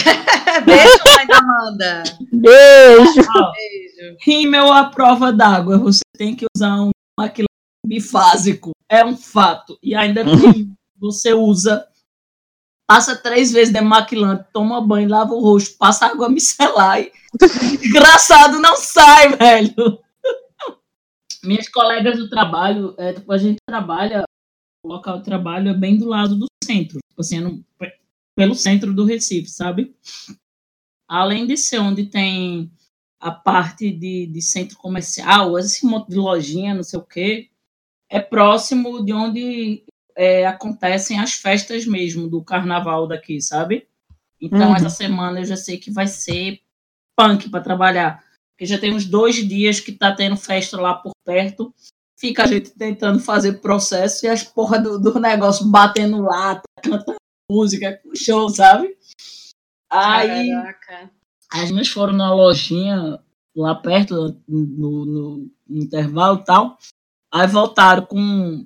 Beijo, 0.66 1.04
mãe 1.16 1.28
da 1.28 1.38
Amanda. 1.38 2.04
Beijo. 2.32 3.22
Ah, 3.22 3.52
Beijo. 3.54 4.18
Rímel 4.22 4.72
à 4.72 4.86
prova 4.90 5.32
d'água. 5.32 5.78
Você 5.78 6.02
tem 6.18 6.36
que 6.36 6.46
usar 6.56 6.76
um 6.76 6.92
maquilagem 7.18 7.48
bifásico. 7.88 8.72
É 8.90 9.06
um 9.06 9.16
fato. 9.16 9.78
E 9.82 9.96
ainda 9.96 10.26
que 10.26 10.70
você 11.00 11.34
usa 11.34 11.86
passa 12.92 13.16
três 13.16 13.54
vezes 13.54 13.74
demaquilante, 13.74 14.50
toma 14.52 14.86
banho, 14.86 15.08
lava 15.08 15.34
o 15.34 15.40
rosto, 15.40 15.78
passa 15.78 16.08
água 16.08 16.28
micelar. 16.28 17.00
E... 17.00 17.10
Engraçado, 17.88 18.60
não 18.60 18.76
sai, 18.76 19.30
velho. 19.30 19.74
Minhas 21.42 21.70
colegas 21.70 22.18
do 22.18 22.30
trabalho, 22.30 22.94
é, 22.98 23.14
tipo, 23.14 23.32
a 23.32 23.38
gente 23.38 23.60
trabalha, 23.66 24.26
o 24.86 24.90
local 24.90 25.20
de 25.20 25.24
trabalho 25.24 25.70
é 25.70 25.74
bem 25.74 25.98
do 25.98 26.06
lado 26.06 26.36
do 26.36 26.48
centro, 26.62 27.00
tipo 27.10 27.22
assim, 27.22 27.38
é 27.38 27.40
no, 27.40 27.64
pelo 28.36 28.56
centro 28.56 28.94
do 28.94 29.06
Recife, 29.06 29.50
sabe? 29.50 29.96
Além 31.08 31.48
de 31.48 31.56
ser 31.56 31.80
onde 31.80 32.08
tem 32.08 32.70
a 33.22 33.32
parte 33.32 33.90
de, 33.90 34.28
de 34.28 34.42
centro 34.42 34.78
comercial, 34.78 35.58
esse 35.58 35.86
monte 35.86 36.10
de 36.10 36.18
lojinha, 36.18 36.74
não 36.74 36.84
sei 36.84 37.00
o 37.00 37.06
quê, 37.06 37.50
é 38.10 38.20
próximo 38.20 39.02
de 39.02 39.14
onde 39.14 39.86
é, 40.16 40.46
acontecem 40.46 41.20
as 41.20 41.34
festas 41.34 41.86
mesmo 41.86 42.28
do 42.28 42.44
carnaval 42.44 43.08
daqui, 43.08 43.42
sabe? 43.42 43.88
Então, 44.40 44.70
uhum. 44.70 44.76
essa 44.76 44.90
semana 44.90 45.40
eu 45.40 45.46
já 45.46 45.56
sei 45.56 45.78
que 45.78 45.92
vai 45.92 46.08
ser 46.08 46.60
punk 47.16 47.50
para 47.50 47.64
trabalhar. 47.64 48.24
Porque 48.52 48.66
já 48.66 48.80
tem 48.80 48.94
uns 48.94 49.06
dois 49.06 49.36
dias 49.36 49.80
que 49.80 49.92
tá 49.92 50.16
tendo 50.16 50.36
festa 50.36 50.80
lá 50.80 50.96
por 50.96 51.12
perto. 51.26 51.74
Fica 52.18 52.44
a 52.44 52.48
gente 52.48 52.72
tentando 52.72 53.20
fazer 53.20 53.60
processo 53.62 54.26
e 54.26 54.30
as 54.30 54.44
porra 54.44 54.80
do, 54.80 55.00
do 55.00 55.20
negócio 55.20 55.66
batendo 55.68 56.22
lata, 56.22 56.62
cantando 56.82 57.18
música, 57.50 58.00
show, 58.16 58.50
sabe? 58.50 58.96
Aí 59.90 60.50
Caraca. 60.50 61.12
as 61.52 61.72
minhas 61.72 61.88
foram 61.88 62.14
na 62.14 62.34
lojinha 62.34 63.20
lá 63.56 63.76
perto, 63.76 64.40
no, 64.48 65.06
no, 65.06 65.52
no 65.68 65.82
intervalo 65.82 66.40
e 66.40 66.46
tal. 66.46 66.78
Aí 67.34 67.48
voltaram 67.48 68.06
com 68.06 68.66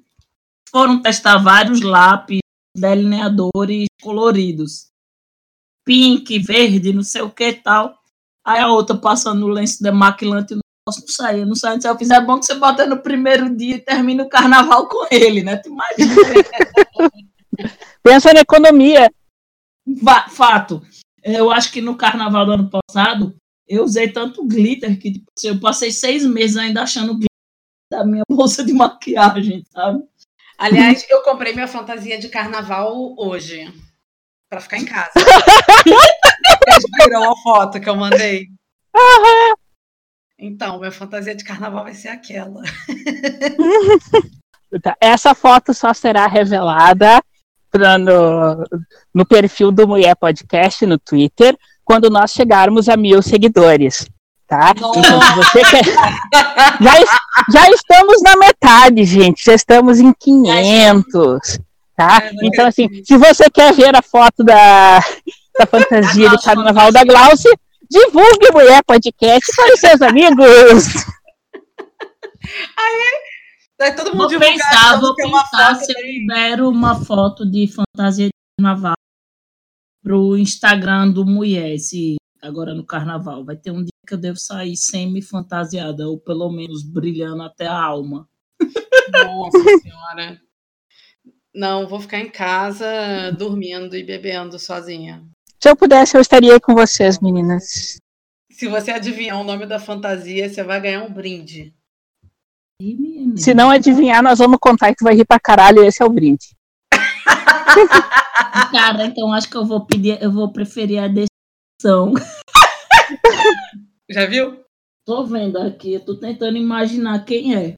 foram 0.75 1.01
testar 1.01 1.37
vários 1.37 1.79
lápis, 1.79 2.41
delineadores 2.75 3.85
coloridos. 4.01 4.89
Pink, 5.85 6.37
verde, 6.39 6.91
não 6.91 7.01
sei 7.01 7.21
o 7.21 7.29
que 7.29 7.53
tal. 7.53 7.97
Aí 8.45 8.59
a 8.59 8.67
outra 8.67 8.97
passando 8.97 9.39
no 9.39 9.47
lenço 9.47 9.81
demaquilante 9.81 10.53
e 10.53 10.57
o 10.57 10.59
negócio 10.59 11.07
não 11.07 11.15
saía, 11.15 11.45
não 11.45 11.55
saía. 11.55 11.79
Se 11.79 11.87
eu 11.87 11.97
fizer 11.97 12.15
é 12.15 12.25
bom 12.25 12.37
que 12.37 12.45
você 12.45 12.55
bota 12.55 12.85
no 12.85 13.01
primeiro 13.01 13.55
dia 13.55 13.77
e 13.77 13.79
termina 13.79 14.23
o 14.23 14.27
carnaval 14.27 14.89
com 14.89 15.07
ele, 15.09 15.43
né? 15.43 15.55
Tu 15.55 15.69
imagina. 15.69 16.15
Pensa 18.03 18.33
na 18.33 18.41
economia. 18.41 19.09
Fato. 20.29 20.81
Eu 21.23 21.51
acho 21.51 21.71
que 21.71 21.79
no 21.79 21.95
carnaval 21.95 22.45
do 22.45 22.51
ano 22.51 22.69
passado 22.69 23.33
eu 23.65 23.85
usei 23.85 24.09
tanto 24.11 24.45
glitter 24.45 24.99
que 24.99 25.13
tipo, 25.13 25.31
eu 25.41 25.57
passei 25.57 25.89
seis 25.89 26.25
meses 26.25 26.57
ainda 26.57 26.83
achando 26.83 27.13
glitter 27.13 27.29
da 27.89 28.05
minha 28.05 28.23
bolsa 28.29 28.61
de 28.61 28.73
maquiagem, 28.73 29.63
sabe? 29.71 30.03
Aliás, 30.57 31.05
eu 31.09 31.21
comprei 31.21 31.53
minha 31.53 31.67
fantasia 31.67 32.17
de 32.17 32.29
carnaval 32.29 33.15
hoje. 33.17 33.71
Pra 34.49 34.61
ficar 34.61 34.77
em 34.77 34.85
casa. 34.85 35.11
Vocês 35.15 36.83
viram 36.97 37.31
a 37.31 37.35
foto 37.43 37.79
que 37.79 37.89
eu 37.89 37.95
mandei? 37.95 38.47
Então, 40.37 40.79
minha 40.79 40.91
fantasia 40.91 41.35
de 41.35 41.43
carnaval 41.43 41.83
vai 41.83 41.93
ser 41.93 42.09
aquela. 42.09 42.61
Tá, 44.81 44.97
essa 44.99 45.33
foto 45.33 45.73
só 45.73 45.93
será 45.93 46.27
revelada 46.27 47.23
no, 47.73 48.65
no 49.13 49.25
perfil 49.25 49.71
do 49.71 49.87
Mulher 49.87 50.15
Podcast 50.17 50.85
no 50.85 50.97
Twitter 50.97 51.55
quando 51.85 52.09
nós 52.09 52.31
chegarmos 52.31 52.89
a 52.89 52.97
mil 52.97 53.21
seguidores 53.21 54.05
tá? 54.47 54.73
Então, 54.75 54.93
se 54.93 55.35
você 55.35 55.61
quer... 55.61 55.85
já, 56.81 56.93
já 57.51 57.69
estamos 57.69 58.21
na 58.21 58.35
metade, 58.37 59.03
gente. 59.03 59.43
Já 59.43 59.53
estamos 59.53 59.99
em 59.99 60.13
500, 60.13 61.59
tá? 61.95 62.29
Então, 62.41 62.67
assim, 62.67 62.89
se 63.03 63.17
você 63.17 63.49
quer 63.49 63.73
ver 63.73 63.95
a 63.95 64.01
foto 64.01 64.43
da, 64.43 64.99
da 65.57 65.65
fantasia 65.65 66.29
de 66.29 66.41
carnaval 66.41 66.91
da 66.91 67.03
Glaucia, 67.03 67.51
divulgue 67.89 68.51
Mulher 68.51 68.83
Podcast 68.85 69.45
para 69.55 69.73
os 69.73 69.79
seus 69.79 70.01
amigos. 70.01 70.87
Aí, 73.79 73.91
todo 73.95 74.15
mundo 74.15 74.29
vou 74.29 74.39
pensar, 74.39 74.99
vou 74.99 75.15
pensar 75.15 75.29
uma 75.29 75.45
foto 75.45 75.85
se 75.85 75.91
eu 75.91 76.05
libero 76.05 76.69
uma 76.69 77.03
foto 77.03 77.45
de 77.49 77.67
fantasia 77.67 78.27
de 78.27 78.31
carnaval 78.57 78.95
pro 80.03 80.37
Instagram 80.37 81.09
do 81.09 81.25
Mulher, 81.25 81.77
se 81.79 82.15
agora 82.41 82.73
no 82.75 82.85
carnaval. 82.85 83.43
Vai 83.43 83.55
ter 83.57 83.71
um 83.71 83.83
eu 84.13 84.17
devo 84.17 84.39
sair 84.39 84.75
semi-fantasiada, 84.75 86.07
ou 86.07 86.19
pelo 86.19 86.51
menos 86.51 86.83
brilhando 86.83 87.43
até 87.43 87.65
a 87.65 87.81
alma. 87.81 88.27
Nossa 89.11 89.79
senhora. 89.81 90.41
Não, 91.53 91.87
vou 91.87 91.99
ficar 91.99 92.19
em 92.19 92.29
casa 92.29 93.31
dormindo 93.37 93.95
e 93.95 94.03
bebendo 94.03 94.59
sozinha. 94.59 95.23
Se 95.61 95.69
eu 95.69 95.75
pudesse, 95.75 96.17
eu 96.17 96.21
estaria 96.21 96.59
com 96.59 96.75
vocês, 96.75 97.19
meninas. 97.19 97.97
Se 98.51 98.67
você 98.67 98.91
adivinhar 98.91 99.39
o 99.39 99.43
nome 99.43 99.65
da 99.65 99.79
fantasia, 99.79 100.49
você 100.49 100.63
vai 100.63 100.81
ganhar 100.81 101.03
um 101.03 101.11
brinde. 101.11 101.73
Se 103.37 103.53
não 103.53 103.69
adivinhar, 103.69 104.21
nós 104.21 104.39
vamos 104.39 104.59
contar 104.59 104.91
e 104.91 104.95
tu 104.95 105.05
vai 105.05 105.15
rir 105.15 105.25
pra 105.25 105.39
caralho. 105.39 105.83
Esse 105.83 106.03
é 106.03 106.05
o 106.05 106.09
brinde. 106.09 106.55
Cara, 108.71 109.05
então 109.05 109.31
acho 109.33 109.49
que 109.49 109.55
eu 109.55 109.65
vou 109.65 109.85
pedir, 109.85 110.21
eu 110.21 110.31
vou 110.31 110.51
preferir 110.51 111.01
a 111.01 111.07
decisão. 111.07 112.13
Já 114.09 114.25
viu? 114.27 114.63
Tô 115.03 115.25
vendo 115.25 115.57
aqui, 115.57 115.99
tô 115.99 116.15
tentando 116.15 116.57
imaginar 116.57 117.25
quem 117.25 117.55
é. 117.55 117.75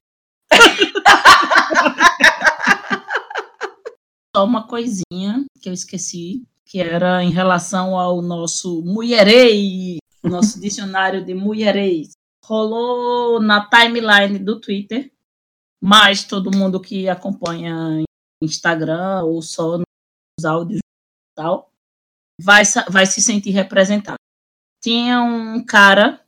Só 4.36 4.44
uma 4.44 4.66
coisinha 4.66 5.46
que 5.60 5.68
eu 5.68 5.72
esqueci, 5.72 6.46
que 6.66 6.80
era 6.80 7.24
em 7.24 7.30
relação 7.30 7.98
ao 7.98 8.20
nosso 8.20 8.82
mulherei, 8.82 9.98
nosso 10.22 10.60
dicionário 10.68 11.24
de 11.24 11.34
mulhereis. 11.34 12.10
Rolou 12.44 13.40
na 13.40 13.68
timeline 13.68 14.38
do 14.38 14.60
Twitter, 14.60 15.10
mas 15.82 16.24
todo 16.24 16.56
mundo 16.56 16.80
que 16.80 17.08
acompanha 17.08 18.02
Instagram 18.42 19.24
ou 19.24 19.40
só 19.40 19.78
nos 19.78 20.44
áudios 20.44 20.78
e 20.78 21.34
tal, 21.34 21.70
vai, 22.40 22.62
vai 22.90 23.06
se 23.06 23.22
sentir 23.22 23.50
representado. 23.50 24.18
Tinha 24.82 25.22
um 25.22 25.64
cara 25.64 26.20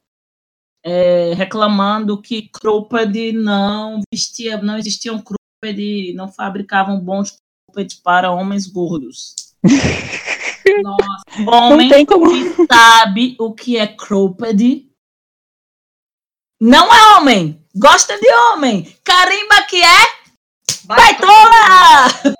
é, 0.84 1.34
reclamando 1.34 2.20
que 2.20 2.48
cropped 2.48 3.32
não 3.32 4.00
vestia, 4.12 4.60
não 4.60 4.76
existiam 4.76 5.22
cropped, 5.22 6.14
não 6.14 6.28
fabricavam 6.28 7.00
bons 7.00 7.36
cropped 7.66 8.00
para 8.02 8.32
homens 8.32 8.66
gordos. 8.66 9.34
Nossa, 10.82 11.50
homem 11.50 12.06
como... 12.06 12.30
que 12.30 12.66
sabe 12.66 13.36
o 13.38 13.52
que 13.52 13.76
é 13.76 13.86
cropped 13.86 14.90
não 16.60 16.92
é 16.92 17.16
homem, 17.16 17.64
gosta 17.74 18.18
de 18.18 18.30
homem. 18.34 18.94
Carimba 19.02 19.62
que 19.62 19.82
é 19.82 19.98
baitola! 20.84 22.36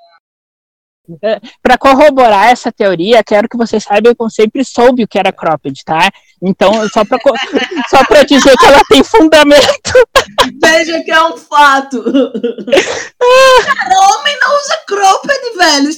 É, 1.23 1.41
para 1.63 1.79
corroborar 1.79 2.49
essa 2.49 2.71
teoria, 2.73 3.25
quero 3.25 3.49
que 3.49 3.57
vocês 3.57 3.85
saibam 3.85 4.15
que 4.15 4.23
eu 4.23 4.31
sempre 4.31 4.65
soube 4.65 5.05
o 5.05 5.09
que 5.09 5.19
era 5.19 5.33
cropped, 5.33 5.85
tá? 5.85 6.11
Então, 6.43 6.89
só 6.89 7.05
para 7.05 7.19
só 7.89 8.05
pra 8.05 8.23
dizer 8.23 8.57
que 8.57 8.67
ela 8.67 8.81
tem 8.89 9.05
fundamento. 9.05 9.93
Veja 10.63 11.03
que 11.03 11.11
é 11.11 11.23
um 11.25 11.37
fato. 11.37 12.03
Cara, 12.03 12.21
homem 14.11 14.39
não 14.41 14.57
usa 14.59 14.79
cropped, 14.87 15.57
velho. 15.57 15.91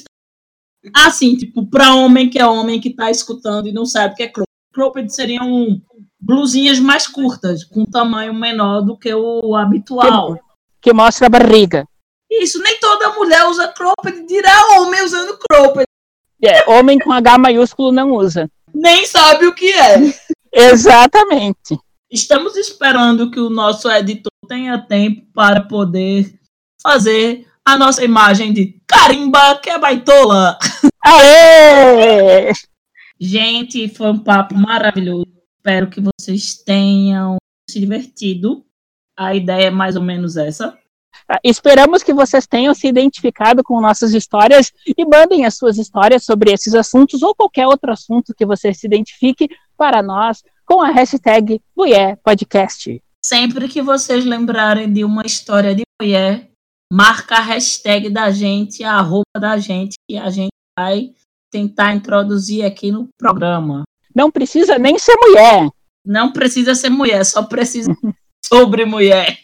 Assim, 0.94 1.36
tipo, 1.36 1.64
para 1.66 1.94
homem 1.94 2.28
que 2.28 2.39
é 2.39 2.47
homem 2.47 2.80
que 2.80 2.94
tá 2.94 3.10
escutando 3.10 3.68
e 3.68 3.72
não 3.72 3.86
sabe 3.86 4.14
o 4.14 4.16
que 4.16 4.22
é 4.24 4.28
cropped. 4.28 4.52
Cropped 4.72 5.14
seriam 5.14 5.80
blusinhas 6.18 6.78
mais 6.78 7.06
curtas, 7.06 7.62
com 7.64 7.84
tamanho 7.84 8.32
menor 8.32 8.80
do 8.80 8.97
que 8.97 9.12
o 9.12 9.55
habitual. 9.55 10.34
Que, 10.34 10.40
que 10.80 10.93
mostra 10.93 11.26
a 11.26 11.30
barriga. 11.30 11.86
Isso, 12.40 12.62
nem 12.62 12.78
toda 12.80 13.12
mulher 13.12 13.46
usa 13.46 13.68
cropped, 13.68 14.26
dirá 14.26 14.78
homem 14.78 15.02
usando 15.04 15.38
cropped. 15.38 15.86
É, 16.42 16.68
homem 16.68 16.98
com 16.98 17.12
H 17.12 17.38
maiúsculo 17.38 17.92
não 17.92 18.12
usa. 18.12 18.50
Nem 18.74 19.04
sabe 19.04 19.46
o 19.46 19.54
que 19.54 19.70
é. 19.72 19.96
Exatamente. 20.50 21.78
Estamos 22.10 22.56
esperando 22.56 23.30
que 23.30 23.38
o 23.38 23.50
nosso 23.50 23.90
editor 23.90 24.32
tenha 24.48 24.78
tempo 24.78 25.26
para 25.34 25.60
poder 25.60 26.34
fazer 26.82 27.46
a 27.64 27.76
nossa 27.76 28.04
imagem 28.04 28.52
de 28.52 28.80
carimba 28.86 29.59
que 29.59 29.70
é 29.70 29.78
baitola. 29.78 30.59
Aê! 31.04 32.52
Gente, 33.20 33.88
foi 33.88 34.10
um 34.10 34.18
papo 34.18 34.54
maravilhoso. 34.54 35.26
Espero 35.59 35.88
que 35.88 36.00
vocês 36.00 36.56
tenham 36.56 37.36
se 37.68 37.78
divertido. 37.78 38.64
A 39.16 39.34
ideia 39.34 39.66
é 39.66 39.70
mais 39.70 39.96
ou 39.96 40.02
menos 40.02 40.36
essa. 40.36 40.76
Ah, 41.28 41.39
esperamos 41.44 42.03
que 42.03 42.12
vocês 42.12 42.47
tenham 42.47 42.74
se 42.74 42.86
identificado 42.86 43.62
com 43.62 43.81
nossas 43.81 44.15
histórias 44.15 44.73
e 44.86 45.05
mandem 45.05 45.44
as 45.44 45.57
suas 45.57 45.78
histórias 45.78 46.24
sobre 46.24 46.53
esses 46.53 46.74
assuntos 46.74 47.23
ou 47.23 47.35
qualquer 47.35 47.66
outro 47.66 47.93
assunto 47.93 48.35
que 48.35 48.47
você 48.47 48.73
se 48.74 48.86
identifique 48.86 49.49
para 49.77 50.03
nós 50.03 50.43
com 50.65 50.81
a 50.81 50.90
hashtag 50.90 51.61
Mulher 51.77 52.19
Podcast. 52.23 53.03
Sempre 53.24 53.69
que 53.69 53.82
vocês 53.82 54.24
lembrarem 54.24 54.93
de 54.93 55.05
uma 55.05 55.23
história 55.24 55.74
de 55.74 55.82
mulher, 56.01 56.51
marca 56.93 57.36
a 57.36 57.40
hashtag 57.40 58.11
da 58.11 58.31
gente, 58.31 58.82
a 58.82 59.01
roupa 59.01 59.39
da 59.39 59.57
gente, 59.59 59.94
que 60.09 60.16
a 60.16 60.28
gente 60.28 60.53
vai 60.78 61.12
tentar 61.51 61.94
introduzir 61.94 62.65
aqui 62.65 62.90
no 62.90 63.09
programa. 63.19 63.85
Não 64.15 64.31
precisa 64.31 64.78
nem 64.78 64.99
ser 64.99 65.15
mulher. 65.16 65.69
Não 66.05 66.32
precisa 66.32 66.74
ser 66.74 66.90
mulher, 66.90 67.24
só 67.24 67.43
precisa 67.43 67.93
sobre 68.53 68.85
mulher. 68.85 69.39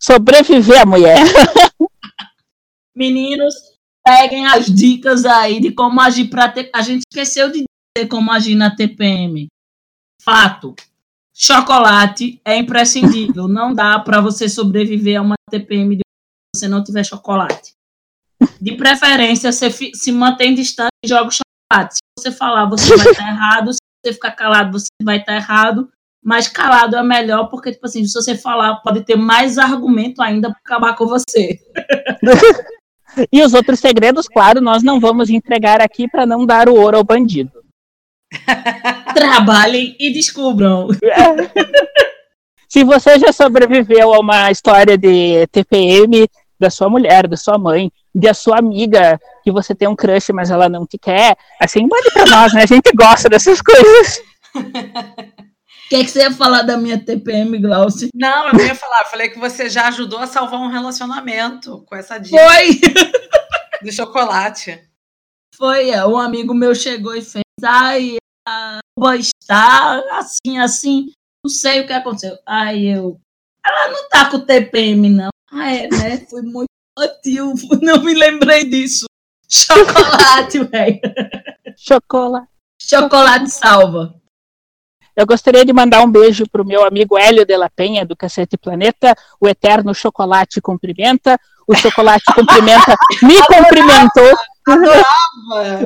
Sobreviver 0.00 0.80
a 0.80 0.86
mulher. 0.86 1.18
Meninos, 2.96 3.54
peguem 4.02 4.46
as 4.46 4.66
dicas 4.66 5.26
aí 5.26 5.60
de 5.60 5.72
como 5.72 6.00
agir 6.00 6.30
para 6.30 6.48
ter. 6.48 6.70
A 6.74 6.80
gente 6.80 7.02
esqueceu 7.10 7.50
de 7.52 7.64
dizer 7.94 8.08
como 8.08 8.32
agir 8.32 8.54
na 8.54 8.74
TPM. 8.74 9.48
Fato. 10.22 10.74
Chocolate 11.34 12.40
é 12.42 12.56
imprescindível. 12.56 13.46
Não 13.46 13.74
dá 13.74 13.98
para 13.98 14.22
você 14.22 14.48
sobreviver 14.48 15.18
a 15.18 15.22
uma 15.22 15.34
TPM 15.50 15.96
se 15.96 16.02
você 16.56 16.68
não 16.68 16.82
tiver 16.82 17.04
chocolate. 17.04 17.74
De 18.58 18.74
preferência, 18.76 19.52
você 19.52 19.70
se 19.70 20.10
mantém 20.10 20.54
distante 20.54 20.90
e 21.04 21.08
joga 21.08 21.28
o 21.28 21.30
chocolate. 21.30 21.96
Se 21.96 22.22
você 22.22 22.32
falar, 22.32 22.64
você 22.64 22.96
vai 22.96 23.10
estar 23.10 23.28
errado. 23.28 23.72
Se 23.74 23.78
você 24.02 24.12
ficar 24.14 24.30
calado, 24.32 24.72
você 24.72 24.88
vai 25.02 25.18
estar 25.18 25.36
errado 25.36 25.90
mas 26.26 26.48
calado 26.48 26.96
é 26.96 27.04
melhor, 27.04 27.48
porque, 27.48 27.70
tipo 27.70 27.86
assim, 27.86 28.04
se 28.04 28.12
você 28.12 28.36
falar, 28.36 28.74
pode 28.82 29.04
ter 29.04 29.14
mais 29.14 29.58
argumento 29.58 30.20
ainda 30.20 30.50
para 30.50 30.58
acabar 30.58 30.96
com 30.96 31.06
você. 31.06 31.56
e 33.32 33.40
os 33.44 33.54
outros 33.54 33.78
segredos, 33.78 34.26
claro, 34.26 34.60
nós 34.60 34.82
não 34.82 34.98
vamos 34.98 35.30
entregar 35.30 35.80
aqui 35.80 36.08
para 36.08 36.26
não 36.26 36.44
dar 36.44 36.68
o 36.68 36.74
ouro 36.74 36.96
ao 36.96 37.04
bandido. 37.04 37.52
Trabalhem 39.14 39.94
e 40.00 40.12
descubram. 40.12 40.88
Se 42.68 42.82
você 42.82 43.20
já 43.20 43.32
sobreviveu 43.32 44.12
a 44.12 44.18
uma 44.18 44.50
história 44.50 44.98
de 44.98 45.46
TPM 45.52 46.26
da 46.58 46.70
sua 46.70 46.90
mulher, 46.90 47.28
da 47.28 47.36
sua 47.36 47.56
mãe, 47.56 47.88
da 48.12 48.34
sua 48.34 48.58
amiga, 48.58 49.16
que 49.44 49.52
você 49.52 49.76
tem 49.76 49.86
um 49.86 49.94
crush, 49.94 50.32
mas 50.32 50.50
ela 50.50 50.68
não 50.68 50.84
te 50.84 50.98
quer, 50.98 51.36
assim, 51.62 51.82
mande 51.82 52.10
para 52.12 52.26
nós, 52.26 52.52
né? 52.52 52.64
A 52.64 52.66
gente 52.66 52.90
gosta 52.96 53.28
dessas 53.28 53.62
coisas. 53.62 54.20
O 55.86 55.88
que, 55.88 55.96
é 55.96 56.04
que 56.04 56.10
você 56.10 56.22
ia 56.22 56.32
falar 56.32 56.62
da 56.62 56.76
minha 56.76 56.98
TPM, 56.98 57.58
Glaucio? 57.60 58.08
Não, 58.12 58.48
eu 58.48 58.54
não 58.54 58.64
ia 58.64 58.74
falar. 58.74 59.02
Eu 59.02 59.06
falei 59.06 59.28
que 59.28 59.38
você 59.38 59.70
já 59.70 59.86
ajudou 59.86 60.18
a 60.18 60.26
salvar 60.26 60.58
um 60.58 60.68
relacionamento 60.68 61.84
com 61.86 61.94
essa 61.94 62.18
dica. 62.18 62.36
Foi! 62.36 62.80
Do 63.82 63.92
chocolate. 63.92 64.82
Foi, 65.54 65.90
é, 65.90 66.04
um 66.04 66.18
amigo 66.18 66.52
meu 66.52 66.74
chegou 66.74 67.14
e 67.14 67.22
fez. 67.22 67.44
Ai, 67.62 68.16
a 68.48 68.80
roupa 68.98 69.16
está 69.16 70.02
assim, 70.18 70.58
assim. 70.58 71.12
Não 71.44 71.50
sei 71.50 71.82
o 71.82 71.86
que 71.86 71.92
aconteceu. 71.92 72.36
Aí 72.44 72.88
eu. 72.88 73.20
Ela 73.64 73.88
não 73.92 74.08
tá 74.08 74.28
com 74.28 74.40
TPM, 74.40 75.08
não. 75.08 75.30
Ah, 75.52 75.72
é, 75.72 75.88
né? 75.88 76.18
Fui 76.28 76.42
muito 76.42 76.66
sutil. 76.98 77.54
Não 77.80 78.02
me 78.02 78.14
lembrei 78.14 78.64
disso. 78.68 79.06
Chocolate, 79.48 80.58
velho. 80.66 81.00
Chocolate. 81.76 82.48
Chocolate 82.80 83.50
salva. 83.50 84.20
Eu 85.16 85.26
gostaria 85.26 85.64
de 85.64 85.72
mandar 85.72 86.02
um 86.02 86.10
beijo 86.10 86.44
para 86.46 86.60
o 86.60 86.66
meu 86.66 86.84
amigo 86.84 87.16
Hélio 87.16 87.46
de 87.46 87.56
la 87.56 87.70
Penha, 87.70 88.04
do 88.04 88.14
Cacete 88.14 88.58
Planeta, 88.58 89.16
o 89.40 89.48
eterno 89.48 89.94
chocolate 89.94 90.60
cumprimenta, 90.60 91.40
o 91.66 91.74
chocolate 91.74 92.24
cumprimenta 92.34 92.94
me 93.22 93.40
cumprimentou. 93.42 94.34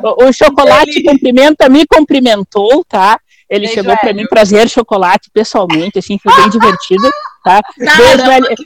O, 0.03 0.25
o 0.25 0.33
chocolate 0.33 0.99
Ele... 0.99 1.05
cumprimenta 1.05 1.69
me 1.69 1.87
cumprimentou, 1.87 2.85
tá? 2.85 3.21
Ele 3.49 3.67
beijo 3.67 3.75
chegou 3.75 3.97
para 3.99 4.13
mim 4.13 4.27
trazer 4.27 4.69
chocolate 4.69 5.31
pessoalmente, 5.33 5.99
assim, 5.99 6.19
foi 6.19 6.35
bem 6.35 6.51
divertido, 6.51 7.09
tá? 7.45 7.61
Beijo, 7.79 8.31
Hélio. 8.31 8.57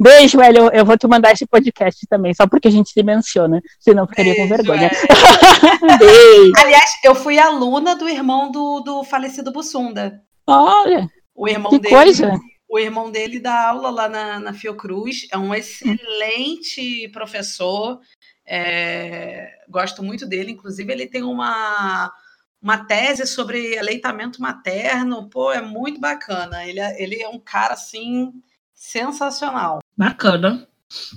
Beijo, 0.00 0.40
Hélio. 0.40 0.70
Eu 0.72 0.84
vou 0.84 0.96
te 0.96 1.06
mandar 1.06 1.32
esse 1.32 1.46
podcast 1.46 2.06
também, 2.06 2.32
só 2.32 2.46
porque 2.46 2.68
a 2.68 2.70
gente 2.70 2.90
se 2.90 3.02
menciona. 3.02 3.60
Senão 3.80 4.06
ficaria 4.06 4.34
Beijo, 4.34 4.48
com 4.48 4.56
vergonha. 4.56 4.90
Beijo. 5.98 6.52
Aliás, 6.56 6.90
eu 7.04 7.14
fui 7.14 7.38
aluna 7.38 7.96
do 7.96 8.08
irmão 8.08 8.50
do, 8.50 8.80
do 8.80 9.04
falecido 9.04 9.50
Bussunda. 9.50 10.22
Olha. 10.46 11.08
O 11.34 11.48
irmão 11.48 11.70
que 11.70 11.78
dele. 11.78 11.94
Coisa. 11.94 12.38
O 12.68 12.78
irmão 12.78 13.10
dele 13.10 13.40
dá 13.40 13.68
aula 13.68 13.90
lá 13.90 14.08
na, 14.08 14.38
na 14.38 14.52
Fiocruz. 14.52 15.26
É 15.32 15.38
um 15.38 15.54
excelente 15.54 17.08
professor. 17.12 17.98
É, 18.46 19.50
gosto 19.68 20.02
muito 20.02 20.26
dele. 20.26 20.52
Inclusive, 20.52 20.92
ele 20.92 21.06
tem 21.06 21.22
uma 21.22 22.12
uma 22.60 22.84
tese 22.84 23.24
sobre 23.24 23.78
aleitamento 23.78 24.42
materno, 24.42 25.30
pô, 25.30 25.52
é 25.52 25.62
muito 25.62 26.00
bacana. 26.00 26.66
Ele 26.66 26.80
é, 26.80 27.00
ele 27.00 27.22
é 27.22 27.28
um 27.28 27.38
cara 27.38 27.74
assim 27.74 28.32
sensacional. 28.78 29.80
Bacana. 29.96 30.66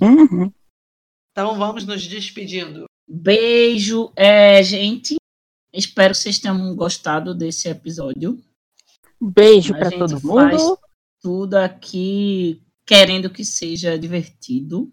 Uhum. 0.00 0.52
Então 1.30 1.56
vamos 1.56 1.86
nos 1.86 2.06
despedindo. 2.06 2.84
Beijo, 3.08 4.12
é, 4.16 4.62
gente. 4.62 5.16
Espero 5.72 6.12
que 6.12 6.18
vocês 6.18 6.38
tenham 6.38 6.74
gostado 6.74 7.34
desse 7.34 7.68
episódio. 7.68 8.42
Beijo 9.20 9.72
para 9.72 9.90
todo 9.90 10.20
mundo. 10.20 10.78
Tudo 11.22 11.54
aqui 11.54 12.60
querendo 12.84 13.30
que 13.30 13.44
seja 13.44 13.98
divertido. 13.98 14.92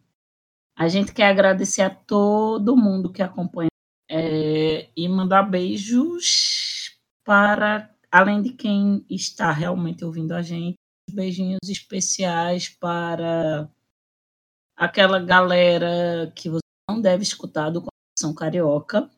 A 0.77 0.87
gente 0.87 1.11
quer 1.11 1.25
agradecer 1.25 1.81
a 1.81 1.89
todo 1.89 2.77
mundo 2.77 3.11
que 3.11 3.21
acompanha 3.21 3.69
é, 4.09 4.89
e 4.95 5.09
mandar 5.09 5.43
beijos 5.43 6.97
para, 7.25 7.93
além 8.09 8.41
de 8.41 8.51
quem 8.51 9.05
está 9.09 9.51
realmente 9.51 10.05
ouvindo 10.05 10.31
a 10.31 10.41
gente, 10.41 10.78
beijinhos 11.09 11.67
especiais 11.67 12.69
para 12.69 13.69
aquela 14.75 15.19
galera 15.19 16.31
que 16.35 16.49
você 16.49 16.61
não 16.89 17.01
deve 17.01 17.23
escutar 17.23 17.69
do 17.69 17.81
Conexão 17.81 18.33
Carioca. 18.33 19.09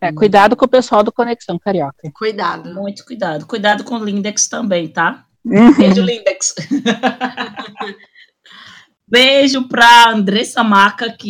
É, 0.00 0.12
cuidado 0.12 0.56
com 0.56 0.64
o 0.64 0.68
pessoal 0.68 1.02
do 1.02 1.12
Conexão 1.12 1.58
Carioca. 1.58 2.10
Cuidado. 2.12 2.74
Muito 2.74 3.04
cuidado. 3.04 3.46
Cuidado 3.46 3.84
com 3.84 3.94
o 3.94 4.04
Lindex 4.04 4.48
também, 4.48 4.88
tá? 4.88 5.26
Uhum. 5.44 5.74
Beijo, 5.74 6.02
Lindex. 6.02 6.54
Beijo 9.08 9.68
para 9.68 10.10
Andressa 10.10 10.64
Maca 10.64 11.10
que, 11.12 11.28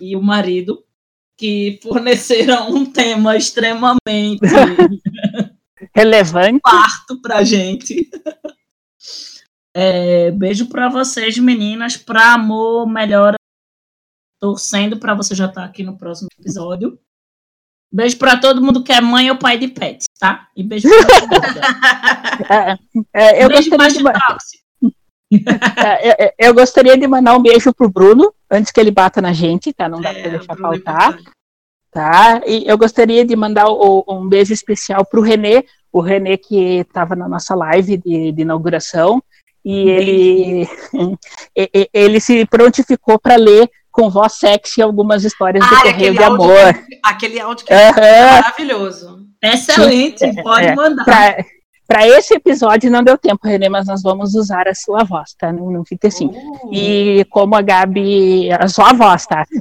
e 0.00 0.14
o 0.14 0.22
marido, 0.22 0.84
que 1.36 1.80
forneceram 1.82 2.70
um 2.70 2.84
tema 2.84 3.36
extremamente 3.36 4.40
Relevante. 5.94 6.60
parto 6.62 7.20
pra 7.20 7.44
gente. 7.44 8.08
É, 9.76 10.30
beijo 10.30 10.68
para 10.68 10.88
vocês, 10.88 11.36
meninas. 11.38 11.96
Pra 11.96 12.34
amor, 12.34 12.86
melhora. 12.86 13.36
Torcendo 14.40 14.98
para 14.98 15.14
você 15.14 15.34
já 15.34 15.46
estar 15.46 15.64
aqui 15.64 15.82
no 15.82 15.96
próximo 15.96 16.28
episódio. 16.38 16.98
Beijo 17.92 18.18
para 18.18 18.36
todo 18.38 18.60
mundo 18.60 18.82
que 18.82 18.92
é 18.92 19.00
mãe 19.00 19.30
ou 19.30 19.38
pai 19.38 19.56
de 19.56 19.68
pets, 19.68 20.06
tá? 20.18 20.48
E 20.56 20.62
beijo 20.64 20.88
pra 20.88 21.06
todo 21.06 21.28
mundo. 21.30 21.60
É, 22.50 22.76
é, 23.12 23.44
eu, 23.44 23.48
beijo 23.48 23.70
gostaria 23.70 23.96
de, 23.96 24.02
ma- 24.02 24.12
táxi. 24.12 24.58
é, 26.02 26.24
é, 26.26 26.34
eu 26.38 26.52
gostaria 26.52 26.98
de 26.98 27.06
mandar 27.06 27.36
um 27.36 27.42
beijo 27.42 27.72
pro 27.72 27.88
Bruno, 27.88 28.34
antes 28.50 28.72
que 28.72 28.80
ele 28.80 28.90
bata 28.90 29.22
na 29.22 29.32
gente, 29.32 29.72
tá? 29.72 29.88
Não 29.88 30.00
dá 30.00 30.10
pra 30.10 30.18
É, 30.18 30.30
deixar 30.30 30.52
é 30.52 30.56
faltar. 30.56 31.18
tá? 31.92 32.42
E 32.44 32.64
eu 32.66 32.76
gostaria 32.76 33.24
de 33.24 33.36
mandar 33.36 33.68
o- 33.68 34.04
um 34.08 34.28
beijo 34.28 34.52
especial 34.52 35.04
pro 35.06 35.22
Renê, 35.22 35.64
o 35.94 36.00
Renê 36.00 36.36
que 36.36 36.80
estava 36.80 37.14
na 37.14 37.28
nossa 37.28 37.54
live 37.54 37.96
de, 37.96 38.32
de 38.32 38.42
inauguração, 38.42 39.22
e 39.64 39.88
ele, 39.88 40.68
e- 41.56 41.70
e- 41.72 41.88
ele 41.94 42.18
se 42.20 42.44
prontificou 42.46 43.16
para 43.16 43.36
ler 43.36 43.70
com 43.92 44.10
voz 44.10 44.32
sexy 44.32 44.82
algumas 44.82 45.22
histórias 45.24 45.64
do 45.64 45.72
Ah, 45.72 45.78
Correio 45.82 45.94
aquele 45.94 46.18
de 46.18 46.24
Amor. 46.24 46.84
aquele 47.04 47.38
áudio 47.40 47.64
que 47.64 47.72
é 47.72 47.92
maravilhoso. 47.92 49.20
Excelente, 49.40 50.42
pode 50.42 50.66
é, 50.66 50.74
mandar. 50.74 51.36
Para 51.86 52.06
esse 52.08 52.34
episódio 52.34 52.90
não 52.90 53.02
deu 53.04 53.18
tempo, 53.18 53.46
Renê, 53.46 53.68
mas 53.68 53.86
nós 53.86 54.02
vamos 54.02 54.34
usar 54.34 54.66
a 54.66 54.74
sua 54.74 55.04
voz, 55.04 55.34
tá? 55.38 55.52
Não, 55.52 55.70
não 55.70 55.84
fica 55.84 56.08
assim. 56.08 56.26
Uh. 56.26 56.70
E 56.72 57.24
como 57.30 57.54
a 57.54 57.60
Gabi, 57.62 58.50
a 58.52 58.66
sua 58.68 58.92
voz, 58.92 59.26
tá? 59.26 59.44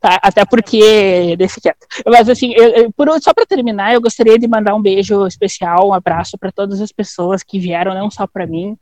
Tá, 0.00 0.18
Até 0.22 0.44
porque, 0.44 1.36
deixa 1.36 1.60
quieto. 1.60 1.86
Mas 2.06 2.28
assim, 2.28 2.52
eu- 2.54 2.68
eu- 2.70 2.92
por, 2.92 3.08
só 3.22 3.32
para 3.34 3.46
terminar, 3.46 3.92
eu 3.92 4.00
gostaria 4.00 4.38
de 4.38 4.48
mandar 4.48 4.74
um 4.74 4.80
beijo 4.82 5.26
especial, 5.26 5.88
um 5.88 5.94
abraço 5.94 6.38
para 6.38 6.50
todas 6.52 6.80
as 6.80 6.90
pessoas 6.90 7.42
que 7.42 7.58
vieram, 7.58 7.94
não 7.94 8.10
só 8.10 8.26
para 8.26 8.46
mim, 8.46 8.76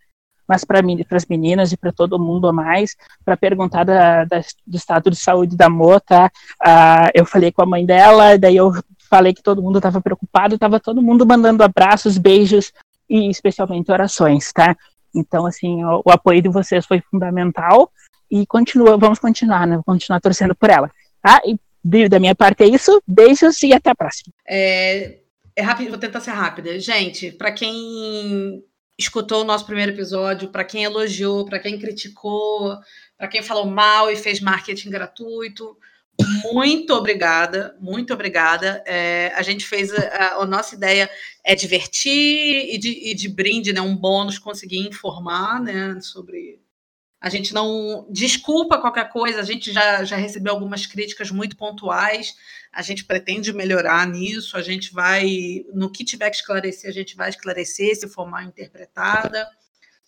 mas 0.48 0.64
para 0.64 0.80
as 1.12 1.26
meninas 1.26 1.72
e 1.72 1.76
para 1.76 1.92
todo 1.92 2.18
mundo 2.18 2.46
a 2.48 2.52
mais, 2.52 2.94
para 3.24 3.36
perguntar 3.36 3.84
da- 3.84 4.24
da- 4.24 4.40
do 4.66 4.76
estado 4.76 5.10
de 5.10 5.16
saúde 5.16 5.56
da 5.56 5.68
Mo, 5.68 5.98
tá? 6.00 6.30
Ah, 6.60 7.10
eu 7.14 7.24
falei 7.24 7.50
com 7.52 7.62
a 7.62 7.66
mãe 7.66 7.84
dela, 7.84 8.38
daí 8.38 8.56
eu 8.56 8.72
falei 9.12 9.34
que 9.34 9.42
todo 9.42 9.60
mundo 9.60 9.76
estava 9.78 10.00
preocupado, 10.00 10.54
estava 10.54 10.80
todo 10.80 11.02
mundo 11.02 11.26
mandando 11.26 11.62
abraços, 11.62 12.16
beijos 12.16 12.72
e 13.10 13.28
especialmente 13.28 13.92
orações, 13.92 14.50
tá? 14.54 14.74
Então, 15.14 15.44
assim, 15.44 15.84
o, 15.84 16.00
o 16.06 16.10
apoio 16.10 16.40
de 16.40 16.48
vocês 16.48 16.86
foi 16.86 17.02
fundamental 17.10 17.92
e 18.30 18.46
continua, 18.46 18.96
vamos 18.96 19.18
continuar, 19.18 19.66
né? 19.66 19.72
Vamos 19.74 19.84
continuar 19.84 20.18
torcendo 20.18 20.54
por 20.54 20.70
ela, 20.70 20.90
tá? 21.20 21.42
E 21.44 21.58
de- 21.84 22.08
da 22.08 22.18
minha 22.18 22.34
parte 22.34 22.62
é 22.62 22.66
isso, 22.66 23.02
beijos 23.06 23.62
e 23.62 23.74
até 23.74 23.90
a 23.90 23.94
próxima. 23.94 24.32
É, 24.48 25.18
é 25.54 25.62
rápido, 25.62 25.90
vou 25.90 25.98
tentar 25.98 26.20
ser 26.20 26.30
rápida. 26.30 26.80
Gente, 26.80 27.30
para 27.32 27.52
quem 27.52 28.64
escutou 28.98 29.42
o 29.42 29.44
nosso 29.44 29.66
primeiro 29.66 29.92
episódio, 29.92 30.48
para 30.48 30.64
quem 30.64 30.84
elogiou, 30.84 31.44
para 31.44 31.58
quem 31.58 31.78
criticou, 31.78 32.78
para 33.18 33.28
quem 33.28 33.42
falou 33.42 33.66
mal 33.66 34.10
e 34.10 34.16
fez 34.16 34.40
marketing 34.40 34.88
gratuito, 34.88 35.76
muito 36.52 36.92
obrigada, 36.94 37.76
muito 37.80 38.12
obrigada. 38.12 38.82
É, 38.86 39.32
a 39.34 39.42
gente 39.42 39.64
fez 39.64 39.92
a, 39.92 40.34
a 40.34 40.46
nossa 40.46 40.74
ideia 40.74 41.10
é 41.44 41.54
divertir 41.54 42.74
e 42.74 42.78
de, 42.78 43.10
e 43.10 43.14
de 43.14 43.28
brinde, 43.28 43.72
né, 43.72 43.80
um 43.80 43.96
bônus, 43.96 44.38
conseguir 44.38 44.78
informar, 44.78 45.60
né, 45.60 45.98
sobre 46.00 46.60
a 47.20 47.28
gente 47.28 47.54
não 47.54 48.04
desculpa 48.10 48.80
qualquer 48.80 49.08
coisa, 49.08 49.40
a 49.40 49.44
gente 49.44 49.72
já, 49.72 50.02
já 50.02 50.16
recebeu 50.16 50.52
algumas 50.52 50.86
críticas 50.86 51.30
muito 51.30 51.56
pontuais, 51.56 52.34
a 52.72 52.82
gente 52.82 53.04
pretende 53.04 53.52
melhorar 53.52 54.04
nisso, 54.08 54.56
a 54.56 54.62
gente 54.62 54.92
vai, 54.92 55.64
no 55.72 55.90
que 55.90 56.04
tiver 56.04 56.28
que 56.30 56.36
esclarecer, 56.36 56.90
a 56.90 56.92
gente 56.92 57.14
vai 57.14 57.30
esclarecer, 57.30 57.94
se 57.94 58.08
for 58.08 58.28
mal 58.28 58.42
interpretada, 58.42 59.48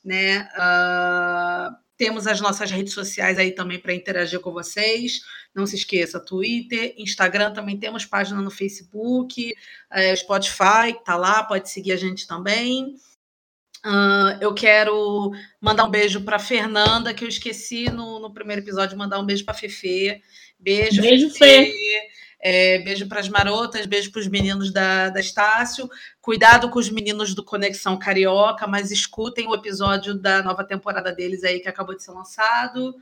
né? 0.04 0.48
Ah, 0.56 1.78
temos 1.96 2.26
as 2.26 2.40
nossas 2.40 2.70
redes 2.70 2.92
sociais 2.92 3.38
aí 3.38 3.52
também 3.52 3.78
para 3.78 3.94
interagir 3.94 4.40
com 4.40 4.52
vocês. 4.52 5.20
Não 5.54 5.66
se 5.66 5.76
esqueça, 5.76 6.18
Twitter, 6.18 6.94
Instagram, 6.98 7.52
também 7.52 7.78
temos 7.78 8.04
página 8.04 8.40
no 8.40 8.50
Facebook, 8.50 9.54
eh, 9.92 10.16
Spotify, 10.16 10.96
tá 11.04 11.16
lá, 11.16 11.44
pode 11.44 11.70
seguir 11.70 11.92
a 11.92 11.96
gente 11.96 12.26
também. 12.26 12.96
Ah, 13.86 14.38
eu 14.40 14.54
quero 14.54 15.30
mandar 15.60 15.84
um 15.84 15.90
beijo 15.90 16.22
para 16.22 16.38
Fernanda, 16.38 17.12
que 17.12 17.22
eu 17.22 17.28
esqueci 17.28 17.90
no, 17.90 18.18
no 18.18 18.32
primeiro 18.32 18.62
episódio, 18.62 18.96
mandar 18.96 19.20
um 19.20 19.26
beijo 19.26 19.44
para 19.44 19.52
Fefe. 19.52 20.22
Beijo, 20.58 21.02
Beijo, 21.02 21.28
Fefe. 21.28 21.72
É, 22.46 22.78
beijo 22.80 23.08
para 23.08 23.20
as 23.20 23.28
marotas, 23.30 23.86
beijo 23.86 24.12
para 24.12 24.20
os 24.20 24.28
meninos 24.28 24.70
da, 24.70 25.08
da 25.08 25.18
Estácio. 25.18 25.88
Cuidado 26.20 26.68
com 26.68 26.78
os 26.78 26.90
meninos 26.90 27.34
do 27.34 27.42
Conexão 27.42 27.98
Carioca, 27.98 28.66
mas 28.66 28.90
escutem 28.90 29.48
o 29.48 29.54
episódio 29.54 30.14
da 30.14 30.42
nova 30.42 30.62
temporada 30.62 31.10
deles 31.10 31.42
aí 31.42 31.58
que 31.58 31.70
acabou 31.70 31.96
de 31.96 32.02
ser 32.02 32.10
lançado. 32.10 32.94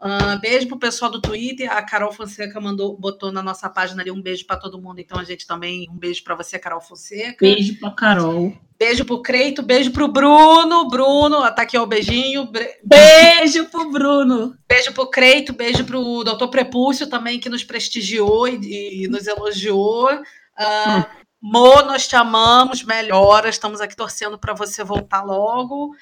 Ah, 0.00 0.36
beijo 0.36 0.68
pro 0.68 0.78
pessoal 0.78 1.10
do 1.10 1.20
Twitter. 1.20 1.70
A 1.72 1.82
Carol 1.82 2.12
Fonseca 2.12 2.60
mandou, 2.60 2.96
botou 2.96 3.32
na 3.32 3.42
nossa 3.42 3.68
página 3.68 4.00
ali 4.02 4.10
um 4.12 4.22
beijo 4.22 4.46
para 4.46 4.56
todo 4.56 4.80
mundo. 4.80 5.00
Então 5.00 5.18
a 5.18 5.24
gente 5.24 5.46
também 5.46 5.88
um 5.90 5.96
beijo 5.98 6.22
para 6.22 6.36
você, 6.36 6.58
Carol 6.58 6.80
Fonseca. 6.80 7.36
Beijo 7.40 7.78
pra 7.80 7.90
Carol. 7.90 8.56
Beijo 8.78 9.04
pro 9.04 9.20
Creito, 9.20 9.60
beijo 9.60 9.90
pro 9.90 10.06
Bruno. 10.06 10.88
Bruno, 10.88 11.40
tá 11.52 11.62
aqui 11.62 11.76
ó, 11.76 11.82
o 11.82 11.86
beijinho. 11.86 12.44
Bre- 12.46 12.78
Beijo 12.84 13.64
pro 13.66 13.90
Bruno. 13.90 14.56
Beijo 14.68 14.92
pro 14.92 15.10
Creito, 15.10 15.52
beijo 15.52 15.84
pro 15.84 16.22
Doutor 16.22 16.48
Prepúcio 16.48 17.08
também, 17.08 17.40
que 17.40 17.48
nos 17.48 17.64
prestigiou 17.64 18.46
e, 18.46 19.04
e 19.04 19.08
nos 19.08 19.26
elogiou. 19.26 20.08
Ah, 20.56 21.08
Mo, 21.42 21.82
nós 21.82 22.06
te 22.06 22.14
amamos, 22.14 22.84
melhora. 22.84 23.48
Estamos 23.48 23.80
aqui 23.80 23.96
torcendo 23.96 24.38
para 24.38 24.54
você 24.54 24.84
voltar 24.84 25.24
logo. 25.24 25.94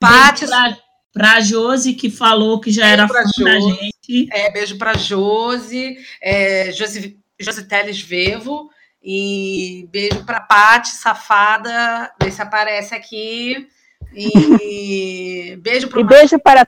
Pati, 0.00 0.40
Beijo 0.46 0.76
pra, 1.14 1.30
pra 1.30 1.40
Josi, 1.40 1.94
que 1.94 2.10
falou 2.10 2.60
que 2.60 2.70
já 2.70 2.82
Beijo 2.82 2.92
era 2.94 3.08
pra 3.08 3.22
fã 3.22 3.44
da 3.44 3.60
Josi. 3.60 3.78
gente. 4.08 4.28
é, 4.32 4.50
beijo 4.50 4.76
para 4.76 4.98
Josi, 4.98 5.96
é, 6.20 6.72
Josi, 6.72 7.16
Josi 7.40 7.64
Teles 7.66 8.02
Vevo. 8.02 8.68
E 9.02 9.86
beijo 9.90 10.24
para 10.24 10.40
Pati, 10.40 10.88
safada. 10.88 12.10
Vê 12.20 12.30
se 12.30 12.40
aparece 12.40 12.94
aqui. 12.94 13.68
E 14.14 15.56
beijo 15.60 15.88
pro 15.88 16.00
E 16.00 16.04
beijo 16.04 16.38
para 16.38 16.66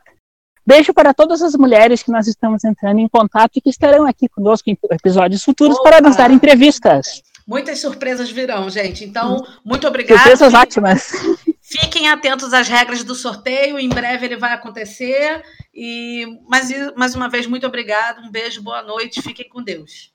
beijo 0.66 0.92
para 0.92 1.14
todas 1.14 1.40
as 1.42 1.54
mulheres 1.54 2.02
que 2.02 2.10
nós 2.10 2.26
estamos 2.26 2.64
entrando 2.64 2.98
em 2.98 3.08
contato 3.08 3.52
e 3.56 3.60
que 3.60 3.70
estarão 3.70 4.04
aqui 4.06 4.28
conosco 4.28 4.68
em 4.68 4.76
episódios 4.90 5.42
futuros 5.44 5.78
Opa! 5.78 5.90
para 5.90 6.00
nos 6.02 6.16
dar 6.16 6.30
entrevistas. 6.30 7.22
Muitas 7.46 7.78
surpresas 7.78 8.30
virão, 8.30 8.68
gente. 8.68 9.04
Então, 9.04 9.46
muito 9.64 9.86
obrigada. 9.86 10.20
Surpresas 10.20 10.52
ótimas. 10.52 11.12
Fiquem 11.68 12.08
atentos 12.08 12.52
às 12.52 12.68
regras 12.68 13.02
do 13.02 13.14
sorteio. 13.14 13.76
Em 13.76 13.88
breve 13.88 14.24
ele 14.24 14.36
vai 14.36 14.52
acontecer. 14.52 15.42
E 15.74 16.24
mais, 16.48 16.70
mais 16.94 17.14
uma 17.16 17.28
vez, 17.28 17.46
muito 17.46 17.66
obrigada. 17.66 18.20
Um 18.20 18.30
beijo, 18.30 18.62
boa 18.62 18.82
noite. 18.82 19.20
Fiquem 19.20 19.48
com 19.48 19.60
Deus. 19.60 20.12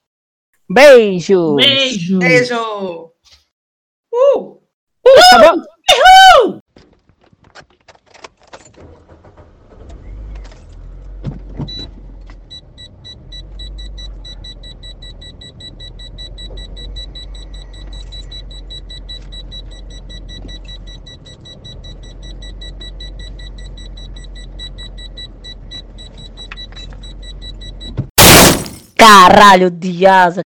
Beijo. 0.70 1.56
Beijo. 1.56 2.20
Beijo! 2.20 3.12
Uh! 4.14 4.62
Tá 5.04 5.40
bom? 5.40 5.62
Caralho 29.02 29.72
de 29.72 30.06
asa. 30.06 30.44